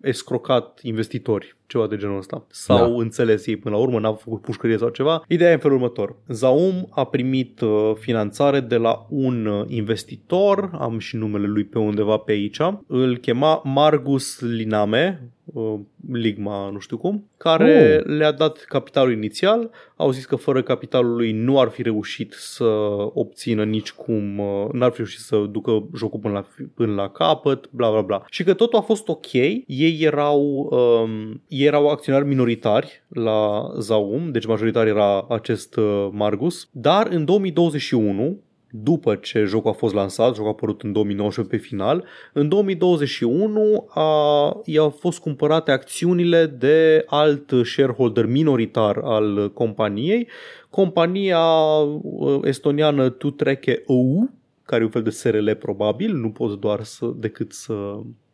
escrocat 0.00 0.78
investitori, 0.82 1.56
ceva 1.68 1.86
de 1.86 1.96
genul 1.96 2.18
ăsta. 2.18 2.44
Sau 2.50 2.76
Da. 2.76 2.86
da. 2.86 2.94
înțeles 2.94 3.46
ei 3.46 3.56
până 3.56 3.74
la 3.74 3.80
urmă, 3.80 3.98
n-au 3.98 4.14
făcut 4.14 4.40
pușcărie 4.40 4.78
sau 4.78 4.88
ceva. 4.88 5.24
Ideea 5.28 5.50
e 5.50 5.52
în 5.52 5.58
felul 5.58 5.76
următor. 5.76 6.16
Zaum 6.28 6.88
a 6.90 7.04
primit 7.04 7.60
uh, 7.60 7.92
finanțare 7.98 8.60
de 8.60 8.76
la 8.76 9.06
un 9.08 9.46
uh, 9.46 9.64
investitor, 9.68 10.70
am 10.78 10.98
și 10.98 11.16
numele 11.16 11.46
lui 11.46 11.64
pe 11.64 11.78
undeva 11.78 12.16
pe 12.16 12.32
aici, 12.32 12.58
îl 12.86 13.16
chema 13.18 13.60
Margus 13.64 14.40
Liname, 14.40 15.30
uh, 15.44 15.74
Ligma, 16.12 16.70
nu 16.70 16.78
știu 16.78 16.96
cum, 16.96 17.28
care 17.36 17.96
Oh. 18.06 18.16
le-a 18.16 18.32
dat 18.32 18.58
capitalul 18.58 19.12
inițial, 19.12 19.70
au 19.96 20.10
zis 20.10 20.24
că 20.24 20.36
fără 20.36 20.62
capitalul 20.62 21.16
lui 21.16 21.32
nu 21.32 21.60
ar 21.60 21.68
fi 21.68 21.82
reușit 21.82 22.32
să 22.32 22.64
obțină 23.12 23.64
nici 23.64 23.92
cum, 23.92 24.38
uh, 24.38 24.66
n-ar 24.72 24.90
fi 24.90 24.96
reușit 24.96 25.20
să 25.20 25.36
ducă 25.50 25.88
jocul 25.96 26.20
până 26.20 26.32
la, 26.34 26.46
până 26.74 26.94
la 26.94 27.08
capăt, 27.08 27.68
bla 27.70 27.90
bla 27.90 28.00
bla. 28.00 28.22
Și 28.30 28.44
că 28.44 28.54
totul 28.54 28.78
a 28.78 28.82
fost 28.82 29.08
ok, 29.08 29.32
ei 29.32 29.98
erau, 30.00 30.68
um, 30.70 31.42
ei 31.58 31.66
erau 31.66 31.88
acționari 31.88 32.26
minoritari 32.26 33.04
la 33.08 33.70
Zaum, 33.78 34.30
deci 34.30 34.46
majoritar 34.46 34.86
era 34.86 35.26
acest 35.28 35.76
uh, 35.76 36.08
Margus, 36.12 36.68
dar 36.72 37.06
în 37.10 37.24
2021 37.24 38.38
după 38.70 39.14
ce 39.14 39.44
jocul 39.44 39.70
a 39.70 39.74
fost 39.74 39.94
lansat, 39.94 40.34
jocul 40.34 40.46
a 40.46 40.50
apărut 40.50 40.82
în 40.82 40.92
2019 40.92 41.56
pe 41.56 41.62
final, 41.62 42.04
în 42.32 42.48
2021 42.48 43.86
a, 43.88 44.60
i-au 44.64 44.90
fost 44.90 45.18
cumpărate 45.18 45.70
acțiunile 45.70 46.46
de 46.46 47.04
alt 47.06 47.52
shareholder 47.64 48.26
minoritar 48.26 48.98
al 49.02 49.52
companiei, 49.52 50.28
compania 50.70 51.40
uh, 51.40 52.38
estoniană 52.42 53.08
Tutreche 53.08 53.82
OU, 53.86 54.30
care 54.62 54.80
e 54.80 54.84
un 54.84 54.90
fel 54.90 55.02
de 55.02 55.10
SRL 55.10 55.50
probabil, 55.50 56.14
nu 56.14 56.30
pot 56.30 56.60
doar 56.60 56.82
să, 56.82 57.12
decât 57.16 57.52
să 57.52 57.74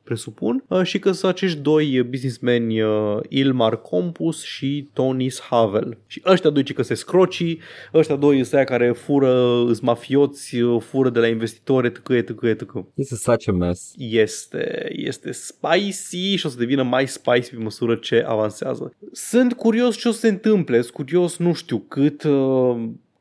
presupun, 0.04 0.64
uh, 0.68 0.82
și 0.82 0.98
că 0.98 1.12
sunt 1.12 1.32
acești 1.32 1.58
doi 1.58 2.02
businessmeni, 2.02 2.82
uh, 2.82 3.18
Ilmar 3.28 3.80
Compus 3.80 4.42
și 4.42 4.88
Tonis 4.92 5.40
Havel. 5.40 5.98
Și 6.06 6.22
ăștia 6.26 6.50
doi 6.50 6.62
ci 6.62 6.72
că 6.72 6.82
se 6.82 6.94
scroci, 6.94 7.56
ăștia 7.94 8.16
doi 8.16 8.42
sunt 8.42 8.54
aia 8.54 8.64
care 8.64 8.92
fură, 8.92 9.64
îs 9.66 9.80
mafioți, 9.80 10.60
uh, 10.60 10.82
fură 10.82 11.10
de 11.10 11.18
la 11.18 11.26
investitori, 11.26 11.86
etc., 11.86 12.08
etc., 12.08 12.42
etc. 12.42 12.72
This 12.94 13.10
is 13.10 13.20
such 13.20 13.48
a 13.48 13.52
mess. 13.52 13.92
Este, 13.96 14.92
este 14.92 15.32
spicy 15.32 16.34
și 16.34 16.46
o 16.46 16.48
să 16.48 16.58
devină 16.58 16.82
mai 16.82 17.08
spicy 17.08 17.50
pe 17.50 17.62
măsură 17.62 17.94
ce 17.94 18.24
avansează. 18.26 18.94
Sunt 19.12 19.52
curios 19.52 19.96
ce 19.96 20.08
o 20.08 20.12
să 20.12 20.18
se 20.18 20.28
întâmple, 20.28 20.80
sunt 20.80 20.92
curios, 20.92 21.36
nu 21.36 21.52
știu, 21.52 21.78
cât... 21.78 22.22
Uh, 22.22 22.76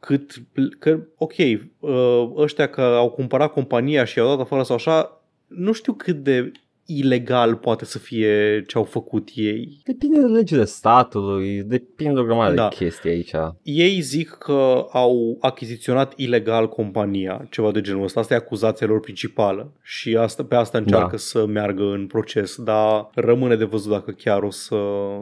cât, 0.06 0.42
că, 0.80 1.00
ok, 1.18 1.34
uh, 1.80 2.32
ăștia 2.36 2.68
că 2.68 2.82
au 2.82 3.10
cumpărat 3.10 3.54
compania 3.54 4.04
și 4.04 4.18
i-au 4.18 4.28
dat 4.28 4.40
afară 4.40 4.64
sau 4.64 4.76
așa, 4.76 5.22
nu 5.48 5.72
știu 5.72 5.94
cât 5.94 6.16
de 6.16 6.52
ilegal 6.86 7.56
poate 7.56 7.86
să 7.86 8.00
fie 8.00 8.64
ce 8.68 8.78
au 8.78 8.84
făcut 8.84 9.30
ei. 9.36 9.82
Depinde 9.86 10.20
de 10.20 10.26
legile 10.26 10.66
statului, 10.66 11.64
depinde 11.64 12.14
de 12.14 12.20
o 12.20 12.24
grămadă 12.24 12.54
Da. 12.56 12.68
de 12.68 12.76
chestii 12.76 13.10
aici. 13.10 13.32
Ei 13.62 14.02
zic 14.02 14.30
că 14.30 14.86
au 14.92 15.38
achiziționat 15.42 16.14
ilegal 16.16 16.70
compania, 16.70 17.48
ceva 17.50 17.72
de 17.72 17.82
genul 17.82 18.04
ăsta. 18.04 18.20
Asta 18.20 18.34
e 18.34 18.38
acuzația 18.38 18.88
lor 18.88 19.00
principală 19.00 19.72
și 19.82 20.16
asta, 20.18 20.44
pe 20.44 20.56
asta 20.56 20.78
încearcă 20.78 21.08
Da. 21.12 21.18
să 21.18 21.46
meargă 21.46 21.84
în 21.84 22.08
proces, 22.08 22.56
dar 22.62 23.10
rămâne 23.14 23.56
de 23.56 23.64
văzut 23.64 23.92
dacă 23.92 24.12
chiar 24.12 24.44
o 24.44 24.50
să 24.50 24.78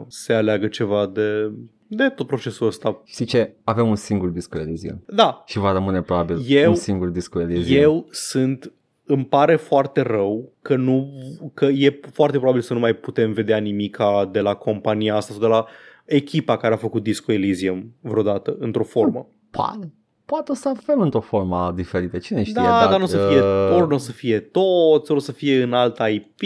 se 0.08 0.32
aleagă 0.32 0.66
ceva 0.66 1.06
de, 1.06 1.50
de 1.86 2.08
tot 2.08 2.26
procesul 2.26 2.66
ăsta. 2.66 3.02
Știi 3.04 3.24
ce? 3.26 3.54
Avem 3.64 3.88
un 3.88 3.96
singur 3.96 4.28
disco 4.28 4.58
Elysium. 4.58 5.02
Da, 5.06 5.42
Și 5.46 5.58
va 5.58 5.72
rămâne 5.72 6.02
probabil 6.02 6.36
Eu- 6.48 6.68
un 6.70 6.74
singur 6.76 7.08
disco 7.08 7.40
Elysium. 7.40 7.80
eu 7.82 8.06
sunt 8.10 8.72
îmi 9.04 9.24
pare 9.24 9.56
foarte 9.56 10.00
rău 10.00 10.52
că, 10.62 10.76
nu, 10.76 11.12
că 11.54 11.64
e 11.64 12.00
foarte 12.12 12.36
probabil 12.36 12.60
să 12.60 12.72
nu 12.72 12.78
mai 12.78 12.94
putem 12.94 13.32
vedea 13.32 13.58
nimica 13.58 14.28
de 14.32 14.40
la 14.40 14.54
compania 14.54 15.14
asta 15.14 15.32
sau 15.32 15.40
de 15.40 15.48
la 15.48 15.66
echipa 16.04 16.56
care 16.56 16.74
a 16.74 16.76
făcut 16.76 17.02
Disco 17.02 17.32
Elysium 17.32 17.94
vreodată, 18.00 18.56
într-o 18.58 18.84
formă. 18.84 19.28
Poate, 19.50 19.92
poate 20.32 20.50
o 20.52 20.54
să 20.54 20.68
avem 20.68 21.00
într-o 21.00 21.20
formă 21.20 21.72
diferită. 21.76 22.18
Cine 22.18 22.42
știe? 22.42 22.62
Da, 22.62 22.86
dar 22.90 22.98
nu 22.98 23.04
o 23.04 23.06
să 23.06 23.26
fie, 23.28 23.40
uh, 23.40 23.76
ori 23.76 23.88
nu 23.88 23.94
o 23.94 23.98
să 23.98 24.12
fie 24.12 24.38
toți, 24.40 25.10
ori 25.10 25.20
o 25.20 25.22
să 25.22 25.32
fie 25.32 25.62
în 25.62 25.72
alt 25.72 25.98
IP 26.10 26.40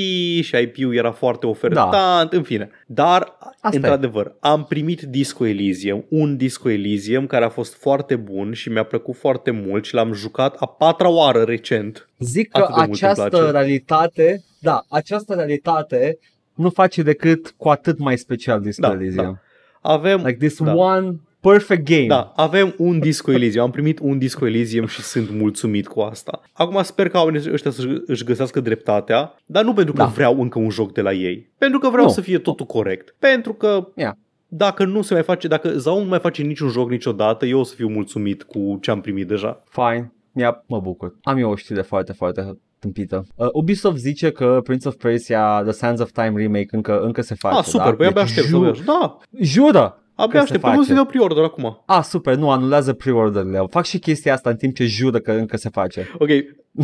și 0.44 0.56
IP-ul 0.62 0.94
era 0.94 1.12
foarte 1.12 1.46
ofertant, 1.46 1.90
da. 1.90 2.28
în 2.30 2.42
fine. 2.42 2.70
Dar, 2.86 3.36
Asta 3.40 3.68
e. 3.72 3.76
într-adevăr, 3.76 4.36
am 4.40 4.64
primit 4.64 5.00
Disco 5.02 5.46
Elysium, 5.46 6.04
un 6.08 6.36
Disco 6.36 6.68
Elysium 6.70 7.26
care 7.26 7.44
a 7.44 7.48
fost 7.48 7.74
foarte 7.74 8.16
bun 8.16 8.52
și 8.52 8.68
mi-a 8.68 8.84
plăcut 8.84 9.16
foarte 9.16 9.50
mult 9.50 9.84
și 9.84 9.94
l-am 9.94 10.12
jucat 10.12 10.56
a 10.58 10.66
patra 10.66 11.08
oară 11.08 11.42
recent. 11.42 12.08
Zic 12.18 12.50
că 12.50 12.58
Atât 12.58 12.74
de 12.74 12.80
mult 12.86 13.00
îmi 13.00 13.10
această 13.10 13.36
place. 13.36 13.50
realitate, 13.50 14.42
da, 14.60 14.84
această 14.88 15.34
realitate 15.34 16.18
nu 16.54 16.70
face 16.70 17.02
decât 17.02 17.54
cu 17.56 17.68
atât 17.68 17.98
mai 17.98 18.18
special 18.18 18.60
Disco 18.60 18.86
Da, 18.86 18.92
Elysium. 18.92 19.40
Avem, 19.80 20.22
Like 20.24 20.38
this 20.46 20.62
da. 20.62 20.74
one 20.74 21.20
perfect 21.50 21.84
game. 21.84 22.06
Da, 22.06 22.32
avem 22.36 22.74
un 22.78 22.98
Disco 22.98 23.32
Elysium, 23.32 23.64
am 23.64 23.70
primit 23.70 23.98
un 24.02 24.18
Disco 24.18 24.46
Elysium 24.46 24.86
și 24.86 25.00
sunt 25.02 25.30
mulțumit 25.30 25.86
cu 25.88 26.00
asta. 26.00 26.40
Acum 26.52 26.82
sper 26.82 27.08
că 27.08 27.18
oamenii 27.18 27.52
ăștia 27.52 27.70
să 27.70 28.02
își 28.06 28.24
găsească 28.24 28.60
dreptatea, 28.60 29.34
dar 29.46 29.64
nu 29.64 29.72
pentru 29.72 29.92
că 29.92 29.98
Da. 30.02 30.06
vreau 30.08 30.40
încă 30.40 30.58
un 30.58 30.70
joc 30.70 30.92
de 30.92 31.00
la 31.00 31.12
ei, 31.12 31.50
pentru 31.58 31.78
că 31.78 31.88
vreau 31.88 32.04
Nu. 32.06 32.10
să 32.12 32.20
fie 32.20 32.38
totul 32.38 32.66
corect. 32.66 33.14
Pentru 33.18 33.52
că 33.52 33.88
Yeah. 33.94 34.12
dacă 34.48 34.84
nu 34.84 35.02
se 35.02 35.14
mai 35.14 35.22
face, 35.22 35.48
dacă 35.48 35.68
Zaun 35.78 36.02
nu 36.02 36.08
mai 36.08 36.18
face 36.18 36.42
niciun 36.42 36.68
joc 36.68 36.90
niciodată, 36.90 37.46
eu 37.46 37.58
o 37.58 37.62
să 37.62 37.74
fiu 37.74 37.88
mulțumit 37.88 38.42
cu 38.42 38.78
ce 38.80 38.90
am 38.90 39.00
primit 39.00 39.26
deja. 39.28 39.62
Fine. 39.70 40.12
Ia, 40.34 40.64
mă 40.66 40.80
bucur. 40.80 41.16
Am 41.22 41.36
eu 41.38 41.50
o 41.50 41.56
știre 41.56 41.82
foarte, 41.82 42.12
foarte 42.12 42.58
tâmpită. 42.78 43.26
Uh, 43.34 43.48
Ubisoft 43.52 43.96
zice 43.96 44.30
că 44.30 44.60
Prince 44.64 44.88
of 44.88 44.94
Persia 44.94 45.60
The 45.62 45.72
Sands 45.72 46.00
of 46.00 46.10
Time 46.10 46.32
remake 46.36 46.66
încă, 46.70 47.00
încă 47.00 47.20
se 47.22 47.34
face. 47.34 47.56
ah, 47.58 47.64
super, 47.64 47.86
da? 47.90 47.94
păi 47.94 48.06
abia 48.06 48.20
Deci 48.22 48.30
aștept 48.30 48.46
să 48.46 48.52
ju- 48.52 48.58
văd. 48.62 48.78
Da, 48.84 49.16
Jură! 49.40 50.00
Abia 50.16 50.38
se 50.38 50.44
aștept, 50.44 50.60
până 50.60 50.72
nu 50.72 50.78
face. 50.78 50.90
se 50.90 50.96
dau 50.96 51.04
pre-order 51.04 51.42
acum. 51.44 51.82
Ah, 51.86 52.02
super, 52.02 52.34
nu, 52.34 52.50
anulează 52.50 52.92
pre-order-le. 52.92 53.62
Fac 53.70 53.84
și 53.84 53.98
chestia 53.98 54.32
asta 54.32 54.50
în 54.50 54.56
timp 54.56 54.74
ce 54.74 54.84
jură 54.86 55.18
că 55.18 55.32
încă 55.32 55.56
se 55.56 55.68
face. 55.68 56.08
Ok, 56.18 56.28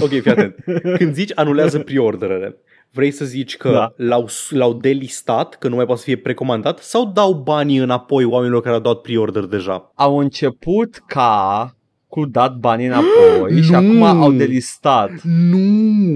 ok, 0.03 0.09
fii 0.09 0.31
atent. 0.31 0.55
Când 0.99 1.15
zici 1.15 1.33
anulează 1.35 1.79
pre-orderele, 1.79 2.57
vrei 2.91 3.11
să 3.11 3.25
zici 3.25 3.57
că 3.57 3.71
Da. 3.71 3.93
l-au, 3.97 4.29
l-au 4.51 4.73
delistat, 4.73 5.55
că 5.55 5.69
nu 5.69 5.77
mai 5.77 5.85
poate 5.85 6.01
să 6.01 6.07
fie 6.07 6.17
precomandat, 6.17 6.79
sau 6.79 7.11
dau 7.15 7.33
banii 7.33 7.77
înapoi 7.79 8.25
oamenilor 8.25 8.63
care 8.63 8.75
au 8.75 8.81
dat 8.81 9.01
pre-order 9.01 9.45
deja? 9.45 9.93
Au 9.95 10.19
început 10.19 11.03
ca 11.07 11.77
cu 12.13 12.27
dat 12.27 12.57
banii 12.57 12.87
înapoi 12.87 13.63
și 13.63 13.71
Nu! 13.73 13.77
acum 13.77 14.03
au 14.03 14.33
delistat. 14.33 15.11
Nu, 15.23 15.59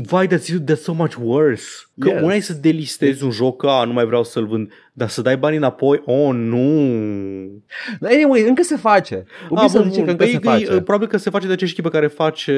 vai, 0.07 0.26
that's, 0.26 0.70
that's 0.70 0.80
so 0.82 0.92
much 0.92 1.14
worse. 1.22 1.64
Că 1.99 2.09
Yes. 2.09 2.22
una 2.22 2.34
e 2.34 2.40
să 2.40 2.53
delistezi 2.53 3.24
un 3.24 3.30
joc, 3.30 3.61
că 3.61 3.66
a, 3.66 3.84
nu 3.84 3.92
mai 3.92 4.07
vreau 4.07 4.24
să-l 4.24 4.47
vând, 4.47 4.70
dar 4.92 5.09
să 5.09 5.22
dai 5.22 5.36
banii 5.36 5.59
înapoi, 5.59 6.03
oh, 6.05 6.30
nu. 6.34 6.61
Anyway, 8.01 8.42
încă 8.49 8.62
se 8.62 8.76
face. 8.76 9.24
Ubisoft 9.51 9.82
bun, 9.84 9.90
zice 9.90 10.05
că 10.05 10.05
bun. 10.05 10.11
încă 10.11 10.24
Păi, 10.24 10.32
se 10.32 10.38
că 10.38 10.49
e, 10.49 10.53
face. 10.53 10.80
Probabil 10.80 11.07
că 11.09 11.16
se 11.16 11.30
face 11.30 11.47
de 11.47 11.53
aceeași 11.53 11.74
echipă 11.74 11.88
care 11.90 12.07
face 12.07 12.53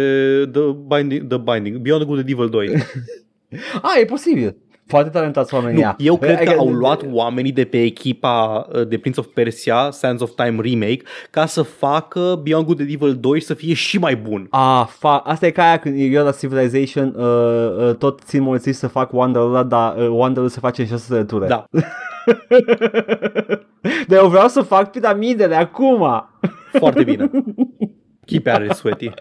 The 0.53 0.63
Binding, 0.97 1.27
The 1.29 1.39
Binding 1.39 1.77
Beyond 1.77 2.01
the 2.03 2.09
Good 2.11 2.19
and 2.19 2.29
Evil 2.29 2.49
2. 2.49 2.73
Ah, 3.83 4.01
e 4.01 4.05
posibil. 4.05 4.57
Foarte 4.89 5.11
talentați 5.11 5.55
oamenii 5.55 5.75
Nu, 5.75 5.81
ăia. 5.81 5.95
eu 5.99 6.17
cred 6.19 6.35
că 6.37 6.43
Adică- 6.43 6.59
au 6.59 6.69
luat 6.73 7.03
oamenii 7.13 7.53
de 7.53 7.65
pe 7.65 7.83
echipa 7.83 8.67
uh, 8.73 8.89
de 8.89 8.99
Prince 8.99 9.21
of 9.21 9.27
Persia, 9.35 9.91
Sands 9.91 10.23
of 10.23 10.31
Time 10.37 10.61
Remake, 10.63 11.03
ca 11.31 11.47
să 11.47 11.63
facă 11.63 12.41
Beyond 12.43 12.65
Good 12.67 12.81
and 12.81 12.91
Evil 12.91 13.15
2 13.15 13.41
să 13.41 13.55
fie 13.55 13.75
și 13.75 13.99
mai 13.99 14.17
bun. 14.17 14.47
Ah, 14.51 14.85
fa- 14.97 15.23
asta 15.25 15.47
e 15.47 15.51
ca 15.51 15.63
aia 15.63 15.79
când 15.79 16.13
eu 16.15 16.25
la 16.25 16.31
Civilization 16.31 17.15
uh, 17.17 17.89
uh, 17.89 17.95
tot 17.97 18.21
țin 18.25 18.43
mulți 18.43 18.71
să 18.73 18.87
fac 18.89 19.13
Wonder-ul 19.13 19.49
ăla, 19.49 19.63
dar 19.63 19.97
uh, 19.97 20.09
Wonder-ul 20.09 20.49
se 20.49 20.61
face 20.61 20.81
în 20.81 20.87
șase 20.89 21.05
sătură. 21.15 21.47
Da. 21.47 21.65
Dar 24.09 24.19
eu 24.19 24.29
vreau 24.29 24.49
să 24.49 24.61
fac 24.61 24.91
piramidele 24.91 25.55
acum. 25.55 26.29
Foarte 26.73 27.05
bine. 27.05 27.31
Keep 28.29 28.47
at 28.47 28.63
it, 28.65 28.73
sweaty. 28.73 29.11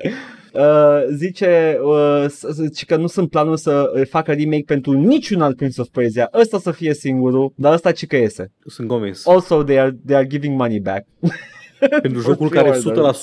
Uh, 0.53 0.99
zice 1.15 1.77
uh, 1.83 2.25
s- 2.29 2.45
zice 2.51 2.85
că 2.85 2.95
nu 2.95 3.07
sunt 3.07 3.29
planul 3.29 3.57
să 3.57 3.91
uh, 3.95 4.01
facă 4.09 4.31
remake 4.31 4.63
pentru 4.65 4.91
niciun 4.91 5.41
alt 5.41 5.55
Prince 5.57 5.81
of 5.81 5.87
Persia. 5.91 6.29
Ăsta 6.33 6.59
să 6.59 6.71
fie 6.71 6.93
singurul, 6.93 7.53
dar 7.55 7.73
ăsta 7.73 7.91
ce 7.91 8.05
că 8.05 8.15
iese. 8.15 8.51
Sunt 8.65 8.87
convins. 8.87 9.27
Also, 9.27 9.63
they 9.63 9.79
are, 9.79 9.97
they 10.05 10.15
are 10.15 10.25
giving 10.27 10.57
money 10.59 10.79
back. 10.79 11.05
Pentru 12.01 12.21
for 12.21 12.31
jocul 12.31 12.49
care 12.49 12.69
pre-order. 12.69 13.13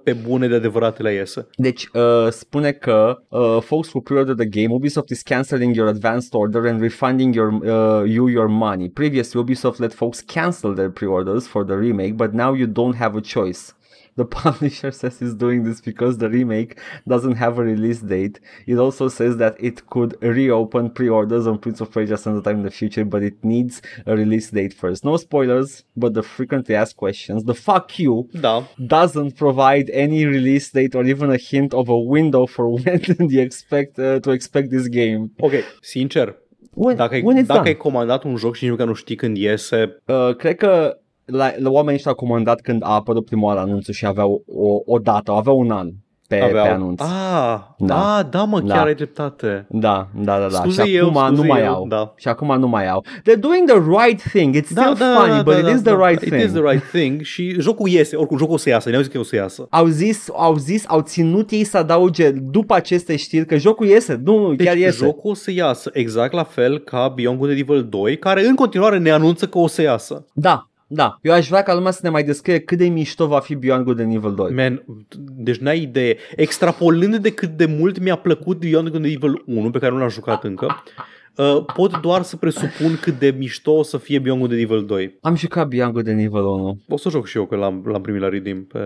100% 0.00 0.02
pe 0.02 0.12
bune 0.12 0.48
de 0.48 0.54
adevăratele 0.54 1.12
iese. 1.12 1.46
Deci, 1.56 1.88
uh, 1.92 2.26
spune 2.30 2.72
că 2.72 3.22
uh, 3.28 3.58
folks 3.60 3.88
who 3.88 4.00
pre-order 4.00 4.34
the 4.34 4.46
game, 4.62 4.74
Ubisoft 4.74 5.08
is 5.10 5.22
cancelling 5.22 5.74
your 5.76 5.88
advanced 5.88 6.34
order 6.34 6.66
and 6.66 6.80
refunding 6.80 7.34
your 7.34 7.52
uh, 7.52 8.10
you 8.10 8.28
your 8.28 8.48
money. 8.48 8.88
Previously, 8.90 9.42
Ubisoft 9.44 9.78
let 9.78 9.92
folks 9.92 10.20
cancel 10.20 10.74
their 10.74 10.90
pre-orders 10.90 11.46
for 11.46 11.64
the 11.64 11.74
remake, 11.74 12.12
but 12.16 12.32
now 12.32 12.54
you 12.56 12.66
don't 12.66 12.96
have 12.96 13.16
a 13.16 13.20
choice. 13.20 13.74
The 14.16 14.24
publisher 14.24 14.90
says 15.00 15.20
it's 15.22 15.34
doing 15.34 15.64
this 15.64 15.80
because 15.80 16.18
the 16.18 16.28
remake 16.28 16.78
doesn't 17.12 17.34
have 17.44 17.58
a 17.58 17.64
release 17.64 18.00
date. 18.00 18.38
It 18.66 18.78
also 18.78 19.08
says 19.08 19.36
that 19.38 19.54
it 19.68 19.76
could 19.92 20.12
reopen 20.20 20.90
pre-orders 20.90 21.46
on 21.46 21.58
Prince 21.58 21.80
of 21.80 21.90
Persia 21.90 22.16
sometime 22.16 22.58
in 22.58 22.62
the 22.62 22.70
future, 22.70 23.04
but 23.04 23.22
it 23.30 23.36
needs 23.42 23.82
a 24.06 24.14
release 24.22 24.50
date 24.50 24.72
first. 24.72 25.04
No 25.04 25.16
spoilers, 25.16 25.84
but 25.96 26.14
the 26.14 26.22
frequently 26.22 26.74
asked 26.76 26.96
questions. 26.96 27.42
The 27.44 27.54
fuck 27.54 27.98
you 27.98 28.28
Da. 28.40 28.62
doesn't 28.78 29.32
provide 29.36 29.90
any 29.90 30.24
release 30.26 30.70
date 30.70 30.94
or 30.98 31.04
even 31.04 31.30
a 31.30 31.36
hint 31.50 31.72
of 31.74 31.88
a 31.88 31.98
window 32.16 32.46
for 32.46 32.64
when 32.84 33.00
you 33.30 33.40
expect 33.40 33.98
uh, 33.98 34.20
to 34.20 34.30
expect 34.30 34.70
this 34.70 34.86
game. 34.88 35.30
Ok, 35.40 35.52
sincer, 35.82 36.36
When, 36.76 36.96
dacă, 36.96 37.14
ai, 37.14 37.20
when 37.22 37.36
it's 37.36 37.46
dacă 37.46 37.58
done. 37.58 37.68
ai 37.68 37.76
comandat 37.76 38.24
un 38.24 38.36
joc 38.36 38.54
și 38.54 38.62
nici 38.62 38.72
măcar 38.72 38.86
nu 38.86 38.94
știi 38.94 39.16
când 39.16 39.36
iese, 39.36 39.96
Uh, 40.06 40.34
cred 40.36 40.56
că 40.56 40.98
la, 41.24 41.50
la 41.58 41.70
oamenii 41.70 41.94
ăștia 41.94 42.10
au 42.10 42.16
comandat 42.16 42.60
când 42.60 42.82
a 42.84 42.94
apărut 42.94 43.24
prima 43.24 43.46
oară 43.46 43.60
anunțul 43.60 43.94
și 43.94 44.06
aveau 44.06 44.42
o, 44.56 44.94
o 44.94 44.98
dată, 44.98 45.32
aveau 45.32 45.58
un 45.58 45.70
an 45.70 45.88
pe, 46.28 46.40
aveau... 46.40 46.64
pe 46.64 46.70
anunț. 46.70 47.00
Ah, 47.00 47.08
Da. 47.78 47.86
da. 47.86 48.16
ah, 48.18 48.24
da 48.30 48.44
mă, 48.44 48.58
chiar 48.58 48.66
Da. 48.76 48.82
ai 48.82 48.94
dreptate. 48.94 49.66
Da, 49.68 50.08
da, 50.14 50.38
da, 50.38 50.46
da. 50.48 50.56
Scuze 50.56 50.84
și 50.84 50.94
eu, 50.94 51.08
acum 51.08 51.24
scuze 51.26 51.40
nu 51.42 51.46
mai 51.48 51.60
eu, 51.62 51.72
au. 51.74 51.86
da. 51.88 52.12
Și 52.16 52.28
acum 52.28 52.58
nu 52.58 52.68
mai 52.68 52.88
au. 52.88 53.04
They're 53.20 53.38
doing 53.40 53.68
the 53.70 53.78
right 54.06 54.22
thing. 54.22 54.54
It's 54.56 54.64
still 54.64 54.96
funny, 54.96 55.42
but 55.42 55.54
it 55.56 55.74
is 55.74 55.82
the 55.82 55.96
right 56.06 56.22
It 56.22 56.28
thing. 56.28 56.42
is 56.42 56.52
the 56.52 56.60
right 56.70 56.84
thing 56.92 57.20
și 57.22 57.60
jocul 57.60 57.88
iese, 57.88 58.16
oricum 58.16 58.36
jocul 58.36 58.54
o 58.54 58.56
să 58.56 58.68
iasă, 58.68 58.88
ne-au 58.88 59.02
zis 59.02 59.12
că 59.12 59.18
o 59.18 59.22
să 59.22 59.36
iasă. 59.36 59.66
Au 59.70 59.86
zis, 59.86 60.28
au 60.36 60.56
zis, 60.56 60.84
au 60.88 61.00
ținut 61.00 61.50
ei 61.50 61.64
să 61.64 61.76
adauge 61.78 62.30
după 62.30 62.74
aceste 62.74 63.16
știri 63.16 63.46
că 63.46 63.56
jocul 63.56 63.86
iese. 63.86 64.20
Nu, 64.24 64.54
Deci 64.54 64.66
chiar 64.66 64.76
iese. 64.76 65.04
jocul 65.04 65.30
o 65.30 65.34
să 65.34 65.50
iasă 65.50 65.90
exact 65.92 66.32
la 66.32 66.44
fel 66.44 66.78
ca 66.78 67.12
Beyond 67.14 67.38
Good 67.38 67.50
and 67.50 67.58
Evil 67.58 67.84
2, 67.88 68.18
care 68.18 68.46
în 68.46 68.54
continuare 68.54 68.98
ne 68.98 69.10
anunță 69.10 69.46
că 69.46 69.58
o 69.58 69.66
să 69.66 69.82
iasă. 69.82 70.24
Da, 70.32 70.68
da. 70.86 71.18
Eu 71.22 71.32
aș 71.32 71.48
vrea 71.48 71.62
ca 71.62 71.74
lumea 71.74 71.90
să 71.90 72.00
ne 72.02 72.08
mai 72.08 72.24
descrie 72.24 72.58
cât 72.58 72.78
de 72.78 72.88
mișto 72.88 73.26
va 73.26 73.40
fi 73.40 73.54
Beyond 73.54 73.84
Good 73.84 74.00
and 74.00 74.14
Evil 74.14 74.34
2. 74.34 74.52
Man, 74.52 74.84
deci 75.36 75.56
n-ai 75.56 75.82
idee. 75.82 76.16
Extrapolând 76.36 77.16
de 77.16 77.30
cât 77.30 77.50
de 77.50 77.66
mult 77.66 77.98
mi-a 77.98 78.16
plăcut 78.16 78.58
Beyond 78.58 78.88
Good 78.88 79.04
and 79.04 79.12
Evil 79.14 79.42
1, 79.46 79.70
pe 79.70 79.78
care 79.78 79.92
nu 79.92 79.98
l-am 79.98 80.08
jucat 80.08 80.44
încă, 80.44 80.82
uh, 81.36 81.64
pot 81.74 82.00
doar 82.00 82.22
să 82.22 82.36
presupun 82.36 82.98
cât 83.00 83.18
de 83.18 83.34
mișto 83.38 83.72
o 83.72 83.82
să 83.82 83.96
fie 83.96 84.18
Beyond 84.18 84.40
Good 84.40 84.52
and 84.52 84.60
Evil 84.60 84.84
2. 84.84 85.18
Am 85.20 85.36
jucat 85.36 85.68
Beyond 85.68 85.92
Good 85.92 86.08
and 86.08 86.20
Evil 86.20 86.44
1. 86.44 86.78
O 86.88 86.96
să 86.96 87.08
joc 87.08 87.26
și 87.26 87.36
eu, 87.36 87.46
că 87.46 87.56
l-am, 87.56 87.82
l-am 87.86 88.00
primit 88.00 88.20
la 88.20 88.28
Redeem 88.28 88.64
pe... 88.64 88.78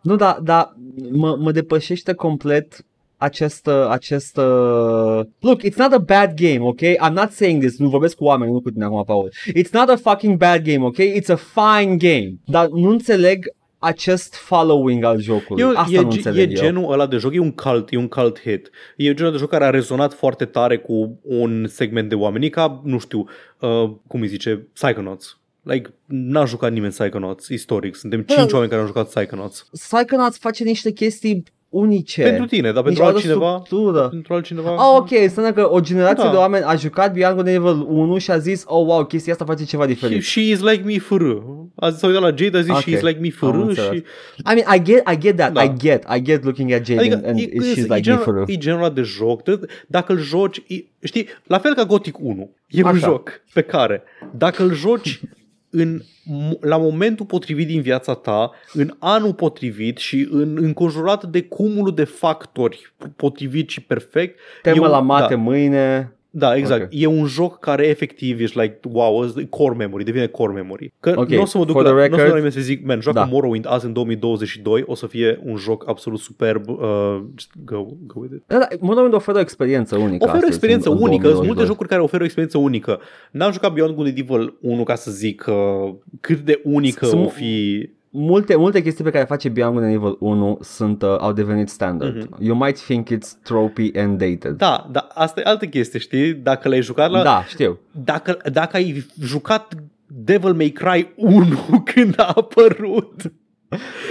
Nu, 0.00 0.16
da, 0.16 0.38
da, 0.42 0.74
mă, 1.10 1.36
mă 1.40 1.52
depășește 1.52 2.12
complet 2.12 2.84
acest, 3.18 3.66
acest 3.88 4.36
uh... 4.36 5.20
Look, 5.40 5.62
it's 5.62 5.76
not 5.76 5.92
a 5.92 5.98
bad 5.98 6.34
game, 6.40 6.58
ok? 6.60 6.80
I'm 6.80 7.12
not 7.12 7.30
saying 7.30 7.60
this, 7.62 7.78
nu 7.78 7.88
vorbesc 7.88 8.16
cu 8.16 8.24
oameni, 8.24 8.52
nu 8.52 8.60
cu 8.60 8.70
tine 8.70 8.84
acum, 8.84 9.04
Paul. 9.04 9.32
It's 9.58 9.70
not 9.72 9.88
a 9.88 9.96
fucking 9.96 10.36
bad 10.36 10.62
game, 10.64 10.84
ok? 10.84 10.96
It's 10.96 11.28
a 11.28 11.36
fine 11.36 11.96
game. 11.96 12.34
Dar 12.44 12.68
nu 12.68 12.90
înțeleg 12.90 13.46
acest 13.78 14.34
following 14.34 15.04
al 15.04 15.20
jocului. 15.20 15.62
Eu, 15.62 15.70
Asta 15.76 15.96
e, 15.96 16.00
nu 16.00 16.08
ge- 16.10 16.16
înțeleg 16.16 16.48
e 16.50 16.52
eu. 16.54 16.62
genul 16.62 16.92
ăla 16.92 17.06
de 17.06 17.16
joc, 17.16 17.34
e 17.34 17.38
un 17.38 17.52
cult, 17.52 17.92
e 17.92 17.96
un 17.96 18.08
cult 18.08 18.40
hit. 18.40 18.70
E 18.96 19.14
genul 19.14 19.32
de 19.32 19.38
joc 19.38 19.48
care 19.50 19.64
a 19.64 19.70
rezonat 19.70 20.12
foarte 20.14 20.44
tare 20.44 20.78
cu 20.78 21.18
un 21.22 21.66
segment 21.66 22.08
de 22.08 22.14
oameni, 22.14 22.46
E 22.46 22.48
ca, 22.48 22.80
nu 22.84 22.98
știu, 22.98 23.26
uh, 23.60 23.90
cum 24.06 24.20
îi 24.20 24.28
zice, 24.28 24.66
Psychonauts. 24.72 25.38
Like, 25.62 25.94
n-a 26.06 26.44
jucat 26.44 26.72
nimeni 26.72 26.92
Psychonauts, 26.92 27.48
istoric. 27.48 27.94
Suntem 27.94 28.20
cinci 28.22 28.38
Well- 28.40 28.52
oameni 28.52 28.70
care 28.70 28.80
au 28.80 28.86
jucat 28.86 29.08
Psychonauts. 29.08 29.68
Psychonauts 29.72 30.38
face 30.38 30.64
niște 30.64 30.90
chestii 30.92 31.42
unice. 31.68 32.22
Pentru 32.22 32.46
tine, 32.46 32.72
dar 32.72 32.82
pentru 32.82 32.90
Nici 32.90 33.00
altă 33.00 33.14
altcineva... 33.14 33.60
structură. 33.64 34.08
Pentru 34.08 34.34
altcineva... 34.34 34.70
Ah, 34.70 34.96
ok, 34.98 35.10
înseamnă 35.10 35.52
că 35.52 35.68
o 35.72 35.80
generație 35.80 36.24
Da. 36.24 36.30
de 36.30 36.36
oameni 36.36 36.64
a 36.64 36.74
jucat 36.74 37.12
Beyond 37.12 37.34
Good 37.34 37.46
and 37.46 37.56
Evil 37.56 37.84
1 37.88 38.18
și 38.18 38.30
a 38.30 38.38
zis, 38.38 38.64
oh 38.66 38.86
wow, 38.86 39.04
chestia 39.04 39.32
asta 39.32 39.44
face 39.44 39.64
ceva 39.64 39.82
She, 39.84 39.92
diferit. 39.92 40.22
she 40.22 40.40
is 40.40 40.60
like 40.60 40.82
me 40.84 40.98
fără. 40.98 41.42
A 41.74 41.90
zis, 41.90 41.98
s-a 41.98 42.06
uitat 42.06 42.22
la 42.22 42.28
Jade, 42.36 42.58
a 42.58 42.60
zis, 42.60 42.70
Ok, 42.70 42.78
she 42.80 42.90
is 42.90 43.00
like 43.00 43.18
me 43.20 43.26
am 43.26 43.50
fără 43.50 43.62
înțeles. 43.64 43.90
și... 43.90 43.96
I 44.38 44.54
mean, 44.54 44.76
I 44.78 44.82
get, 44.82 45.02
I 45.12 45.18
get 45.18 45.36
that, 45.36 45.52
Da. 45.52 45.62
I 45.62 45.72
get, 45.78 46.04
I 46.16 46.22
get 46.22 46.44
looking 46.44 46.72
at 46.72 46.84
Jade 46.86 47.00
Adică 47.00 47.14
and, 47.14 47.24
and 47.26 47.38
e, 47.38 47.42
she's 47.42 47.76
e, 47.76 47.80
like 47.80 47.88
me 47.94 48.00
genul, 48.00 48.20
for 48.22 48.44
e 48.46 48.56
genul 48.56 48.78
ăla 48.78 48.90
de 48.90 49.02
joc. 49.02 49.42
Trebuie- 49.42 49.68
Dacă 49.86 50.12
îl 50.12 50.18
joci, 50.20 50.62
e, 50.66 50.84
știi, 51.02 51.26
la 51.46 51.58
fel 51.58 51.74
ca 51.74 51.84
Gothic 51.84 52.18
1. 52.18 52.50
E 52.68 52.82
un 52.82 52.88
Așa. 52.88 53.06
joc 53.06 53.30
pe 53.52 53.60
care, 53.62 54.02
dacă 54.36 54.62
îl 54.62 54.74
joci 54.74 55.20
în, 55.70 56.00
mo- 56.24 56.58
la 56.60 56.76
momentul 56.76 57.26
potrivit 57.26 57.66
din 57.66 57.80
viața 57.80 58.14
ta, 58.14 58.50
în 58.72 58.94
anul 58.98 59.34
potrivit 59.34 59.96
și 59.98 60.28
în, 60.30 60.56
înconjurat 60.60 61.24
de 61.24 61.42
cumulul 61.42 61.94
de 61.94 62.04
factori 62.04 62.92
potrivit 63.16 63.68
și 63.68 63.80
perfect, 63.82 64.38
Temă 64.62 64.76
e 64.76 64.80
un- 64.80 64.88
la 64.90 65.00
mate 65.00 65.34
Da, 65.34 65.40
mâine. 65.40 66.12
Da, 66.30 66.56
exact. 66.56 66.82
Ok. 66.82 66.88
E 66.92 67.06
un 67.06 67.26
joc 67.26 67.58
care 67.58 67.86
efectiv 67.86 68.40
ești 68.40 68.58
like, 68.60 68.78
wow, 68.92 69.18
ăsta 69.18 69.40
e 69.40 69.44
core 69.44 69.74
memory, 69.74 70.04
devine 70.04 70.26
core 70.26 70.52
memory. 70.52 70.92
Că 71.00 71.12
Ok, 71.16 71.28
nu 71.28 71.40
o 71.40 71.44
să 71.44 71.58
mă 71.58 71.64
duc 71.64 71.72
for 71.74 71.82
la, 71.84 71.88
the 71.90 71.98
nu 71.98 72.04
o 72.04 72.08
să 72.08 72.14
record- 72.14 72.28
la 72.28 72.34
nimeni 72.34 72.52
să 72.52 72.60
zic, 72.60 72.86
man, 72.86 73.00
joacă 73.00 73.18
Da. 73.18 73.24
Morrowind 73.24 73.64
azi 73.68 73.86
în 73.86 73.92
2022, 73.92 74.82
o 74.86 74.94
să 74.94 75.06
fie 75.06 75.40
un 75.44 75.56
joc 75.56 75.88
absolut 75.88 76.18
superb. 76.18 76.68
Uh, 76.68 77.20
just 77.36 77.50
go, 77.64 77.86
go 78.06 78.20
with 78.20 78.32
it. 78.34 78.42
Da, 78.46 78.58
da, 78.58 78.66
Morrowind 78.80 79.14
oferă 79.14 79.36
o 79.36 79.40
experiență 79.40 79.96
unică. 79.96 80.14
Oferă 80.14 80.28
o 80.30 80.34
astăzi, 80.34 80.46
experiență 80.52 80.88
în- 80.90 80.96
în 80.96 81.02
unică, 81.02 81.26
sunt 81.26 81.34
multe 81.36 81.46
2022. 81.46 81.66
jocuri 81.66 81.88
care 81.88 82.00
oferă 82.02 82.22
o 82.22 82.24
experiență 82.24 82.58
unică. 82.58 83.00
N-am 83.30 83.52
jucat 83.52 83.72
Beyond 83.72 83.94
Good 83.94 84.06
and 84.06 84.18
Evil 84.18 84.56
1 84.60 84.82
ca 84.82 84.94
să 84.94 85.10
zic 85.10 85.44
uh, 85.48 85.94
cât 86.20 86.38
de 86.40 86.60
unică 86.64 87.06
Sunt- 87.06 87.24
o 87.24 87.28
fi 87.28 87.88
Multe, 88.10 88.56
multe 88.56 88.82
chestii 88.82 89.04
pe 89.04 89.10
care 89.10 89.24
face 89.24 89.48
Beyond 89.48 89.72
Good 89.74 89.84
and 89.84 89.94
Evil 89.94 90.16
1 90.20 90.58
sunt, 90.62 91.02
uh, 91.02 91.08
au 91.18 91.32
devenit 91.32 91.68
standard. 91.68 92.16
Mhm. 92.16 92.36
You 92.44 92.56
might 92.56 92.80
think 92.84 93.08
it's 93.08 93.42
tropey 93.42 93.92
and 93.96 94.18
dated. 94.18 94.56
Da, 94.56 94.88
dar 94.92 95.06
asta 95.14 95.40
e 95.40 95.48
altă 95.48 95.66
chestie, 95.66 95.98
știi? 95.98 96.34
Dacă 96.34 96.68
l-ai 96.68 96.82
jucat 96.82 97.10
la... 97.10 97.22
da 97.22 97.44
știu. 97.48 97.78
Dacă, 98.04 98.36
dacă 98.52 98.76
ai 98.76 99.06
jucat 99.20 99.74
Devil 100.06 100.52
May 100.52 100.68
Cry 100.70 101.12
1 101.16 101.44
când 101.94 102.14
a 102.16 102.32
apărut, 102.34 103.32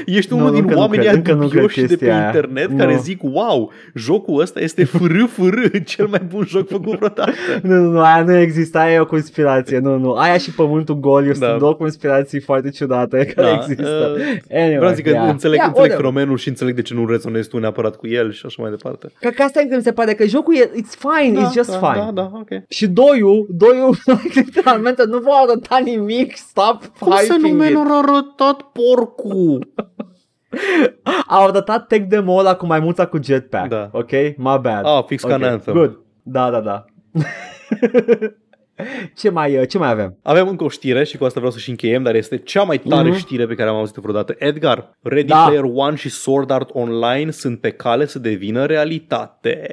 ești 0.05 0.33
Nu, 0.33 0.37
unul 0.39 0.51
din 0.51 0.61
încă 0.61 0.73
nu 0.73 0.79
oamenii 0.79 1.05
cred- 1.05 1.15
încă 1.17 1.31
nu 1.33 1.37
cred 1.37 1.49
dubioși 1.51 1.75
de 1.75 1.81
pe 1.81 1.87
chestia 1.87 2.15
aia. 2.17 2.25
internet 2.25 2.69
Nu. 2.69 2.77
care 2.77 2.97
zic, 3.01 3.23
wow, 3.23 3.71
jocul 3.95 4.41
ăsta 4.41 4.59
este 4.59 4.83
fără 4.85 5.25
fără 5.29 5.61
cel 5.85 6.07
mai 6.07 6.21
bun 6.29 6.45
joc 6.47 6.67
făcut 6.69 6.85
vreodată. 6.95 7.31
Nu, 7.61 7.73
nu, 7.75 7.91
nu, 7.91 8.01
aia 8.01 8.23
nu 8.23 8.35
există, 8.35 8.77
aia 8.77 8.93
e 8.93 8.99
o 8.99 9.05
conspirație, 9.05 9.77
nu, 9.79 9.97
nu. 9.97 10.13
Aia 10.13 10.37
și 10.37 10.51
Pământul 10.51 10.99
Gol, 10.99 11.23
Da. 11.25 11.33
sunt 11.47 11.59
două 11.59 11.73
conspirații 11.73 12.39
foarte 12.39 12.69
ciudate 12.69 13.25
care 13.35 13.47
Da, 13.47 13.53
există. 13.53 14.15
uh, 14.17 14.21
Anyway, 14.51 14.75
Vreau 14.75 14.89
să 14.89 14.95
zic 14.95 15.03
că 15.03 15.09
yeah. 15.09 15.27
înțeleg, 15.29 15.55
Yeah, 15.57 15.67
înțeleg 15.67 15.69
whatever. 15.75 15.95
fenomenul 15.97 16.37
și 16.37 16.47
înțeleg 16.47 16.75
de 16.75 16.81
ce 16.81 16.93
nu 16.93 17.05
rezonezi 17.07 17.49
tu 17.49 17.57
neapărat 17.59 17.95
cu 17.95 18.07
el 18.07 18.31
și 18.31 18.43
așa 18.45 18.61
mai 18.61 18.69
departe. 18.71 19.07
Că, 19.19 19.29
că 19.29 19.43
asta 19.43 19.61
e 19.61 19.65
că 19.65 19.75
mi 19.75 19.81
se 19.81 19.91
pare 19.91 20.13
că 20.13 20.25
jocul 20.25 20.55
e, 20.55 20.69
it's 20.81 20.97
fine, 20.99 21.39
Da, 21.39 21.49
it's 21.49 21.53
just 21.53 21.79
da, 21.79 21.91
fine. 21.91 22.03
Da, 22.05 22.11
da, 22.21 22.31
ok. 22.33 22.49
Și 22.69 22.87
doiul, 22.87 23.47
doiul, 23.49 23.97
literalmente 24.45 25.03
nu 25.05 25.17
va 25.17 25.33
arăta 25.47 25.81
nimic, 25.83 26.35
stop 26.35 26.77
Cum 26.99 27.11
să 27.15 27.25
nu 27.39 27.47
hyping 27.47 27.63
it. 27.63 27.69
mi 27.69 27.81
arătat 27.91 28.61
porcul? 28.73 29.45
Au 31.27 31.43
arătat 31.47 31.87
tech 31.87 32.05
demo 32.07 32.33
ăla 32.37 32.55
cu 32.55 32.65
maimuța 32.65 33.05
cu 33.05 33.19
jetpack, 33.23 33.67
Da. 33.67 33.89
ok? 33.91 34.11
My 34.11 34.57
bad. 34.61 34.85
Ah, 34.85 35.03
fix 35.05 35.23
ca 35.23 35.33
Ok, 35.35 35.41
în 35.41 35.47
Anthem. 35.47 35.73
Good. 35.73 35.99
Da, 36.23 36.49
da, 36.49 36.59
da. 36.61 36.85
ce, 39.19 39.29
mai, 39.29 39.57
uh, 39.57 39.67
ce 39.67 39.77
mai 39.77 39.89
avem? 39.89 40.17
Avem 40.23 40.47
încă 40.47 40.63
o 40.63 40.69
știre 40.69 41.03
și 41.03 41.17
cu 41.17 41.23
asta 41.23 41.39
vreau 41.39 41.53
să-și 41.53 41.69
încheiem, 41.69 42.03
dar 42.03 42.15
este 42.15 42.37
cea 42.37 42.63
mai 42.63 42.77
tare 42.77 43.09
Mhm. 43.09 43.17
știre 43.17 43.45
pe 43.45 43.53
care 43.55 43.69
am 43.69 43.75
auzit-o 43.75 44.01
vreodată. 44.01 44.35
Edgar, 44.37 44.97
Ready 45.01 45.27
Da. 45.27 45.43
Player 45.45 45.63
One 45.73 45.95
și 45.95 46.09
Sword 46.09 46.51
Art 46.51 46.69
Online 46.73 47.31
sunt 47.31 47.59
pe 47.61 47.69
cale 47.71 48.05
să 48.05 48.19
devină 48.19 48.65
realitate. 48.65 49.69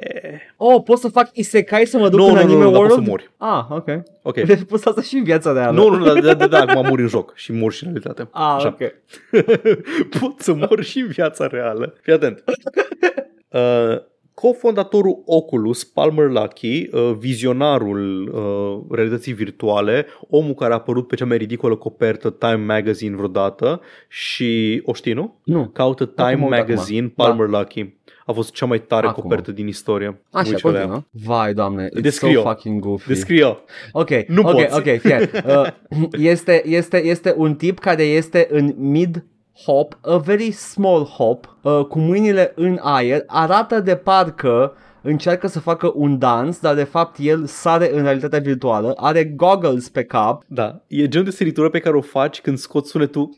Oh, 0.57 0.81
pot 0.85 0.97
să 0.97 1.07
fac 1.07 1.29
isekai 1.33 1.85
să 1.85 1.97
mă 1.97 2.09
duc 2.09 2.19
Nu, 2.19 2.25
în 2.25 2.31
nu, 2.33 2.37
nu, 2.37 2.41
anime 2.43 2.63
nu, 2.63 2.71
dar 2.71 2.79
world? 2.79 2.89
poți 2.93 3.03
să 3.03 3.09
mori. 3.09 3.31
Ah, 3.37 3.65
ok. 3.69 3.87
Ok. 4.21 4.39
Deci 4.41 4.63
poți 4.69 4.87
asta 4.87 5.01
și 5.01 5.15
în 5.15 5.23
viața 5.23 5.51
reală. 5.53 5.75
Nu, 5.81 5.89
nu, 5.89 5.97
nu, 6.13 6.19
da, 6.21 6.33
da, 6.33 6.47
da, 6.47 6.59
acum 6.59 6.85
mori 6.87 7.01
în 7.01 7.07
joc 7.07 7.35
și 7.35 7.51
mori 7.51 7.75
și 7.75 7.83
în 7.85 7.93
realitate. 7.93 8.29
Ah, 8.31 8.55
Așa. 8.57 8.67
ok. 8.67 8.91
Pot 10.19 10.39
să 10.39 10.53
mor 10.53 10.83
și 10.83 10.99
în 10.99 11.07
viața 11.07 11.47
reală. 11.47 11.93
Fii 12.01 12.13
atent. 12.13 12.43
Uh, 13.49 14.01
cofondatorul 14.35 15.21
Oculus, 15.25 15.83
Palmer 15.83 16.29
Luckey, 16.29 16.89
uh, 16.93 17.11
vizionarul 17.17 18.29
uh, 18.33 18.95
realității 18.95 19.33
virtuale, 19.33 20.05
omul 20.29 20.53
care 20.53 20.71
a 20.71 20.75
apărut 20.75 21.07
pe 21.07 21.15
cea 21.15 21.25
mai 21.25 21.37
ridicolă 21.37 21.75
copertă 21.75 22.29
Time 22.29 22.55
Magazine 22.65 23.15
vreodată 23.15 23.81
și 24.07 24.81
o 24.85 24.93
știi, 24.93 25.13
nu? 25.13 25.39
Nu. 25.43 25.67
Caută 25.73 26.05
Time 26.05 26.27
Acum, 26.31 26.49
Magazine, 26.49 27.11
acum. 27.17 27.25
Palmer 27.25 27.47
Luckey. 27.59 27.99
A 28.25 28.31
fost 28.31 28.51
cea 28.53 28.65
mai 28.65 28.81
tare 28.81 29.07
Acum. 29.07 29.21
copertă 29.23 29.51
din 29.51 29.67
istorie. 29.67 30.21
Așa, 30.31 30.49
Uite 30.49 30.67
alea. 30.67 30.79
continuă. 30.81 31.03
Vai, 31.35 31.53
doamne, 31.53 31.87
it's 31.87 32.01
Descrie-o. 32.01 32.41
so 32.41 32.47
fucking 32.47 32.79
goofy. 32.81 33.07
Descrie-o. 33.07 33.55
Ok, 33.91 34.09
Nu 34.27 34.41
ok, 34.41 34.51
poți. 34.51 34.75
ok, 34.77 34.99
fie. 34.99 35.29
Uh, 35.47 35.67
este, 36.19 36.67
este, 36.67 37.05
este 37.05 37.33
un 37.37 37.55
tip 37.55 37.79
care 37.79 38.03
este 38.03 38.47
în 38.51 38.73
mid 38.77 39.25
hop, 39.63 39.97
a 40.01 40.17
very 40.17 40.51
small 40.51 41.03
hop, 41.03 41.57
uh, 41.61 41.85
cu 41.85 41.99
mâinile 41.99 42.51
în 42.55 42.79
aer, 42.81 43.23
arată 43.27 43.79
de 43.79 43.95
parcă 43.95 44.73
încearcă 45.01 45.47
să 45.47 45.59
facă 45.59 45.91
un 45.95 46.17
dans, 46.17 46.59
dar 46.59 46.75
de 46.75 46.83
fapt 46.83 47.17
el 47.19 47.45
sare 47.45 47.93
în 47.93 48.03
realitatea 48.03 48.39
virtuală, 48.39 48.93
are 48.95 49.23
goggles 49.23 49.89
pe 49.89 50.03
cap, 50.03 50.43
Da, 50.47 50.81
e 50.87 51.07
genul 51.07 51.25
de 51.25 51.31
săritură 51.31 51.69
pe 51.69 51.79
care 51.79 51.95
o 51.95 52.01
faci 52.01 52.41
când 52.41 52.57
scoți 52.57 52.89
sunetul 52.89 53.29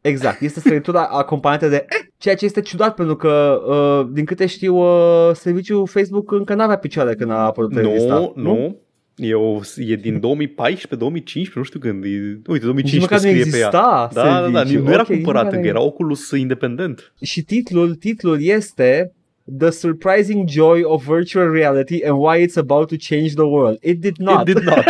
exact, 0.00 0.40
este 0.40 0.60
săritura 0.60 1.06
acompaniată 1.06 1.68
de 1.68 1.76
eh, 1.88 2.06
ceea 2.16 2.34
ce 2.34 2.44
este 2.44 2.60
ciudat 2.60 2.94
pentru 2.94 3.16
că, 3.16 3.60
uh, 3.66 4.08
din 4.12 4.24
câte 4.24 4.46
știu, 4.46 4.76
uh, 4.76 5.34
serviciul 5.34 5.86
Facebook 5.86 6.32
încă 6.32 6.54
n-avea 6.54 6.76
picioare 6.76 7.14
când 7.14 7.30
a 7.30 7.44
apărut 7.44 7.74
revista. 7.74 8.14
Nu, 8.14 8.32
nu. 8.34 8.76
E, 9.16 9.34
o, 9.34 9.60
e 9.76 9.94
din 9.96 10.20
2014, 10.20 10.94
2015, 10.96 11.52
nu 11.58 11.62
știu 11.64 11.80
când. 11.80 12.04
E, 12.04 12.08
uite, 12.08 12.50
Nici 12.52 12.60
2015 12.62 13.00
măcar 13.00 13.20
nu 13.20 13.26
scrie 13.28 13.42
pe 13.50 13.58
ea. 13.58 13.66
exista 13.66 14.08
Da, 14.12 14.22
da, 14.22 14.48
da, 14.50 14.58
serviciu. 14.58 14.82
nu 14.82 14.90
era 14.90 15.00
Ok, 15.00 15.08
nici 15.08 15.16
cumpărat 15.16 15.42
măcar 15.44 15.56
încă, 15.58 15.70
nu- 15.72 15.76
era 15.78 15.86
Oculus 15.86 16.30
independent. 16.30 17.12
Și 17.22 17.42
titlul, 17.42 17.94
titlul 17.94 18.42
este 18.42 19.12
The 19.58 19.70
Surprising 19.70 20.48
Joy 20.48 20.80
of 20.82 21.06
Virtual 21.06 21.52
Reality 21.52 22.04
and 22.04 22.18
Why 22.18 22.46
It's 22.46 22.56
About 22.56 22.88
to 22.88 22.94
Change 23.08 23.32
the 23.34 23.42
World. 23.44 23.78
It 23.82 24.00
did 24.00 24.16
not. 24.18 24.48
It 24.48 24.54
did 24.54 24.64
not. 24.64 24.84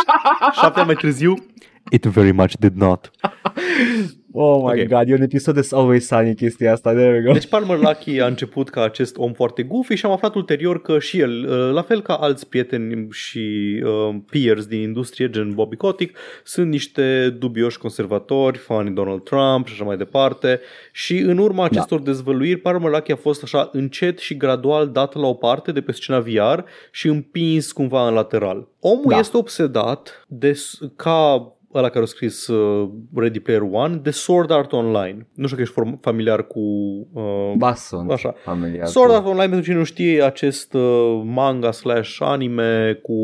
Șapte 0.60 0.78
ani 0.78 0.86
mai 0.86 0.94
târziu, 0.94 1.34
it 1.90 2.04
very 2.04 2.32
much 2.32 2.52
did 2.58 2.74
not. 2.74 3.10
Oh 4.34 4.62
my 4.72 4.80
Ok. 4.82 4.88
god, 4.88 5.08
e 5.08 5.14
un 5.14 5.22
episod 5.22 5.54
de 5.54 5.68
Always 5.70 6.06
Sunny 6.06 6.34
chestia 6.34 6.72
asta. 6.72 6.92
There 6.92 7.12
we 7.12 7.20
go. 7.22 7.32
Deci 7.32 7.48
Palmer 7.48 7.78
Luckey 7.78 8.20
a 8.20 8.26
început 8.26 8.68
ca 8.70 8.82
acest 8.82 9.16
om 9.16 9.32
foarte 9.32 9.62
goofy 9.62 9.94
și 9.94 10.06
am 10.06 10.12
aflat 10.12 10.34
ulterior 10.34 10.82
că 10.82 10.98
și 10.98 11.18
el, 11.18 11.44
uh, 11.48 11.72
la 11.74 11.82
fel 11.82 12.02
ca 12.02 12.14
alți 12.14 12.48
prieteni 12.48 13.06
și 13.10 13.38
uh, 13.84 14.14
peers 14.30 14.66
din 14.66 14.80
industrie, 14.80 15.30
gen 15.30 15.54
Bobby 15.54 15.76
Kotick, 15.76 16.18
sunt 16.44 16.68
niște 16.70 17.36
dubioși 17.38 17.78
conservatori, 17.78 18.58
fani 18.58 18.94
Donald 18.94 19.22
Trump 19.22 19.66
și 19.66 19.72
așa 19.72 19.84
mai 19.84 19.96
departe. 19.96 20.60
Și 20.92 21.16
în 21.18 21.38
urma 21.38 21.64
acestor 21.64 21.98
da. 21.98 22.04
dezvăluiri, 22.04 22.60
Palmer 22.60 22.90
Luckey 22.90 23.14
a 23.14 23.18
fost 23.18 23.42
așa 23.42 23.68
încet 23.72 24.18
și 24.18 24.36
gradual 24.36 24.88
dat 24.88 25.14
la 25.14 25.26
o 25.26 25.34
parte 25.34 25.72
de 25.72 25.80
pe 25.80 25.92
scena 25.92 26.18
VR 26.20 26.60
și 26.90 27.06
împins 27.08 27.72
cumva 27.72 28.08
în 28.08 28.14
lateral. 28.14 28.68
Omul 28.80 29.04
Da. 29.08 29.18
este 29.18 29.36
obsedat 29.36 30.24
de, 30.28 30.52
s- 30.52 30.78
ca 30.96 31.46
ăla 31.74 31.88
care 31.88 32.04
a 32.04 32.06
scris 32.06 32.46
uh, 32.46 32.88
Ready 33.14 33.40
Player 33.40 33.60
One, 33.72 33.96
de 33.96 34.10
Sword 34.10 34.50
Art 34.50 34.72
Online. 34.72 35.26
Nu 35.34 35.44
știu 35.44 35.56
că 35.56 35.62
ești 35.62 35.74
form- 35.74 36.00
familiar 36.00 36.46
cu... 36.46 36.60
Uh, 37.12 37.52
Ba 37.56 37.74
sunt 37.74 38.10
Așa. 38.10 38.34
familiar. 38.44 38.86
Sword 38.86 39.10
cu- 39.10 39.14
Art 39.16 39.26
Online, 39.26 39.46
pentru 39.46 39.62
cine 39.62 39.76
nu 39.76 39.84
știe, 39.84 40.22
acest 40.22 40.74
uh, 40.74 41.20
manga 41.24 41.70
slash 41.70 42.16
anime 42.20 42.98
cu... 43.02 43.14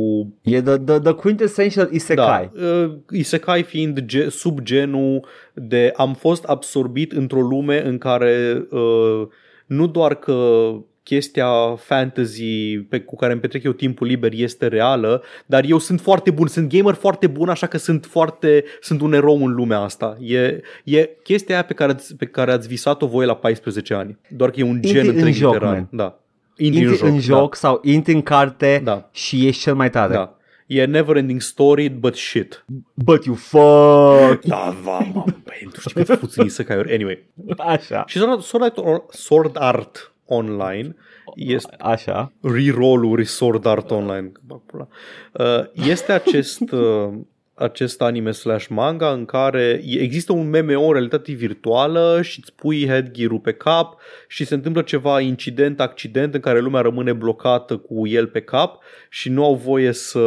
E 0.42 0.62
the, 0.62 0.76
the, 0.76 0.98
the 0.98 1.12
quintessential 1.12 1.88
isekai. 1.92 2.50
Da, 2.54 2.66
uh, 2.66 2.92
isekai 3.10 3.62
fiind 3.62 4.00
ge- 4.00 4.28
subgenul 4.28 5.24
de 5.54 5.92
am 5.96 6.14
fost 6.14 6.44
absorbit 6.44 7.12
într-o 7.12 7.40
lume 7.40 7.86
în 7.86 7.98
care 7.98 8.66
uh, 8.70 9.26
nu 9.66 9.86
doar 9.86 10.14
că 10.14 10.70
chestia 11.08 11.46
fantasy 11.76 12.78
pe, 12.78 13.00
cu 13.00 13.16
care 13.16 13.32
îmi 13.32 13.40
petrec 13.40 13.62
eu 13.62 13.72
timpul 13.72 14.06
liber 14.06 14.32
este 14.34 14.66
reală, 14.66 15.22
dar 15.46 15.64
eu 15.64 15.78
sunt 15.78 16.00
foarte 16.00 16.30
bun, 16.30 16.46
sunt 16.46 16.68
gamer 16.74 16.94
foarte 16.94 17.26
bun, 17.26 17.48
așa 17.48 17.66
că 17.66 17.78
sunt 17.78 18.04
foarte, 18.04 18.64
sunt 18.80 19.00
un 19.00 19.12
erou 19.12 19.44
în 19.44 19.52
lumea 19.54 19.78
asta. 19.80 20.16
E, 20.20 20.60
e 20.84 21.10
chestia 21.22 21.54
aia 21.54 21.64
pe 21.64 21.74
care, 21.74 21.92
ați- 21.92 22.16
pe 22.16 22.26
care 22.26 22.52
ați 22.52 22.68
visat-o 22.68 23.06
voi 23.06 23.26
la 23.26 23.34
14 23.36 23.94
ani. 23.94 24.18
Doar 24.28 24.50
că 24.50 24.60
e 24.60 24.62
un 24.62 24.68
Intri 24.74 24.90
gen 24.92 25.08
în 25.08 25.14
întreg 25.14 25.32
joc, 25.34 25.52
literar. 25.52 25.74
man. 25.74 25.88
Da. 25.90 26.18
Intri 26.56 26.84
în 26.84 26.94
joc, 26.94 27.08
în 27.08 27.20
joc 27.20 27.54
sau 27.54 27.80
intri 27.84 28.12
în 28.14 28.22
carte 28.22 28.80
Da. 28.84 29.08
și 29.12 29.46
ești 29.46 29.62
cel 29.62 29.74
mai 29.74 29.90
tare. 29.90 30.12
Da. 30.12 30.18
da. 30.18 30.32
E 30.66 30.84
never 30.84 31.16
ending 31.16 31.40
story, 31.40 31.88
but 31.88 32.14
shit. 32.16 32.64
But 32.94 33.24
you 33.24 33.34
fuck! 33.34 34.44
Da, 34.44 34.76
va, 34.82 34.98
mă, 34.98 35.24
băi, 35.44 35.62
nu 35.64 35.70
știu 35.88 36.02
cât 36.04 36.18
fuți 36.18 36.38
în 36.38 36.44
isekai 36.46 36.76
Anyway. 36.92 37.24
Așa. 37.56 38.04
Și 38.06 38.18
Sword, 38.18 38.40
Sword, 38.42 38.64
Art, 38.84 39.12
Sword 39.12 39.56
Art 39.58 40.12
Online 40.28 40.94
este 41.34 41.76
Așa. 41.78 42.32
reroll-uri 42.42 43.24
Sword 43.24 43.66
Art 43.66 43.90
Online. 43.90 44.32
Bag 44.46 44.60
pula. 44.66 44.88
Uh, 45.32 45.86
Este 45.88 46.12
acest, 46.12 46.60
uh, 46.72 47.08
acest 47.54 48.02
anime 48.02 48.30
slash 48.30 48.66
manga 48.66 49.10
în 49.10 49.24
care 49.24 49.82
există 49.84 50.32
un 50.32 50.48
MMO 50.48 50.86
în 50.86 50.92
realitate 50.92 51.32
virtuală 51.32 52.20
și 52.22 52.38
îți 52.42 52.52
pui 52.52 52.86
headgear-ul 52.86 53.38
pe 53.38 53.52
cap 53.52 54.00
și 54.28 54.44
se 54.44 54.54
întâmplă 54.54 54.82
ceva 54.82 55.20
incident, 55.20 55.80
accident 55.80 56.34
în 56.34 56.40
care 56.40 56.60
lumea 56.60 56.80
rămâne 56.80 57.12
blocată 57.12 57.76
cu 57.76 58.06
el 58.06 58.26
pe 58.26 58.40
cap 58.40 58.82
și 59.08 59.28
nu 59.28 59.44
au 59.44 59.54
voie 59.54 59.92
să 59.92 60.18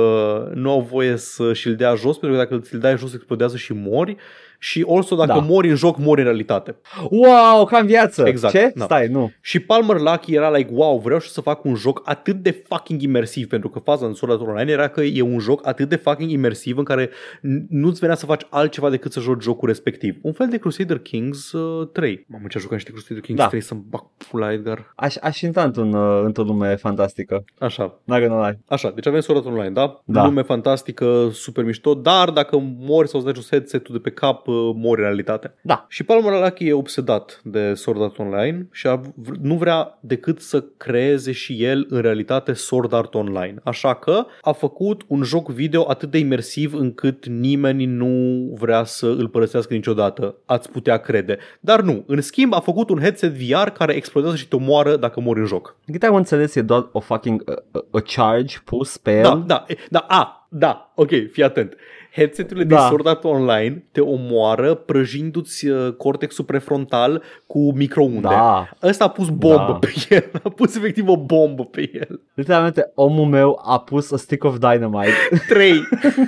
nu 0.53 0.71
au 0.71 0.81
voie 0.81 1.15
să 1.15 1.53
și-l 1.53 1.75
dea 1.75 1.95
jos 1.95 2.17
pentru 2.17 2.37
că 2.37 2.43
dacă 2.43 2.61
îl 2.71 2.79
dai 2.79 2.97
jos 2.97 3.13
explodează 3.13 3.57
și 3.57 3.73
mori 3.73 4.17
și 4.63 4.85
also 4.89 5.15
dacă 5.15 5.27
Da. 5.31 5.39
mori 5.39 5.69
în 5.69 5.75
joc, 5.75 5.97
mori 5.97 6.19
în 6.19 6.25
realitate. 6.25 6.75
Wow, 7.09 7.65
ca 7.65 7.77
în 7.77 7.85
viață. 7.85 8.23
Exact, 8.27 8.53
Ce? 8.53 8.71
da. 8.75 8.83
Stai, 8.83 9.07
nu. 9.07 9.31
Și 9.41 9.59
Palmer 9.59 9.99
Luckey 9.99 10.35
era 10.35 10.49
like, 10.51 10.69
wow, 10.73 10.99
vreau 10.99 11.19
și 11.19 11.29
să 11.29 11.41
fac 11.41 11.63
un 11.63 11.75
joc 11.75 12.01
atât 12.05 12.35
de 12.35 12.63
fucking 12.67 13.01
imersiv, 13.01 13.47
pentru 13.47 13.69
că 13.69 13.79
faza 13.79 14.05
în 14.05 14.13
Sword 14.13 14.33
Art 14.39 14.47
Online 14.49 14.71
era 14.71 14.87
că 14.87 15.01
e 15.01 15.21
un 15.21 15.39
joc 15.39 15.67
atât 15.67 15.89
de 15.89 15.95
fucking 15.95 16.29
imersiv 16.31 16.77
în 16.77 16.83
care 16.83 17.07
n- 17.07 17.67
nu-ți 17.69 17.99
venea 17.99 18.15
să 18.15 18.25
faci 18.25 18.41
altceva 18.49 18.89
decât 18.89 19.11
să 19.11 19.19
joci 19.19 19.41
jocul 19.43 19.67
respectiv. 19.67 20.15
Un 20.21 20.33
fel 20.33 20.47
de 20.47 20.57
Crusader 20.57 20.99
Kings 20.99 21.51
uh, 21.51 21.87
3. 21.93 22.25
Mamă, 22.27 22.45
ce 22.49 22.57
a 22.57 22.59
jucat 22.61 22.75
niște 22.75 22.91
Crusader 22.91 23.23
Kings 23.23 23.41
Da. 23.41 23.47
3 23.47 23.61
să-mi 23.61 23.83
bag 23.89 24.03
pula 24.29 24.51
Edgar. 24.51 24.91
Aș, 24.95 25.15
aș 25.21 25.41
intra 25.41 25.63
într-un, 25.63 25.93
uh, 25.93 26.21
într-o 26.23 26.43
lume 26.43 26.75
fantastică. 26.75 27.43
Așa, 27.59 27.99
Not 28.03 28.19
gonna 28.19 28.47
lie. 28.47 28.59
așa, 28.67 28.91
deci 28.95 29.07
avem 29.07 29.19
Sword 29.19 29.45
Art 29.45 29.55
Online, 29.55 29.73
da? 29.73 30.01
Da. 30.05 30.23
Lume 30.25 30.41
fantastică, 30.41 31.29
super 31.31 31.63
mișto, 31.63 31.93
dar 31.93 32.29
dacă 32.29 32.57
mori 32.79 33.07
sau 33.07 33.19
îți 33.19 33.25
dai 33.31 33.35
jos 33.41 33.49
headset-ul 33.49 33.95
de 33.95 34.01
pe 34.01 34.09
cap, 34.09 34.47
uh, 34.47 34.50
mori 34.75 34.99
în 34.99 35.05
realitate. 35.05 35.53
Da. 35.61 35.85
Și 35.89 36.03
Palmer 36.03 36.41
Luckey 36.43 36.67
e 36.67 36.73
obsedat 36.73 37.41
de 37.43 37.73
Sword 37.73 38.01
Art 38.01 38.17
Online 38.19 38.67
și 38.71 38.87
a, 38.87 38.95
v- 38.95 39.35
nu 39.41 39.55
vrea 39.55 39.97
decât 40.01 40.39
să 40.39 40.63
creeze 40.77 41.31
și 41.31 41.63
el 41.63 41.85
în 41.89 42.01
realitate 42.01 42.53
Sword 42.53 42.93
Art 42.93 43.13
Online. 43.15 43.55
Așa 43.63 43.93
că 43.95 44.25
a 44.41 44.51
făcut 44.51 45.01
un 45.07 45.23
joc 45.23 45.49
video 45.49 45.89
atât 45.89 46.11
de 46.11 46.17
imersiv 46.17 46.73
încât 46.73 47.25
nimeni 47.25 47.85
nu 47.85 48.47
vrea 48.59 48.83
să 48.83 49.05
îl 49.05 49.27
părăsească 49.27 49.73
niciodată. 49.73 50.35
Ați 50.45 50.71
putea 50.71 50.97
crede. 50.97 51.37
Dar 51.59 51.81
nu. 51.81 52.03
În 52.07 52.21
schimb 52.21 52.53
a 52.53 52.59
făcut 52.59 52.89
un 52.89 52.99
headset 52.99 53.31
VR 53.33 53.69
care 53.69 53.93
explodează 53.93 54.35
și 54.35 54.47
te 54.47 54.55
omoară 54.55 54.95
dacă 54.95 55.19
mori 55.21 55.39
în 55.39 55.45
joc. 55.45 55.75
Din 55.85 55.93
câte 55.93 56.05
am 56.05 56.15
înțeles, 56.15 56.55
e 56.55 56.61
doar 56.61 56.89
o 56.91 56.99
fucking 56.99 57.43
uh, 57.73 57.81
a 57.91 57.99
charge 58.15 58.57
pus 58.65 58.97
pe 58.97 59.15
el. 59.17 59.23
Da, 59.23 59.43
da, 59.45 59.63
e- 59.67 59.75
da, 59.89 59.99
a, 60.07 60.47
da, 60.49 60.91
ok, 60.95 61.09
fii 61.31 61.43
atent. 61.43 61.75
Headseturile 62.11 62.65
din 62.65 62.75
Da. 62.75 62.81
Sword 62.87 63.07
Art 63.07 63.23
Online 63.23 63.85
te 63.91 64.01
omoară 64.01 64.73
prăjindu-ți 64.73 65.67
uh, 65.67 65.93
cortexul 65.93 66.45
prefrontal 66.45 67.23
cu 67.47 67.73
microunde. 67.73 68.19
Da. 68.27 68.69
Ăsta 68.83 69.03
a 69.03 69.09
pus 69.09 69.29
bombă 69.29 69.77
Da. 69.81 69.87
pe 69.87 69.93
el, 70.09 70.29
a 70.43 70.49
pus 70.49 70.75
efectiv 70.75 71.07
o 71.07 71.17
bombă 71.17 71.65
pe 71.65 71.89
el. 71.93 72.21
Literalmente, 72.33 72.91
omul 72.95 73.25
meu 73.25 73.61
a 73.65 73.79
pus 73.79 74.11
a 74.11 74.17
stick 74.17 74.43
of 74.43 74.57
dynamite. 74.57 75.13
Trei. 75.47 75.83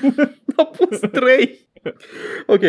a 0.56 0.64
pus 0.64 1.00
trei. 1.00 1.68
Ok, 2.48 2.62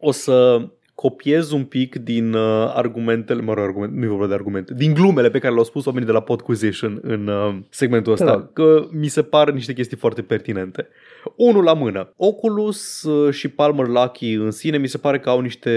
o 0.00 0.10
să 0.10 0.66
copiez 1.00 1.50
un 1.50 1.64
pic 1.64 1.96
din 1.96 2.32
uh, 2.32 2.72
argumentele, 2.74 3.40
mă 3.40 3.54
rog, 3.54 3.64
argument, 3.64 3.92
nu 3.92 4.04
e 4.04 4.08
vorba 4.08 4.26
de 4.26 4.34
argumente, 4.34 4.74
din 4.74 4.94
glumele 4.94 5.30
pe 5.30 5.38
care 5.38 5.52
le-au 5.52 5.64
spus 5.64 5.86
oamenii 5.86 6.06
de 6.06 6.12
la 6.12 6.20
Podquisition 6.20 6.98
în 7.02 7.26
uh, 7.26 7.56
segmentul 7.70 8.12
ăsta, 8.12 8.24
Da. 8.24 8.50
că 8.52 8.86
mi 8.90 9.06
se 9.06 9.22
par 9.22 9.50
niște 9.50 9.72
chestii 9.72 9.96
foarte 9.96 10.22
pertinente. 10.22 10.88
Unul 11.36 11.64
la 11.64 11.72
mână. 11.72 12.12
Oculus 12.16 13.02
uh, 13.02 13.32
și 13.32 13.48
Palmer 13.48 13.86
Luckey 13.86 14.34
în 14.34 14.50
sine 14.50 14.78
mi 14.78 14.86
se 14.86 14.98
pare 14.98 15.18
că 15.18 15.30
au 15.30 15.40
niște 15.40 15.70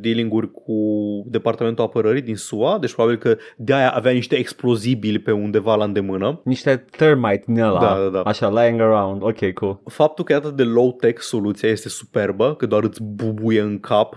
dealinguri 0.00 0.52
cu 0.52 0.74
Departamentul 1.26 1.84
Apărării 1.84 2.22
din 2.22 2.36
SUA, 2.36 2.78
deci 2.80 2.94
probabil 2.94 3.18
că 3.18 3.36
de 3.56 3.74
aia 3.74 3.90
avea 3.90 4.12
niște 4.12 4.36
explozibili 4.36 5.18
pe 5.18 5.30
undeva 5.30 5.74
la 5.74 5.84
îndemână. 5.84 6.40
Niște 6.44 6.84
termite 6.96 7.44
din 7.46 7.60
ăla. 7.60 7.80
Da, 7.80 7.98
da, 8.02 8.08
da. 8.08 8.20
Așa, 8.20 8.62
lying 8.62 8.80
around. 8.80 9.22
Ok, 9.22 9.52
cool. 9.52 9.80
Faptul 9.84 10.24
că 10.24 10.32
e 10.32 10.36
atât 10.36 10.56
de 10.56 10.62
low-tech 10.62 11.20
soluția 11.20 11.68
este 11.68 11.88
superbă, 11.88 12.54
că 12.54 12.66
doar 12.66 12.82
îți 12.82 13.02
bubuie 13.02 13.60
în 13.60 13.78
cap 13.80 14.14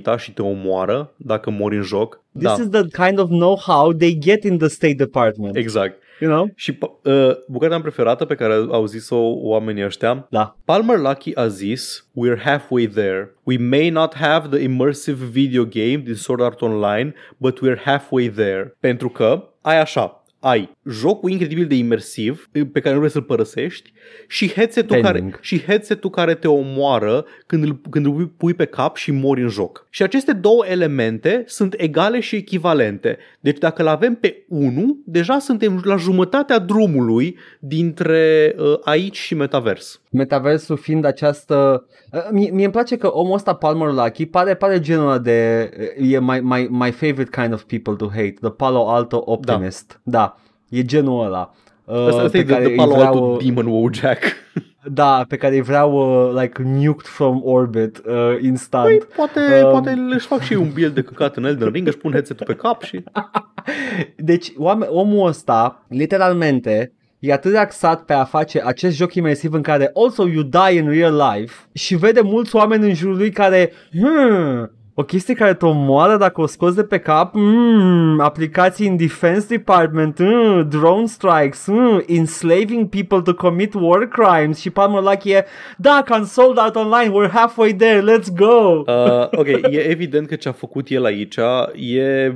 dinamita 0.00 0.16
și 0.16 0.32
te 0.32 0.42
omoară 0.42 1.12
dacă 1.16 1.50
mori 1.50 1.76
în 1.76 1.82
joc. 1.82 2.20
This 2.38 2.56
da, 2.56 2.62
is 2.62 2.68
the 2.68 3.04
kind 3.06 3.18
of 3.18 3.28
know-how 3.28 3.92
they 3.92 4.18
get 4.18 4.44
in 4.44 4.58
the 4.58 4.68
State 4.68 4.94
Department. 4.94 5.56
exact. 5.56 6.02
You 6.20 6.30
know? 6.30 6.50
Și 6.54 6.78
uh, 7.02 7.30
bucata 7.48 7.70
mea 7.70 7.80
preferată 7.80 8.24
pe 8.24 8.34
care 8.34 8.52
au 8.52 8.86
zis-o 8.86 9.18
oamenii 9.34 9.84
ăștia, 9.84 10.26
Da. 10.30 10.56
Palmer 10.64 10.98
Luckey 10.98 11.32
a 11.34 11.46
zis, 11.46 12.08
We're 12.10 12.42
halfway 12.42 12.86
there. 12.86 13.34
We 13.44 13.56
may 13.58 13.90
not 13.90 14.14
have 14.14 14.48
the 14.48 14.62
immersive 14.62 15.24
video 15.24 15.64
game 15.64 16.02
din 16.04 16.14
Sword 16.14 16.42
Art 16.42 16.60
Online, 16.60 17.14
but 17.36 17.58
we're 17.58 17.80
halfway 17.84 18.28
there. 18.28 18.76
Pentru 18.80 19.08
că 19.08 19.48
ai 19.60 19.80
așa, 19.80 20.19
ai 20.40 20.76
jocul 20.88 21.30
incredibil 21.30 21.66
de 21.66 21.74
imersiv 21.74 22.48
pe 22.72 22.80
care 22.80 22.92
nu 22.92 22.98
vrei 22.98 23.10
să-l 23.10 23.22
părăsești 23.22 23.92
și 24.28 24.52
headset-ul, 24.52 25.00
care, 25.00 25.18
Pending. 25.18 25.38
și 25.40 25.62
headset-ul 25.62 26.10
care 26.10 26.34
te 26.34 26.48
omoară 26.48 27.24
când 27.46 27.64
îl, 27.64 27.80
când 27.90 28.06
îl 28.06 28.26
pui 28.36 28.54
pe 28.54 28.64
cap 28.64 28.96
și 28.96 29.10
mori 29.10 29.42
în 29.42 29.48
joc. 29.48 29.86
Și 29.90 30.02
aceste 30.02 30.32
două 30.32 30.66
elemente 30.66 31.44
sunt 31.46 31.74
egale 31.76 32.20
și 32.20 32.36
echivalente. 32.36 33.18
Deci 33.40 33.58
dacă 33.58 33.82
îl 33.82 33.88
avem 33.88 34.14
pe 34.14 34.44
1, 34.48 34.98
deja 35.04 35.38
suntem 35.38 35.80
la 35.84 35.96
jumătatea 35.96 36.58
drumului 36.58 37.38
dintre 37.58 38.54
uh, 38.58 38.78
aici 38.84 39.18
și 39.18 39.34
metavers. 39.34 40.00
Metaversul 40.10 40.76
fiind 40.76 41.04
această... 41.04 41.86
Uh, 42.12 42.28
Mie, 42.30 42.50
mie 42.50 42.64
îmi 42.64 42.72
place 42.72 42.96
că 42.96 43.06
omul 43.06 43.34
ăsta, 43.34 43.54
Palmer 43.54 43.92
Lucky, 43.92 44.26
pare, 44.26 44.54
pare 44.54 44.80
genul 44.80 45.06
ăla 45.06 45.18
de... 45.18 45.70
E 45.98 46.20
my, 46.20 46.40
my, 46.42 46.66
my 46.70 46.90
favorite 46.90 47.40
kind 47.40 47.52
of 47.52 47.62
people 47.62 47.94
to 47.94 48.08
hate, 48.08 48.34
the 48.40 48.50
Palo 48.50 48.88
Alto 48.88 49.22
optimist. 49.24 50.00
Da, 50.02 50.18
da 50.18 50.29
e 50.70 50.82
genul 50.82 51.24
ăla. 51.24 51.54
Uh, 51.84 52.06
Asta, 52.06 52.22
asta 52.22 52.38
e 52.38 52.42
de, 52.42 52.58
de 52.62 52.72
Palo 52.76 52.94
Alto 52.94 53.36
Demon 53.44 53.66
Wojak. 53.66 54.18
Da, 54.92 55.24
pe 55.28 55.36
care 55.36 55.54
îi 55.54 55.60
vreau 55.60 55.92
uh, 55.92 56.40
like 56.40 56.62
nuked 56.62 57.06
from 57.06 57.40
orbit 57.44 58.02
uh, 58.06 58.36
instant. 58.42 58.86
Păi, 58.86 58.98
poate, 59.16 59.62
um, 59.64 59.70
poate 59.70 59.90
își 60.10 60.26
fac 60.26 60.40
și 60.40 60.52
eu 60.52 60.62
un 60.62 60.70
build 60.72 60.94
de 60.94 61.02
căcat 61.02 61.36
în 61.36 61.44
Elden 61.44 61.68
Ring, 61.68 61.86
își 61.86 61.96
pun 61.96 62.10
headset 62.10 62.44
pe 62.44 62.54
cap 62.54 62.82
și... 62.82 63.04
Deci 64.16 64.52
oame- 64.56 64.86
omul 64.86 65.26
ăsta, 65.26 65.84
literalmente, 65.88 66.92
e 67.18 67.32
atât 67.32 67.50
de 67.50 67.58
axat 67.58 68.04
pe 68.04 68.12
a 68.12 68.24
face 68.24 68.62
acest 68.64 68.96
joc 68.96 69.14
imersiv 69.14 69.52
în 69.52 69.62
care 69.62 69.90
also 69.94 70.28
you 70.28 70.42
die 70.42 70.78
in 70.78 70.88
real 70.88 71.32
life 71.34 71.54
și 71.72 71.96
vede 71.96 72.20
mulți 72.20 72.56
oameni 72.56 72.88
în 72.88 72.94
jurul 72.94 73.16
lui 73.16 73.30
care 73.30 73.72
hmm, 73.90 74.70
o 74.94 75.02
chestie 75.02 75.34
care 75.34 75.54
te 75.54 75.66
omoară 75.66 76.16
dacă 76.16 76.40
o 76.40 76.46
scoți 76.46 76.76
de 76.76 76.82
pe 76.84 76.98
cap, 76.98 77.34
mm, 77.34 78.20
aplicații 78.20 78.88
în 78.88 78.96
Defense 78.96 79.46
Department, 79.48 80.18
mm, 80.18 80.68
drone 80.68 81.06
strikes, 81.06 81.66
mm, 81.66 82.02
enslaving 82.06 82.88
people 82.88 83.20
to 83.24 83.34
commit 83.34 83.74
war 83.74 84.06
crimes 84.08 84.58
și 84.58 84.70
Palmer 84.70 85.02
Lucky 85.02 85.30
e, 85.30 85.44
da, 85.76 86.02
can 86.04 86.24
sold 86.24 86.58
out 86.58 86.74
online, 86.76 87.12
we're 87.14 87.30
halfway 87.32 87.74
there, 87.74 88.00
let's 88.00 88.34
go! 88.36 88.82
Uh, 88.86 89.38
ok, 89.38 89.46
e 89.46 89.90
evident 89.90 90.26
că 90.26 90.34
ce 90.34 90.48
a 90.48 90.52
făcut 90.52 90.88
el 90.88 91.04
aici 91.04 91.36
e 91.74 92.34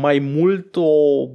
mai 0.00 0.18
mult 0.34 0.76
o 0.76 0.82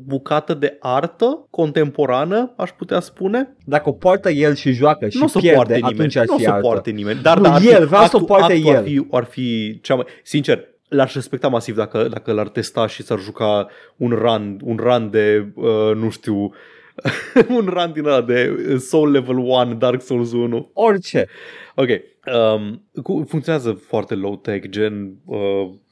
bucată 0.06 0.54
de 0.54 0.78
artă 0.80 1.48
contemporană, 1.50 2.54
aș 2.58 2.70
putea 2.70 3.00
spune. 3.00 3.56
Dacă 3.66 3.90
o 3.90 3.92
poartă 3.92 4.30
el 4.30 4.56
și 4.56 4.72
joacă 4.72 5.10
și 5.10 5.18
nu 5.18 5.24
o 5.24 5.28
să 5.28 5.38
pierde, 5.40 5.56
poarte 5.56 5.74
nimeni, 5.76 5.94
atunci 5.98 6.16
ar 6.16 6.26
nu 6.28 6.34
o 6.34 6.38
fi 6.38 6.44
să 6.44 6.50
artă. 6.50 6.62
poarte 6.62 6.92
nimeni. 6.92 7.20
Dar, 7.22 7.38
Nu, 7.38 7.44
dar 7.44 7.54
ar 7.54 7.60
fi- 7.62 7.68
el, 7.70 7.86
vreau 7.86 8.04
să 8.04 8.10
o 8.14 8.18
actul- 8.20 8.26
poarte 8.26 8.54
actul 8.54 8.70
Ar 8.70 8.76
el. 8.76 8.84
fi, 8.84 9.08
ar 9.12 9.24
fi 9.24 9.80
cea 9.82 9.96
mai... 9.96 10.06
Sincer, 10.24 10.68
l-aș 10.88 11.14
respecta 11.14 11.48
masiv 11.48 11.76
dacă, 11.76 12.08
dacă 12.08 12.32
l-ar 12.32 12.48
testa 12.48 12.88
și 12.88 13.04
s-ar 13.04 13.20
juca 13.20 13.68
un 13.96 14.10
run, 14.10 14.60
un 14.64 14.78
run 14.78 15.10
de, 15.10 15.48
uh, 15.56 15.96
nu 15.96 16.10
știu, 16.10 16.54
un 17.58 17.66
run 17.70 17.92
din 17.94 18.06
ăla 18.06 18.22
de 18.22 18.56
Soul 18.78 19.12
Level 19.12 19.38
1, 19.38 19.74
Dark 19.74 20.02
Souls 20.02 20.32
1. 20.32 20.70
Orice. 20.74 21.28
Ok. 21.76 21.90
Um, 22.56 22.84
cu, 23.04 23.26
funcționează 23.28 23.72
foarte 23.72 24.16
low-tech, 24.16 24.70
gen 24.70 25.16
uh, 25.26 25.40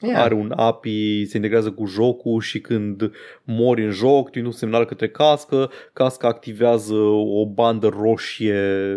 Yeah. 0.02 0.14
yeah. 0.14 0.24
are 0.24 0.34
un 0.34 0.52
API, 0.56 1.24
se 1.24 1.36
integrează 1.36 1.70
cu 1.70 1.86
jocul 1.86 2.40
și 2.40 2.60
când 2.60 3.10
mori 3.44 3.84
în 3.84 3.90
joc, 3.90 4.30
tu 4.30 4.40
un 4.44 4.50
semnal 4.50 4.84
către 4.84 5.08
cască, 5.08 5.70
casca 5.92 6.28
activează 6.28 6.94
o 6.94 7.46
bandă 7.46 7.86
roșie 7.86 8.96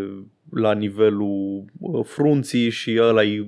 la 0.56 0.74
nivelul 0.74 1.66
uh, 1.80 2.06
frunții 2.06 2.70
și 2.70 2.98
ăla 3.02 3.24
e 3.24 3.46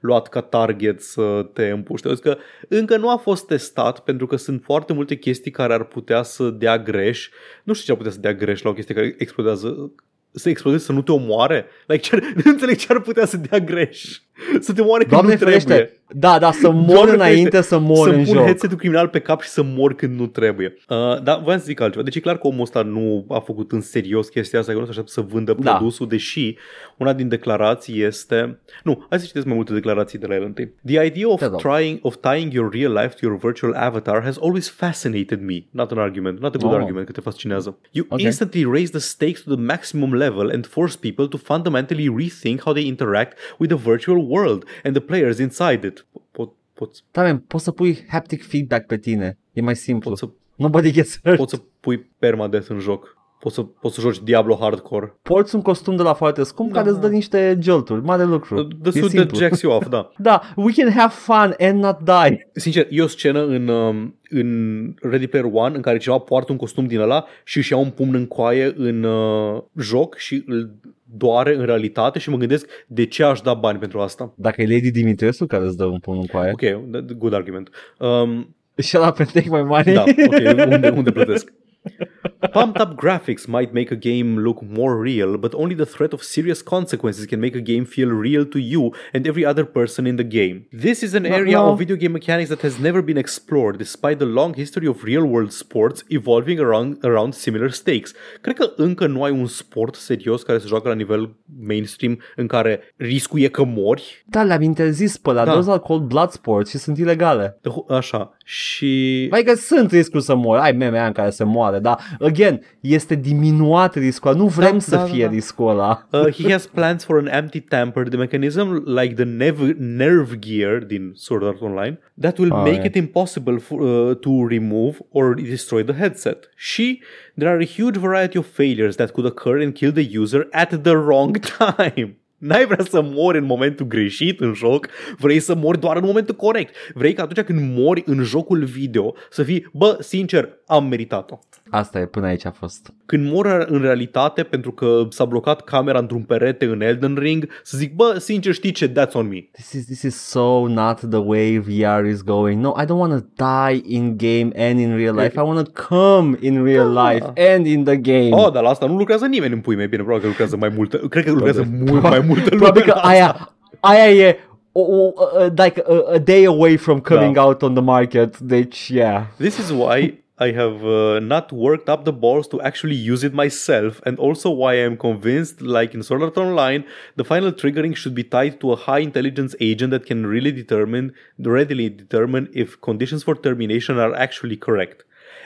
luat 0.00 0.28
ca 0.28 0.40
target 0.40 1.02
să 1.02 1.50
te 1.52 1.68
împuște. 1.68 2.08
Deci 2.08 2.18
că 2.18 2.36
încă 2.68 2.96
nu 2.96 3.10
a 3.10 3.16
fost 3.16 3.46
testat 3.46 4.00
pentru 4.00 4.26
că 4.26 4.36
sunt 4.36 4.62
foarte 4.62 4.92
multe 4.92 5.16
chestii 5.16 5.50
care 5.50 5.72
ar 5.72 5.84
putea 5.84 6.22
să 6.22 6.50
dea 6.50 6.78
greș. 6.78 7.28
Nu 7.62 7.72
știu 7.72 7.84
ce 7.84 7.90
ar 7.90 7.96
putea 7.96 8.12
să 8.12 8.20
dea 8.20 8.34
greș 8.34 8.62
la 8.62 8.70
o 8.70 8.72
chestie 8.72 8.94
care 8.94 9.14
explodează 9.18 9.92
să 10.32 10.48
explodeze, 10.48 10.84
să 10.84 10.92
nu 10.92 11.02
te 11.02 11.12
omoare? 11.12 11.66
Like, 11.86 12.02
ce 12.02 12.16
nu 12.16 12.50
înțeleg 12.50 12.76
ce 12.76 12.86
ar 12.88 13.00
putea 13.00 13.26
să 13.26 13.36
dea 13.36 13.58
greș. 13.58 14.20
Să 14.60 14.72
te 14.72 14.80
omoare 14.80 15.02
când 15.04 15.12
Doamne 15.14 15.32
nu 15.32 15.38
trebuie. 15.38 15.58
ferește, 15.60 15.90
da, 16.14 16.38
da, 16.38 16.52
să 16.52 16.70
mor 16.70 16.86
Doamne 16.94 17.12
înainte 17.12 17.48
ferește, 17.50 17.68
să 17.68 17.78
mor 17.78 18.08
să 18.08 18.14
în 18.14 18.24
pun 18.24 18.34
joc. 18.34 18.44
headset-ul 18.44 18.76
criminal 18.78 19.08
pe 19.08 19.18
cap 19.18 19.40
și 19.40 19.48
să 19.48 19.62
mor 19.62 19.94
când 19.94 20.18
nu 20.18 20.26
trebuie. 20.26 20.74
Uh, 20.88 21.22
dar 21.22 21.40
voiam 21.42 21.58
să 21.58 21.64
zic 21.64 21.80
altceva. 21.80 22.04
Deci 22.04 22.16
e 22.16 22.20
clar 22.20 22.38
că 22.38 22.46
omul 22.46 22.60
ăsta 22.62 22.82
nu 22.82 23.24
a 23.28 23.38
făcut 23.38 23.72
în 23.72 23.80
serios 23.80 24.28
chestia 24.28 24.58
asta, 24.58 24.72
că 24.72 24.78
nu 24.78 24.84
se 24.84 24.90
așteaptă 24.90 25.12
să 25.12 25.20
vândă 25.20 25.56
Da. 25.58 25.72
produsul, 25.72 26.08
deși 26.08 26.56
una 26.96 27.12
din 27.12 27.28
declarații 27.28 28.02
este... 28.02 28.58
Nu, 28.82 29.06
hai 29.08 29.18
să 29.18 29.26
citesc 29.26 29.46
mai 29.46 29.54
multe 29.54 29.72
declarații 29.72 30.18
de 30.18 30.26
la 30.26 30.34
el 30.34 30.42
întâi. 30.42 30.72
The 30.86 31.04
idea 31.04 31.28
of 31.30 31.38
Te 31.38 31.46
rog. 31.46 31.60
trying 31.60 31.98
of 32.02 32.16
tying 32.16 32.52
your 32.52 32.70
real 32.72 32.92
life 32.92 33.08
to 33.08 33.18
your 33.22 33.38
virtual 33.38 33.72
avatar 33.74 34.22
has 34.22 34.38
always 34.42 34.68
fascinated 34.68 35.40
me. 35.40 35.64
Not 35.70 35.90
an 35.90 35.98
argument, 35.98 36.40
not 36.40 36.54
a 36.54 36.58
good 36.58 36.72
Oh. 36.72 36.78
argument 36.78 37.06
că 37.06 37.12
te 37.12 37.20
fascinează. 37.20 37.78
You 37.90 38.06
Ok. 38.08 38.20
instantly 38.20 38.64
raise 38.72 38.90
the 38.90 39.00
stakes 39.00 39.40
to 39.42 39.54
the 39.54 39.62
maximum 39.62 40.14
level 40.14 40.50
and 40.52 40.66
force 40.66 40.96
people 41.00 41.26
to 41.26 41.36
fundamentally 41.36 42.14
rethink 42.18 42.60
how 42.62 42.72
they 42.72 42.86
interact 42.86 43.38
with 43.58 43.74
the 43.74 43.82
virtual 43.90 44.25
world 44.28 44.64
and 44.84 44.94
the 44.96 45.04
players 45.04 45.38
inside 45.38 45.86
it. 45.86 46.06
Pot, 46.30 46.52
poți, 46.72 47.02
Da, 47.10 47.22
man, 47.22 47.38
poți 47.38 47.64
să 47.64 47.70
pui 47.70 48.04
haptic 48.08 48.46
feedback 48.46 48.86
pe 48.86 48.96
tine. 48.98 49.38
E 49.52 49.60
mai 49.60 49.76
simplu. 49.76 50.08
poți 50.10 50.20
să 50.22 50.28
Nobody 50.56 50.92
gets 50.92 51.20
hurt. 51.24 51.36
poți 51.36 51.54
să 51.54 51.60
pui 51.80 52.10
permadeath 52.18 52.66
în 52.68 52.78
joc. 52.78 53.14
Poți 53.40 53.54
să, 53.54 53.62
poți 53.62 53.94
să 53.94 54.00
joci 54.00 54.22
Diablo 54.22 54.56
Hardcore. 54.60 55.14
Porți 55.22 55.54
un 55.54 55.62
costum 55.62 55.96
de 55.96 56.02
la 56.02 56.12
foarte 56.14 56.42
scump 56.42 56.72
Da, 56.72 56.78
care 56.78 56.90
îți 56.90 57.00
dă 57.00 57.06
da. 57.06 57.12
niște 57.12 57.58
jolturi. 57.60 58.02
Mare 58.02 58.24
lucru. 58.24 58.62
The 58.62 58.88
e 58.88 58.90
suit 58.90 59.00
that 59.02 59.10
simplu. 59.10 59.38
jacks 59.38 59.60
you 59.60 59.72
off, 59.76 59.88
da. 59.88 60.10
Da, 60.18 60.40
we 60.56 60.72
can 60.72 60.90
have 60.92 61.12
fun 61.16 61.54
and 61.58 61.82
not 61.82 61.98
die. 62.04 62.48
Sincer, 62.54 62.86
e 62.90 63.02
o 63.02 63.06
scenă 63.06 63.44
în, 63.46 63.68
um, 63.68 64.18
în 64.28 64.94
Ready 65.00 65.26
Player 65.26 65.48
One 65.52 65.76
în 65.76 65.82
care 65.82 65.98
cineva 65.98 66.20
poartă 66.20 66.52
un 66.52 66.58
costum 66.58 66.86
din 66.86 67.00
ăla 67.00 67.24
și 67.44 67.56
își 67.56 67.72
ia 67.72 67.78
un 67.78 67.90
pumn 67.90 68.14
în 68.14 68.26
coaie 68.26 68.72
în 68.76 69.02
uh, 69.02 69.62
joc 69.76 70.16
și 70.16 70.42
îl 70.46 70.70
doare 71.10 71.54
în 71.56 71.64
realitate 71.64 72.18
și 72.18 72.30
mă 72.30 72.36
gândesc 72.36 72.68
de 72.86 73.06
ce 73.06 73.24
aș 73.24 73.40
da 73.40 73.54
bani 73.54 73.78
pentru 73.78 74.00
asta. 74.00 74.32
Dacă 74.36 74.62
e 74.62 74.66
Lady 74.66 74.90
Dimitrescu 74.90 75.44
care 75.46 75.64
îți 75.64 75.76
dă 75.76 75.84
un 75.84 75.98
pumn 75.98 76.18
în 76.18 76.26
coaie. 76.26 76.50
Ok, 76.52 76.62
that- 76.62 77.16
good 77.18 77.32
argument. 77.32 77.68
Um, 77.98 78.54
Shut 78.78 79.00
up 79.06 79.18
and 79.18 79.30
take 79.32 79.48
my 79.50 79.62
money. 79.62 79.94
da, 79.94 80.02
ok, 80.02 80.68
unde, 80.72 80.88
unde 80.96 81.10
plătesc? 81.12 81.52
Pumped 82.52 82.80
up 82.80 82.96
graphics 82.96 83.46
might 83.48 83.72
make 83.72 83.90
a 83.90 83.96
game 83.96 84.38
look 84.38 84.62
more 84.62 84.96
real, 84.96 85.38
but 85.38 85.54
only 85.54 85.74
the 85.74 85.86
threat 85.86 86.12
of 86.12 86.22
serious 86.22 86.62
consequences 86.62 87.26
can 87.26 87.40
make 87.40 87.56
a 87.56 87.60
game 87.60 87.84
feel 87.84 88.08
real 88.10 88.44
to 88.46 88.58
you 88.58 88.92
and 89.14 89.26
every 89.26 89.44
other 89.44 89.64
person 89.64 90.06
in 90.06 90.16
the 90.16 90.24
game. 90.24 90.66
This 90.80 91.02
is 91.02 91.14
an 91.14 91.22
No, 91.22 91.28
area 91.34 91.56
no. 91.56 91.70
of 91.70 91.78
video 91.78 91.96
game 91.96 92.12
mechanics 92.12 92.48
that 92.48 92.60
has 92.62 92.78
never 92.78 93.02
been 93.02 93.16
explored, 93.16 93.76
despite 93.78 94.16
the 94.16 94.26
long 94.26 94.54
history 94.54 94.86
of 94.86 95.02
real 95.04 95.24
world 95.24 95.50
sports 95.52 96.04
evolving 96.08 96.60
around, 96.60 97.04
around 97.04 97.34
similar 97.34 97.70
stakes. 97.70 98.12
Cred 98.40 98.56
că 98.56 98.72
încă 98.76 99.06
nu 99.06 99.22
ai 99.22 99.30
un 99.30 99.46
sport 99.46 99.94
serios 99.94 100.42
care 100.42 100.58
se 100.58 100.66
joacă 100.66 100.88
la 100.88 100.94
nivel 100.94 101.36
mainstream 101.66 102.18
în 102.36 102.46
care 102.46 102.80
riscul 102.96 103.40
e 103.40 103.48
că 103.48 103.64
mori. 103.64 104.24
Da, 104.26 104.42
le-am 104.42 104.62
interzis 104.62 105.16
pe 105.16 105.32
la 105.32 105.44
Da. 105.44 105.52
Those 105.52 105.70
are 105.70 105.82
called 105.86 106.04
blood 106.06 106.30
sports 106.30 106.70
și 106.70 106.78
sunt 106.78 106.98
ilegale. 106.98 107.60
Așa. 107.88 108.36
Și... 108.44 109.28
Adică 109.30 109.54
sunt 109.54 109.90
riscul 109.90 110.20
să 110.20 110.34
mor, 110.34 110.56
ai 110.58 110.72
meme 110.72 110.96
aia 110.98 111.06
în 111.06 111.12
care 111.12 111.30
se 111.30 111.44
moare, 111.44 111.78
dar, 111.78 111.98
again, 112.26 112.60
este 112.80 113.14
diminuat 113.14 113.94
riscul 113.94 114.30
ăla, 114.30 114.38
nu 114.38 114.46
vrem 114.46 114.72
Da, 114.72 114.78
să 114.78 114.90
da, 114.90 114.96
da, 114.96 115.02
fie 115.04 115.24
da. 115.24 115.30
riscul 115.30 115.68
ăla. 115.68 116.06
Uh, 116.12 116.32
he 116.34 116.50
has 116.52 116.66
plans 116.66 117.04
for 117.04 117.16
an 117.18 117.28
anti-tampered 117.32 118.14
mechanism 118.14 118.82
like 118.84 119.14
the 119.14 119.24
nerve, 119.24 119.76
nerve 119.78 120.38
gear 120.38 120.78
din 120.78 121.12
Sword 121.14 121.44
Art 121.44 121.60
Online 121.60 121.98
that 122.20 122.38
will 122.38 122.52
Ah, 122.52 122.58
make 122.58 122.70
yeah. 122.74 122.84
it 122.84 122.94
impossible 122.94 123.58
for, 123.58 123.80
uh, 123.80 124.16
to 124.16 124.46
remove 124.48 124.96
or 125.10 125.34
destroy 125.34 125.82
the 125.84 125.94
headset. 125.94 126.50
Și 126.56 127.02
there 127.34 127.50
are 127.50 127.62
a 127.62 127.66
huge 127.82 127.98
variety 127.98 128.38
of 128.38 128.46
failures 128.54 128.94
that 128.96 129.10
could 129.10 129.30
occur 129.30 129.60
and 129.62 129.72
kill 129.74 129.92
the 129.92 130.18
user 130.18 130.48
at 130.50 130.68
the 130.82 130.92
wrong 130.92 131.38
time. 131.76 132.16
N-ai 132.38 132.66
vrea 132.66 132.84
să 132.88 133.00
mori 133.04 133.38
în 133.38 133.44
momentul 133.44 133.86
greșit 133.86 134.40
în 134.40 134.52
joc, 134.54 134.88
vrei 135.18 135.40
să 135.40 135.54
mori 135.54 135.80
doar 135.80 135.96
în 135.96 136.04
momentul 136.04 136.34
corect. 136.34 136.74
Vrei 136.94 137.12
că 137.12 137.20
atunci 137.22 137.46
când 137.46 137.76
mori 137.78 138.02
în 138.06 138.22
jocul 138.22 138.64
video 138.64 139.14
să 139.30 139.42
fii, 139.42 139.66
bă, 139.72 139.96
sincer, 140.00 140.48
am 140.66 140.86
meritat-o. 140.86 141.38
Asta 141.70 141.98
e, 141.98 142.06
până 142.06 142.26
aici 142.26 142.44
a 142.44 142.50
fost. 142.50 142.92
Când 143.06 143.32
mor 143.32 143.66
în 143.68 143.80
realitate 143.80 144.42
pentru 144.42 144.72
că 144.72 145.06
s-a 145.10 145.24
blocat 145.24 145.60
camera 145.60 145.98
într-un 145.98 146.22
perete 146.22 146.64
în 146.64 146.80
Elden 146.80 147.14
Ring, 147.18 147.48
să 147.62 147.76
zic, 147.78 147.94
bă, 147.94 148.16
sincer, 148.18 148.52
știi 148.52 148.70
ce, 148.70 148.92
that's 148.92 149.12
on 149.12 149.28
me. 149.28 149.38
This 149.52 149.72
is, 149.72 149.84
this 149.84 150.02
is 150.02 150.16
so 150.16 150.66
not 150.68 151.00
the 151.00 151.18
way 151.18 151.58
VR 151.58 152.04
is 152.06 152.22
going. 152.22 152.62
No, 152.62 152.72
I 152.80 152.84
don't 152.84 152.98
want 152.98 153.12
to 153.12 153.26
die 153.44 153.82
in 153.94 154.16
game 154.16 154.50
and 154.56 154.78
in 154.78 154.96
real 154.96 155.14
life. 155.14 155.32
I 155.36 155.42
want 155.42 155.68
to 155.72 155.82
come 155.88 156.36
in 156.40 156.62
real 156.64 156.92
Da. 156.92 157.10
life 157.12 157.32
and 157.54 157.66
in 157.66 157.84
the 157.84 157.96
game. 157.96 158.28
Oh, 158.30 158.52
dar 158.52 158.62
la 158.62 158.68
asta 158.68 158.86
nu 158.86 158.96
lucrează 158.96 159.26
nimeni 159.26 159.52
în 159.52 159.60
pui 159.60 159.76
mei. 159.76 159.86
Bine, 159.88 160.02
probabil 160.02 160.22
că 160.22 160.28
lucrează 160.28 160.56
mai 160.56 160.72
multă. 160.76 160.96
Cred 160.96 161.24
că 161.24 161.30
lucrează 161.32 161.60
Probabil. 161.60 161.92
mult 161.92 162.02
mai 162.02 162.20
multă 162.26 162.48
lume. 162.50 162.56
Probabil 162.62 162.82
că 162.82 162.88
la 162.94 162.94
asta. 163.00 163.08
aia, 163.08 163.54
aia 163.80 164.10
e 164.26 164.36
o, 164.72 164.80
o, 164.80 165.12
uh, 165.14 165.46
like 165.64 165.82
a, 165.86 166.12
a 166.14 166.18
day 166.18 166.44
away 166.44 166.76
from 166.76 166.98
coming 166.98 167.34
Da. 167.34 167.44
out 167.44 167.62
on 167.62 167.74
the 167.74 167.82
market. 167.82 168.38
Deci, 168.38 168.88
yeah. 168.88 169.22
This 169.38 169.56
is 169.58 169.70
why 169.70 170.24
I 170.38 170.50
have 170.50 170.84
uh, 170.84 171.18
not 171.18 171.50
worked 171.50 171.88
up 171.88 172.04
the 172.04 172.12
balls 172.12 172.46
to 172.48 172.60
actually 172.60 172.94
use 172.94 173.24
it 173.24 173.32
myself, 173.32 174.02
and 174.04 174.18
also 174.18 174.50
why 174.50 174.74
I 174.74 174.84
am 174.84 174.98
convinced, 174.98 175.62
like 175.62 175.94
in 175.94 176.02
Sword 176.02 176.22
Art 176.22 176.36
Online, 176.36 176.84
the 177.16 177.24
final 177.24 177.52
triggering 177.52 177.96
should 177.96 178.14
be 178.14 178.22
tied 178.22 178.60
to 178.60 178.72
a 178.72 178.76
high 178.76 178.98
intelligence 178.98 179.54
agent 179.60 179.92
that 179.92 180.04
can 180.04 180.26
really 180.26 180.52
determine, 180.52 181.14
readily 181.38 181.88
determine 181.88 182.50
if 182.52 182.78
conditions 182.82 183.22
for 183.22 183.34
termination 183.34 183.98
are 183.98 184.14
actually 184.14 184.58
correct. 184.58 185.04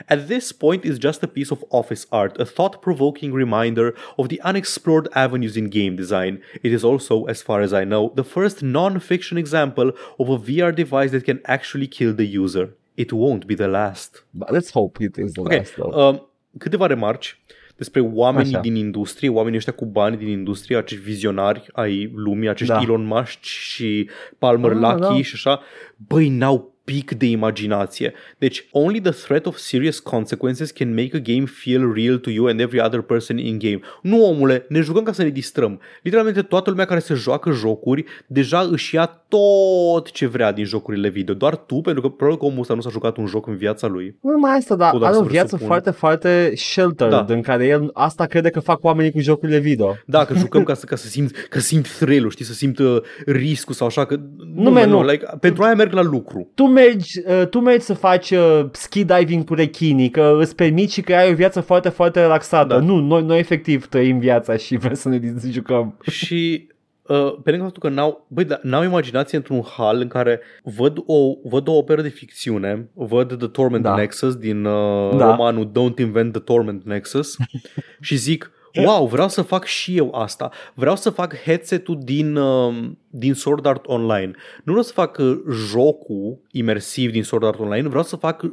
At 0.09 0.27
this 0.27 0.51
point 0.51 0.83
is 0.83 0.99
just 0.99 1.23
a 1.23 1.27
piece 1.27 1.51
of 1.51 1.63
office 1.69 2.05
art, 2.11 2.37
a 2.37 2.45
thought-provoking 2.45 3.31
reminder 3.31 3.95
of 4.17 4.27
the 4.27 4.41
unexplored 4.41 5.07
avenues 5.15 5.55
in 5.55 5.69
game 5.69 5.95
design. 5.95 6.41
It 6.63 6.73
is 6.73 6.83
also, 6.83 7.23
as 7.25 7.41
far 7.41 7.61
as 7.61 7.71
I 7.71 7.85
know, 7.85 8.11
the 8.15 8.25
first 8.25 8.61
non-fiction 8.61 9.37
example 9.37 9.93
of 10.19 10.29
a 10.29 10.37
VR 10.37 10.75
device 10.75 11.11
that 11.11 11.23
can 11.23 11.39
actually 11.45 11.87
kill 11.87 12.13
the 12.13 12.25
user. 12.25 12.75
It 12.93 13.11
won't 13.11 13.45
be 13.45 13.53
the 13.55 13.65
last. 13.65 14.25
But 14.29 14.49
let's 14.51 14.71
hope 14.71 15.03
it 15.03 15.15
is 15.17 15.31
the 15.31 15.41
Ok, 15.41 15.51
last 15.51 15.73
though. 15.73 16.13
uh, 16.15 16.21
câteva 16.57 16.85
remarci 16.85 17.39
despre 17.75 18.01
oamenii 18.01 18.51
Așa. 18.53 18.61
din 18.61 18.75
industrie, 18.75 19.29
oamenii 19.29 19.57
ăștia 19.57 19.73
cu 19.73 19.85
bani 19.85 20.17
din 20.17 20.27
industrie, 20.27 20.77
acești 20.77 21.03
vizionari 21.03 21.67
ai 21.71 22.11
lumii, 22.15 22.49
acești 22.49 22.73
Da. 22.73 22.81
Elon 22.81 23.03
Musk 23.05 23.41
și 23.41 24.09
Palmer 24.37 24.71
Ah, 24.71 24.77
Luckey 24.77 25.15
da. 25.15 25.21
și 25.21 25.31
așa, 25.33 25.61
băi, 26.07 26.29
n-au 26.29 26.70
pic 26.91 27.11
de 27.17 27.25
imaginație. 27.25 28.13
Deci, 28.37 28.67
only 28.71 29.01
the 29.01 29.11
threat 29.11 29.45
of 29.45 29.57
serious 29.57 29.99
consequences 29.99 30.71
can 30.71 30.93
make 30.93 31.09
a 31.13 31.19
game 31.19 31.45
feel 31.45 31.93
real 31.95 32.17
to 32.17 32.29
you 32.29 32.47
and 32.47 32.59
every 32.59 32.81
other 32.85 33.01
person 33.01 33.37
in 33.37 33.57
game. 33.59 33.79
Nu, 34.01 34.25
omule, 34.25 34.65
ne 34.69 34.79
jucăm 34.81 35.03
ca 35.03 35.11
să 35.11 35.23
ne 35.23 35.29
distrăm. 35.29 35.79
Literalmente 36.01 36.41
toată 36.41 36.69
lumea 36.69 36.85
care 36.85 36.99
se 36.99 37.13
joacă 37.13 37.51
jocuri 37.51 38.05
deja 38.27 38.67
își 38.71 38.95
ia 38.95 39.05
tot 39.27 40.11
ce 40.11 40.27
vrea 40.27 40.51
din 40.51 40.65
jocurile 40.65 41.09
video. 41.09 41.33
Doar 41.35 41.55
tu, 41.55 41.75
pentru 41.75 42.01
că 42.01 42.07
probabil 42.09 42.39
că 42.39 42.45
omul 42.45 42.59
ăsta 42.59 42.73
nu 42.73 42.81
s-a 42.81 42.89
jucat 42.89 43.17
un 43.17 43.25
joc 43.25 43.47
în 43.47 43.55
viața 43.55 43.87
lui. 43.87 44.17
Nu 44.21 44.31
numai 44.31 44.57
asta, 44.57 44.75
dar 44.75 44.91
Cu 44.91 44.97
doar 44.97 45.09
are 45.11 45.19
o 45.19 45.23
să 45.23 45.29
viață 45.29 45.45
presupun. 45.55 45.67
foarte, 45.67 45.91
foarte 45.91 46.51
sheltered, 46.55 47.13
Da. 47.13 47.25
în 47.33 47.41
care 47.41 47.65
el 47.67 47.89
asta 47.93 48.25
crede 48.25 48.49
că 48.49 48.59
fac 48.59 48.83
oamenii 48.83 49.11
cu 49.11 49.19
jocurile 49.19 49.57
video. 49.59 49.95
Da, 50.05 50.25
că 50.25 50.33
jucăm 50.33 50.63
ca 50.63 50.73
să, 50.73 50.85
ca 50.85 50.95
să 50.95 51.07
simt, 51.07 51.31
că 51.49 51.59
simt 51.59 51.97
thrill 51.99 52.29
știi, 52.29 52.45
să 52.45 52.53
simt 52.53 52.79
uh, 52.79 52.97
riscul 53.25 53.73
sau 53.73 53.87
așa, 53.87 54.05
că 54.05 54.15
nu, 54.15 54.45
Nu, 54.55 54.61
mă, 54.61 54.69
man, 54.79 54.89
nu, 54.89 55.01
nu. 55.01 55.09
like, 55.09 55.25
pentru 55.39 55.63
aia 55.63 55.73
merg 55.75 55.91
la 55.93 56.01
lucru. 56.01 56.51
Tu 56.55 56.67
mergi, 56.83 57.19
uh, 57.25 57.47
tu 57.47 57.59
mergi 57.59 57.85
să 57.85 57.93
faci 57.93 58.31
uh, 58.31 58.65
ski 58.71 59.03
diving 59.03 59.43
cu 59.43 59.53
rechinii, 59.53 60.09
că 60.09 60.37
îți 60.39 60.55
permiți 60.55 60.93
și 60.93 61.01
că 61.01 61.15
ai 61.15 61.31
o 61.31 61.35
viață 61.35 61.61
foarte, 61.61 61.89
foarte 61.89 62.19
relaxată. 62.19 62.73
Da. 62.73 62.79
Nu, 62.79 62.99
noi, 62.99 63.23
noi 63.23 63.39
efectiv 63.39 63.87
trăim 63.87 64.19
viața 64.19 64.57
și 64.57 64.77
vrem 64.77 64.93
să 64.93 65.09
ne 65.09 65.19
jucăm. 65.49 65.97
și 66.01 66.67
uh, 67.01 67.33
pe 67.43 67.49
lângă 67.49 67.65
faptul 67.65 67.89
că 67.89 67.95
n-au, 67.95 68.25
băi, 68.27 68.45
da, 68.45 68.59
n-au 68.61 68.83
imaginație 68.83 69.37
într-un 69.37 69.63
hal 69.77 70.01
în 70.01 70.07
care 70.07 70.39
văd 70.63 70.97
o, 71.05 71.35
văd 71.43 71.67
o 71.67 71.71
operă 71.71 72.01
de 72.01 72.09
ficțiune, 72.09 72.89
văd 72.93 73.37
The 73.37 73.47
Torment 73.47 73.83
Da. 73.83 73.95
Nexus 73.95 74.35
din 74.35 74.65
uh, 74.65 75.17
Da. 75.17 75.25
romanul 75.25 75.69
Don't 75.69 75.99
Invent 75.99 76.31
the 76.31 76.41
Torment 76.41 76.85
Nexus 76.85 77.35
și 78.01 78.15
zic, 78.15 78.51
wow, 78.75 79.07
vreau 79.07 79.29
să 79.29 79.41
fac 79.41 79.65
și 79.65 79.97
eu 79.97 80.15
asta. 80.15 80.51
Vreau 80.73 80.95
să 80.95 81.09
fac 81.09 81.35
headset-ul 81.35 81.99
din, 82.03 82.35
uh, 82.35 82.73
din 83.11 83.33
Sword 83.33 83.65
Art 83.65 83.87
Online. 83.87 84.31
Nu 84.63 84.71
vreau 84.71 84.81
să 84.81 84.93
fac 84.93 85.17
uh, 85.17 85.39
jocul 85.51 86.41
imersiv 86.51 87.11
din 87.11 87.23
Sword 87.23 87.45
Art 87.45 87.59
Online, 87.59 87.87
vreau 87.87 88.03
să 88.03 88.15
fac 88.15 88.41
uh, 88.41 88.49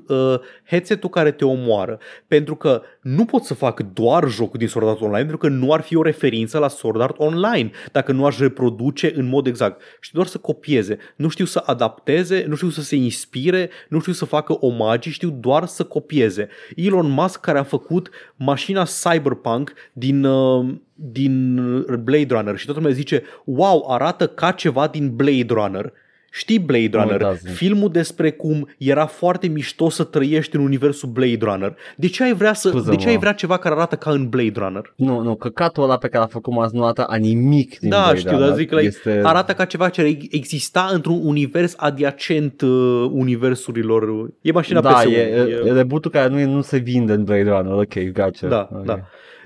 headset-ul 0.64 1.08
care 1.08 1.30
te 1.30 1.44
omoară. 1.44 1.98
Pentru 2.26 2.56
că 2.56 2.82
nu 3.02 3.24
pot 3.24 3.42
să 3.42 3.54
fac 3.54 3.80
doar 3.92 4.28
jocul 4.28 4.58
din 4.58 4.68
Sword 4.68 4.88
Art 4.88 5.00
Online, 5.00 5.18
pentru 5.18 5.38
că 5.38 5.48
nu 5.48 5.72
ar 5.72 5.80
fi 5.80 5.96
o 5.96 6.02
referință 6.02 6.58
la 6.58 6.68
Sword 6.68 7.00
Art 7.00 7.18
Online 7.18 7.70
dacă 7.92 8.12
nu 8.12 8.24
aș 8.24 8.38
reproduce 8.38 9.12
în 9.14 9.28
mod 9.28 9.46
exact. 9.46 9.82
Și 10.00 10.12
doar 10.12 10.26
să 10.26 10.38
copieze. 10.38 10.98
Nu 11.16 11.28
știu 11.28 11.44
să 11.44 11.62
adapteze, 11.66 12.44
nu 12.48 12.54
știu 12.54 12.68
să 12.68 12.82
se 12.82 12.96
inspire, 12.96 13.70
nu 13.88 14.00
știu 14.00 14.12
să 14.12 14.24
facă 14.24 14.52
omagii, 14.52 15.12
știu 15.12 15.30
doar 15.30 15.66
să 15.66 15.84
copieze. 15.84 16.48
Elon 16.76 17.10
Musk 17.10 17.40
care 17.40 17.58
a 17.58 17.62
făcut 17.62 18.10
mașina 18.36 18.86
Cyberpunk 19.02 19.72
din, 19.92 20.24
uh, 20.24 20.74
din 21.00 21.54
Blade 22.02 22.34
Runner 22.34 22.56
și 22.56 22.64
toată 22.64 22.80
lumea 22.80 22.94
zice, 22.96 23.22
wow, 23.44 23.90
arată 23.90 24.26
ca 24.26 24.50
ceva 24.50 24.86
din 24.88 25.16
Blade 25.16 25.46
Runner. 25.48 25.92
Știi 26.30 26.58
Blade 26.58 26.88
No, 26.92 27.02
it 27.02 27.10
Runner? 27.10 27.20
doesn't. 27.36 27.52
filmul 27.54 27.90
despre 27.90 28.30
cum 28.30 28.68
era 28.78 29.06
foarte 29.06 29.46
mișto 29.46 29.88
să 29.88 30.04
trăiești 30.04 30.56
în 30.56 30.62
universul 30.62 31.08
Blade 31.08 31.38
Runner. 31.40 31.76
De 31.96 32.06
ce 32.08 32.22
ai 32.22 32.32
vrea, 32.34 32.52
să, 32.52 32.68
Scuză-mă. 32.68 32.96
de 32.96 33.02
ce 33.02 33.08
ai 33.08 33.18
vrea 33.18 33.32
ceva 33.32 33.56
care 33.58 33.74
arată 33.74 33.96
ca 33.96 34.10
în 34.10 34.28
Blade 34.28 34.52
Runner? 34.54 34.92
Nu, 34.96 35.20
nu, 35.22 35.34
căcatul 35.34 35.82
ăla 35.82 35.96
pe 35.98 36.08
care 36.08 36.22
l-a 36.22 36.28
făcut 36.28 36.52
Maz 36.54 36.72
nu 36.72 36.82
arată 36.82 37.04
a 37.04 37.16
nimic 37.16 37.78
din 37.78 37.88
da, 37.88 38.02
Blade 38.02 38.18
știu, 38.18 38.30
Runner. 38.30 38.48
dar 38.48 38.56
zic, 38.56 38.70
like, 38.70 38.84
este... 38.86 39.20
arată 39.24 39.52
ca 39.52 39.64
ceva 39.64 39.88
ce 39.88 40.18
exista 40.30 40.90
într-un 40.92 41.20
univers 41.26 41.74
adiacent 41.76 42.60
uh, 42.60 43.08
universurilor. 43.12 44.30
E 44.40 44.52
mașina 44.52 44.80
da, 44.80 45.02
PS1. 45.02 45.12
e, 45.12 45.16
e, 45.16 45.62
e 45.66 45.72
reboot 45.72 46.10
care 46.10 46.28
nu, 46.28 46.38
e- 46.38 46.44
nu 46.44 46.60
se 46.60 46.78
vinde 46.78 47.12
în 47.12 47.24
Blade 47.24 47.50
Runner. 47.50 47.72
Ok, 47.72 47.94
gotcha. 48.12 48.48
Da, 48.48 48.68
okay. 48.72 48.84
da. 48.84 49.00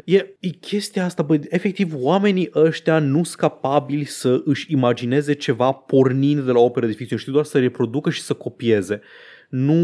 E, 0.04 0.16
e 0.40 0.48
chestia 0.48 1.04
asta, 1.04 1.22
băi, 1.22 1.40
efectiv, 1.48 1.92
oamenii 1.96 2.50
ăștia 2.54 2.98
nu 2.98 3.24
sunt 3.24 3.36
capabili 3.36 4.04
să 4.04 4.40
își 4.44 4.72
imagineze 4.72 5.32
ceva 5.32 5.70
pornind 5.72 6.40
de 6.40 6.50
la 6.52 6.58
opere 6.72 6.86
de 6.86 6.92
ficțiune, 6.92 7.20
știu 7.20 7.32
doar 7.32 7.44
să 7.44 7.58
reproducă 7.58 8.10
și 8.10 8.20
să 8.20 8.34
copieze. 8.34 9.00
Nu, 9.48 9.74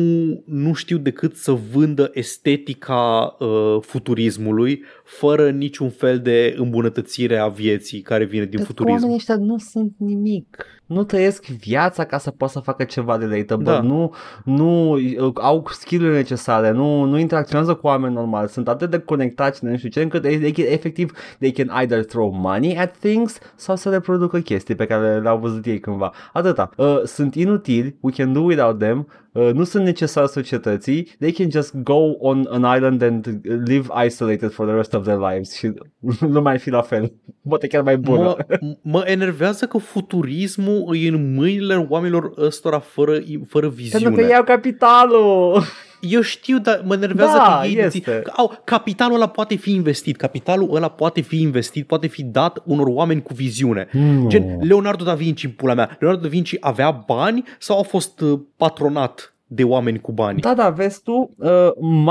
nu 0.47 0.73
știu 0.73 0.99
decât 0.99 1.37
să 1.37 1.53
vândă 1.53 2.11
estetica 2.15 3.37
uh, 3.39 3.77
futurismului 3.81 4.83
fără 5.05 5.51
niciun 5.51 5.91
fel 5.91 6.21
de 6.21 6.55
îmbunătățire 6.59 7.37
a 7.39 7.49
vieții 7.49 8.01
care 8.01 8.25
vine 8.25 8.45
din 8.45 8.51
Pentru 8.51 8.67
că 8.67 8.73
futurism. 8.73 8.97
oamenii 8.97 9.17
ăștia 9.17 9.37
nu 9.37 9.59
sunt 9.59 9.93
nimic. 9.99 10.65
Nu 10.89 11.05
trăiesc 11.05 11.47
viața 11.47 12.05
ca 12.05 12.19
să 12.19 12.31
poată 12.31 12.53
să 12.53 12.61
facă 12.61 12.85
ceva 12.85 13.17
relatable. 13.17 13.65
Da. 13.65 13.81
Nu, 13.81 14.15
nu 14.45 14.93
uh, 14.93 15.33
au 15.35 15.67
skill 15.71 16.11
necesare, 16.11 16.71
nu, 16.71 17.05
nu 17.05 17.19
interacționează 17.19 17.75
cu 17.75 17.87
oameni 17.87 18.15
normali. 18.15 18.49
Sunt 18.49 18.69
atât 18.69 18.91
de 18.91 18.99
conectați, 18.99 19.63
de 19.63 19.71
nu 19.71 19.77
știu 19.77 19.89
ce, 19.89 20.03
încât 20.03 20.23
they, 20.23 20.39
they, 20.39 20.53
can- 20.53 20.73
efectiv 20.73 21.13
they 21.39 21.51
can 21.51 21.69
either 21.81 22.05
throw 22.05 22.31
money 22.31 22.79
at 22.79 22.97
things 22.97 23.39
sau 23.55 23.77
să 23.77 23.91
reproducă 23.91 24.39
chestii 24.39 24.75
pe 24.75 24.87
care 24.87 25.21
le-au 25.21 25.39
văzut 25.39 25.67
ei 25.67 25.81
cândva. 25.81 26.13
Atâta. 26.33 26.71
Uh, 26.77 27.03
sunt 27.05 27.35
inutili, 27.35 27.97
we 28.01 28.13
can 28.13 28.33
do 28.33 28.41
without 28.41 28.79
them, 28.79 29.09
uh, 29.33 29.51
nu 29.53 29.65
sunt 29.65 29.85
necesari 29.85 30.29
societății, 30.29 31.09
they 31.19 31.31
can 31.33 31.51
just 31.51 31.75
go 31.77 32.11
on 32.19 32.47
an 32.51 32.77
island 32.77 33.03
and 33.03 33.41
live 33.65 33.87
isolated 34.07 34.51
for 34.53 34.67
the 34.67 34.75
rest 34.75 34.95
of 34.95 35.03
their 35.03 35.19
lives 35.19 35.55
și 35.55 35.73
nu 36.35 36.41
mai 36.41 36.59
fi 36.59 36.71
la 36.71 36.83
fel. 36.83 37.13
Poate 37.49 37.67
chiar 37.67 37.83
mai 37.83 37.97
bună. 37.97 38.37
Mă, 38.61 38.77
mă 38.83 39.03
enervează 39.07 39.67
că 39.67 39.79
futurismul 39.79 40.78
e 40.93 41.09
în 41.09 41.35
mâinile 41.35 41.87
oamenilor 41.89 42.33
ăstora 42.39 42.79
fără, 42.79 43.19
fără 43.49 43.69
viziune. 43.69 44.05
Pentru 44.05 44.23
că 44.23 44.31
iau 44.31 44.45
capitalul. 44.45 45.63
Eu 46.01 46.21
știu, 46.21 46.59
dar 46.59 46.83
mă 46.85 46.97
nervează 46.97 47.37
Da, 47.37 47.59
că 47.61 47.67
ei 47.67 47.71
este. 47.79 47.83
dețin- 48.01 48.03
că, 48.23 48.33
au, 48.37 48.61
capitalul 48.65 49.15
ăla 49.17 49.29
poate 49.29 49.55
fi 49.55 49.73
investit, 49.73 50.17
capitalul 50.17 50.75
ăla 50.75 50.89
poate 50.89 51.21
fi 51.21 51.41
investit, 51.41 51.87
poate 51.87 52.07
fi 52.07 52.23
dat 52.25 52.63
unor 52.65 52.87
oameni 52.89 53.23
cu 53.23 53.35
viziune. 53.35 53.89
Nu. 53.93 54.29
Gen 54.29 54.59
Leonardo 54.61 55.05
da 55.05 55.15
Vinci 55.15 55.45
în 55.45 55.51
pula 55.51 55.75
mea. 55.75 55.97
Leonardo 56.01 56.25
da 56.25 56.31
Vinci 56.33 56.57
avea 56.61 56.91
bani 56.91 57.43
sau 57.59 57.79
a 57.79 57.83
fost 57.83 58.21
uh, 58.21 58.39
patronat 58.57 59.35
de 59.47 59.65
oameni 59.65 60.01
cu 60.01 60.13
bani? 60.13 60.41
Da, 60.41 60.55
da, 60.55 60.71
vezi 60.71 61.03
tu, 61.03 61.35
uh, 61.39 61.49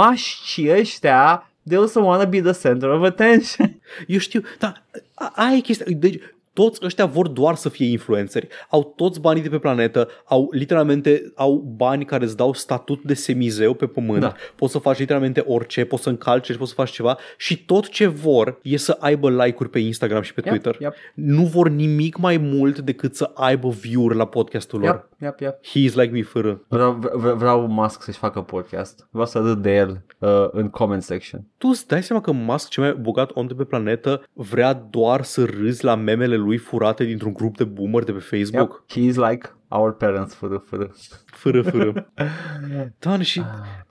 mașcii 0.02 0.72
ăștia, 0.80 1.52
they 1.68 1.78
also 1.78 2.02
wanna 2.04 2.26
be 2.26 2.42
the 2.42 2.52
center 2.68 2.90
of 2.90 3.04
attention. 3.04 3.80
Eu 4.08 4.18
știu, 4.20 4.42
dar 4.60 4.84
a- 5.14 5.32
aia 5.36 5.56
e 5.56 5.60
chestia. 5.60 5.86
Deci, 5.90 6.20
toți 6.58 6.80
ăștia 6.84 7.06
vor 7.06 7.28
doar 7.28 7.56
să 7.56 7.70
fie 7.70 7.90
influenceri. 7.90 8.48
Au 8.70 8.94
toți 8.96 9.22
banii 9.22 9.42
de 9.42 9.50
pe 9.50 9.58
planetă, 9.58 10.08
au 10.26 10.48
literalmente 10.52 11.32
au 11.36 11.74
bani 11.78 12.06
care 12.06 12.24
îți 12.24 12.38
dau 12.38 12.54
statut 12.54 13.04
de 13.04 13.14
semizeu 13.14 13.74
pe 13.74 13.86
pământ. 13.86 14.20
Da. 14.22 14.34
Poți 14.56 14.72
să 14.72 14.78
faci 14.78 14.98
literalmente 15.00 15.44
orice, 15.48 15.86
poți 15.86 16.04
să 16.04 16.10
încalci, 16.10 16.56
poți 16.56 16.70
să 16.70 16.76
faci 16.76 16.90
ceva 16.92 17.18
și 17.38 17.66
tot 17.66 17.90
ce 17.90 18.08
vor 18.08 18.60
e 18.62 18.78
să 18.78 18.98
aibă 19.00 19.30
like-uri 19.30 19.70
pe 19.70 19.80
Instagram 19.80 20.22
și 20.22 20.34
pe 20.34 20.42
Yep, 20.46 20.50
Twitter. 20.50 20.76
yep. 20.82 20.94
Nu 21.14 21.44
vor 21.44 21.70
nimic 21.70 22.18
mai 22.18 22.38
mult 22.38 22.80
decât 22.80 23.16
să 23.16 23.32
aibă 23.34 23.70
view-uri 23.70 24.16
la 24.16 24.26
podcastul 24.26 24.80
lor. 24.80 24.90
Yep, 24.90 25.10
yep, 25.22 25.40
yep. 25.40 25.66
He 25.66 25.80
is 25.80 25.94
like 25.96 26.12
me 26.14 26.24
fără. 26.24 26.62
Vreau, 26.68 26.92
vreau, 27.14 27.36
vreau 27.36 27.68
Musk 27.68 28.04
să-și 28.04 28.18
facă 28.18 28.42
podcast. 28.42 29.08
Vreau 29.10 29.26
să 29.26 29.40
râd 29.40 29.58
de 29.62 29.76
el 29.76 30.02
uh, 30.20 30.48
în 30.52 30.70
comment 30.70 31.04
section. 31.04 31.42
Tu 31.58 31.68
îți 31.68 31.88
dai 31.88 32.04
seama 32.04 32.22
că 32.22 32.32
Musk, 32.32 32.70
cel 32.70 32.84
mai 32.84 32.94
bogat 32.94 33.32
om 33.34 33.48
de 33.48 33.54
pe 33.54 33.64
planetă, 33.64 34.24
vrea 34.34 34.74
doar 34.74 35.24
să 35.24 35.44
râzi 35.46 35.84
la 35.84 35.96
memele 35.96 36.36
lui 36.36 36.47
furate 36.56 37.04
dintr-un 37.04 37.34
grup 37.34 37.58
de 37.58 37.64
boomer 37.64 38.04
de 38.04 38.12
pe 38.12 38.20
Facebook? 38.20 38.86
Yep. 38.88 39.04
He 39.04 39.10
is 39.10 39.16
like 39.16 39.52
our 39.68 39.94
parents 39.94 40.34
fără, 40.34 40.58
fără. 40.58 40.92
Fără, 41.26 41.62
fără. 41.62 42.12
Dan, 43.00 43.22
și 43.22 43.42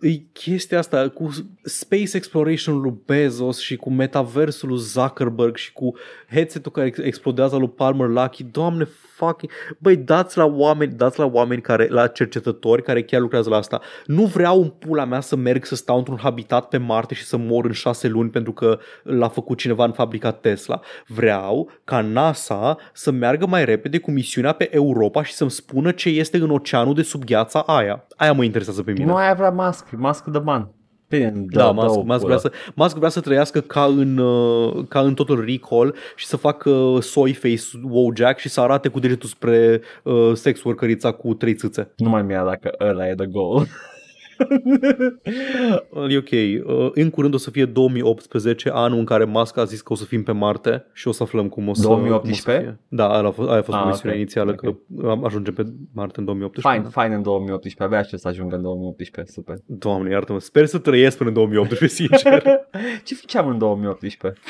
e 0.00 0.12
chestia 0.32 0.78
asta 0.78 1.08
cu 1.08 1.30
space 1.62 2.16
exploration 2.16 2.80
lui 2.80 2.94
Bezos 3.06 3.60
și 3.60 3.76
cu 3.76 3.90
metaversul 3.90 4.68
lui 4.68 4.78
Zuckerberg 4.78 5.56
și 5.56 5.72
cu 5.72 5.94
headset-ul 6.30 6.72
care 6.72 6.86
ex- 6.86 6.98
explodează 6.98 7.56
lui 7.56 7.70
Palmer 7.70 8.08
Luckey. 8.08 8.46
Doamne, 8.50 8.88
fucking... 9.16 9.51
Băi, 9.78 9.97
dați 9.97 10.38
la 10.38 10.44
oameni, 10.44 10.93
dați 10.93 11.18
la 11.18 11.24
oameni 11.24 11.60
care, 11.60 11.88
la 11.88 12.06
cercetători 12.06 12.82
care 12.82 13.02
chiar 13.02 13.20
lucrează 13.20 13.48
la 13.48 13.56
asta. 13.56 13.80
Nu 14.06 14.24
vreau 14.24 14.62
în 14.62 14.68
pula 14.68 15.05
mea 15.05 15.20
să 15.20 15.36
merg 15.36 15.64
să 15.64 15.74
stau 15.74 15.98
într-un 15.98 16.18
habitat 16.18 16.68
pe 16.68 16.76
Marte 16.76 17.14
și 17.14 17.24
să 17.24 17.36
mor 17.36 17.64
în 17.64 17.72
șase 17.72 18.09
luni 18.09 18.30
pentru 18.30 18.52
că 18.52 18.78
l-a 19.02 19.28
făcut 19.28 19.59
cineva 19.59 19.84
în 19.84 19.93
fabrica 19.93 20.32
Tesla. 20.32 20.80
Vreau 21.06 21.70
ca 21.84 22.01
NASA 22.01 22.76
să 22.93 23.10
meargă 23.10 23.47
mai 23.47 23.64
repede 23.64 23.98
cu 23.98 24.10
misiunea 24.10 24.52
pe 24.52 24.74
Europa 24.74 25.22
și 25.22 25.32
să-mi 25.32 25.51
spună 25.51 25.90
ce 25.90 26.09
este 26.09 26.36
în 26.36 26.51
oceanul 26.51 26.94
de 26.94 27.02
sub 27.02 27.24
gheața 27.24 27.60
aia. 27.60 28.06
Aia 28.16 28.32
mă 28.32 28.44
interesează 28.44 28.82
pe 28.82 28.93
mine. 28.93 29.05
Nu 29.05 29.14
aia 29.14 29.34
vrea 29.34 29.51
Musk, 29.51 29.90
Musk 29.90 30.30
the 30.30 30.40
man. 30.40 30.76
Bine, 31.08 31.32
Da, 31.48 31.70
Musk, 31.70 32.02
Musk, 32.04 32.24
vrea 32.24 32.36
să, 32.36 32.52
Musk 32.74 32.96
vrea 32.96 33.08
să 33.08 33.20
trăiască 33.20 33.60
ca 33.60 33.84
în, 33.84 34.18
uh, 34.18 34.84
ca 34.88 35.00
în 35.00 35.14
Total 35.14 35.44
Recall 35.44 35.94
și 36.16 36.26
să 36.26 36.36
facă 36.36 36.70
uh, 36.70 37.02
soy 37.02 37.32
face 37.32 37.60
Wojak 37.82 38.38
și 38.38 38.48
să 38.48 38.60
arate 38.60 38.88
cu 38.88 38.98
degetul 38.98 39.28
spre 39.28 39.80
uh, 40.02 40.32
sex 40.34 40.62
workerița 40.62 41.10
cu 41.12 41.34
trei 41.34 41.54
țâțe. 41.54 41.92
Nu 41.96 42.08
mai 42.08 42.22
mi-a 42.22 42.44
dacă 42.44 42.74
ăla 42.80 43.08
e 43.08 43.14
the 43.14 43.26
goal. 43.26 43.66
E 46.08 46.16
ok. 46.16 46.30
Uh, 46.66 46.90
În 46.94 47.10
curând 47.10 47.34
o 47.34 47.36
să 47.36 47.50
fie 47.50 47.64
2018, 47.64 48.70
anul 48.72 48.98
în 48.98 49.04
care 49.04 49.24
Musk 49.24 49.56
a 49.56 49.64
zis 49.64 49.80
că 49.80 49.92
o 49.92 49.96
să 49.96 50.04
fim 50.04 50.22
pe 50.22 50.32
Marte 50.32 50.84
și 50.92 51.08
o 51.08 51.12
să 51.12 51.22
aflăm 51.22 51.48
cum 51.48 51.68
o 51.68 51.74
să, 51.74 51.82
2018? 51.82 52.42
Cum 52.42 52.52
o 52.52 52.56
să 52.56 52.60
fie. 52.62 52.78
Da, 52.88 53.08
aia 53.08 53.26
a 53.26 53.30
fost, 53.30 53.48
aia 53.48 53.58
a 53.58 53.62
fost 53.62 53.76
Ah, 53.76 53.80
promisiunea 53.82 54.14
ok. 54.16 54.20
inițială, 54.22 54.50
Ok. 54.50 54.60
că 54.60 55.08
am- 55.08 55.24
ajungem 55.24 55.54
pe 55.54 55.62
Marte 55.94 56.18
în 56.18 56.24
2018. 56.24 56.88
Fine, 56.88 57.02
fine 57.02 57.14
în 57.14 57.22
2018, 57.22 57.82
abia 57.82 57.98
aștept 57.98 58.22
să 58.22 58.28
ajungă 58.28 58.56
în 58.56 58.62
2018, 58.62 59.32
super. 59.32 59.56
Doamne, 59.66 60.10
iartă-mă, 60.10 60.40
sper 60.40 60.66
să 60.66 60.78
trăiesc 60.78 61.16
până 61.16 61.28
în 61.28 61.34
2018, 61.34 61.86
sincer. 62.02 62.42
Ce 63.06 63.14
făceam 63.14 63.48
în 63.48 63.58
2018? 63.58 64.40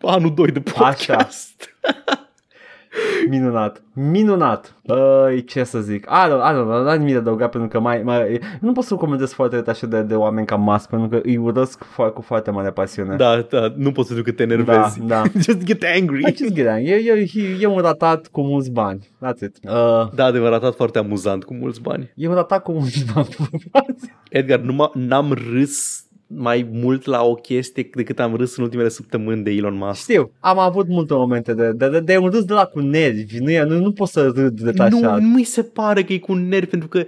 Anul 0.00 0.34
2 0.34 0.46
de 0.50 0.60
podcast. 0.60 1.54
Minunat, 3.28 3.82
minunat. 3.94 4.74
Ai, 5.26 5.40
ce 5.44 5.64
să 5.64 5.80
zic. 5.80 6.04
I 6.04 6.28
don't, 6.28 6.50
I 6.50 6.52
don't 6.54 6.64
know, 6.64 6.82
n-am 6.82 6.98
nimic 6.98 7.12
de 7.12 7.18
adăugat 7.18 7.50
pentru 7.50 7.68
că 7.68 7.80
mai, 7.80 8.02
mai 8.02 8.40
nu 8.60 8.72
pot 8.72 8.84
să 8.84 8.94
comentez 8.94 9.32
foarte 9.32 9.56
tare 9.56 9.70
așa 9.70 9.86
de, 9.86 10.02
de 10.02 10.14
oameni 10.14 10.46
ca 10.46 10.56
Musk 10.56 10.88
pentru 10.88 11.08
că 11.08 11.20
îi 11.22 11.36
urăsc 11.36 11.84
fo- 11.84 12.12
cu 12.14 12.20
foarte 12.22 12.50
mare 12.50 12.70
pasiune. 12.70 13.16
Da, 13.16 13.46
da, 13.50 13.72
nu 13.76 13.92
poți 13.92 14.08
să 14.08 14.14
duc 14.14 14.24
că 14.24 14.32
te 14.32 14.42
enervezi. 14.42 15.00
Da, 15.00 15.06
da. 15.06 15.22
Just 15.44 15.62
get 15.62 15.84
angry. 15.98 16.20
I 16.30 16.34
just 16.36 16.52
get 16.52 16.68
angry. 16.68 16.90
E, 16.90 17.12
e, 17.12 17.56
e 17.60 17.66
un 17.66 17.78
ratat 17.78 18.26
cu 18.26 18.42
mulți 18.42 18.70
bani. 18.70 19.08
That's 19.26 19.40
it. 19.42 19.56
Uh, 19.68 20.08
Da, 20.14 20.24
adevărat, 20.24 20.74
foarte 20.74 20.98
amuzant 20.98 21.44
cu 21.44 21.54
mulți 21.54 21.80
bani. 21.80 22.12
e 22.14 22.28
un 22.28 22.34
ratat 22.34 22.62
cu 22.62 22.72
mulți 22.72 23.04
bani. 23.14 23.28
Edgar, 24.30 24.58
numai 24.58 24.90
n-am 24.94 25.32
râs 25.52 26.04
mai 26.34 26.68
mult 26.72 27.04
la 27.04 27.22
o 27.22 27.34
chestie 27.34 27.90
decât 27.94 28.20
am 28.20 28.34
râs 28.34 28.56
în 28.56 28.62
ultimele 28.64 28.88
săptămâni 28.88 29.42
de 29.42 29.50
Elon 29.50 29.74
Musk. 29.76 30.00
Știu, 30.00 30.32
am 30.40 30.58
avut 30.58 30.88
multe 30.88 31.14
momente 31.14 31.54
de, 31.54 31.72
de, 31.72 31.88
de, 31.88 32.00
de 32.00 32.16
un 32.16 32.28
râs 32.28 32.44
de 32.44 32.52
la 32.52 32.64
cu 32.64 32.80
nervi. 32.80 33.38
Nu, 33.38 33.50
e- 33.50 33.62
nu, 33.62 33.78
nu 33.78 33.92
pot 33.92 34.08
să 34.08 34.32
râd 34.34 34.60
de 34.60 34.72
Nu, 34.76 34.82
așa. 34.84 35.16
nu 35.16 35.28
mi 35.28 35.44
se 35.44 35.62
pare 35.62 36.02
că 36.04 36.12
e 36.12 36.18
cu 36.18 36.34
nervi 36.34 36.66
pentru 36.70 36.88
că 36.88 37.04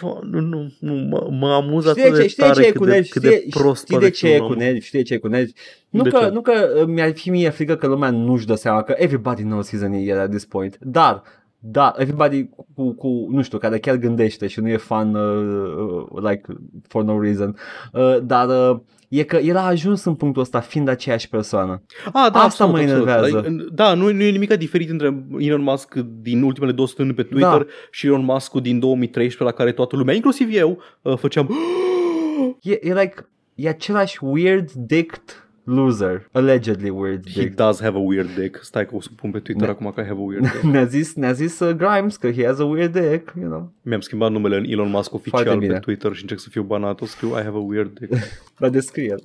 Doamne, 0.00 0.40
nu, 0.40 0.40
nu, 0.40 0.70
nu 0.78 0.94
mă, 0.94 1.28
mă 1.40 1.48
amuză 1.52 1.88
Știi 1.90 2.02
atât 2.02 2.12
de 2.14 2.18
de 2.20 2.22
ce, 2.26 2.28
știi 2.30 2.42
de 2.42 2.48
tare 2.48 2.62
ce 2.62 2.68
e 2.68 2.70
cât 2.70 2.80
cu 2.80 2.84
de, 2.84 2.90
nervi? 2.90 3.08
cât 3.08 3.22
Știi, 3.22 3.36
de 3.38 3.46
prost 3.50 3.82
știi 3.84 3.94
de 3.98 4.00
pare 4.00 4.10
ce 4.14 4.26
fi 4.26 4.32
e 4.32 4.40
un 4.40 4.46
cu 4.46 4.52
om. 4.52 4.58
nervi? 4.58 4.80
Știi 4.80 4.98
de 4.98 5.04
ce 5.04 5.14
e 5.14 5.18
cu 5.18 5.26
nervi? 5.28 5.52
Nu 5.90 6.02
De 6.02 6.08
că, 6.10 6.18
ce? 6.18 6.28
nu 6.28 6.40
că 6.40 6.52
uh, 6.80 6.86
mi-ar 6.86 7.12
fi 7.14 7.30
mie 7.30 7.50
frică 7.50 7.76
că 7.76 7.86
lumea 7.86 8.10
nu-și 8.10 8.46
dă 8.46 8.54
seama 8.54 8.82
că 8.82 8.94
everybody 8.96 9.42
knows 9.42 9.68
he's 9.68 9.82
an 9.82 9.92
idiot 9.94 10.18
at 10.18 10.30
this 10.30 10.44
point. 10.44 10.76
Dar, 10.80 11.22
da, 11.62 11.94
everybody 11.96 12.48
cu, 12.74 12.94
cu, 12.94 13.26
nu 13.30 13.42
știu, 13.42 13.58
care 13.58 13.78
chiar 13.78 13.96
gândește 13.96 14.46
și 14.46 14.60
nu 14.60 14.68
e 14.68 14.76
fan 14.76 15.14
uh, 15.14 16.06
uh, 16.10 16.22
like 16.22 16.42
for 16.88 17.04
no 17.04 17.20
reason. 17.20 17.56
Uh, 17.92 18.16
dar 18.22 18.48
uh, 18.48 18.80
e 19.08 19.22
că 19.22 19.36
el 19.36 19.56
a 19.56 19.66
ajuns 19.66 20.04
în 20.04 20.14
punctul 20.14 20.42
ăsta 20.42 20.60
fiind 20.60 20.88
aceeași 20.88 21.28
persoană. 21.28 21.82
Ah, 22.04 22.12
da, 22.12 22.20
Asta 22.20 22.64
absolut, 22.64 22.72
mă 22.72 22.78
absolut. 22.78 23.06
enervează. 23.06 23.38
Adică, 23.38 23.68
Da, 23.72 23.94
nu, 23.94 24.12
nu 24.12 24.22
e 24.22 24.30
nimic 24.30 24.54
diferit 24.54 24.90
între 24.90 25.24
Elon 25.38 25.62
Musk 25.62 25.94
din 25.94 26.42
ultimele 26.42 26.72
două 26.72 26.86
săptămâni 26.88 27.14
pe 27.14 27.22
Twitter 27.22 27.58
Da. 27.58 27.66
și 27.90 28.06
Elon 28.06 28.24
Musk 28.24 28.54
din 28.54 28.78
2013 28.78 29.44
la 29.44 29.50
care 29.50 29.72
toată 29.72 29.96
lumea, 29.96 30.14
inclusiv 30.14 30.48
eu, 30.52 30.78
uh, 31.02 31.16
făceam 31.16 31.48
E, 32.62 32.78
e 32.80 32.94
like, 32.94 33.28
e 33.54 33.68
același 33.68 34.18
weird 34.20 34.70
dicked 34.72 35.49
loser. 35.64 36.28
Allegedly 36.32 36.88
weird 36.90 37.30
He 37.30 37.40
dick. 37.42 37.54
does 37.56 37.80
have 37.80 37.96
a 37.96 38.00
weird 38.00 38.34
dick. 38.34 38.58
Stai 38.62 38.86
că 38.86 38.94
o 38.94 39.00
să 39.00 39.08
pun 39.16 39.30
pe 39.30 39.38
Twitter 39.38 39.66
Da. 39.66 39.72
acum 39.72 39.90
că 39.94 40.00
I 40.00 40.04
have 40.04 40.18
a 40.20 40.22
weird 40.24 40.42
dick. 40.50 40.60
Ne-a 40.72 40.84
zis, 40.84 41.14
ne-a 41.14 41.32
zis 41.32 41.58
uh, 41.60 41.74
Grimes 41.76 42.16
că 42.16 42.30
he 42.32 42.46
has 42.46 42.58
a 42.58 42.64
weird 42.64 42.92
dick, 42.92 43.32
you 43.40 43.48
know. 43.50 43.72
Mi-am 43.82 44.00
schimbat 44.00 44.30
numele 44.30 44.56
în 44.56 44.64
Elon 44.68 44.90
Musk 44.90 45.14
oficial 45.14 45.42
Foarte 45.42 45.58
pe 45.60 45.66
bine. 45.66 45.78
Twitter 45.78 46.12
și 46.14 46.22
încerc 46.22 46.40
să 46.40 46.48
fiu 46.50 46.62
banat. 46.62 47.00
O 47.00 47.04
scriu 47.06 47.28
I 47.28 47.42
have 47.42 47.56
a 47.56 47.60
weird 47.66 47.98
dick. 47.98 48.12
La 48.62 48.68
descriere. 48.68 49.22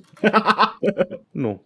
nu. 1.30 1.62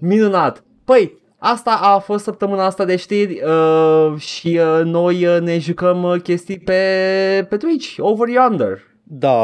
Minunat. 0.00 0.64
Păi, 0.84 1.12
asta 1.38 1.70
a 1.82 1.98
fost 1.98 2.24
săptămâna 2.24 2.64
asta 2.64 2.84
de 2.84 2.96
știri 2.96 3.40
uh, 3.46 4.18
și 4.18 4.60
uh, 4.78 4.80
noi 4.84 5.26
uh, 5.26 5.40
ne 5.40 5.58
jucăm 5.58 6.02
uh, 6.02 6.20
chestii 6.22 6.58
pe, 6.58 7.46
pe 7.48 7.56
Twitch, 7.56 7.96
over 7.98 8.28
yonder. 8.28 8.82
Da, 9.06 9.36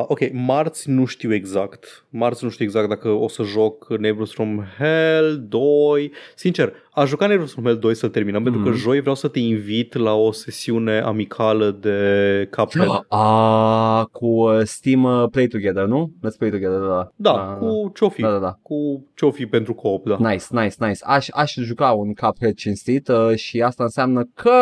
ok, 0.00 0.32
marți 0.32 0.90
nu 0.90 1.04
știu 1.04 1.34
exact. 1.34 2.04
Marți 2.08 2.44
nu 2.44 2.50
știu 2.50 2.64
exact 2.64 2.88
dacă 2.88 3.08
o 3.08 3.28
să 3.28 3.42
joc 3.42 3.98
Neighbors 3.98 4.32
from 4.32 4.64
Hell 4.78 5.46
2. 5.48 6.12
Sincer, 6.34 6.72
a 6.98 7.04
jucat 7.04 7.28
Neighbors 7.28 7.52
from 7.52 7.64
Hell 7.64 7.78
2 7.78 7.94
să-l 7.94 8.08
terminăm, 8.08 8.42
pentru 8.42 8.60
că 8.62 8.68
Mhm. 8.68 8.78
joi 8.78 9.00
vreau 9.00 9.14
să 9.14 9.28
te 9.28 9.38
invit 9.38 9.94
la 9.94 10.14
o 10.14 10.32
sesiune 10.32 11.00
amicală 11.00 11.70
de 11.70 12.48
Cuphead. 12.56 13.04
A, 13.08 14.04
cu 14.12 14.26
uh, 14.26 14.60
Steam 14.64 15.02
uh, 15.04 15.24
Play 15.30 15.46
Together, 15.46 15.84
nu? 15.84 16.10
Let's 16.18 16.36
Play 16.38 16.50
Together, 16.50 16.78
da. 16.78 17.10
Da, 17.16 17.32
Ah, 17.32 17.56
cu 17.58 17.92
Ciofi. 17.94 18.20
Da, 18.20 18.30
da, 18.30 18.38
da. 18.38 18.58
Cu 18.62 19.06
Ciofi 19.14 19.46
pentru 19.46 19.74
coop, 19.74 20.06
da. 20.06 20.16
Nice, 20.30 20.44
nice, 20.50 20.74
nice. 20.78 21.00
Aș, 21.04 21.28
aș 21.32 21.54
juca 21.54 21.90
un 21.90 22.14
Cuphead 22.14 22.54
cinstit 22.54 23.08
uh, 23.08 23.34
și 23.34 23.60
asta 23.62 23.82
înseamnă 23.82 24.28
că 24.34 24.52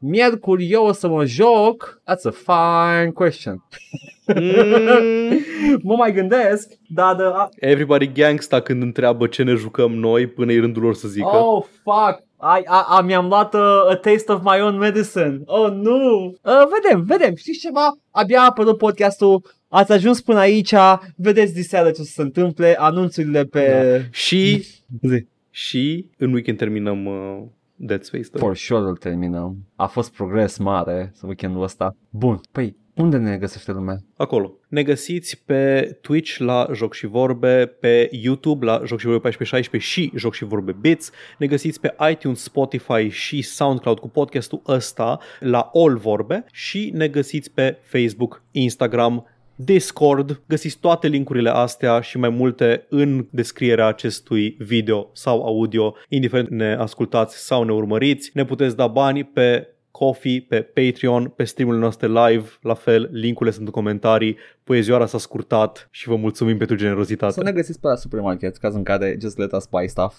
miercuri 0.00 0.70
eu 0.70 0.84
o 0.86 0.92
să 0.92 1.08
mă 1.08 1.24
joc. 1.24 2.00
That's 2.10 2.22
a 2.24 2.30
fine 2.30 3.10
question. 3.10 3.64
Mm, 4.26 5.78
mă 5.82 5.94
mai 5.94 6.12
gândesc, 6.12 6.68
dar 6.88 7.14
de, 7.16 7.22
a, 7.22 7.48
everybody 7.58 8.12
gangsta 8.12 8.60
când 8.60 8.82
întreabă 8.82 9.26
ce 9.26 9.42
ne 9.42 9.54
jucăm 9.54 9.92
noi 9.92 10.26
până 10.26 10.52
e 10.52 10.60
rândul 10.60 10.82
lor 10.82 10.94
să 10.94 11.08
zică. 11.08 11.36
Oh, 11.36 11.64
fuck! 11.82 12.28
I, 12.42 12.62
a, 12.64 12.86
a, 12.88 13.00
mi-am 13.00 13.26
luat 13.26 13.54
uh, 13.54 13.60
a 13.90 13.96
taste 13.96 14.32
of 14.32 14.42
my 14.42 14.60
own 14.60 14.76
medicine. 14.76 15.40
Oh, 15.44 15.70
nu! 15.72 16.24
Uh, 16.42 16.62
vedem, 16.82 17.02
vedem. 17.04 17.34
Știți 17.34 17.58
ceva? 17.58 17.98
Abia 18.10 18.40
a 18.40 18.44
apărut 18.44 18.78
podcastul. 18.78 19.42
Ați 19.68 19.92
ajuns 19.92 20.20
până 20.20 20.38
aici. 20.38 20.74
Vedeți 21.16 21.54
diseară 21.54 21.90
ce 21.90 22.00
o 22.00 22.04
să 22.04 22.12
se 22.12 22.22
întâmple. 22.22 22.74
Anunțurile 22.78 23.44
pe... 23.44 24.08
Și, 24.10 24.64
Zi. 25.02 25.26
și 25.50 26.06
în 26.18 26.32
weekend 26.32 26.58
terminăm 26.58 27.06
uh, 27.06 27.42
Dead 27.74 28.02
Space 28.02 28.28
2. 28.32 28.40
For 28.40 28.56
sure 28.56 28.88
îl 28.88 28.96
terminăm. 28.96 29.56
A 29.76 29.86
fost 29.86 30.12
progres 30.12 30.58
mare 30.58 31.12
weekendul 31.22 31.62
ăsta. 31.62 31.96
Bun. 32.10 32.40
Păi, 32.52 32.76
unde 33.00 33.16
ne 33.16 33.36
găsește 33.36 33.72
lumea? 33.72 33.96
Acolo. 34.16 34.58
Ne 34.68 34.82
găsiți 34.82 35.42
pe 35.44 35.96
Twitch 36.00 36.36
la 36.36 36.68
Joc 36.74 36.94
și 36.94 37.06
Vorbe, 37.06 37.66
pe 37.80 38.08
YouTube 38.12 38.64
la 38.64 38.82
Joc 38.84 38.98
și 38.98 39.06
Vorbe 39.06 39.28
1416 39.28 39.90
și 39.90 40.12
Joc 40.14 40.34
și 40.34 40.44
Vorbe 40.44 40.76
Bits. 40.80 41.10
Ne 41.38 41.46
găsiți 41.46 41.80
pe 41.80 41.94
iTunes, 42.10 42.42
Spotify 42.42 43.08
și 43.08 43.42
SoundCloud 43.42 43.98
cu 43.98 44.08
podcastul 44.08 44.62
ăsta 44.66 45.18
la 45.40 45.70
All 45.74 45.96
Vorbe 45.96 46.44
și 46.52 46.90
ne 46.94 47.08
găsiți 47.08 47.50
pe 47.50 47.76
Facebook, 47.82 48.42
Instagram, 48.50 49.26
Discord. 49.54 50.42
Găsiți 50.46 50.78
toate 50.78 51.06
linkurile 51.08 51.50
astea 51.50 52.00
și 52.00 52.18
mai 52.18 52.28
multe 52.28 52.86
în 52.88 53.26
descrierea 53.30 53.86
acestui 53.86 54.56
video 54.58 55.10
sau 55.12 55.42
audio, 55.42 55.94
indiferent 56.08 56.48
ne 56.48 56.74
ascultați 56.74 57.46
sau 57.46 57.62
ne 57.62 57.72
urmăriți. 57.72 58.30
Ne 58.34 58.44
puteți 58.44 58.76
da 58.76 58.86
bani 58.86 59.24
pe 59.24 59.68
Coffee, 59.90 60.40
pe 60.48 60.62
Patreon, 60.62 61.28
pe 61.28 61.44
streamurile 61.44 61.82
noastre 61.82 62.06
live, 62.06 62.48
la 62.60 62.74
fel, 62.74 63.08
linkurile 63.12 63.54
sunt 63.54 63.66
în 63.66 63.72
comentarii, 63.72 64.36
poezioara 64.70 65.06
s-a 65.06 65.18
scurtat 65.18 65.88
și 65.90 66.08
vă 66.08 66.16
mulțumim 66.16 66.56
pentru 66.56 66.76
generozitate. 66.76 67.32
Să 67.32 67.42
ne 67.42 67.52
găsiți 67.52 67.80
pe 67.80 67.86
la 67.86 67.94
supermarket, 67.94 68.56
caz 68.56 68.74
în 68.74 68.82
care 68.82 69.16
just 69.20 69.38
let 69.38 69.52
us 69.52 69.66
buy 69.70 69.88
stuff. 69.88 70.18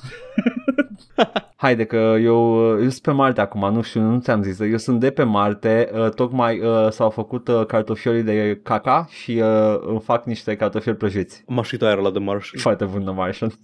Haide 1.56 1.86
că 1.86 2.18
eu, 2.22 2.68
eu 2.82 2.90
sunt 2.90 2.99
pe 3.02 3.11
Marte 3.11 3.41
acum, 3.41 3.73
nu 3.73 3.82
știu, 3.82 4.02
nu 4.02 4.19
ți-am 4.19 4.44
zis, 4.44 4.60
eu 4.60 4.78
sunt 4.78 4.99
de 4.99 5.11
pe 5.11 5.23
Marte, 5.23 5.90
uh, 5.94 6.10
tocmai 6.10 6.60
uh, 6.60 6.88
s-au 6.90 7.10
făcut 7.10 7.48
uh, 7.48 7.65
cartofiorii 7.65 8.23
de 8.23 8.60
caca 8.64 9.07
și 9.10 9.32
uh, 9.32 9.80
îmi 9.82 9.99
fac 9.99 10.26
niște 10.26 10.56
cartofiori 10.56 10.98
prăjiți. 10.98 11.44
M-a 11.48 11.64
și 11.64 11.78
aer 11.82 11.98
la 11.98 12.10
The 12.10 12.19
Martian. 12.19 12.61
Foarte 12.61 12.86
bun 12.86 13.03
The 13.03 13.14
Martian. 13.14 13.52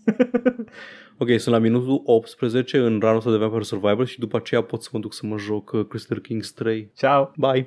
Ok, 1.19 1.27
sunt 1.37 1.55
la 1.55 1.61
minutul 1.61 2.01
18 2.05 2.77
în 2.77 2.99
ranul 2.99 3.17
ăsta 3.17 3.31
de 3.31 3.37
Vampire 3.37 3.63
Survivor 3.63 4.07
și 4.07 4.19
după 4.19 4.37
aceea 4.37 4.61
pot 4.61 4.83
să 4.83 4.89
mă 4.91 4.99
duc 4.99 5.13
să 5.13 5.25
mă 5.25 5.37
joc 5.37 5.71
uh, 5.71 5.85
Crystal 5.87 6.19
Kings 6.19 6.51
3. 6.51 6.91
Ciao! 6.95 7.31
Bye! 7.37 7.65